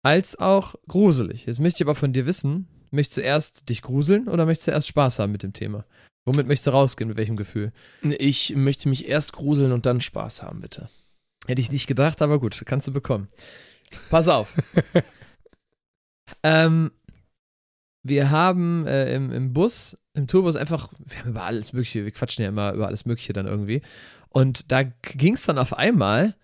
als 0.02 0.38
auch 0.38 0.74
gruselig. 0.88 1.46
Jetzt 1.46 1.60
möchte 1.60 1.78
ich 1.78 1.82
aber 1.86 1.94
von 1.94 2.12
dir 2.12 2.26
wissen, 2.26 2.66
möchtest 2.90 3.18
du 3.18 3.20
erst 3.22 3.68
dich 3.68 3.82
gruseln 3.82 4.28
oder 4.28 4.46
möchtest 4.46 4.68
du 4.68 4.72
erst 4.72 4.88
Spaß 4.88 5.18
haben 5.18 5.32
mit 5.32 5.42
dem 5.42 5.52
Thema? 5.52 5.84
Womit 6.24 6.46
möchtest 6.46 6.68
du 6.68 6.70
rausgehen, 6.72 7.08
mit 7.08 7.16
welchem 7.16 7.36
Gefühl? 7.36 7.72
Ich 8.02 8.54
möchte 8.54 8.88
mich 8.88 9.08
erst 9.08 9.32
gruseln 9.32 9.72
und 9.72 9.86
dann 9.86 10.00
Spaß 10.00 10.42
haben, 10.42 10.60
bitte. 10.60 10.88
Hätte 11.46 11.60
ich 11.60 11.72
nicht 11.72 11.88
gedacht, 11.88 12.22
aber 12.22 12.38
gut, 12.38 12.62
kannst 12.64 12.86
du 12.86 12.92
bekommen. 12.92 13.26
Pass 14.08 14.28
auf. 14.28 14.54
ähm, 16.42 16.92
wir 18.02 18.30
haben 18.30 18.86
äh, 18.86 19.14
im, 19.14 19.30
im 19.32 19.52
Bus, 19.52 19.96
im 20.14 20.26
Tourbus 20.26 20.56
einfach, 20.56 20.88
wir 20.98 21.18
haben 21.20 21.30
über 21.30 21.42
alles 21.44 21.72
Mögliche, 21.72 22.04
wir 22.04 22.10
quatschen 22.10 22.42
ja 22.42 22.48
immer 22.48 22.72
über 22.72 22.86
alles 22.86 23.06
Mögliche 23.06 23.32
dann 23.32 23.46
irgendwie. 23.46 23.82
Und 24.28 24.72
da 24.72 24.82
ging 24.82 25.34
es 25.34 25.44
dann 25.44 25.58
auf 25.58 25.74
einmal, 25.76 26.34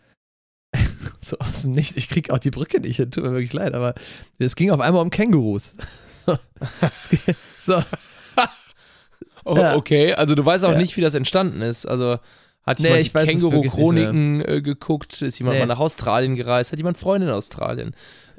so 1.21 1.39
aus 1.39 1.63
dem 1.63 1.73
Nichts. 1.73 1.97
Ich 1.97 2.09
krieg 2.09 2.31
auch 2.31 2.39
die 2.39 2.51
Brücke 2.51 2.81
nicht 2.81 2.97
hin, 2.97 3.11
tut 3.11 3.25
mir 3.25 3.33
wirklich 3.33 3.53
leid, 3.53 3.75
aber 3.75 3.95
es 4.39 4.57
ging 4.57 4.71
auf 4.71 4.81
einmal 4.81 5.03
um 5.03 5.11
Kängurus. 5.11 5.75
so. 6.27 6.39
So. 7.59 7.83
Oh. 9.45 9.57
Okay, 9.77 10.13
also 10.13 10.35
du 10.35 10.45
weißt 10.45 10.67
auch 10.67 10.73
Ja. 10.73 10.79
nicht, 10.79 10.95
wie 10.99 11.01
das 11.01 11.15
entstanden 11.15 11.63
ist. 11.63 11.87
Also 11.87 12.19
hat 12.69 12.81
Nee, 12.81 12.89
jemand 12.89 13.03
ich 13.03 13.13
die 13.13 13.19
Känguru-Chroniken 13.19 14.41
äh, 14.47 14.61
geguckt? 14.63 15.21
Ist 15.23 15.39
jemand 15.39 15.57
Nee. 15.57 15.61
mal 15.61 15.67
nach 15.75 15.81
Australien 15.81 16.37
gereist? 16.37 16.73
Hat 16.73 16.79
jemand 16.79 16.99
Freunde 16.99 17.27
in 17.27 17.33
Australien? 17.33 17.95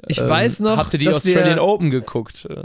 Ich 0.08 0.18
Ähm, 0.20 0.28
weiß 0.28 0.60
noch, 0.60 0.76
Habt 0.78 0.92
ihr 0.94 0.98
die 0.98 1.08
Australian 1.08 1.58
Open 1.58 1.90
geguckt? 1.90 2.48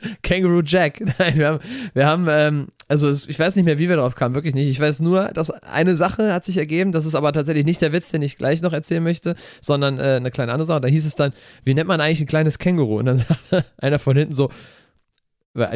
Äh, 0.00 0.08
Kangaroo 0.22 0.62
Jack. 0.64 1.00
Nein, 1.18 1.36
wir 1.36 1.46
haben, 1.48 1.58
wir 1.92 2.06
haben 2.06 2.26
ähm, 2.30 2.66
also 2.86 3.08
es, 3.08 3.28
ich 3.28 3.36
weiß 3.36 3.56
nicht 3.56 3.64
mehr, 3.64 3.80
wie 3.80 3.88
wir 3.88 3.96
drauf 3.96 4.14
kamen, 4.14 4.34
wirklich 4.34 4.54
nicht. 4.54 4.68
Ich 4.68 4.78
weiß 4.80 5.00
nur, 5.00 5.24
dass 5.34 5.50
eine 5.50 5.96
Sache 5.96 6.32
hat 6.32 6.44
sich 6.44 6.56
ergeben, 6.56 6.92
das 6.92 7.04
ist 7.04 7.16
aber 7.16 7.32
tatsächlich 7.32 7.66
nicht 7.66 7.82
der 7.82 7.92
Witz, 7.92 8.10
den 8.12 8.22
ich 8.22 8.38
gleich 8.38 8.62
noch 8.62 8.72
erzählen 8.72 9.02
möchte, 9.02 9.34
sondern 9.60 9.98
äh, 9.98 10.02
eine 10.02 10.30
kleine 10.30 10.52
andere 10.52 10.66
Sache. 10.66 10.80
Da 10.82 10.88
hieß 10.88 11.04
es 11.04 11.16
dann, 11.16 11.32
wie 11.64 11.74
nennt 11.74 11.88
man 11.88 12.00
eigentlich 12.00 12.20
ein 12.20 12.28
kleines 12.28 12.58
Känguru? 12.58 12.98
Und 12.98 13.06
dann 13.06 13.16
sagte 13.50 13.64
einer 13.78 13.98
von 13.98 14.16
hinten 14.16 14.34
so, 14.34 14.50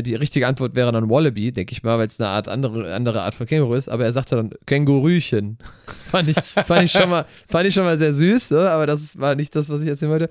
die 0.02 0.14
richtige 0.14 0.46
Antwort 0.46 0.74
wäre 0.74 0.92
dann 0.92 1.10
Wallaby, 1.10 1.52
denke 1.52 1.72
ich 1.72 1.82
mal, 1.82 1.98
weil 1.98 2.06
es 2.06 2.20
eine 2.20 2.28
Art 2.28 2.48
andere, 2.48 2.94
andere 2.94 3.22
Art 3.22 3.34
von 3.34 3.46
Känguru 3.46 3.74
ist, 3.74 3.88
aber 3.88 4.04
er 4.04 4.12
sagte 4.12 4.36
dann 4.36 4.50
Kängurüchen. 4.66 5.58
fand, 6.10 6.28
ich, 6.28 6.36
fand, 6.64 6.84
ich 6.84 6.92
schon 6.92 7.10
mal, 7.10 7.26
fand 7.48 7.66
ich 7.66 7.74
schon 7.74 7.84
mal 7.84 7.98
sehr 7.98 8.12
süß, 8.12 8.52
ne? 8.52 8.70
aber 8.70 8.86
das 8.86 9.18
war 9.18 9.34
nicht 9.34 9.54
das, 9.54 9.68
was 9.68 9.82
ich 9.82 9.88
erzählen 9.88 10.10
wollte. 10.10 10.28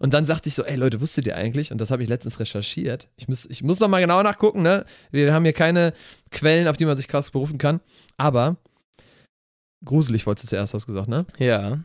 Und 0.00 0.14
dann 0.14 0.24
sagte 0.24 0.48
ich 0.48 0.54
so, 0.54 0.64
ey 0.64 0.76
Leute, 0.76 1.00
wusstet 1.00 1.26
ihr 1.26 1.36
eigentlich, 1.36 1.72
und 1.72 1.80
das 1.80 1.90
habe 1.90 2.02
ich 2.02 2.08
letztens 2.08 2.40
recherchiert, 2.40 3.08
ich 3.16 3.28
muss, 3.28 3.46
ich 3.46 3.62
muss 3.62 3.80
noch 3.80 3.88
mal 3.88 4.00
genau 4.00 4.22
nachgucken, 4.22 4.62
ne? 4.62 4.84
Wir 5.10 5.32
haben 5.32 5.44
hier 5.44 5.52
keine 5.52 5.92
Quellen, 6.30 6.68
auf 6.68 6.76
die 6.76 6.84
man 6.84 6.96
sich 6.96 7.08
krass 7.08 7.30
berufen 7.30 7.58
kann, 7.58 7.80
aber 8.16 8.56
gruselig 9.84 10.26
wolltest 10.26 10.46
du 10.46 10.56
zuerst 10.56 10.74
was 10.74 10.86
gesagt, 10.86 11.08
ne? 11.08 11.26
ja. 11.38 11.78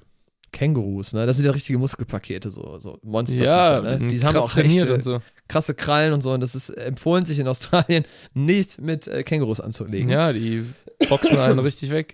Kängurus, 0.52 1.14
ne? 1.14 1.26
Das 1.26 1.36
sind 1.38 1.46
ja 1.46 1.52
richtige 1.52 1.78
Muskelpakete, 1.80 2.50
so, 2.50 2.80
so 2.80 3.00
Monsterfische, 3.04 3.46
Ja, 3.46 3.82
ne? 3.82 3.98
die, 4.10 4.24
haben 4.24 4.36
auch 4.38 4.52
trainiert 4.52 4.90
äh, 4.90 4.94
und 4.94 5.04
so. 5.04 5.20
krasse 5.48 5.74
Krallen 5.76 6.14
und 6.14 6.22
so 6.22 6.32
und 6.32 6.42
das 6.42 6.56
ist 6.56 6.70
empfohlen, 6.70 7.26
sich 7.26 7.40
in 7.40 7.48
Australien 7.48 8.04
nicht 8.34 8.82
mit 8.82 9.08
äh, 9.08 9.24
Kängurus 9.24 9.60
anzulegen. 9.62 10.10
Ja, 10.10 10.34
die 10.34 10.64
boxen 11.10 11.38
einen 11.38 11.60
richtig 11.60 11.92
weg. 11.92 12.14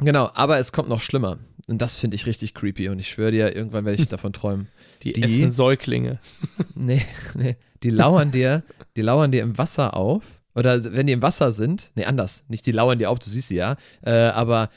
Genau, 0.00 0.30
aber 0.34 0.58
es 0.58 0.72
kommt 0.72 0.88
noch 0.88 1.00
schlimmer. 1.00 1.38
Und 1.68 1.80
das 1.80 1.94
finde 1.96 2.16
ich 2.16 2.26
richtig 2.26 2.54
creepy 2.54 2.88
und 2.88 2.98
ich 2.98 3.08
schwöre 3.10 3.30
dir, 3.30 3.54
irgendwann 3.54 3.84
werde 3.84 4.00
ich 4.02 4.08
davon 4.08 4.32
träumen. 4.32 4.68
Die, 5.02 5.12
Die- 5.12 5.22
essen 5.22 5.50
Säuglinge. 5.50 6.18
Nee, 6.74 7.02
nee. 7.34 7.56
Die 7.82 7.88
lauern 7.90 8.30
dir, 8.32 8.62
die 8.96 9.00
lauern 9.02 9.32
dir 9.32 9.42
im 9.42 9.56
Wasser 9.56 9.96
auf. 9.96 10.22
Oder 10.54 10.92
wenn 10.92 11.06
die 11.06 11.14
im 11.14 11.22
Wasser 11.22 11.52
sind, 11.52 11.92
nee, 11.94 12.04
anders. 12.04 12.44
Nicht 12.48 12.66
die 12.66 12.72
lauern 12.72 12.98
dir 12.98 13.08
auf, 13.08 13.18
du 13.20 13.30
siehst 13.30 13.48
sie 13.48 13.54
ja. 13.56 13.76
Äh, 14.02 14.10
aber 14.10 14.68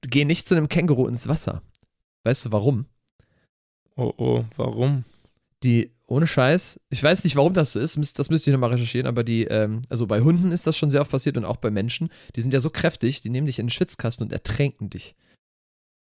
geh 0.00 0.24
nicht 0.24 0.48
zu 0.48 0.56
einem 0.56 0.68
Känguru 0.68 1.06
ins 1.06 1.28
Wasser. 1.28 1.62
Weißt 2.24 2.44
du 2.44 2.52
warum? 2.52 2.86
Oh, 3.96 4.12
oh, 4.16 4.44
warum? 4.56 5.04
Die, 5.62 5.92
ohne 6.06 6.26
Scheiß, 6.26 6.80
ich 6.90 7.02
weiß 7.02 7.24
nicht, 7.24 7.36
warum 7.36 7.52
das 7.52 7.72
so 7.72 7.80
ist, 7.80 7.96
das 8.18 8.30
müsste 8.30 8.50
ich 8.50 8.52
nochmal 8.52 8.70
recherchieren, 8.70 9.06
aber 9.06 9.22
die, 9.22 9.44
ähm, 9.44 9.82
also 9.88 10.06
bei 10.06 10.20
Hunden 10.20 10.50
ist 10.50 10.66
das 10.66 10.76
schon 10.76 10.90
sehr 10.90 11.00
oft 11.00 11.10
passiert 11.10 11.36
und 11.36 11.44
auch 11.44 11.56
bei 11.56 11.70
Menschen, 11.70 12.10
die 12.34 12.42
sind 12.42 12.52
ja 12.52 12.60
so 12.60 12.70
kräftig, 12.70 13.22
die 13.22 13.30
nehmen 13.30 13.46
dich 13.46 13.58
in 13.58 13.66
den 13.66 13.70
Schwitzkasten 13.70 14.26
und 14.26 14.32
ertränken 14.32 14.90
dich. 14.90 15.14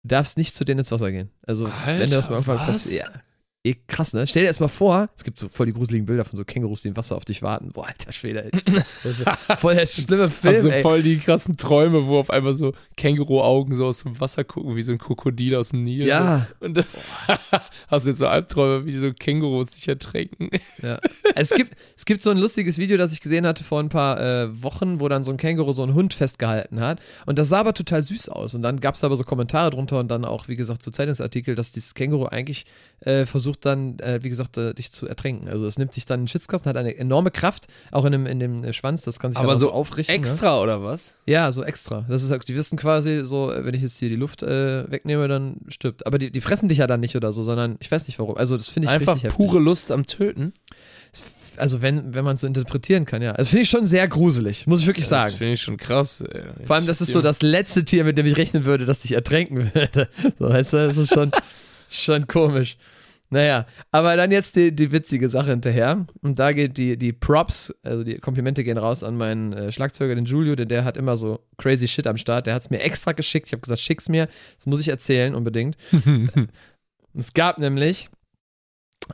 Du 0.02 0.08
darfst 0.08 0.38
nicht 0.38 0.54
zu 0.54 0.64
denen 0.64 0.80
ins 0.80 0.92
Wasser 0.92 1.12
gehen. 1.12 1.30
Also, 1.42 1.70
wenn 1.84 2.08
dir 2.08 2.16
das 2.16 2.30
mal 2.30 2.36
Alter, 2.36 2.52
irgendwann 2.52 2.66
passiert. 2.66 3.10
Ja. 3.14 3.22
Eh, 3.62 3.74
krass, 3.86 4.14
ne? 4.14 4.26
Stell 4.26 4.44
dir 4.44 4.46
erst 4.46 4.60
mal 4.60 4.68
vor, 4.68 5.10
es 5.14 5.22
gibt 5.22 5.38
so 5.38 5.50
voll 5.50 5.66
die 5.66 5.74
gruseligen 5.74 6.06
Bilder 6.06 6.24
von 6.24 6.34
so 6.34 6.46
Kängurus, 6.46 6.80
die 6.80 6.88
im 6.88 6.96
Wasser 6.96 7.14
auf 7.14 7.26
dich 7.26 7.42
warten. 7.42 7.72
Boah, 7.72 7.88
alter 7.88 8.10
Schwede, 8.10 8.44
ey. 8.44 8.50
Voll 9.58 9.74
der 9.74 9.86
schlimme 9.86 10.30
Film, 10.30 10.62
du 10.62 10.72
ey. 10.72 10.80
voll 10.80 11.02
die 11.02 11.18
krassen 11.18 11.58
Träume, 11.58 12.06
wo 12.06 12.18
auf 12.18 12.30
einmal 12.30 12.54
so 12.54 12.72
Känguru-Augen 12.96 13.74
so 13.74 13.84
aus 13.84 14.02
dem 14.02 14.18
Wasser 14.18 14.44
gucken, 14.44 14.76
wie 14.76 14.82
so 14.82 14.92
ein 14.92 14.98
Krokodil 14.98 15.56
aus 15.56 15.70
dem 15.70 15.82
Nil. 15.82 16.06
Ja, 16.06 16.46
So. 16.58 16.64
Und 16.66 16.78
dann 16.78 16.86
hast 17.88 18.06
du 18.06 18.10
jetzt 18.10 18.20
so 18.20 18.28
Albträume, 18.28 18.86
wie 18.86 18.94
so 18.94 19.12
Kängurus 19.12 19.72
sich 19.72 19.86
ertränken. 19.88 20.48
Ja. 20.82 20.98
Es 21.34 21.50
gibt, 21.50 21.76
es 21.94 22.06
gibt 22.06 22.22
so 22.22 22.30
ein 22.30 22.38
lustiges 22.38 22.78
Video, 22.78 22.96
das 22.96 23.12
ich 23.12 23.20
gesehen 23.20 23.46
hatte 23.46 23.62
vor 23.62 23.80
ein 23.80 23.90
paar 23.90 24.18
äh, 24.20 24.62
Wochen, 24.62 25.00
wo 25.00 25.08
dann 25.08 25.22
so 25.22 25.32
ein 25.32 25.36
Känguru 25.36 25.72
so 25.74 25.82
einen 25.82 25.92
Hund 25.92 26.14
festgehalten 26.14 26.80
hat. 26.80 27.00
Und 27.26 27.38
das 27.38 27.50
sah 27.50 27.60
aber 27.60 27.74
total 27.74 28.00
süß 28.00 28.30
aus. 28.30 28.54
Und 28.54 28.62
dann 28.62 28.80
gab 28.80 28.94
es 28.94 29.04
aber 29.04 29.16
so 29.16 29.24
Kommentare 29.24 29.68
drunter 29.70 30.00
und 30.00 30.08
dann 30.08 30.24
auch, 30.24 30.48
wie 30.48 30.56
gesagt, 30.56 30.82
so 30.82 30.90
Zeitungsartikel, 30.90 31.54
dass 31.54 31.72
dieses 31.72 31.92
Känguru 31.92 32.24
eigentlich 32.24 32.64
äh, 33.00 33.24
versucht 33.26 33.64
dann, 33.66 33.98
äh, 34.00 34.20
wie 34.22 34.28
gesagt, 34.28 34.58
äh, 34.58 34.74
dich 34.74 34.92
zu 34.92 35.06
ertränken. 35.08 35.48
Also 35.48 35.64
es 35.66 35.78
nimmt 35.78 35.92
sich 35.94 36.04
dann 36.06 36.20
in 36.20 36.24
den 36.24 36.28
Schwitzkasten, 36.28 36.68
hat 36.68 36.76
eine 36.76 36.96
enorme 36.96 37.30
Kraft, 37.30 37.66
auch 37.90 38.04
in 38.04 38.12
dem, 38.12 38.26
in 38.26 38.40
dem 38.40 38.62
äh, 38.62 38.72
Schwanz, 38.72 39.02
das 39.02 39.18
kann 39.18 39.32
sich 39.32 39.40
Aber 39.40 39.56
so 39.56 39.66
so 39.66 39.72
aufrichten. 39.72 40.14
Ne? 40.14 40.18
Extra 40.18 40.60
oder 40.60 40.82
was? 40.82 41.16
Ja, 41.26 41.50
so 41.52 41.62
extra. 41.64 42.04
Das 42.08 42.22
ist, 42.22 42.48
die 42.48 42.56
wissen 42.56 42.76
quasi 42.78 43.22
so, 43.24 43.52
äh, 43.52 43.64
wenn 43.64 43.74
ich 43.74 43.82
jetzt 43.82 43.98
hier 43.98 44.08
die 44.10 44.16
Luft 44.16 44.42
äh, 44.42 44.90
wegnehme, 44.90 45.28
dann 45.28 45.56
stirbt. 45.68 46.06
Aber 46.06 46.18
die, 46.18 46.30
die 46.30 46.40
fressen 46.40 46.68
dich 46.68 46.78
ja 46.78 46.86
dann 46.86 47.00
nicht 47.00 47.16
oder 47.16 47.32
so, 47.32 47.42
sondern 47.42 47.76
ich 47.80 47.90
weiß 47.90 48.06
nicht 48.06 48.18
warum. 48.18 48.36
Also 48.36 48.56
das 48.56 48.68
finde 48.68 48.88
ich 48.88 48.92
Einfach 48.92 49.18
pure 49.28 49.46
heftig. 49.54 49.64
Lust 49.64 49.92
am 49.92 50.04
Töten. 50.06 50.52
Also 51.56 51.82
wenn, 51.82 52.14
wenn 52.14 52.24
man 52.24 52.34
es 52.34 52.40
so 52.40 52.46
interpretieren 52.46 53.04
kann, 53.04 53.20
ja. 53.22 53.32
Also 53.32 53.50
finde 53.50 53.64
ich 53.64 53.70
schon 53.70 53.86
sehr 53.86 54.06
gruselig, 54.08 54.66
muss 54.66 54.80
ich 54.80 54.86
wirklich 54.86 55.06
Das 55.08 55.10
sagen. 55.30 55.36
finde 55.36 55.52
ich 55.54 55.60
schon 55.62 55.76
krass. 55.76 56.22
ey. 56.22 56.42
Vor 56.64 56.76
allem, 56.76 56.86
das 56.86 57.00
ist 57.00 57.12
so 57.12 57.20
das 57.20 57.42
letzte 57.42 57.84
Tier, 57.84 58.04
mit 58.04 58.16
dem 58.16 58.24
ich 58.26 58.36
rechnen 58.36 58.64
würde, 58.64 58.86
das 58.86 59.00
dich 59.00 59.12
ertränken 59.12 59.70
würde. 59.74 60.08
So, 60.38 60.48
weißt 60.48 60.72
du, 60.72 60.76
das 60.86 60.96
ist 60.96 61.12
schon, 61.12 61.30
schon 61.90 62.26
komisch. 62.26 62.76
Naja, 63.32 63.64
aber 63.92 64.16
dann 64.16 64.32
jetzt 64.32 64.56
die, 64.56 64.74
die 64.74 64.90
witzige 64.90 65.28
Sache 65.28 65.50
hinterher. 65.50 66.04
Und 66.20 66.40
da 66.40 66.50
geht 66.50 66.76
die, 66.76 66.96
die 66.96 67.12
Props, 67.12 67.72
also 67.84 68.02
die 68.02 68.18
Komplimente 68.18 68.64
gehen 68.64 68.76
raus 68.76 69.04
an 69.04 69.16
meinen 69.16 69.52
äh, 69.52 69.70
Schlagzeuger, 69.70 70.16
den 70.16 70.24
Julio, 70.24 70.56
denn 70.56 70.68
der 70.68 70.84
hat 70.84 70.96
immer 70.96 71.16
so 71.16 71.38
crazy 71.56 71.86
Shit 71.86 72.08
am 72.08 72.16
Start. 72.16 72.46
Der 72.48 72.54
hat 72.54 72.62
es 72.62 72.70
mir 72.70 72.80
extra 72.80 73.12
geschickt. 73.12 73.46
Ich 73.46 73.52
habe 73.52 73.60
gesagt, 73.60 73.80
schick's 73.80 74.08
mir. 74.08 74.28
Das 74.56 74.66
muss 74.66 74.80
ich 74.80 74.88
erzählen 74.88 75.36
unbedingt. 75.36 75.76
es 77.14 77.32
gab 77.32 77.58
nämlich 77.58 78.10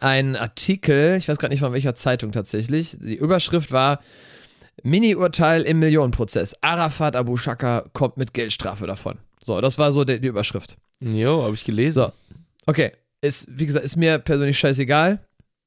einen 0.01 0.35
Artikel, 0.35 1.17
ich 1.17 1.29
weiß 1.29 1.39
gerade 1.39 1.53
nicht 1.53 1.61
von 1.61 1.75
welcher 1.75 1.95
Zeitung 1.95 2.33
tatsächlich. 2.33 2.97
Die 2.99 3.17
Überschrift 3.17 3.71
war 3.71 4.01
Mini-Urteil 4.83 5.63
im 5.63 5.79
Millionenprozess. 5.79 6.55
Arafat 6.63 7.17
Abu 7.17 7.37
Shaka 7.37 7.85
kommt 7.93 8.17
mit 8.17 8.33
Geldstrafe 8.33 8.87
davon. 8.87 9.19
So, 9.45 9.61
das 9.61 9.79
war 9.79 9.93
so 9.93 10.05
die, 10.05 10.21
die 10.21 10.29
Überschrift. 10.29 10.77
Jo, 11.01 11.43
habe 11.45 11.55
ich 11.55 11.65
gelesen. 11.65 12.07
So. 12.07 12.13
Okay, 12.67 12.93
ist, 13.21 13.47
wie 13.49 13.67
gesagt, 13.67 13.85
ist 13.85 13.97
mir 13.97 14.19
persönlich 14.19 14.59
scheißegal. 14.59 15.21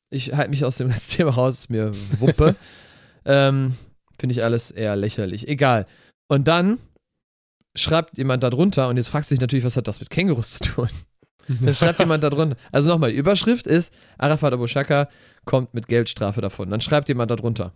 Ich 0.09 0.33
halte 0.33 0.49
mich 0.49 0.65
aus 0.65 0.77
dem 0.77 0.87
ganzen 0.89 1.17
Thema 1.17 1.31
raus, 1.31 1.59
ist 1.59 1.69
mir 1.69 1.91
Wumpe. 2.19 2.55
ähm, 3.25 3.75
Finde 4.19 4.33
ich 4.33 4.43
alles 4.43 4.71
eher 4.71 4.95
lächerlich. 4.95 5.47
Egal. 5.47 5.85
Und 6.27 6.47
dann 6.47 6.77
schreibt 7.75 8.17
jemand 8.17 8.43
da 8.43 8.49
drunter, 8.49 8.89
und 8.89 8.97
jetzt 8.97 9.07
fragst 9.07 9.31
du 9.31 9.35
dich 9.35 9.41
natürlich, 9.41 9.63
was 9.63 9.77
hat 9.77 9.87
das 9.87 9.99
mit 9.99 10.09
Kängurus 10.09 10.59
zu 10.59 10.63
tun? 10.65 10.89
Dann 11.61 11.73
schreibt 11.73 11.97
jemand 11.97 12.23
da 12.23 12.29
drunter. 12.29 12.57
Also 12.71 12.89
nochmal, 12.89 13.11
die 13.11 13.17
Überschrift 13.17 13.65
ist, 13.65 13.91
Arafat 14.19 14.53
Abu 14.53 14.67
Shaka 14.67 15.09
kommt 15.45 15.73
mit 15.73 15.87
Geldstrafe 15.87 16.41
davon. 16.41 16.69
Dann 16.69 16.79
schreibt 16.79 17.09
jemand 17.09 17.31
da 17.31 17.35
drunter. 17.35 17.73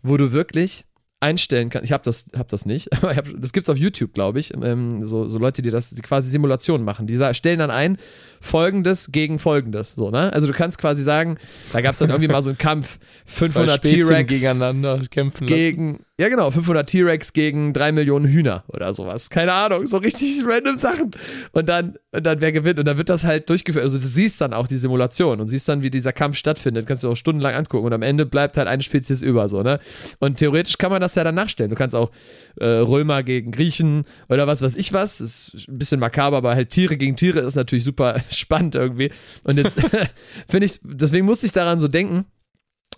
wo 0.03 0.16
du 0.16 0.33
wirklich 0.33 0.85
einstellen 1.20 1.70
kannst. 1.70 1.85
Ich 1.85 1.93
habe 1.93 2.03
das, 2.05 2.26
hab 2.37 2.49
das 2.49 2.66
nicht, 2.66 2.93
aber 2.97 3.14
hab, 3.14 3.26
das 3.39 3.53
gibt 3.53 3.68
es 3.68 3.70
auf 3.70 3.78
YouTube, 3.78 4.12
glaube 4.12 4.41
ich. 4.41 4.53
Ähm, 4.55 5.05
so, 5.05 5.28
so 5.28 5.39
Leute, 5.39 5.62
die 5.62 5.70
das 5.70 5.91
die 5.91 6.03
quasi 6.03 6.28
Simulationen 6.30 6.85
machen. 6.85 7.07
Die 7.07 7.18
stellen 7.35 7.61
dann 7.61 7.70
ein, 7.70 7.97
folgendes 8.43 9.09
gegen 9.12 9.38
folgendes. 9.38 9.93
So, 9.93 10.11
ne? 10.11 10.32
Also 10.32 10.49
du 10.49 10.53
kannst 10.53 10.76
quasi 10.76 11.03
sagen, 11.03 11.38
da 11.72 11.80
gab 11.80 11.93
es 11.93 12.01
dann 12.01 12.11
irgendwie 12.11 12.28
mal 12.28 12.43
so 12.43 12.51
einen 12.51 12.59
Kampf, 12.59 12.99
500 13.26 13.68
Zwei 13.80 13.88
Spezien 13.88 14.07
T-Rex 14.09 14.32
gegeneinander 14.32 15.01
kämpfen 15.09 15.47
lassen. 15.47 15.57
gegen, 15.57 16.05
ja 16.18 16.28
genau, 16.28 16.51
500 16.51 16.88
T-Rex 16.88 17.32
gegen 17.32 17.72
3 17.72 17.93
Millionen 17.93 18.26
Hühner 18.26 18.64
oder 18.66 18.93
sowas. 18.93 19.30
Keine 19.30 19.53
Ahnung, 19.53 19.86
so 19.86 19.99
richtig 19.99 20.43
random 20.47 20.76
Sachen. 20.76 21.12
Und 21.53 21.68
dann, 21.68 21.95
und 22.11 22.24
dann 22.26 22.40
wer 22.40 22.51
gewinnt 22.51 22.80
und 22.80 22.84
dann 22.84 22.99
wird 22.99 23.09
das 23.09 23.24
halt 23.24 23.49
durchgeführt. 23.49 23.84
Also 23.84 23.99
du 23.99 24.07
siehst 24.07 24.40
dann 24.40 24.53
auch 24.53 24.66
die 24.66 24.76
Simulation 24.76 25.40
und 25.40 25.47
siehst 25.47 25.68
dann, 25.68 25.84
wie 25.84 25.90
dieser 25.90 26.12
Kampf 26.12 26.36
stattfindet. 26.36 26.86
Kannst 26.86 27.05
du 27.05 27.11
auch 27.11 27.16
stundenlang 27.16 27.55
angucken 27.55 27.86
und 27.86 27.93
am 27.93 28.03
Ende 28.03 28.26
bleibt 28.26 28.57
halt 28.57 28.66
eine 28.66 28.82
Spezies 28.82 29.22
über, 29.22 29.49
so, 29.49 29.61
ne? 29.61 29.78
Und 30.18 30.38
theoretisch 30.38 30.78
kann 30.78 30.90
man 30.90 31.01
das 31.01 31.14
ja 31.14 31.22
dann 31.22 31.36
nachstellen. 31.36 31.70
Du 31.70 31.76
kannst 31.76 31.95
auch 31.95 32.11
äh, 32.57 32.66
Römer 32.66 33.22
gegen 33.22 33.53
Griechen 33.53 34.03
oder 34.28 34.49
was 34.49 34.62
weiß 34.62 34.74
ich 34.74 34.93
was. 34.93 35.20
Ist 35.20 35.68
ein 35.68 35.78
bisschen 35.78 36.01
makaber, 36.01 36.38
aber 36.38 36.55
halt 36.57 36.70
Tiere 36.70 36.97
gegen 36.97 37.14
Tiere 37.14 37.40
ist 37.40 37.55
natürlich 37.55 37.84
super 37.84 38.20
spannend 38.39 38.74
irgendwie. 38.74 39.11
Und 39.45 39.59
jetzt 39.59 39.80
finde 40.49 40.66
ich, 40.66 40.80
deswegen 40.83 41.26
musste 41.26 41.47
ich 41.47 41.53
daran 41.53 41.80
so 41.80 41.89
denken. 41.89 42.26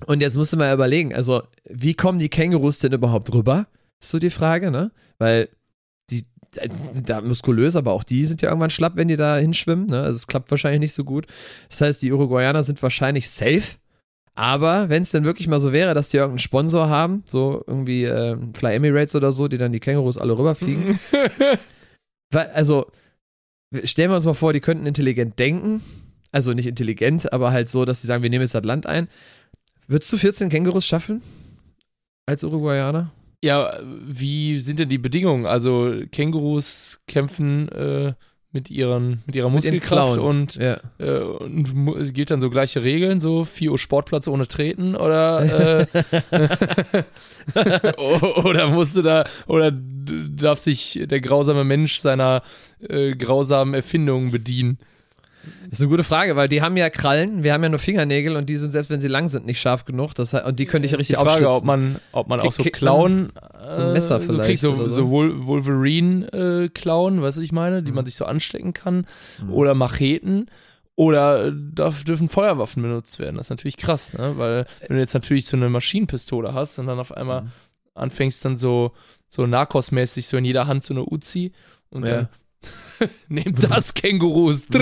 Und 0.06 0.20
jetzt 0.20 0.36
musst 0.36 0.52
du 0.52 0.56
mal 0.56 0.74
überlegen, 0.74 1.14
also 1.14 1.42
wie 1.68 1.94
kommen 1.94 2.18
die 2.18 2.28
Kängurus 2.28 2.78
denn 2.80 2.92
überhaupt 2.92 3.32
rüber? 3.32 3.68
Ist 4.00 4.10
so 4.10 4.18
die 4.18 4.30
Frage, 4.30 4.70
ne? 4.70 4.90
Weil 5.18 5.48
die, 6.10 6.24
da 7.04 7.20
muskulös, 7.20 7.76
aber 7.76 7.92
auch 7.92 8.04
die 8.04 8.24
sind 8.24 8.42
ja 8.42 8.48
irgendwann 8.48 8.70
schlapp, 8.70 8.96
wenn 8.96 9.08
die 9.08 9.16
da 9.16 9.36
hinschwimmen. 9.36 9.86
Ne? 9.86 10.02
Also 10.02 10.16
es 10.16 10.26
klappt 10.26 10.50
wahrscheinlich 10.50 10.80
nicht 10.80 10.92
so 10.92 11.04
gut. 11.04 11.26
Das 11.70 11.80
heißt, 11.80 12.02
die 12.02 12.12
Uruguayaner 12.12 12.62
sind 12.62 12.82
wahrscheinlich 12.82 13.30
safe. 13.30 13.78
Aber 14.34 14.88
wenn 14.88 15.02
es 15.02 15.12
denn 15.12 15.24
wirklich 15.24 15.46
mal 15.46 15.60
so 15.60 15.72
wäre, 15.72 15.94
dass 15.94 16.08
die 16.08 16.16
irgendeinen 16.16 16.40
Sponsor 16.40 16.88
haben, 16.88 17.22
so 17.26 17.62
irgendwie 17.66 18.04
äh, 18.04 18.36
Fly 18.54 18.74
Emirates 18.74 19.14
oder 19.14 19.30
so, 19.30 19.46
die 19.46 19.58
dann 19.58 19.72
die 19.72 19.80
Kängurus 19.80 20.18
alle 20.18 20.36
rüberfliegen. 20.36 20.98
Weil, 22.32 22.50
also, 22.50 22.90
stellen 23.84 24.10
wir 24.10 24.16
uns 24.16 24.24
mal 24.24 24.34
vor, 24.34 24.52
die 24.52 24.60
könnten 24.60 24.86
intelligent 24.86 25.38
denken. 25.38 25.82
Also 26.32 26.52
nicht 26.52 26.66
intelligent, 26.66 27.32
aber 27.32 27.52
halt 27.52 27.68
so, 27.68 27.84
dass 27.84 28.00
sie 28.00 28.06
sagen, 28.06 28.22
wir 28.22 28.30
nehmen 28.30 28.42
jetzt 28.42 28.54
das 28.54 28.64
Land 28.64 28.86
ein. 28.86 29.08
Würdest 29.86 30.12
du 30.12 30.16
14 30.16 30.48
Kängurus 30.48 30.86
schaffen? 30.86 31.22
Als 32.26 32.42
Uruguayaner? 32.42 33.12
Ja, 33.42 33.78
wie 34.06 34.58
sind 34.58 34.78
denn 34.78 34.88
die 34.88 34.98
Bedingungen? 34.98 35.46
Also 35.46 35.94
Kängurus 36.10 37.02
kämpfen 37.06 37.68
äh, 37.68 38.14
mit, 38.54 38.70
ihren, 38.70 39.22
mit 39.26 39.36
ihrer 39.36 39.48
Mit 39.50 39.56
Muskelkraft 39.56 40.14
Klauen. 40.14 40.38
und, 40.42 40.54
Ja. 40.54 40.78
äh, 40.98 41.18
und 41.20 42.14
gilt 42.14 42.30
dann 42.30 42.40
so 42.40 42.48
gleiche 42.48 42.82
Regeln, 42.82 43.20
so 43.20 43.44
4 43.44 43.72
Uhr 43.72 43.78
Sportplatz 43.78 44.28
ohne 44.28 44.46
Treten 44.46 44.94
oder 44.96 45.82
äh, 45.82 45.86
oder 48.44 48.68
musst 48.68 48.96
du 48.96 49.02
da 49.02 49.26
oder 49.46 49.70
darf 49.72 50.58
sich 50.58 51.00
der 51.04 51.20
grausame 51.20 51.64
Mensch 51.64 51.96
seiner 51.96 52.42
äh, 52.88 53.14
grausamen 53.14 53.74
Erfindungen 53.74 54.30
bedienen? 54.30 54.78
Das 55.70 55.78
ist 55.78 55.80
eine 55.82 55.90
gute 55.90 56.04
Frage, 56.04 56.36
weil 56.36 56.48
die 56.48 56.62
haben 56.62 56.76
ja 56.76 56.88
Krallen, 56.90 57.42
wir 57.44 57.52
haben 57.52 57.62
ja 57.62 57.68
nur 57.68 57.78
Fingernägel 57.78 58.36
und 58.36 58.48
die 58.48 58.56
sind, 58.56 58.70
selbst 58.70 58.90
wenn 58.90 59.00
sie 59.00 59.08
lang 59.08 59.28
sind, 59.28 59.46
nicht 59.46 59.60
scharf 59.60 59.84
genug. 59.84 60.14
Das, 60.14 60.32
und 60.34 60.58
die 60.58 60.66
können 60.66 60.82
dich 60.82 60.92
Das 60.92 61.00
ist 61.00 61.10
richtig 61.10 61.18
die 61.18 61.24
Frage, 61.24 61.48
aufschlitzen. 61.48 61.58
ob 61.58 61.64
man, 61.64 62.00
ob 62.12 62.28
man 62.28 62.40
auch 62.40 62.52
so 62.52 62.62
Klauen, 62.64 63.32
so 63.70 63.82
ein 63.82 63.92
Messer 63.92 64.16
äh, 64.16 64.20
so 64.20 64.26
vielleicht 64.26 64.48
kriegt, 64.48 64.60
so, 64.60 64.74
so? 64.76 64.86
so 64.86 65.02
Wol- 65.10 65.46
Wolverine-Klauen, 65.46 67.22
weißt 67.22 67.36
du, 67.36 67.40
was 67.40 67.44
ich 67.44 67.52
meine, 67.52 67.82
die 67.82 67.90
Mhm. 67.90 67.96
man 67.96 68.06
sich 68.06 68.16
so 68.16 68.24
anstecken 68.24 68.72
kann, 68.72 69.06
Mhm. 69.42 69.52
oder 69.52 69.74
Macheten. 69.74 70.46
Oder 70.96 71.46
äh, 71.46 71.52
darf, 71.72 72.04
dürfen 72.04 72.28
Feuerwaffen 72.28 72.80
benutzt 72.80 73.18
werden. 73.18 73.34
Das 73.36 73.46
ist 73.46 73.50
natürlich 73.50 73.76
krass, 73.76 74.12
ne? 74.12 74.34
Weil 74.36 74.64
wenn 74.86 74.94
du 74.96 75.00
jetzt 75.00 75.12
natürlich 75.14 75.44
so 75.46 75.56
eine 75.56 75.68
Maschinenpistole 75.68 76.54
hast 76.54 76.78
und 76.78 76.86
dann 76.86 77.00
auf 77.00 77.10
einmal 77.10 77.42
Mhm. 77.42 77.48
anfängst 77.94 78.44
dann 78.44 78.54
so, 78.54 78.92
so 79.26 79.42
Narcos-mäßig 79.44 80.28
so 80.28 80.36
in 80.36 80.44
jeder 80.44 80.68
Hand 80.68 80.84
so 80.84 80.94
eine 80.94 81.04
Uzi 81.04 81.50
und 81.90 82.06
Ja. 82.06 82.14
dann 82.14 82.28
nehmt 83.28 83.62
das 83.70 83.94
Kängurus. 83.94 84.64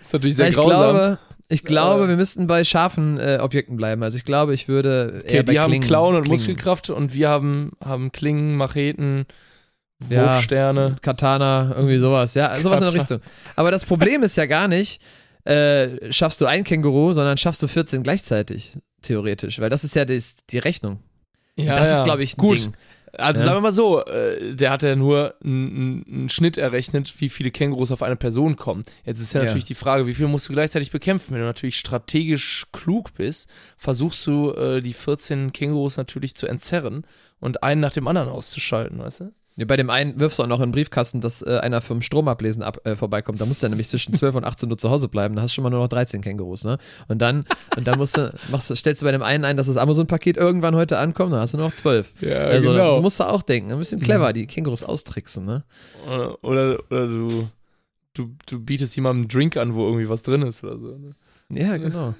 Ist 0.00 0.12
natürlich 0.12 0.36
sehr 0.36 0.48
ich 0.48 0.54
grausam. 0.54 0.68
glaube, 0.94 1.18
ich 1.48 1.64
glaube, 1.64 2.04
Äh. 2.04 2.08
wir 2.08 2.16
müssten 2.16 2.46
bei 2.46 2.64
scharfen 2.64 3.18
äh, 3.18 3.38
Objekten 3.40 3.76
bleiben. 3.76 4.02
Also 4.02 4.16
ich 4.18 4.24
glaube, 4.24 4.54
ich 4.54 4.68
würde 4.68 5.22
Okay, 5.24 5.36
eher 5.36 5.42
die 5.42 5.58
haben 5.58 5.70
Klingen, 5.70 5.86
Klauen 5.86 6.14
und 6.16 6.22
Klingen. 6.22 6.38
Muskelkraft 6.38 6.90
und 6.90 7.14
wir 7.14 7.28
haben, 7.28 7.72
haben 7.84 8.12
Klingen, 8.12 8.56
Macheten, 8.56 9.26
Ja. 10.08 10.24
Wurfsterne. 10.24 10.96
Katana, 11.02 11.72
irgendwie 11.74 11.98
sowas. 11.98 12.34
Ja, 12.34 12.48
sowas 12.56 12.64
in 12.64 12.70
der 12.70 12.78
Katana. 12.78 12.90
Richtung. 13.00 13.20
Aber 13.56 13.70
das 13.70 13.84
Problem 13.84 14.22
ist 14.22 14.36
ja 14.36 14.46
gar 14.46 14.68
nicht, 14.68 15.00
äh, 15.44 16.12
schaffst 16.12 16.40
du 16.40 16.46
ein 16.46 16.64
Känguru, 16.64 17.12
sondern 17.12 17.36
schaffst 17.36 17.62
du 17.62 17.66
14 17.68 18.02
gleichzeitig, 18.02 18.78
theoretisch. 19.02 19.58
Weil 19.60 19.70
das 19.70 19.84
ist 19.84 19.94
ja 19.96 20.04
das, 20.04 20.36
die 20.50 20.58
Rechnung. 20.58 21.00
Ja, 21.56 21.76
das 21.76 21.88
ja. 21.88 21.98
ist, 21.98 22.04
glaube 22.04 22.22
ich, 22.22 22.34
ein 22.36 22.40
Gut. 22.40 22.62
Ding. 22.64 22.72
Also 23.12 23.40
Ja. 23.40 23.44
sagen 23.46 23.56
wir 23.56 23.60
mal 23.62 23.72
so, 23.72 24.04
äh, 24.04 24.54
der 24.54 24.70
hat 24.70 24.82
ja 24.82 24.94
nur 24.96 25.34
einen 25.42 26.04
einen 26.08 26.28
Schnitt 26.28 26.56
errechnet, 26.58 27.12
wie 27.20 27.28
viele 27.28 27.50
Kängurus 27.50 27.90
auf 27.90 28.02
eine 28.02 28.16
Person 28.16 28.56
kommen. 28.56 28.82
Jetzt 29.04 29.20
ist 29.20 29.34
ja 29.34 29.40
Ja. 29.40 29.46
natürlich 29.46 29.64
die 29.64 29.74
Frage, 29.74 30.06
wie 30.06 30.14
viele 30.14 30.28
musst 30.28 30.48
du 30.48 30.52
gleichzeitig 30.52 30.90
bekämpfen? 30.90 31.32
Wenn 31.32 31.40
du 31.40 31.46
natürlich 31.46 31.76
strategisch 31.78 32.66
klug 32.72 33.14
bist, 33.14 33.50
versuchst 33.76 34.26
du 34.26 34.52
äh, 34.52 34.80
die 34.80 34.92
14 34.94 35.52
Kängurus 35.52 35.96
natürlich 35.96 36.34
zu 36.34 36.46
entzerren 36.46 37.04
und 37.40 37.62
einen 37.62 37.80
nach 37.80 37.92
dem 37.92 38.06
anderen 38.08 38.28
auszuschalten, 38.28 38.98
weißt 38.98 39.20
du? 39.20 39.32
Bei 39.66 39.76
dem 39.76 39.90
einen 39.90 40.18
wirfst 40.20 40.38
du 40.38 40.42
auch 40.42 40.46
noch 40.46 40.60
in 40.60 40.66
den 40.68 40.72
Briefkasten, 40.72 41.20
dass 41.20 41.42
äh, 41.42 41.58
einer 41.62 41.80
vom 41.80 42.02
Stromablesen 42.02 42.62
ab, 42.62 42.80
äh, 42.84 42.96
vorbeikommt. 42.96 43.40
Da 43.40 43.46
musst 43.46 43.62
du 43.62 43.66
ja 43.66 43.68
nämlich 43.68 43.88
zwischen 43.88 44.14
12 44.14 44.34
und 44.36 44.44
18 44.44 44.70
Uhr 44.70 44.78
zu 44.78 44.90
Hause 44.90 45.08
bleiben. 45.08 45.36
Da 45.36 45.42
hast 45.42 45.50
du 45.50 45.54
schon 45.56 45.64
mal 45.64 45.70
nur 45.70 45.80
noch 45.80 45.88
13 45.88 46.20
Kängurus, 46.22 46.64
ne? 46.64 46.78
Und 47.08 47.18
dann, 47.20 47.44
und 47.76 47.86
dann 47.86 47.98
musst 47.98 48.16
du, 48.16 48.32
machst, 48.50 48.70
du- 48.70 48.74
stellst 48.74 49.02
du 49.02 49.06
bei 49.06 49.12
dem 49.12 49.22
einen 49.22 49.44
ein, 49.44 49.56
dass 49.56 49.66
das 49.66 49.76
Amazon-Paket 49.76 50.36
irgendwann 50.36 50.74
heute 50.74 50.98
ankommt, 50.98 51.32
dann 51.32 51.40
hast 51.40 51.54
du 51.54 51.58
nur 51.58 51.66
noch 51.66 51.74
12. 51.74 52.14
Ja, 52.22 52.36
also 52.38 52.74
so 52.74 53.00
musst 53.00 53.20
du 53.20 53.24
auch 53.24 53.42
denken. 53.42 53.72
Ein 53.72 53.78
bisschen 53.78 54.00
clever, 54.00 54.32
die 54.32 54.46
Kängurus 54.46 54.84
austricksen, 54.84 55.44
ne? 55.44 55.64
Oder, 56.08 56.36
oder, 56.42 56.78
oder 56.90 57.06
du, 57.06 57.48
du, 58.14 58.34
du 58.46 58.60
bietest 58.60 58.96
jemandem 58.96 59.22
einen 59.22 59.28
Drink 59.28 59.56
an, 59.56 59.74
wo 59.74 59.86
irgendwie 59.86 60.08
was 60.08 60.22
drin 60.22 60.42
ist 60.42 60.64
oder 60.64 60.78
so. 60.78 60.96
Ne? 60.96 61.14
Ja, 61.50 61.76
genau. 61.76 62.14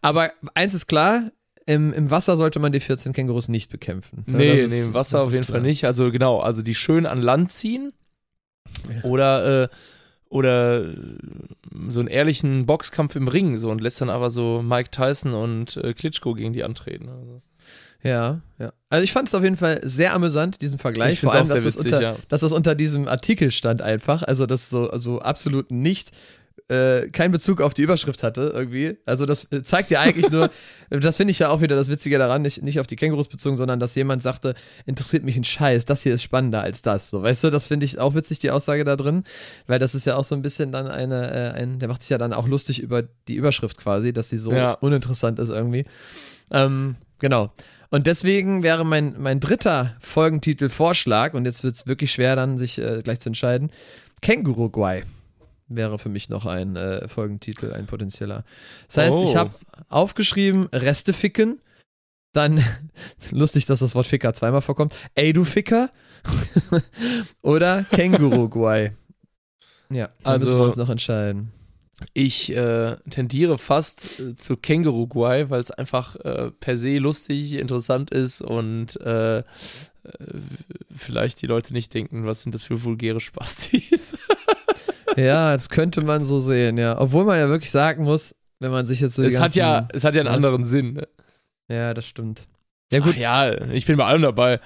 Aber 0.00 0.30
eins 0.54 0.74
ist 0.74 0.86
klar, 0.86 1.30
im, 1.68 1.92
im 1.92 2.10
Wasser 2.10 2.36
sollte 2.36 2.58
man 2.58 2.72
die 2.72 2.80
14 2.80 3.12
Kängurus 3.12 3.48
nicht 3.48 3.70
bekämpfen. 3.70 4.24
Ja, 4.26 4.32
Nee, 4.36 4.52
das 4.56 4.60
ist- 4.62 4.70
nee, 4.72 4.82
im 4.88 4.94
Wasser 4.94 5.18
das 5.18 5.26
auf 5.26 5.32
jeden 5.32 5.44
klar. 5.44 5.56
Fall 5.60 5.66
nicht. 5.66 5.84
Also 5.84 6.10
genau, 6.10 6.40
also 6.40 6.62
die 6.62 6.74
schön 6.74 7.06
an 7.06 7.22
Land 7.22 7.50
ziehen 7.52 7.92
Ja. 8.92 9.02
oder, 9.04 9.62
äh, 9.64 9.68
oder 10.30 10.84
äh, 10.84 10.94
so 11.88 12.00
einen 12.00 12.08
ehrlichen 12.08 12.66
Boxkampf 12.66 13.16
im 13.16 13.28
Ring 13.28 13.56
so 13.56 13.70
und 13.70 13.80
lässt 13.80 14.00
dann 14.00 14.10
aber 14.10 14.30
so 14.30 14.62
Mike 14.62 14.90
Tyson 14.90 15.32
und 15.34 15.76
äh, 15.78 15.94
Klitschko 15.94 16.34
gegen 16.34 16.52
die 16.52 16.64
antreten. 16.64 17.08
Also. 17.08 17.42
Ja, 18.02 18.40
ja. 18.58 18.72
Also 18.90 19.02
ich 19.04 19.12
fand 19.12 19.28
es 19.28 19.34
auf 19.34 19.42
jeden 19.42 19.56
Fall 19.56 19.80
sehr 19.82 20.14
amüsant, 20.14 20.60
diesen 20.62 20.78
Vergleich. 20.78 21.14
Ich 21.14 21.20
Vor 21.20 21.34
allem, 21.34 21.48
dass, 21.48 21.62
das 21.62 21.64
witzig, 21.64 21.92
unter, 21.92 22.02
ja. 22.02 22.16
dass 22.28 22.42
das 22.42 22.52
unter 22.52 22.74
diesem 22.74 23.08
Artikel 23.08 23.50
stand 23.50 23.82
einfach. 23.82 24.22
Also 24.22 24.46
das 24.46 24.70
so 24.70 24.88
also 24.90 25.18
absolut 25.20 25.70
nicht 25.70 26.12
äh, 26.68 27.08
keinen 27.08 27.32
Bezug 27.32 27.60
auf 27.62 27.72
die 27.74 27.82
Überschrift 27.82 28.22
hatte 28.22 28.52
irgendwie. 28.54 28.98
Also 29.06 29.24
das 29.26 29.46
äh, 29.50 29.62
zeigt 29.62 29.90
ja 29.90 30.00
eigentlich 30.00 30.30
nur, 30.30 30.50
das 30.90 31.16
finde 31.16 31.30
ich 31.30 31.38
ja 31.38 31.48
auch 31.48 31.60
wieder 31.62 31.76
das 31.76 31.88
Witzige 31.88 32.18
daran, 32.18 32.42
nicht, 32.42 32.62
nicht 32.62 32.78
auf 32.78 32.86
die 32.86 32.96
Kängurus 32.96 33.28
bezogen, 33.28 33.56
sondern 33.56 33.80
dass 33.80 33.94
jemand 33.94 34.22
sagte, 34.22 34.54
interessiert 34.84 35.24
mich 35.24 35.36
ein 35.36 35.44
Scheiß, 35.44 35.86
das 35.86 36.02
hier 36.02 36.12
ist 36.14 36.22
spannender 36.22 36.60
als 36.62 36.82
das. 36.82 37.08
So, 37.10 37.22
weißt 37.22 37.44
du, 37.44 37.50
das 37.50 37.64
finde 37.66 37.86
ich 37.86 37.98
auch 37.98 38.14
witzig, 38.14 38.38
die 38.40 38.50
Aussage 38.50 38.84
da 38.84 38.96
drin, 38.96 39.24
weil 39.66 39.78
das 39.78 39.94
ist 39.94 40.04
ja 40.06 40.16
auch 40.16 40.24
so 40.24 40.34
ein 40.34 40.42
bisschen 40.42 40.70
dann 40.72 40.86
eine, 40.88 41.30
äh, 41.30 41.60
ein, 41.62 41.78
der 41.78 41.88
macht 41.88 42.02
sich 42.02 42.10
ja 42.10 42.18
dann 42.18 42.32
auch 42.34 42.46
lustig 42.46 42.80
über 42.82 43.02
die 43.28 43.34
Überschrift 43.36 43.78
quasi, 43.78 44.12
dass 44.12 44.28
sie 44.28 44.38
so 44.38 44.52
Ja. 44.52 44.72
uninteressant 44.72 45.38
ist 45.38 45.48
irgendwie. 45.48 45.84
Ähm, 46.50 46.96
genau. 47.18 47.48
Und 47.90 48.06
deswegen 48.06 48.62
wäre 48.62 48.84
mein, 48.84 49.14
mein 49.18 49.40
dritter 49.40 49.96
Folgentitel-Vorschlag, 50.00 51.32
und 51.34 51.46
jetzt 51.46 51.64
wird 51.64 51.76
es 51.76 51.86
wirklich 51.86 52.12
schwer, 52.12 52.36
dann 52.36 52.58
sich 52.58 52.78
äh, 52.78 53.00
gleich 53.02 53.20
zu 53.20 53.30
entscheiden: 53.30 53.70
Känguru-Guay 54.20 55.04
wäre 55.68 55.98
für 55.98 56.08
mich 56.08 56.28
noch 56.28 56.46
ein 56.46 56.76
äh, 56.76 57.06
Folgentitel, 57.08 57.72
ein 57.72 57.86
potenzieller. 57.86 58.44
Das 58.86 58.96
heißt, 58.98 59.22
ich 59.22 59.30
Oh. 59.30 59.36
habe 59.36 59.54
aufgeschrieben: 59.88 60.66
Reste 60.72 61.12
ficken. 61.12 61.60
Dann, 62.32 62.62
lustig, 63.30 63.66
dass 63.66 63.80
das 63.80 63.94
Wort 63.94 64.06
Ficker 64.06 64.34
zweimal 64.34 64.60
vorkommt. 64.62 64.94
Ey, 65.14 65.32
du 65.32 65.44
Ficker. 65.44 65.90
Oder 67.42 67.84
Känguru-Guay. 67.90 68.92
Ja, 69.90 70.08
da 70.22 70.30
Also- 70.32 70.46
müssen 70.46 70.58
wir 70.58 70.64
uns 70.64 70.76
noch 70.76 70.90
entscheiden. 70.90 71.52
Ich 72.14 72.54
äh, 72.54 72.94
tendiere 73.10 73.58
fast 73.58 74.20
äh, 74.20 74.36
zu 74.36 74.56
Känguru-Guay, 74.56 75.50
weil 75.50 75.60
es 75.60 75.72
einfach 75.72 76.14
äh, 76.16 76.52
per 76.52 76.78
se 76.78 76.98
lustig, 76.98 77.54
interessant 77.54 78.10
ist 78.12 78.40
und 78.40 79.00
äh, 79.00 79.38
äh, 79.38 79.44
vielleicht 80.94 81.42
die 81.42 81.46
Leute 81.48 81.72
nicht 81.72 81.92
denken, 81.94 82.24
was 82.24 82.42
sind 82.42 82.54
das 82.54 82.62
für 82.62 82.84
vulgäre 82.84 83.18
Spastis. 83.20 84.16
Ja, 85.18 85.52
das 85.52 85.68
könnte 85.68 86.02
man 86.02 86.24
so 86.24 86.40
sehen, 86.40 86.78
ja. 86.78 86.98
Obwohl 86.98 87.24
man 87.24 87.38
ja 87.38 87.48
wirklich 87.48 87.70
sagen 87.70 88.04
muss, 88.04 88.34
wenn 88.60 88.70
man 88.70 88.86
sich 88.86 89.00
jetzt 89.00 89.14
so 89.14 89.22
es, 89.22 89.40
hat 89.40 89.54
ja, 89.54 89.88
es 89.92 90.04
hat 90.04 90.14
ja 90.14 90.20
einen 90.20 90.34
anderen 90.34 90.64
Sinn. 90.64 90.94
Ne? 90.94 91.08
Ja, 91.68 91.94
das 91.94 92.06
stimmt. 92.06 92.48
Ja, 92.92 93.00
gut. 93.00 93.14
Ach 93.16 93.20
ja, 93.20 93.70
ich 93.70 93.86
bin 93.86 93.96
bei 93.96 94.04
allem 94.04 94.22
dabei. 94.22 94.60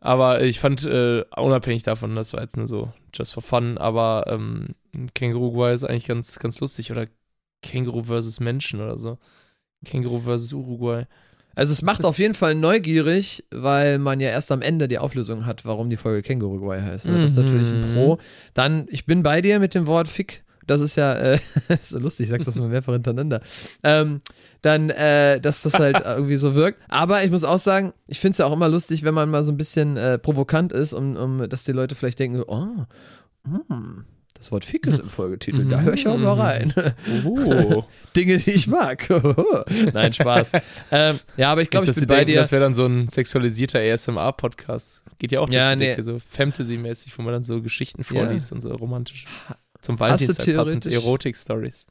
Aber 0.00 0.42
ich 0.42 0.60
fand, 0.60 0.84
äh, 0.84 1.24
unabhängig 1.36 1.82
davon, 1.82 2.14
das 2.14 2.32
war 2.32 2.40
jetzt 2.40 2.56
nur 2.56 2.66
so 2.66 2.92
just 3.12 3.34
for 3.34 3.42
fun, 3.42 3.78
aber 3.78 4.24
ähm, 4.28 4.76
Känguru 5.14 5.50
Guay 5.50 5.74
ist 5.74 5.84
eigentlich 5.84 6.06
ganz, 6.06 6.38
ganz 6.38 6.60
lustig. 6.60 6.90
Oder 6.92 7.08
Känguru 7.62 8.04
versus 8.04 8.38
Menschen 8.38 8.80
oder 8.80 8.96
so. 8.96 9.18
Känguru 9.84 10.20
versus 10.20 10.52
Uruguay. 10.52 11.06
Also, 11.58 11.72
es 11.72 11.82
macht 11.82 12.04
auf 12.04 12.18
jeden 12.20 12.34
Fall 12.34 12.54
neugierig, 12.54 13.44
weil 13.50 13.98
man 13.98 14.20
ja 14.20 14.28
erst 14.28 14.52
am 14.52 14.62
Ende 14.62 14.86
die 14.86 14.98
Auflösung 14.98 15.44
hat, 15.44 15.64
warum 15.64 15.90
die 15.90 15.96
Folge 15.96 16.22
Känguru 16.22 16.58
Guay 16.60 16.80
heißt. 16.80 17.08
Ne? 17.08 17.20
Das 17.20 17.32
ist 17.32 17.36
natürlich 17.36 17.72
ein 17.72 17.80
Mhm. 17.80 17.94
Pro. 17.94 18.18
Dann, 18.54 18.86
ich 18.90 19.06
bin 19.06 19.24
bei 19.24 19.40
dir 19.42 19.58
mit 19.58 19.74
dem 19.74 19.88
Wort 19.88 20.06
Fick. 20.06 20.44
Das 20.68 20.80
ist 20.80 20.94
ja, 20.94 21.14
äh, 21.14 21.38
ist 21.68 21.98
lustig, 21.98 22.24
ich 22.24 22.30
sag 22.30 22.44
das 22.44 22.54
mal 22.54 22.68
mehrfach 22.68 22.92
hintereinander. 22.92 23.40
Ähm, 23.82 24.20
dann, 24.62 24.90
äh, 24.90 25.40
dass 25.40 25.62
das 25.62 25.74
halt 25.74 26.00
irgendwie 26.04 26.36
so 26.36 26.54
wirkt. 26.54 26.78
Aber 26.88 27.24
ich 27.24 27.30
muss 27.32 27.42
auch 27.42 27.58
sagen, 27.58 27.92
ich 28.06 28.20
finde 28.20 28.32
es 28.32 28.38
ja 28.38 28.46
auch 28.46 28.52
immer 28.52 28.68
lustig, 28.68 29.02
wenn 29.02 29.14
man 29.14 29.28
mal 29.28 29.42
so 29.42 29.50
ein 29.50 29.56
bisschen 29.56 29.96
äh, 29.96 30.16
provokant 30.16 30.72
ist, 30.72 30.92
um, 30.92 31.16
um, 31.16 31.48
dass 31.48 31.64
die 31.64 31.72
Leute 31.72 31.96
vielleicht 31.96 32.20
denken, 32.20 32.44
oh, 32.46 32.84
hm, 33.44 34.04
Das 34.38 34.52
Wort 34.52 34.64
Fick 34.64 34.86
ist 34.86 35.00
im 35.00 35.08
Folgetitel. 35.08 35.64
Da 35.66 35.80
höre 35.80 35.94
ich 35.94 36.06
auch 36.06 36.16
mal 36.16 36.34
rein. 36.34 36.72
Oh. 37.24 37.82
Dinge, 38.16 38.36
die 38.38 38.50
ich 38.52 38.68
mag. 38.68 39.08
Nein, 39.92 40.12
Spaß. 40.12 40.52
ähm, 40.92 41.18
ja, 41.36 41.50
aber 41.50 41.60
ich 41.62 41.70
glaube, 41.70 41.90
ich 41.90 41.94
bin 41.96 42.06
bei 42.06 42.16
denken, 42.18 42.30
dir. 42.32 42.36
Das 42.40 42.52
wäre 42.52 42.62
dann 42.62 42.74
so 42.74 42.86
ein 42.86 43.08
sexualisierter 43.08 43.80
ASMR-Podcast. 43.80 45.02
Geht 45.18 45.32
ja 45.32 45.40
auch 45.40 45.46
durch 45.46 45.56
Ja, 45.56 45.72
die 45.72 45.78
nee. 45.80 45.86
Decke, 45.88 46.04
so 46.04 46.18
Fantasy-mäßig, 46.20 47.18
wo 47.18 47.22
man 47.22 47.32
dann 47.32 47.42
so 47.42 47.60
Geschichten 47.60 48.02
Ja. 48.02 48.04
vorliest 48.20 48.52
und 48.52 48.60
so 48.60 48.72
romantisch. 48.74 49.24
Zum 49.80 49.98
Valentinstag 49.98 50.54
passend 50.54 50.86
Erotik-Stories. 50.86 51.88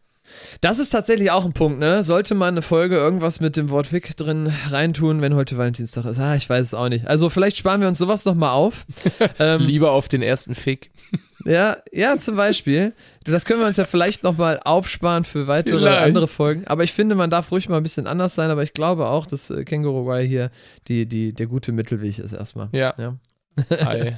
Das 0.62 0.80
ist 0.80 0.90
tatsächlich 0.90 1.32
auch 1.32 1.46
ein 1.46 1.54
Punkt, 1.54 1.80
ne? 1.80 2.04
Sollte 2.04 2.36
man 2.36 2.50
eine 2.50 2.62
Folge 2.62 2.96
irgendwas 2.96 3.40
mit 3.40 3.58
dem 3.58 3.70
Wort 3.70 3.88
Fick 3.88 4.16
drin 4.18 4.52
reintun, 4.70 5.22
wenn 5.22 5.36
heute 5.36 5.58
Valentinstag 5.58 6.06
ist? 6.06 6.20
Ah, 6.20 6.36
ich 6.36 6.50
weiß 6.50 6.68
es 6.68 6.74
auch 6.74 6.90
nicht. 6.90 7.08
Also 7.08 7.30
vielleicht 7.30 7.58
sparen 7.58 7.82
wir 7.82 7.88
uns 7.88 7.98
sowas 7.98 8.26
nochmal 8.26 8.52
auf. 8.52 8.86
ähm, 9.40 9.62
Lieber 9.62 9.92
auf 9.92 10.08
den 10.08 10.22
ersten 10.22 10.56
Fick. 10.56 10.92
ja, 11.46 11.78
ja, 11.92 12.18
zum 12.18 12.36
Beispiel. 12.36 12.94
Das 13.24 13.46
können 13.46 13.60
wir 13.60 13.68
uns 13.68 13.78
ja 13.78 13.86
vielleicht 13.86 14.24
nochmal 14.24 14.60
aufsparen 14.64 15.24
für 15.24 15.48
weitere 15.48 15.78
Vielleicht. 15.78 16.02
andere 16.02 16.28
Folgen. 16.28 16.66
Aber 16.68 16.84
ich 16.84 16.94
finde, 16.94 17.16
man 17.16 17.30
darf 17.30 17.52
ruhig 17.52 17.70
mal 17.70 17.78
ein 17.78 17.84
bisschen 17.84 18.08
anders 18.08 18.36
sein. 18.36 18.50
Aber 18.50 18.64
ich 18.64 18.74
glaube 18.74 19.08
auch, 19.08 19.26
dass 19.26 19.50
äh, 19.50 19.64
Känguru 19.64 20.06
Guy 20.06 20.28
hier 20.28 20.52
die, 20.88 21.06
die, 21.06 21.34
der 21.34 21.48
gute 21.48 21.72
Mittelweg 21.72 22.20
ist 22.20 22.34
erstmal. 22.34 22.70
Ja. 22.72 22.94
Ja. 22.98 23.18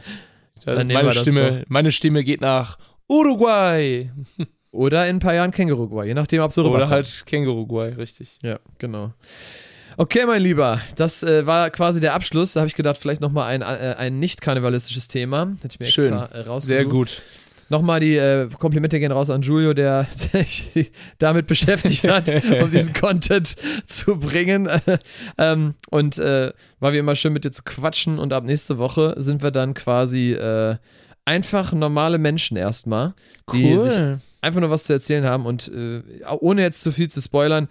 Meine, 0.65 1.13
Stimme, 1.13 1.63
meine 1.69 1.91
Stimme 1.93 2.25
geht 2.25 2.41
nach 2.41 2.77
Uruguay. 3.07 4.11
Oder 4.71 5.07
in 5.07 5.17
ein 5.17 5.19
paar 5.19 5.33
Jahren 5.33 5.51
Känguru 5.51 5.87
Guy, 5.87 6.07
je 6.07 6.13
nachdem, 6.13 6.41
ob 6.41 6.51
so 6.51 6.69
Oder 6.69 6.89
halt 6.89 7.23
Känguru-Guay, 7.25 7.93
richtig. 7.93 8.37
Ja, 8.43 8.59
genau. 8.77 9.13
Okay, 9.97 10.25
mein 10.25 10.41
Lieber, 10.41 10.79
das 10.95 11.23
äh, 11.23 11.45
war 11.45 11.69
quasi 11.71 11.99
der 11.99 12.13
Abschluss. 12.13 12.53
Da 12.53 12.61
habe 12.61 12.67
ich 12.67 12.75
gedacht, 12.75 12.97
vielleicht 12.97 13.19
nochmal 13.19 13.47
ein, 13.49 13.61
äh, 13.61 13.95
ein 13.97 14.19
nicht 14.19 14.41
karnevalistisches 14.41 15.07
Thema. 15.07 15.55
Hätte 15.61 15.73
ich 15.73 15.79
mir 15.79 15.87
Schön. 15.87 16.13
extra 16.13 16.25
äh, 16.27 16.41
rausgesucht. 16.41 16.63
Sehr 16.63 16.85
gut. 16.85 17.21
Nochmal 17.67 17.99
die 17.99 18.15
äh, 18.15 18.47
Komplimente 18.57 18.99
gehen 18.99 19.11
raus 19.11 19.29
an 19.29 19.41
Julio, 19.41 19.73
der 19.73 20.07
sich 20.11 20.91
damit 21.17 21.47
beschäftigt 21.47 22.07
hat, 22.07 22.29
um 22.61 22.71
diesen 22.71 22.93
Content 22.93 23.55
zu 23.85 24.17
bringen. 24.17 24.69
ähm, 25.37 25.75
und 25.89 26.17
äh, 26.19 26.53
war 26.79 26.93
wie 26.93 26.97
immer 26.97 27.15
schön 27.15 27.33
mit 27.33 27.43
dir 27.43 27.51
zu 27.51 27.63
quatschen. 27.63 28.19
Und 28.19 28.33
ab 28.33 28.43
nächste 28.45 28.77
Woche 28.77 29.15
sind 29.17 29.43
wir 29.43 29.51
dann 29.51 29.73
quasi 29.73 30.33
äh, 30.33 30.77
einfach 31.25 31.73
normale 31.73 32.19
Menschen 32.19 32.55
erstmal, 32.55 33.13
die 33.51 33.77
sich 33.77 33.97
Cool. 33.97 34.19
Einfach 34.41 34.61
nur 34.61 34.69
was 34.69 34.85
zu 34.85 34.93
erzählen 34.93 35.25
haben 35.25 35.45
und 35.45 35.67
äh, 35.69 36.01
ohne 36.39 36.61
jetzt 36.61 36.81
zu 36.81 36.91
viel 36.91 37.09
zu 37.09 37.21
spoilern. 37.21 37.67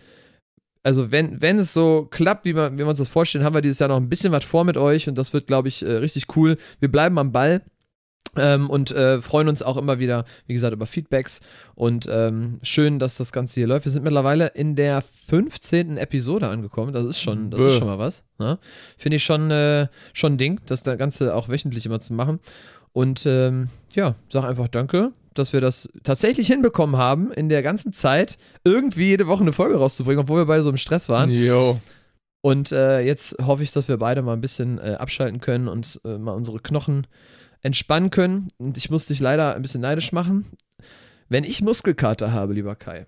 Also 0.83 1.11
wenn, 1.11 1.43
wenn 1.43 1.59
es 1.59 1.73
so 1.73 2.07
klappt, 2.11 2.45
wie, 2.45 2.53
man, 2.53 2.75
wie 2.75 2.79
wir 2.79 2.87
uns 2.87 2.99
das 2.99 3.09
vorstellen, 3.09 3.45
haben 3.45 3.55
wir 3.55 3.61
dieses 3.61 3.79
Jahr 3.79 3.89
noch 3.89 3.97
ein 3.97 4.09
bisschen 4.09 4.33
was 4.33 4.45
vor 4.45 4.65
mit 4.65 4.77
euch 4.77 5.09
und 5.09 5.19
das 5.19 5.33
wird, 5.33 5.47
glaube 5.47 5.69
ich, 5.69 5.85
äh, 5.85 5.93
richtig 5.93 6.37
cool. 6.37 6.57
Wir 6.81 6.91
bleiben 6.91 7.19
am 7.19 7.33
Ball. 7.33 7.63
Ähm, 8.37 8.69
und 8.69 8.91
äh, 8.93 9.21
freuen 9.21 9.49
uns 9.49 9.63
auch 9.63 9.77
immer 9.77 9.99
wieder, 9.99 10.25
wie 10.47 10.53
gesagt, 10.53 10.73
über 10.73 10.87
Feedbacks. 10.87 11.41
Und 11.75 12.07
ähm, 12.11 12.59
schön, 12.63 12.99
dass 12.99 13.17
das 13.17 13.33
Ganze 13.33 13.55
hier 13.59 13.67
läuft. 13.67 13.87
Wir 13.87 13.93
sind 13.93 14.05
mittlerweile 14.05 14.49
in 14.49 14.77
der 14.77 15.03
15. 15.03 15.97
Episode 15.97 16.49
angekommen. 16.49 16.93
Das 16.93 17.05
ist 17.05 17.21
schon, 17.21 17.51
das 17.51 17.61
ist 17.61 17.79
schon 17.79 17.89
mal 17.89 17.99
was. 17.99 18.25
Ne? 18.39 18.59
Finde 18.97 19.17
ich 19.17 19.25
schon, 19.25 19.51
äh, 19.51 19.89
schon 20.13 20.35
ein 20.35 20.39
Ding, 20.39 20.61
das 20.67 20.85
Ganze 20.85 21.35
auch 21.35 21.49
wöchentlich 21.49 21.87
immer 21.87 22.01
zu 22.01 22.13
machen. 22.13 22.39
Und 22.93 23.25
ähm, 23.27 23.71
ja, 23.95 24.15
sag 24.29 24.45
einfach 24.45 24.69
Danke, 24.69 25.13
dass 25.39 25.53
wir 25.53 25.61
das 25.61 25.89
tatsächlich 26.03 26.47
hinbekommen 26.47 26.97
haben, 26.97 27.31
in 27.33 27.49
der 27.49 27.63
ganzen 27.63 27.93
Zeit 27.93 28.39
irgendwie 28.65 29.07
jede 29.09 29.27
Woche 29.27 29.43
eine 29.43 29.53
Folge 29.53 29.77
rauszubringen, 29.77 30.21
obwohl 30.23 30.41
wir 30.41 30.47
beide 30.47 30.63
so 30.63 30.71
im 30.71 30.77
Stress 30.77 31.09
waren. 31.09 31.31
Jo. 31.31 31.81
Und 32.41 32.71
äh, 32.73 33.01
jetzt 33.01 33.37
hoffe 33.45 33.63
ich, 33.63 33.73
dass 33.73 33.89
wir 33.89 33.97
beide 33.97 34.23
mal 34.23 34.33
ein 34.35 34.41
bisschen 34.41 34.79
äh, 34.79 34.97
abschalten 34.99 35.41
können 35.41 35.69
und 35.69 36.01
äh, 36.05 36.19
mal 36.19 36.33
unsere 36.33 36.61
Knochen 36.61 37.07
entspannen 37.63 38.11
können. 38.11 38.49
Und 38.59 38.77
ich 38.79 38.91
muss 38.91 39.07
dich 39.07 39.19
leider 39.21 39.55
ein 39.57 39.63
bisschen 39.63 39.81
neidisch 39.81 40.13
machen. 40.13 40.47
Wenn 41.29 41.45
ich 41.45 41.61
Muskelkater 41.63 42.33
habe, 42.33 42.55
lieber 42.55 42.77
Kai, 42.77 43.07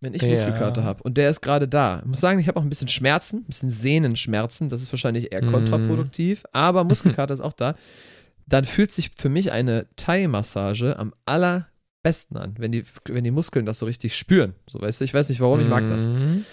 wenn 0.00 0.14
ich 0.14 0.22
Ja. 0.22 0.28
Muskelkater 0.30 0.84
habe 0.84 1.02
und 1.02 1.16
der 1.18 1.28
ist 1.30 1.40
gerade 1.42 1.66
da, 1.68 1.98
ich 2.00 2.06
muss 2.06 2.20
sagen, 2.20 2.38
ich 2.38 2.46
habe 2.48 2.58
auch 2.58 2.62
ein 2.62 2.68
bisschen 2.68 2.88
Schmerzen, 2.88 3.38
ein 3.38 3.44
bisschen 3.44 3.70
Sehnenschmerzen, 3.70 4.68
das 4.68 4.82
ist 4.82 4.92
wahrscheinlich 4.92 5.32
eher 5.32 5.42
Mhm. 5.42 5.50
kontraproduktiv, 5.50 6.44
aber 6.52 6.84
Muskelkater 6.84 7.34
ist 7.34 7.40
auch 7.40 7.52
da, 7.52 7.74
dann 8.46 8.64
fühlt 8.64 8.92
sich 8.92 9.10
für 9.16 9.28
mich 9.28 9.52
eine 9.52 9.86
Thai-Massage 9.96 10.98
am 10.98 11.14
allerbesten 11.24 12.36
an, 12.36 12.54
wenn 12.58 12.72
die, 12.72 12.84
wenn 13.06 13.24
die 13.24 13.30
Muskeln 13.30 13.66
das 13.66 13.78
so 13.78 13.86
richtig 13.86 14.16
spüren. 14.16 14.54
So 14.68 14.80
weißt 14.80 15.00
du, 15.00 15.04
ich 15.04 15.14
weiß 15.14 15.28
nicht 15.28 15.40
warum, 15.40 15.60
ich 15.60 15.68
mag 15.68 15.86
das. 15.88 16.06
Mhm. 16.08 16.44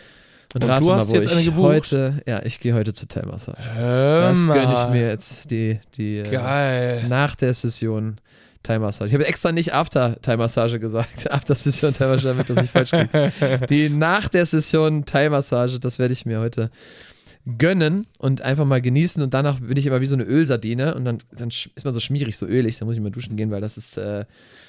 Und, 0.53 0.63
Und 0.63 0.69
rate 0.69 0.81
du 0.81 0.89
mal, 0.89 0.97
hast 0.97 1.11
wo 1.11 1.15
jetzt 1.15 1.27
ich 1.27 1.31
eine 1.31 1.43
gebucht? 1.45 1.63
heute, 1.63 2.21
ja, 2.25 2.41
ich 2.43 2.59
gehe 2.59 2.73
heute 2.73 2.93
zur 2.93 3.07
Thai-Massage. 3.07 3.69
Das 3.75 4.45
gönne 4.45 4.73
ich 4.73 4.79
mal. 4.79 4.91
mir 4.91 5.07
jetzt 5.07 5.49
die, 5.49 5.79
die 5.95 6.17
äh, 6.17 6.29
Geil. 6.29 7.07
nach 7.07 7.35
der 7.35 7.53
Session 7.53 8.17
Thai-Massage. 8.63 9.07
Ich 9.07 9.13
habe 9.13 9.25
extra 9.25 9.51
nicht 9.51 9.73
After 9.73 10.21
Thai-Massage 10.21 10.79
gesagt. 10.79 11.31
After 11.31 11.55
Session 11.55 11.93
Thai-Massage, 11.93 12.27
damit 12.27 12.49
das 12.49 12.57
nicht 12.57 12.71
falsch 12.71 12.91
klingt. 12.91 13.09
Die 13.69 13.89
nach 13.89 14.27
der 14.27 14.45
Session 14.45 15.05
Thai-Massage, 15.05 15.79
das 15.79 15.99
werde 15.99 16.13
ich 16.13 16.25
mir 16.25 16.39
heute 16.39 16.69
gönnen 17.57 18.05
und 18.19 18.41
einfach 18.41 18.65
mal 18.65 18.81
genießen 18.81 19.21
und 19.23 19.33
danach 19.33 19.59
bin 19.59 19.75
ich 19.77 19.87
immer 19.87 19.99
wie 20.01 20.05
so 20.05 20.15
eine 20.15 20.23
Ölsardine 20.25 20.93
und 20.95 21.05
dann, 21.05 21.17
dann 21.31 21.49
ist 21.49 21.83
man 21.83 21.93
so 21.93 21.99
schmierig, 21.99 22.37
so 22.37 22.45
ölig, 22.45 22.77
dann 22.77 22.87
muss 22.87 22.95
ich 22.95 23.01
mal 23.01 23.09
duschen 23.11 23.35
gehen, 23.37 23.49
weil 23.51 23.61
das 23.61 23.77
ist, 23.77 23.97
äh, 23.97 24.25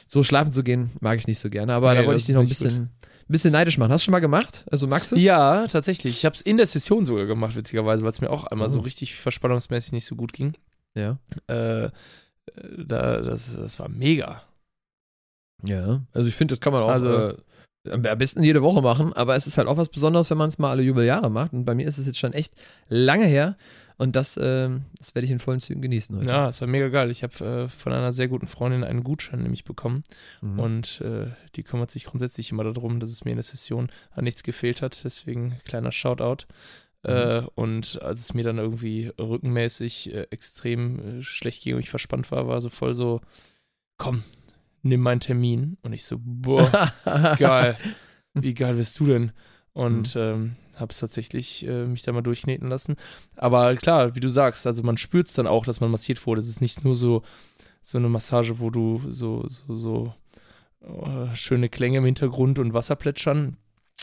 so 0.06 0.22
schlafen 0.22 0.52
zu 0.52 0.62
gehen, 0.62 0.90
mag 1.00 1.18
ich 1.18 1.26
nicht 1.26 1.38
so 1.38 1.50
gerne. 1.50 1.74
Aber 1.74 1.92
Nee, 1.94 2.00
da 2.00 2.06
wollte 2.06 2.18
ich 2.20 2.26
dich 2.26 2.34
noch 2.34 2.42
ein 2.42 2.48
bisschen, 2.48 2.74
ein 2.84 2.90
bisschen 3.28 3.52
neidisch 3.52 3.76
machen. 3.78 3.92
Hast 3.92 4.02
du 4.02 4.04
schon 4.06 4.12
mal 4.12 4.20
gemacht? 4.20 4.64
Also 4.70 4.86
magst 4.86 5.12
du? 5.12 5.16
Ja, 5.16 5.66
tatsächlich. 5.66 6.16
Ich 6.18 6.24
habe 6.24 6.34
es 6.34 6.40
in 6.42 6.56
der 6.56 6.66
Session 6.66 7.04
sogar 7.04 7.26
gemacht, 7.26 7.56
witzigerweise, 7.56 8.02
weil 8.04 8.10
es 8.10 8.20
mir 8.20 8.30
auch 8.30 8.44
einmal 8.44 8.70
so 8.70 8.80
Oh. 8.80 8.82
richtig 8.82 9.14
verspannungsmäßig 9.16 9.92
nicht 9.92 10.06
so 10.06 10.16
gut 10.16 10.32
ging. 10.32 10.54
Ja. 10.94 11.18
Äh, 11.48 11.84
äh, 11.84 11.90
da, 12.78 13.20
das, 13.20 13.54
das 13.56 13.78
war 13.78 13.88
mega. 13.88 14.42
Ja, 15.64 16.02
also 16.12 16.26
ich 16.28 16.34
finde, 16.34 16.54
das 16.56 16.60
kann 16.60 16.72
man 16.72 16.82
auch 16.82 16.88
Also- 16.88 17.28
äh, 17.28 17.36
am 17.91 18.03
besten 18.03 18.43
jede 18.43 18.62
Woche 18.62 18.80
machen, 18.83 19.12
aber 19.12 19.35
es 19.37 19.47
ist 19.47 19.59
halt 19.59 19.68
auch 19.68 19.76
was 19.76 19.89
Besonderes, 19.89 20.30
wenn 20.30 20.39
man 20.39 20.49
es 20.49 20.59
mal 20.59 20.70
alle 20.70 20.83
Jubeljahre 20.83 21.30
macht. 21.30 21.53
Und 21.53 21.64
bei 21.64 21.74
mir 21.74 21.87
ist 21.87 21.99
es 21.99 22.07
jetzt 22.07 22.18
schon 22.18 22.33
echt 22.33 22.55
lange 22.89 23.24
her 23.26 23.57
und 23.99 24.14
das, 24.16 24.39
ähm, 24.41 24.85
das 24.99 25.14
werde 25.14 25.26
ich 25.26 25.33
in 25.33 25.39
vollen 25.39 25.61
Zügen 25.61 25.83
genießen 25.83 26.16
heute. 26.16 26.28
Ja, 26.28 26.49
es 26.49 26.61
war 26.61 26.68
mega 26.68 26.89
geil. 26.89 27.11
Ich 27.11 27.22
habe 27.22 27.45
äh, 27.45 27.68
von 27.68 27.93
einer 27.93 28.12
sehr 28.12 28.28
guten 28.28 28.47
Freundin 28.47 28.85
einen 28.85 29.03
Gutschein 29.05 29.43
nämlich 29.43 29.64
bekommen 29.64 30.03
Mhm. 30.41 30.59
und 30.59 31.01
äh, 31.03 31.26
die 31.57 31.62
kümmert 31.64 31.91
sich 31.91 32.05
grundsätzlich 32.05 32.51
immer 32.53 32.64
darum, 32.64 33.01
dass 33.01 33.11
es 33.11 33.24
mir 33.24 33.33
in 33.33 33.37
der 33.37 33.43
Session 33.45 33.91
an 34.12 34.24
nichts 34.24 34.43
gefehlt 34.43 34.80
hat. 34.83 35.03
Deswegen 35.05 35.57
kleiner 35.64 35.93
Shoutout. 35.93 36.47
Äh, 37.05 37.43
und 37.57 38.01
als 38.01 38.20
es 38.20 38.33
mir 38.33 38.45
dann 38.45 38.59
irgendwie 38.59 39.11
rückenmäßig 39.18 40.14
äh, 40.14 40.26
extrem 40.30 41.18
äh, 41.18 41.22
schlecht 41.22 41.64
ging 41.64 41.74
und 41.74 41.80
ich 41.80 41.91
verspannt 41.91 42.30
war, 42.30 42.47
war 42.47 42.61
so 42.61 42.68
voll 42.68 42.95
so, 42.95 43.20
komm, 43.99 44.22
nimm 44.83 45.01
meinen 45.01 45.20
Termin. 45.20 45.76
Und 45.83 45.93
ich 45.93 46.05
so, 46.05 46.16
boah, 46.20 46.93
geil. 47.39 47.76
Wie 48.35 48.55
geil 48.55 48.74
bist 48.74 48.99
du 49.01 49.07
denn? 49.07 49.33
Und 49.74 50.16
ähm, 50.16 50.57
habe 50.76 50.91
es 50.91 50.99
tatsächlich 50.99 51.66
äh, 51.66 51.87
mich 51.87 52.03
da 52.03 52.12
mal 52.12 52.22
durchkneten 52.22 52.68
lassen. 52.68 52.97
Aber 53.37 53.74
klar, 53.76 54.14
wie 54.14 54.20
du 54.20 54.28
sagst, 54.28 54.66
also 54.66 54.83
man 54.83 54.97
spürt 54.97 55.28
es 55.28 55.35
dann 55.35 55.47
auch, 55.47 55.64
dass 55.64 55.80
man 55.80 55.91
massiert 55.91 56.26
wurde. 56.26 56.41
Es 56.41 56.49
ist 56.49 56.61
nicht 56.61 56.85
nur 56.85 56.95
so, 56.95 57.22
so 57.80 57.99
eine 57.99 58.09
Massage, 58.09 58.59
wo 58.61 58.70
du 58.70 59.01
so, 59.09 59.47
so, 59.49 59.74
so 59.74 60.14
äh, 60.83 61.35
schöne 61.35 61.68
Klänge 61.68 61.99
im 61.99 62.05
Hintergrund 62.05 62.59
und 62.59 62.74
Wasser 62.74 62.97
plätschern. 62.97 63.57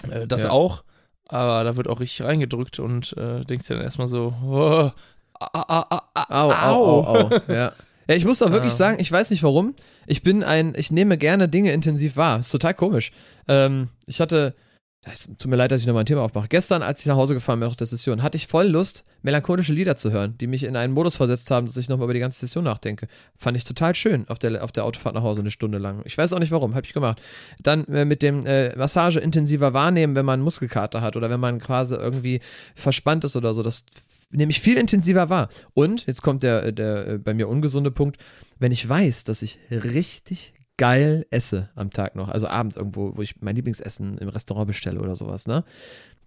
Äh, 0.10 0.28
das 0.28 0.44
Ja. 0.44 0.50
auch. 0.52 0.84
Aber 1.28 1.64
da 1.64 1.76
wird 1.76 1.88
auch 1.88 2.00
richtig 2.00 2.26
reingedrückt 2.26 2.80
und 2.80 3.16
äh, 3.18 3.46
denkst 3.46 3.68
dir 3.68 3.76
dann 3.76 3.84
erstmal 3.84 4.08
so, 4.08 4.34
oh, 4.44 4.92
ah, 5.40 6.02
ah, 6.16 6.26
Au, 6.30 6.52
au, 6.52 7.06
au, 7.06 7.30
au. 7.30 7.42
Ja. 7.54 7.74
Ja, 8.10 8.16
ich 8.16 8.26
muss 8.26 8.42
auch 8.42 8.52
wirklich 8.52 8.74
Ja. 8.74 8.78
sagen, 8.78 9.00
ich 9.00 9.12
weiß 9.12 9.30
nicht 9.30 9.44
warum. 9.44 9.76
Ich 10.08 10.24
bin 10.24 10.44
ein, 10.44 10.74
ich 10.76 10.92
nehme 10.92 11.16
gerne 11.18 11.48
Dinge 11.48 11.72
intensiv 11.72 12.18
wahr. 12.18 12.40
Ist 12.40 12.50
total 12.50 12.74
komisch. 12.74 13.12
Ähm, 13.48 13.90
ich 14.08 14.20
hatte, 14.20 14.56
es 15.04 15.30
tut 15.38 15.46
mir 15.46 15.56
leid, 15.58 15.72
dass 15.72 15.82
ich 15.82 15.88
nochmal 15.88 16.04
ein 16.04 16.08
Thema 16.08 16.24
aufmache. 16.24 16.48
Gestern, 16.50 16.82
als 16.82 17.02
ich 17.02 17.06
nach 17.06 17.16
Hause 17.16 17.36
gefahren 17.36 17.60
bin 17.60 17.70
nach 17.70 17.76
der 17.76 17.86
Session, 17.86 18.24
hatte 18.24 18.36
ich 18.36 18.48
voll 18.48 18.66
Lust, 18.66 19.06
melancholische 19.22 19.74
Lieder 19.74 19.96
zu 19.96 20.12
hören, 20.12 20.36
die 20.40 20.48
mich 20.48 20.64
in 20.64 20.76
einen 20.76 20.92
Modus 20.92 21.18
versetzt 21.18 21.52
haben, 21.52 21.68
dass 21.68 21.78
ich 21.78 21.88
nochmal 21.88 22.06
über 22.06 22.14
die 22.16 22.20
ganze 22.20 22.40
Session 22.40 22.64
nachdenke. 22.64 23.08
Fand 23.38 23.56
ich 23.56 23.64
total 23.64 23.94
schön 23.94 24.28
auf 24.28 24.40
der, 24.40 24.64
auf 24.64 24.72
der 24.72 24.86
Autofahrt 24.86 25.14
nach 25.14 25.22
Hause 25.24 25.42
eine 25.42 25.52
Stunde 25.52 25.78
lang. 25.78 26.02
Ich 26.06 26.18
weiß 26.18 26.34
auch 26.34 26.40
nicht 26.40 26.52
warum, 26.52 26.74
habe 26.74 26.88
ich 26.88 26.94
gemacht. 26.94 27.22
Dann 27.62 27.86
äh, 27.86 28.06
mit 28.06 28.24
dem 28.24 28.44
äh, 28.46 28.76
Massage 28.76 29.20
intensiver 29.20 29.74
wahrnehmen, 29.76 30.16
wenn 30.16 30.26
man 30.26 30.42
Muskelkater 30.42 31.02
hat 31.02 31.16
oder 31.16 31.30
wenn 31.30 31.40
man 31.40 31.60
quasi 31.60 31.94
irgendwie 31.94 32.40
verspannt 32.74 33.24
ist 33.24 33.36
oder 33.36 33.54
so. 33.54 33.62
Das 33.62 33.84
nehme 34.32 34.52
ich 34.52 34.62
viel 34.62 34.78
intensiver 34.78 35.30
wahr. 35.30 35.50
Und 35.74 36.06
jetzt 36.06 36.22
kommt 36.22 36.44
der, 36.44 36.72
der 36.72 37.08
äh, 37.08 37.18
bei 37.18 37.34
mir 37.34 37.48
ungesunde 37.48 37.92
Punkt, 37.92 38.18
wenn 38.60 38.72
ich 38.72 38.88
weiß, 38.88 39.24
dass 39.24 39.42
ich 39.42 39.60
richtig 39.72 40.54
geil 40.78 41.26
esse 41.30 41.70
am 41.76 41.92
Tag 41.92 42.16
noch, 42.16 42.30
also 42.30 42.48
abends 42.48 42.78
irgendwo, 42.78 43.18
wo 43.18 43.22
ich 43.22 43.42
mein 43.42 43.56
Lieblingsessen 43.56 44.18
im 44.18 44.30
Restaurant 44.30 44.68
bestelle 44.68 45.02
oder 45.02 45.16
sowas, 45.16 45.46
ne? 45.46 45.66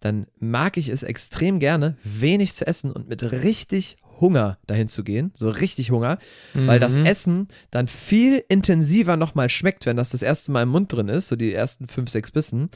Dann 0.01 0.27
mag 0.41 0.77
ich 0.77 0.89
es 0.89 1.05
extrem 1.05 1.61
gerne, 1.61 1.97
wenig 2.03 2.55
zu 2.55 2.67
essen 2.67 2.91
und 2.91 3.09
mit 3.09 3.23
richtig 3.23 3.97
Hunger, 4.21 4.59
dahin 4.67 4.89
zu 4.89 5.03
gehen, 5.05 5.33
so 5.35 5.49
richtig 5.51 5.91
Hunger, 5.91 6.19
weil 6.55 6.79
das 6.81 6.97
Mhm. 6.97 7.05
Essen 7.07 7.49
dann 7.71 7.87
viel 7.87 8.45
intensiver 8.49 9.17
nochmal 9.17 9.49
schmeckt, 9.49 9.87
wenn 9.87 9.97
das 9.97 10.11
das 10.11 10.23
erste 10.23 10.53
Mal 10.53 10.63
im 10.63 10.69
Mund 10.69 10.93
drin 10.93 11.09
ist, 11.09 11.29
so 11.29 11.37
die 11.37 11.53
ersten 11.53 11.89
fünf, 11.89 12.11
sechs 12.11 12.31
Bissen. 12.31 12.71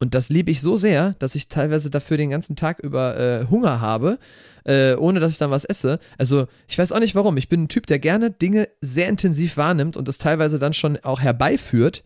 Und 0.00 0.14
das 0.14 0.28
liebe 0.28 0.50
ich 0.50 0.60
so 0.60 0.76
sehr, 0.76 1.14
dass 1.18 1.34
ich 1.34 1.48
teilweise 1.48 1.90
dafür 1.90 2.16
den 2.16 2.30
ganzen 2.30 2.56
Tag 2.56 2.78
über 2.80 3.18
äh, 3.18 3.46
Hunger 3.50 3.80
habe, 3.80 4.18
äh, 4.64 4.94
ohne 4.96 5.20
dass 5.20 5.32
ich 5.32 5.38
dann 5.38 5.50
was 5.50 5.64
esse. 5.64 5.98
Also 6.18 6.46
ich 6.66 6.78
weiß 6.78 6.92
auch 6.92 7.00
nicht 7.00 7.14
warum. 7.14 7.36
Ich 7.36 7.48
bin 7.48 7.64
ein 7.64 7.68
Typ, 7.68 7.86
der 7.86 7.98
gerne 7.98 8.30
Dinge 8.30 8.68
sehr 8.80 9.08
intensiv 9.08 9.56
wahrnimmt 9.56 9.96
und 9.96 10.08
das 10.08 10.18
teilweise 10.18 10.58
dann 10.58 10.72
schon 10.72 10.98
auch 11.04 11.20
herbeiführt, 11.20 12.02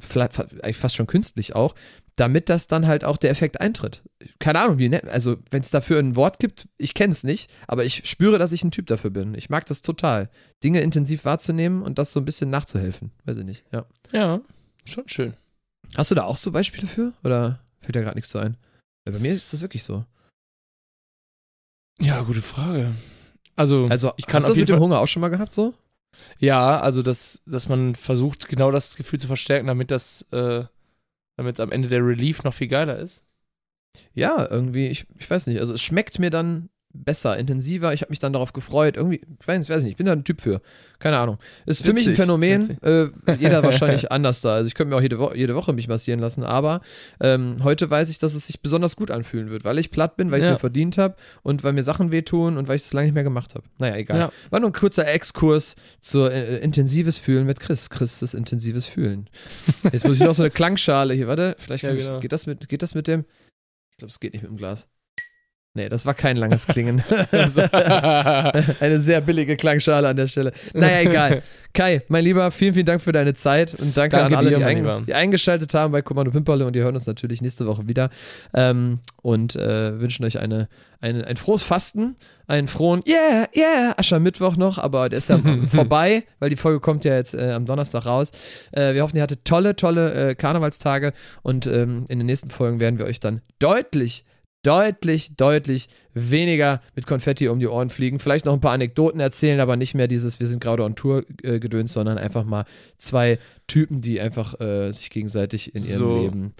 eigentlich 0.00 0.76
fast 0.76 0.94
schon 0.94 1.06
künstlich 1.06 1.54
auch, 1.54 1.74
damit 2.16 2.48
das 2.48 2.66
dann 2.66 2.86
halt 2.86 3.04
auch 3.04 3.16
der 3.16 3.30
Effekt 3.30 3.60
eintritt. 3.60 4.02
Keine 4.38 4.60
Ahnung, 4.60 4.78
wie, 4.78 4.88
ne? 4.88 5.02
also 5.10 5.36
wenn 5.50 5.62
es 5.62 5.70
dafür 5.70 5.98
ein 5.98 6.16
Wort 6.16 6.38
gibt, 6.38 6.68
ich 6.76 6.94
kenne 6.94 7.12
es 7.12 7.24
nicht, 7.24 7.50
aber 7.66 7.84
ich 7.84 8.08
spüre, 8.08 8.38
dass 8.38 8.52
ich 8.52 8.64
ein 8.64 8.70
Typ 8.70 8.86
dafür 8.86 9.10
bin. 9.10 9.34
Ich 9.34 9.50
mag 9.50 9.66
das 9.66 9.82
total, 9.82 10.30
Dinge 10.62 10.80
intensiv 10.80 11.24
wahrzunehmen 11.24 11.82
und 11.82 11.98
das 11.98 12.12
so 12.12 12.20
ein 12.20 12.24
bisschen 12.24 12.50
nachzuhelfen. 12.50 13.12
Weiß 13.24 13.36
ich 13.36 13.44
nicht, 13.44 13.64
ja. 13.72 13.86
Ja, 14.12 14.40
schon 14.84 15.08
schön. 15.08 15.34
Hast 15.96 16.10
du 16.10 16.14
da 16.14 16.24
auch 16.24 16.36
so 16.36 16.52
Beispiele 16.52 16.86
für? 16.86 17.12
Oder 17.24 17.60
fällt 17.80 17.96
da 17.96 18.00
gerade 18.00 18.16
nichts 18.16 18.30
zu 18.30 18.38
ein? 18.38 18.56
Weil 19.04 19.14
bei 19.14 19.20
mir 19.20 19.32
ist 19.32 19.52
das 19.52 19.60
wirklich 19.60 19.84
so. 19.84 20.04
Ja, 22.00 22.22
gute 22.22 22.42
Frage. 22.42 22.94
Also, 23.56 23.88
Also, 23.90 24.12
ich 24.16 24.26
kann 24.26 24.36
hast 24.36 24.44
du 24.44 24.50
auf 24.50 24.50
das 24.50 24.56
jeden 24.56 24.70
mit 24.70 24.78
dem 24.78 24.82
Hunger 24.82 25.00
auch 25.00 25.08
schon 25.08 25.20
mal 25.20 25.30
gehabt, 25.30 25.52
so? 25.52 25.74
Ja, 26.38 26.80
also 26.80 27.02
dass, 27.02 27.42
dass 27.46 27.68
man 27.68 27.94
versucht, 27.94 28.48
genau 28.48 28.70
das 28.70 28.96
Gefühl 28.96 29.20
zu 29.20 29.26
verstärken, 29.26 29.66
damit 29.66 29.90
das, 29.90 30.22
äh, 30.32 30.64
damit 31.36 31.60
am 31.60 31.72
Ende 31.72 31.88
der 31.88 32.04
Relief 32.04 32.42
noch 32.44 32.54
viel 32.54 32.68
geiler 32.68 32.98
ist. 32.98 33.24
Ja, 34.14 34.48
irgendwie, 34.50 34.88
ich, 34.88 35.06
ich 35.18 35.30
weiß 35.30 35.46
nicht. 35.46 35.60
Also, 35.60 35.74
es 35.74 35.82
schmeckt 35.82 36.18
mir 36.18 36.30
dann 36.30 36.68
besser, 36.94 37.36
intensiver. 37.36 37.92
Ich 37.92 38.00
habe 38.02 38.10
mich 38.10 38.18
dann 38.18 38.32
darauf 38.32 38.52
gefreut. 38.52 38.96
Irgendwie, 38.96 39.20
ich 39.40 39.46
weiß, 39.46 39.68
weiß 39.68 39.82
nicht, 39.82 39.92
ich 39.92 39.96
bin 39.96 40.06
da 40.06 40.12
ein 40.12 40.24
Typ 40.24 40.40
für. 40.40 40.60
Keine 40.98 41.18
Ahnung. 41.18 41.38
Ist 41.66 41.84
für 41.84 41.92
mich 41.92 42.08
ein 42.08 42.16
Phänomen. 42.16 42.76
Äh, 42.82 43.08
jeder 43.38 43.62
wahrscheinlich 43.62 44.10
anders 44.10 44.40
da. 44.40 44.54
Also, 44.54 44.66
ich 44.68 44.74
könnte 44.74 44.90
mir 44.90 44.96
auch 44.96 45.02
jede, 45.02 45.18
Wo 45.18 45.32
jede 45.32 45.54
Woche 45.54 45.72
mich 45.72 45.86
massieren 45.86 46.18
lassen. 46.18 46.42
Aber 46.44 46.80
ähm, 47.20 47.56
heute 47.62 47.88
weiß 47.88 48.08
ich, 48.10 48.18
dass 48.18 48.34
es 48.34 48.46
sich 48.46 48.60
besonders 48.62 48.96
gut 48.96 49.10
anfühlen 49.10 49.50
wird, 49.50 49.64
weil 49.64 49.78
ich 49.78 49.90
platt 49.90 50.16
bin, 50.16 50.30
weil 50.30 50.38
ich 50.38 50.44
es 50.44 50.48
Ja. 50.48 50.52
mir 50.54 50.58
verdient 50.58 50.98
habe 50.98 51.14
und 51.42 51.62
weil 51.62 51.72
mir 51.72 51.82
Sachen 51.82 52.10
wehtun 52.10 52.56
und 52.56 52.68
weil 52.68 52.76
ich 52.76 52.82
das 52.82 52.92
lange 52.94 53.06
nicht 53.06 53.14
mehr 53.14 53.24
gemacht 53.24 53.54
habe. 53.54 53.64
Naja, 53.78 53.96
egal. 53.96 54.18
Ja. 54.18 54.32
War 54.50 54.60
nur 54.60 54.70
ein 54.70 54.72
kurzer 54.74 55.06
Exkurs 55.06 55.76
zur 56.00 56.32
äh, 56.32 56.58
intensives 56.58 57.18
Fühlen 57.18 57.46
mit 57.46 57.60
Chris. 57.60 57.90
Chris 57.90 58.22
ist 58.22 58.34
intensives 58.34 58.86
Fühlen. 58.86 59.28
Jetzt 59.92 60.04
muss 60.06 60.16
ich 60.16 60.22
noch 60.22 60.34
so 60.34 60.42
eine 60.42 60.50
Klangschale 60.50 61.14
hier. 61.14 61.28
Warte, 61.28 61.54
vielleicht 61.58 61.84
Ja, 61.84 61.90
kann 61.90 61.98
ich, 61.98 62.04
genau. 62.06 62.20
geht, 62.20 62.32
das 62.32 62.46
mit, 62.46 62.68
geht 62.68 62.82
das 62.82 62.94
mit 62.94 63.06
dem. 63.06 63.24
Ich 63.92 63.98
glaube, 63.98 64.10
es 64.10 64.20
geht 64.20 64.32
nicht 64.32 64.42
mit 64.42 64.50
dem 64.50 64.56
Glas. 64.56 64.88
Nee, 65.74 65.88
das 65.88 66.06
war 66.06 66.14
kein 66.14 66.36
langes 66.36 66.66
Klingen. 66.66 67.02
Eine 67.30 69.00
sehr 69.00 69.20
billige 69.20 69.56
Klangschale 69.56 70.08
an 70.08 70.16
der 70.16 70.26
Stelle. 70.26 70.52
Naja, 70.72 71.08
egal. 71.08 71.42
Kai, 71.72 72.02
mein 72.08 72.24
Lieber, 72.24 72.50
vielen, 72.50 72.74
vielen 72.74 72.86
Dank 72.86 73.00
für 73.00 73.12
deine 73.12 73.34
Zeit 73.34 73.74
und 73.74 73.96
danke, 73.96 74.16
Danke 74.16 74.36
an 74.36 74.46
alle, 74.46 74.48
dir, 74.48 74.58
die, 74.58 74.64
ein, 74.64 75.04
die 75.04 75.14
eingeschaltet 75.14 75.72
haben 75.74 75.92
bei 75.92 76.02
Kommando 76.02 76.32
Pimperle 76.32 76.66
und 76.66 76.74
die 76.74 76.80
hören 76.80 76.94
uns 76.94 77.06
natürlich 77.06 77.42
nächste 77.42 77.66
Woche 77.66 77.88
wieder. 77.88 78.10
Ähm, 78.54 79.00
und 79.22 79.54
äh, 79.56 80.00
wünschen 80.00 80.24
euch 80.24 80.40
eine, 80.40 80.68
eine, 81.00 81.26
ein 81.26 81.36
frohes 81.36 81.62
Fasten, 81.62 82.16
einen 82.46 82.66
frohen, 82.66 83.02
yeah, 83.06 83.46
yeah, 83.54 83.94
Aschermittwoch 83.98 84.56
noch, 84.56 84.78
aber 84.78 85.08
der 85.08 85.18
ist 85.18 85.28
ja 85.28 85.38
vorbei, 85.70 86.24
weil 86.40 86.50
die 86.50 86.56
Folge 86.56 86.80
kommt 86.80 87.04
ja 87.04 87.14
jetzt 87.14 87.34
äh, 87.34 87.52
am 87.52 87.66
Donnerstag 87.66 88.06
raus. 88.06 88.32
Äh, 88.72 88.94
wir 88.94 89.02
hoffen, 89.02 89.16
ihr 89.16 89.22
hattet 89.22 89.44
tolle, 89.44 89.76
tolle 89.76 90.30
äh, 90.30 90.34
Karnevalstage 90.34 91.12
und 91.42 91.66
ähm, 91.66 92.06
in 92.08 92.18
den 92.18 92.26
nächsten 92.26 92.50
Folgen 92.50 92.80
werden 92.80 92.98
wir 92.98 93.06
euch 93.06 93.20
dann 93.20 93.42
deutlich 93.58 94.24
deutlich, 94.62 95.36
deutlich 95.36 95.88
weniger 96.14 96.82
mit 96.94 97.06
Konfetti 97.06 97.48
um 97.48 97.60
die 97.60 97.68
Ohren 97.68 97.90
fliegen. 97.90 98.18
Vielleicht 98.18 98.46
noch 98.46 98.52
ein 98.52 98.60
paar 98.60 98.72
Anekdoten 98.72 99.20
erzählen, 99.20 99.60
aber 99.60 99.76
nicht 99.76 99.94
mehr 99.94 100.08
dieses 100.08 100.40
Wir 100.40 100.46
sind 100.46 100.60
gerade 100.60 100.84
on 100.84 100.96
Tour 100.96 101.24
äh, 101.42 101.58
gedöns, 101.58 101.92
sondern 101.92 102.18
einfach 102.18 102.44
mal 102.44 102.64
zwei 102.96 103.38
Typen, 103.66 104.00
die 104.00 104.20
einfach 104.20 104.60
äh, 104.60 104.90
sich 104.90 105.10
gegenseitig 105.10 105.74
in 105.74 105.84
ihrem 105.84 105.98
So. 105.98 106.20
Leben 106.22 106.54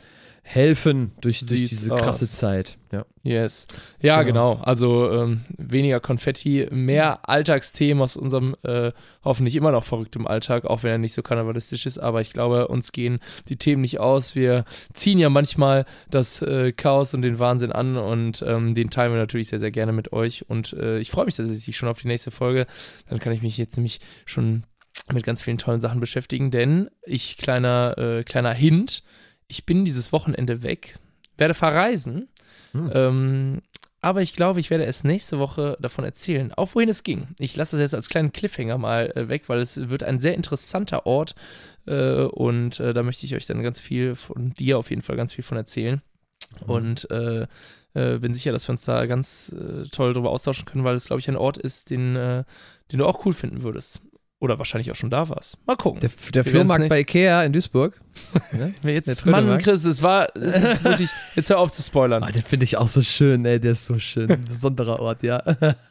helfen 0.51 1.13
durch, 1.21 1.41
durch 1.47 1.65
diese 1.69 1.91
krasse 1.91 2.25
aus. 2.25 2.33
Zeit. 2.33 2.79
Ja. 2.91 3.05
Yes. 3.23 3.67
Ja, 4.01 4.23
Genau. 4.23 4.55
genau. 4.55 4.65
Also 4.65 5.13
ähm, 5.13 5.45
weniger 5.59 6.01
Konfetti, 6.01 6.67
mehr 6.71 7.29
Alltagsthemen 7.29 8.03
aus 8.03 8.17
unserem 8.17 8.57
äh, 8.63 8.93
hoffentlich 9.23 9.57
immer 9.57 9.73
noch 9.73 9.85
verrücktem 9.85 10.27
Alltag, 10.27 10.65
auch 10.65 10.83
wenn 10.83 10.93
er 10.93 10.99
nicht 10.99 11.13
so 11.13 11.21
karnevalistisch 11.23 11.85
ist. 11.85 11.99
Aber 11.99 12.23
ich 12.23 12.33
glaube, 12.33 12.69
uns 12.69 12.93
gehen 12.93 13.19
die 13.51 13.57
Themen 13.57 13.83
nicht 13.83 14.01
aus. 14.01 14.35
Wir 14.35 14.65
ziehen 14.95 15.19
ja 15.19 15.29
manchmal 15.29 15.85
das 16.09 16.41
äh, 16.41 16.73
Chaos 16.73 17.13
und 17.13 17.21
den 17.21 17.39
Wahnsinn 17.39 17.71
an 17.73 17.99
und 17.99 18.43
ähm, 18.47 18.73
den 18.75 18.89
teilen 18.89 19.13
wir 19.13 19.19
natürlich 19.19 19.49
sehr, 19.49 19.59
sehr 19.59 19.71
gerne 19.71 19.93
mit 19.93 20.15
euch. 20.15 20.49
Und 20.49 20.73
äh, 20.73 20.99
ich 20.99 21.11
freue 21.11 21.27
mich 21.27 21.37
tatsächlich 21.37 21.77
schon 21.77 21.91
auf 21.91 22.01
die 22.01 22.09
nächste 22.09 22.31
Folge. 22.31 22.67
Dann 23.11 23.19
kann 23.19 23.35
ich 23.35 23.43
mich 23.43 23.59
jetzt 23.59 23.77
nämlich 23.77 24.01
schon 24.25 24.65
mit 25.13 25.25
ganz 25.25 25.43
vielen 25.43 25.59
tollen 25.59 25.81
Sachen 25.81 26.01
beschäftigen, 26.01 26.51
denn 26.51 26.89
ich, 27.03 27.37
kleiner, 27.37 27.97
äh, 27.99 28.25
kleiner 28.25 28.53
Hint, 28.53 29.03
ich 29.49 29.67
bin 29.67 29.85
dieses 29.85 30.13
Wochenende 30.13 30.63
weg, 30.63 30.99
werde 31.37 31.55
verreisen. 31.55 32.29
Hm. 32.73 32.91
Ähm, 32.95 33.63
aber 34.01 34.23
ich 34.23 34.35
glaube, 34.37 34.61
ich 34.61 34.71
werde 34.71 34.85
erst 34.85 35.05
nächste 35.05 35.41
Woche 35.41 35.77
davon 35.81 36.05
erzählen, 36.05 36.53
auf 36.53 36.77
wohin 36.77 36.89
es 36.89 37.03
ging. 37.03 37.29
Ich 37.41 37.57
lasse 37.57 37.77
es 37.77 37.81
jetzt 37.81 37.95
als 37.95 38.09
kleinen 38.09 38.33
Cliffhanger 38.33 38.79
mal 38.79 39.11
äh, 39.17 39.29
weg, 39.29 39.49
weil 39.49 39.59
es 39.59 39.91
wird 39.91 40.05
ein 40.05 40.21
sehr 40.21 40.35
interessanter 40.35 41.07
Ort 41.07 41.35
äh, 41.87 42.23
und 42.23 42.79
äh, 42.79 42.95
da 42.95 43.03
möchte 43.03 43.27
ich 43.27 43.35
euch 43.35 43.47
dann 43.47 43.63
ganz 43.63 43.81
viel 43.81 44.15
von 44.15 44.51
dir 44.51 44.79
auf 44.79 44.91
jeden 44.91 45.03
Fall 45.03 45.17
ganz 45.17 45.33
viel 45.33 45.43
von 45.43 45.57
erzählen. 45.57 46.01
Mhm. 46.61 46.71
Und 46.71 47.11
äh, 47.11 47.47
äh, 47.95 48.19
bin 48.19 48.35
sicher, 48.35 48.53
dass 48.53 48.69
wir 48.69 48.73
uns 48.73 48.85
da 48.85 49.07
ganz 49.07 49.53
äh, 49.53 49.89
toll 49.89 50.13
drüber 50.13 50.31
austauschen 50.31 50.65
können, 50.65 50.85
weil 50.85 50.95
es, 50.95 51.07
glaube 51.07 51.21
ich, 51.21 51.29
ein 51.29 51.37
Ort 51.37 51.59
ist, 51.59 51.91
den, 51.91 52.15
den 52.15 52.99
du 52.99 53.05
auch 53.05 53.25
cool 53.27 53.33
finden 53.33 53.63
würdest. 53.63 54.01
Oder 54.41 54.59
wahrscheinlich 54.59 54.91
auch 54.93 54.95
schon 54.95 55.11
da 55.11 55.29
warst. 55.29 55.59
Mal 55.67 55.75
gucken. 55.75 56.01
Der, 56.01 56.11
der 56.33 56.45
Flohmarkt 56.45 56.89
bei 56.89 57.01
Ikea 57.01 57.43
in 57.43 57.53
Duisburg. 57.53 57.99
Ne? 58.53 58.75
Wer 58.83 58.95
jetzt, 58.95 59.25
Mann. 59.27 59.59
Chris, 59.59 59.85
es 59.85 60.03
war, 60.03 60.35
es 60.37 60.57
ist 60.57 60.85
wirklich, 60.85 61.11
jetzt 61.37 61.51
hör 61.51 61.61
auf 61.61 61.73
zu 61.73 61.83
spoilern. 61.83 62.23
Ah, 62.23 62.31
den 62.31 62.43
finde 62.43 62.65
ich 62.65 62.77
auch 62.77 62.89
so 62.89 63.01
schön, 63.01 63.45
ey, 63.45 63.61
der 63.61 63.73
ist 63.73 63.87
so 63.87 63.99
schön. 63.99 64.31
Ein 64.31 64.45
besonderer 64.45 64.99
Ort, 65.01 65.23
ja. 65.23 65.43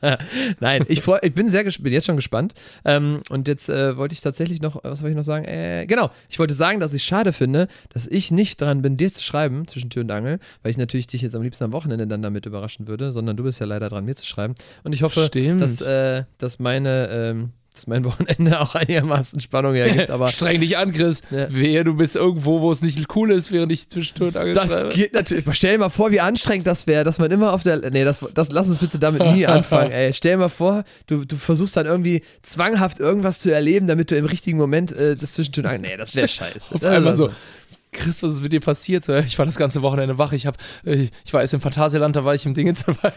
Nein, 0.59 0.83
ich, 0.87 1.01
freu, 1.01 1.19
ich 1.21 1.33
bin 1.33 1.49
sehr 1.49 1.63
bin 1.63 1.93
jetzt 1.93 2.05
schon 2.05 2.17
gespannt. 2.17 2.53
Ähm, 2.83 3.21
und 3.29 3.47
jetzt 3.47 3.69
äh, 3.69 3.95
wollte 3.95 4.13
ich 4.13 4.21
tatsächlich 4.21 4.61
noch, 4.61 4.83
was 4.83 5.01
wollte 5.01 5.11
ich 5.11 5.15
noch 5.15 5.23
sagen? 5.23 5.45
Äh, 5.45 5.85
genau, 5.87 6.11
ich 6.29 6.37
wollte 6.37 6.53
sagen, 6.53 6.79
dass 6.79 6.93
ich 6.93 7.03
schade 7.03 7.31
finde, 7.31 7.69
dass 7.89 8.07
ich 8.07 8.29
nicht 8.29 8.59
dran 8.61 8.81
bin, 8.81 8.97
dir 8.97 9.11
zu 9.11 9.23
schreiben 9.23 9.67
zwischen 9.67 9.89
Tür 9.89 10.03
und 10.03 10.11
Angel, 10.11 10.39
weil 10.63 10.71
ich 10.71 10.77
natürlich 10.77 11.07
dich 11.07 11.21
jetzt 11.21 11.35
am 11.35 11.43
liebsten 11.43 11.63
am 11.63 11.73
Wochenende 11.73 12.07
dann 12.07 12.21
damit 12.21 12.45
überraschen 12.45 12.87
würde, 12.87 13.11
sondern 13.11 13.37
du 13.37 13.43
bist 13.43 13.59
ja 13.59 13.65
leider 13.65 13.89
dran, 13.89 14.05
mir 14.05 14.15
zu 14.15 14.25
schreiben. 14.25 14.53
Und 14.83 14.93
ich 14.93 15.01
hoffe, 15.01 15.21
Stimmt. 15.21 15.61
dass, 15.61 15.81
äh, 15.81 16.25
dass 16.37 16.59
meine, 16.59 17.07
ähm, 17.09 17.51
dass 17.77 17.87
mein 17.87 18.03
Wochenende 18.03 18.59
auch 18.59 18.75
einigermaßen 18.75 19.39
Spannung 19.39 19.73
hergibt, 19.73 20.09
aber 20.09 20.27
Streng 20.37 20.61
dich 20.61 20.77
an, 20.77 20.91
Chris. 20.91 21.21
Ja. 21.31 21.47
Wehe, 21.49 21.83
du 21.83 21.95
bist 21.95 22.15
irgendwo, 22.15 22.61
wo 22.61 22.71
es 22.71 22.81
nicht 22.81 23.15
cool 23.15 23.31
ist, 23.31 23.51
während 23.51 23.71
ich 23.71 23.87
zwischendurch 23.89 24.33
Das 24.53 24.89
geht 24.89 25.13
natürlich. 25.13 25.45
Stell 25.51 25.73
dir 25.73 25.79
mal 25.79 25.89
vor, 25.89 26.11
wie 26.11 26.19
anstrengend 26.19 26.67
das 26.67 26.87
wäre, 26.87 27.03
dass 27.03 27.19
man 27.19 27.31
immer 27.31 27.53
auf 27.53 27.63
der. 27.63 27.89
Nee, 27.89 28.03
das, 28.03 28.25
das, 28.33 28.51
lass 28.51 28.67
uns 28.67 28.79
bitte 28.79 28.99
damit 28.99 29.23
nie 29.23 29.45
anfangen, 29.47 29.91
ey. 29.91 30.13
Stell 30.13 30.33
dir 30.33 30.37
mal 30.37 30.49
vor, 30.49 30.83
du, 31.05 31.23
du 31.25 31.37
versuchst 31.37 31.77
dann 31.77 31.85
irgendwie 31.85 32.21
zwanghaft 32.41 32.99
irgendwas 32.99 33.39
zu 33.39 33.51
erleben, 33.53 33.87
damit 33.87 34.11
du 34.11 34.15
im 34.17 34.25
richtigen 34.25 34.57
Moment 34.57 34.91
äh, 34.91 35.15
das 35.15 35.33
Zwischentun 35.33 35.65
an. 35.65 35.81
Nee, 35.81 35.97
das 35.97 36.15
wäre 36.15 36.27
scheiße. 36.27 36.75
Auf 36.75 36.81
Das 36.81 36.91
einmal 36.91 37.15
so. 37.15 37.29
Chris, 37.91 38.21
was 38.21 38.33
ist 38.33 38.43
mit 38.43 38.51
dir 38.51 38.59
passiert? 38.59 39.03
So, 39.03 39.13
Ich 39.15 39.37
war 39.39 39.45
das 39.45 39.55
ganze 39.57 39.81
Wochenende 39.81 40.17
wach. 40.17 40.33
Ich, 40.33 40.45
hab, 40.45 40.57
äh, 40.85 41.07
ich 41.25 41.33
war 41.33 41.41
erst 41.41 41.53
im 41.53 41.61
Phantasialand, 41.61 42.15
da 42.15 42.23
war 42.25 42.35
ich 42.35 42.45
im 42.45 42.53
Dingens, 42.53 42.83
da 43.01 43.13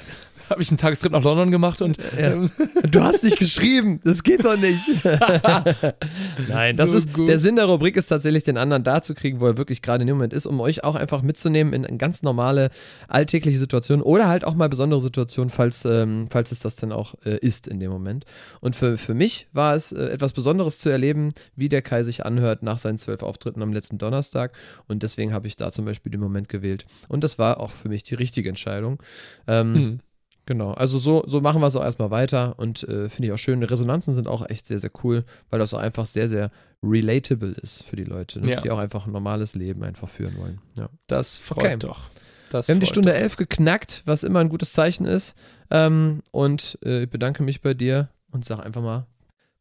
habe 0.48 0.62
ich 0.62 0.70
einen 0.70 0.78
Tagestrip 0.78 1.12
nach 1.12 1.22
London 1.22 1.50
gemacht 1.50 1.80
und 1.82 1.96
ähm, 2.16 2.50
Du 2.90 3.00
hast 3.02 3.22
nicht 3.24 3.38
geschrieben. 3.38 4.00
Das 4.04 4.22
geht 4.22 4.44
doch 4.44 4.56
nicht. 4.56 4.84
Nein, 6.48 6.76
das 6.76 6.90
So 6.90 6.98
ist. 6.98 7.12
gut. 7.12 7.28
Der 7.28 7.38
Sinn 7.38 7.56
der 7.56 7.66
Rubrik 7.66 7.96
ist 7.96 8.06
tatsächlich, 8.08 8.42
den 8.44 8.56
anderen 8.56 8.82
da 8.82 9.02
zu 9.02 9.14
kriegen, 9.14 9.40
wo 9.40 9.46
er 9.46 9.56
wirklich 9.58 9.82
gerade 9.82 10.02
in 10.02 10.06
dem 10.06 10.16
Moment 10.16 10.32
ist, 10.32 10.46
um 10.46 10.60
euch 10.60 10.82
auch 10.84 10.94
einfach 10.94 11.22
mitzunehmen 11.22 11.72
in, 11.72 11.84
in 11.84 11.98
ganz 11.98 12.22
normale 12.22 12.70
alltägliche 13.08 13.58
Situationen 13.58 14.02
oder 14.02 14.28
halt 14.28 14.44
auch 14.44 14.54
mal 14.54 14.68
besondere 14.68 15.00
Situationen, 15.00 15.50
falls, 15.50 15.84
ähm, 15.84 16.26
falls 16.30 16.52
es 16.52 16.60
das 16.60 16.76
denn 16.76 16.92
auch 16.92 17.14
äh, 17.24 17.36
ist 17.38 17.68
in 17.68 17.80
dem 17.80 17.90
Moment. 17.90 18.24
Und 18.60 18.76
für, 18.76 18.96
für 18.96 19.14
mich 19.14 19.46
war 19.52 19.74
es 19.74 19.92
äh, 19.92 20.06
etwas 20.06 20.32
Besonderes 20.32 20.78
zu 20.78 20.88
erleben, 20.88 21.30
wie 21.56 21.68
der 21.68 21.82
Kai 21.82 22.02
sich 22.02 22.24
anhört 22.26 22.62
nach 22.62 22.78
seinen 22.78 22.98
zwölf 22.98 23.22
Auftritten 23.22 23.62
am 23.62 23.72
letzten 23.72 23.98
Donnerstag. 23.98 24.52
Und 24.88 25.02
deswegen 25.02 25.32
habe 25.32 25.46
ich 25.46 25.56
da 25.56 25.70
zum 25.70 25.84
Beispiel 25.84 26.10
den 26.12 26.20
Moment 26.20 26.48
gewählt. 26.48 26.86
Und 27.08 27.24
das 27.24 27.38
war 27.38 27.60
auch 27.60 27.70
für 27.70 27.88
mich 27.88 28.02
die 28.02 28.14
richtige 28.14 28.48
Entscheidung. 28.48 29.02
Ähm, 29.46 29.74
hm. 29.74 30.00
Genau, 30.46 30.72
also 30.72 30.98
so, 30.98 31.22
so 31.28 31.40
machen 31.40 31.60
wir 31.60 31.68
es 31.68 31.76
auch 31.76 31.84
erstmal 31.84 32.10
weiter 32.10 32.58
und 32.58 32.82
äh, 32.84 33.08
finde 33.08 33.28
ich 33.28 33.32
auch 33.32 33.38
schön. 33.38 33.62
Resonanzen 33.62 34.14
sind 34.14 34.26
auch 34.26 34.48
echt 34.48 34.66
sehr, 34.66 34.80
sehr 34.80 34.90
cool, 35.04 35.24
weil 35.48 35.60
das 35.60 35.74
auch 35.74 35.78
einfach 35.78 36.06
sehr, 36.06 36.28
sehr 36.28 36.50
relatable 36.82 37.52
ist 37.52 37.84
für 37.84 37.94
die 37.94 38.04
Leute, 38.04 38.40
ne? 38.40 38.52
Ja. 38.52 38.60
die 38.60 38.70
auch 38.70 38.78
einfach 38.78 39.06
ein 39.06 39.12
normales 39.12 39.54
Leben 39.54 39.84
einfach 39.84 40.08
führen 40.08 40.36
wollen. 40.38 40.60
Ja. 40.76 40.88
das 41.06 41.38
freut 41.38 41.64
Okay. 41.66 41.76
doch. 41.78 42.10
Das 42.50 42.66
Wir 42.66 42.74
haben 42.74 42.80
die 42.80 42.86
Stunde. 42.86 43.14
11 43.14 43.36
geknackt, 43.36 44.02
was 44.06 44.24
immer 44.24 44.40
ein 44.40 44.48
gutes 44.48 44.72
Zeichen 44.72 45.06
ist. 45.06 45.36
Ähm, 45.70 46.22
und 46.32 46.78
äh, 46.84 47.04
ich 47.04 47.10
bedanke 47.10 47.44
mich 47.44 47.60
bei 47.60 47.74
dir 47.74 48.08
und 48.32 48.44
sage 48.44 48.64
einfach 48.64 48.82
mal 48.82 49.06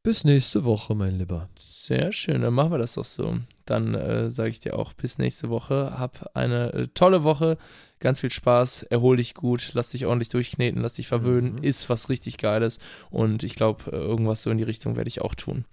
bis 0.03 0.23
nächste 0.23 0.63
Woche, 0.63 0.95
mein 0.95 1.17
Lieber. 1.17 1.49
Sehr 1.57 2.11
schön, 2.11 2.41
dann 2.41 2.53
machen 2.53 2.71
wir 2.71 2.77
das 2.77 2.93
doch 2.93 3.05
so. 3.05 3.37
Dann 3.65 3.93
äh, 3.95 4.29
sage 4.29 4.49
ich 4.49 4.59
dir 4.59 4.77
auch 4.77 4.93
bis 4.93 5.17
nächste 5.17 5.49
Woche. 5.49 5.99
Hab 5.99 6.31
eine 6.35 6.73
äh, 6.73 6.87
tolle 6.93 7.23
Woche, 7.23 7.57
ganz 7.99 8.21
viel 8.21 8.31
Spaß, 8.31 8.83
erhol 8.83 9.17
dich 9.17 9.33
gut, 9.33 9.71
lass 9.73 9.91
dich 9.91 10.05
ordentlich 10.05 10.29
durchkneten, 10.29 10.81
lass 10.81 10.93
dich 10.95 11.07
verwöhnen, 11.07 11.55
Mhm. 11.55 11.63
ist 11.63 11.89
was 11.89 12.09
richtig 12.09 12.37
Geiles 12.37 12.79
und 13.09 13.43
ich 13.43 13.55
glaube, 13.55 13.91
äh, 13.91 13.95
irgendwas 13.95 14.43
so 14.43 14.49
in 14.51 14.57
die 14.57 14.63
Richtung 14.63 14.95
werde 14.95 15.09
ich 15.09 15.21
auch 15.21 15.35
tun. 15.35 15.65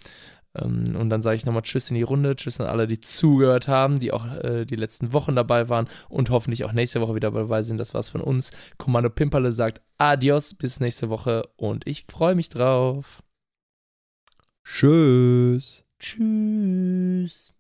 Ähm, 0.55 0.97
und 0.97 1.09
dann 1.11 1.23
sage 1.23 1.37
ich 1.37 1.47
nochmal 1.47 1.63
Tschüss 1.63 1.91
in 1.91 1.97
die 1.97 2.03
Runde, 2.03 2.35
Tschüss 2.35 2.61
an 2.61 2.67
alle, 2.67 2.87
die 2.87 3.01
zugehört 3.01 3.69
haben, 3.69 3.99
die 4.01 4.13
auch 4.13 4.27
äh, 4.43 4.65
die 4.65 4.77
letzten 4.77 5.13
Wochen 5.13 5.37
dabei 5.37 5.69
waren 5.69 5.87
und 6.09 6.31
hoffentlich 6.31 6.65
auch 6.65 6.73
nächste 6.73 7.01
Woche 7.01 7.15
wieder 7.15 7.31
dabei 7.31 7.63
sind. 7.63 7.79
Das 7.79 7.95
war's 7.95 8.09
von 8.09 8.21
uns. 8.23 8.51
Kommando 8.77 9.09
Pimperle 9.11 9.53
sagt 9.53 9.83
Adios, 9.99 10.55
bis 10.55 10.81
nächste 10.81 11.11
Woche 11.11 11.49
und 11.57 11.87
ich 11.87 12.05
freue 12.09 12.35
mich 12.35 12.49
drauf. 12.49 13.23
Tschüss. 14.67 15.85
Tschüss. 15.99 17.56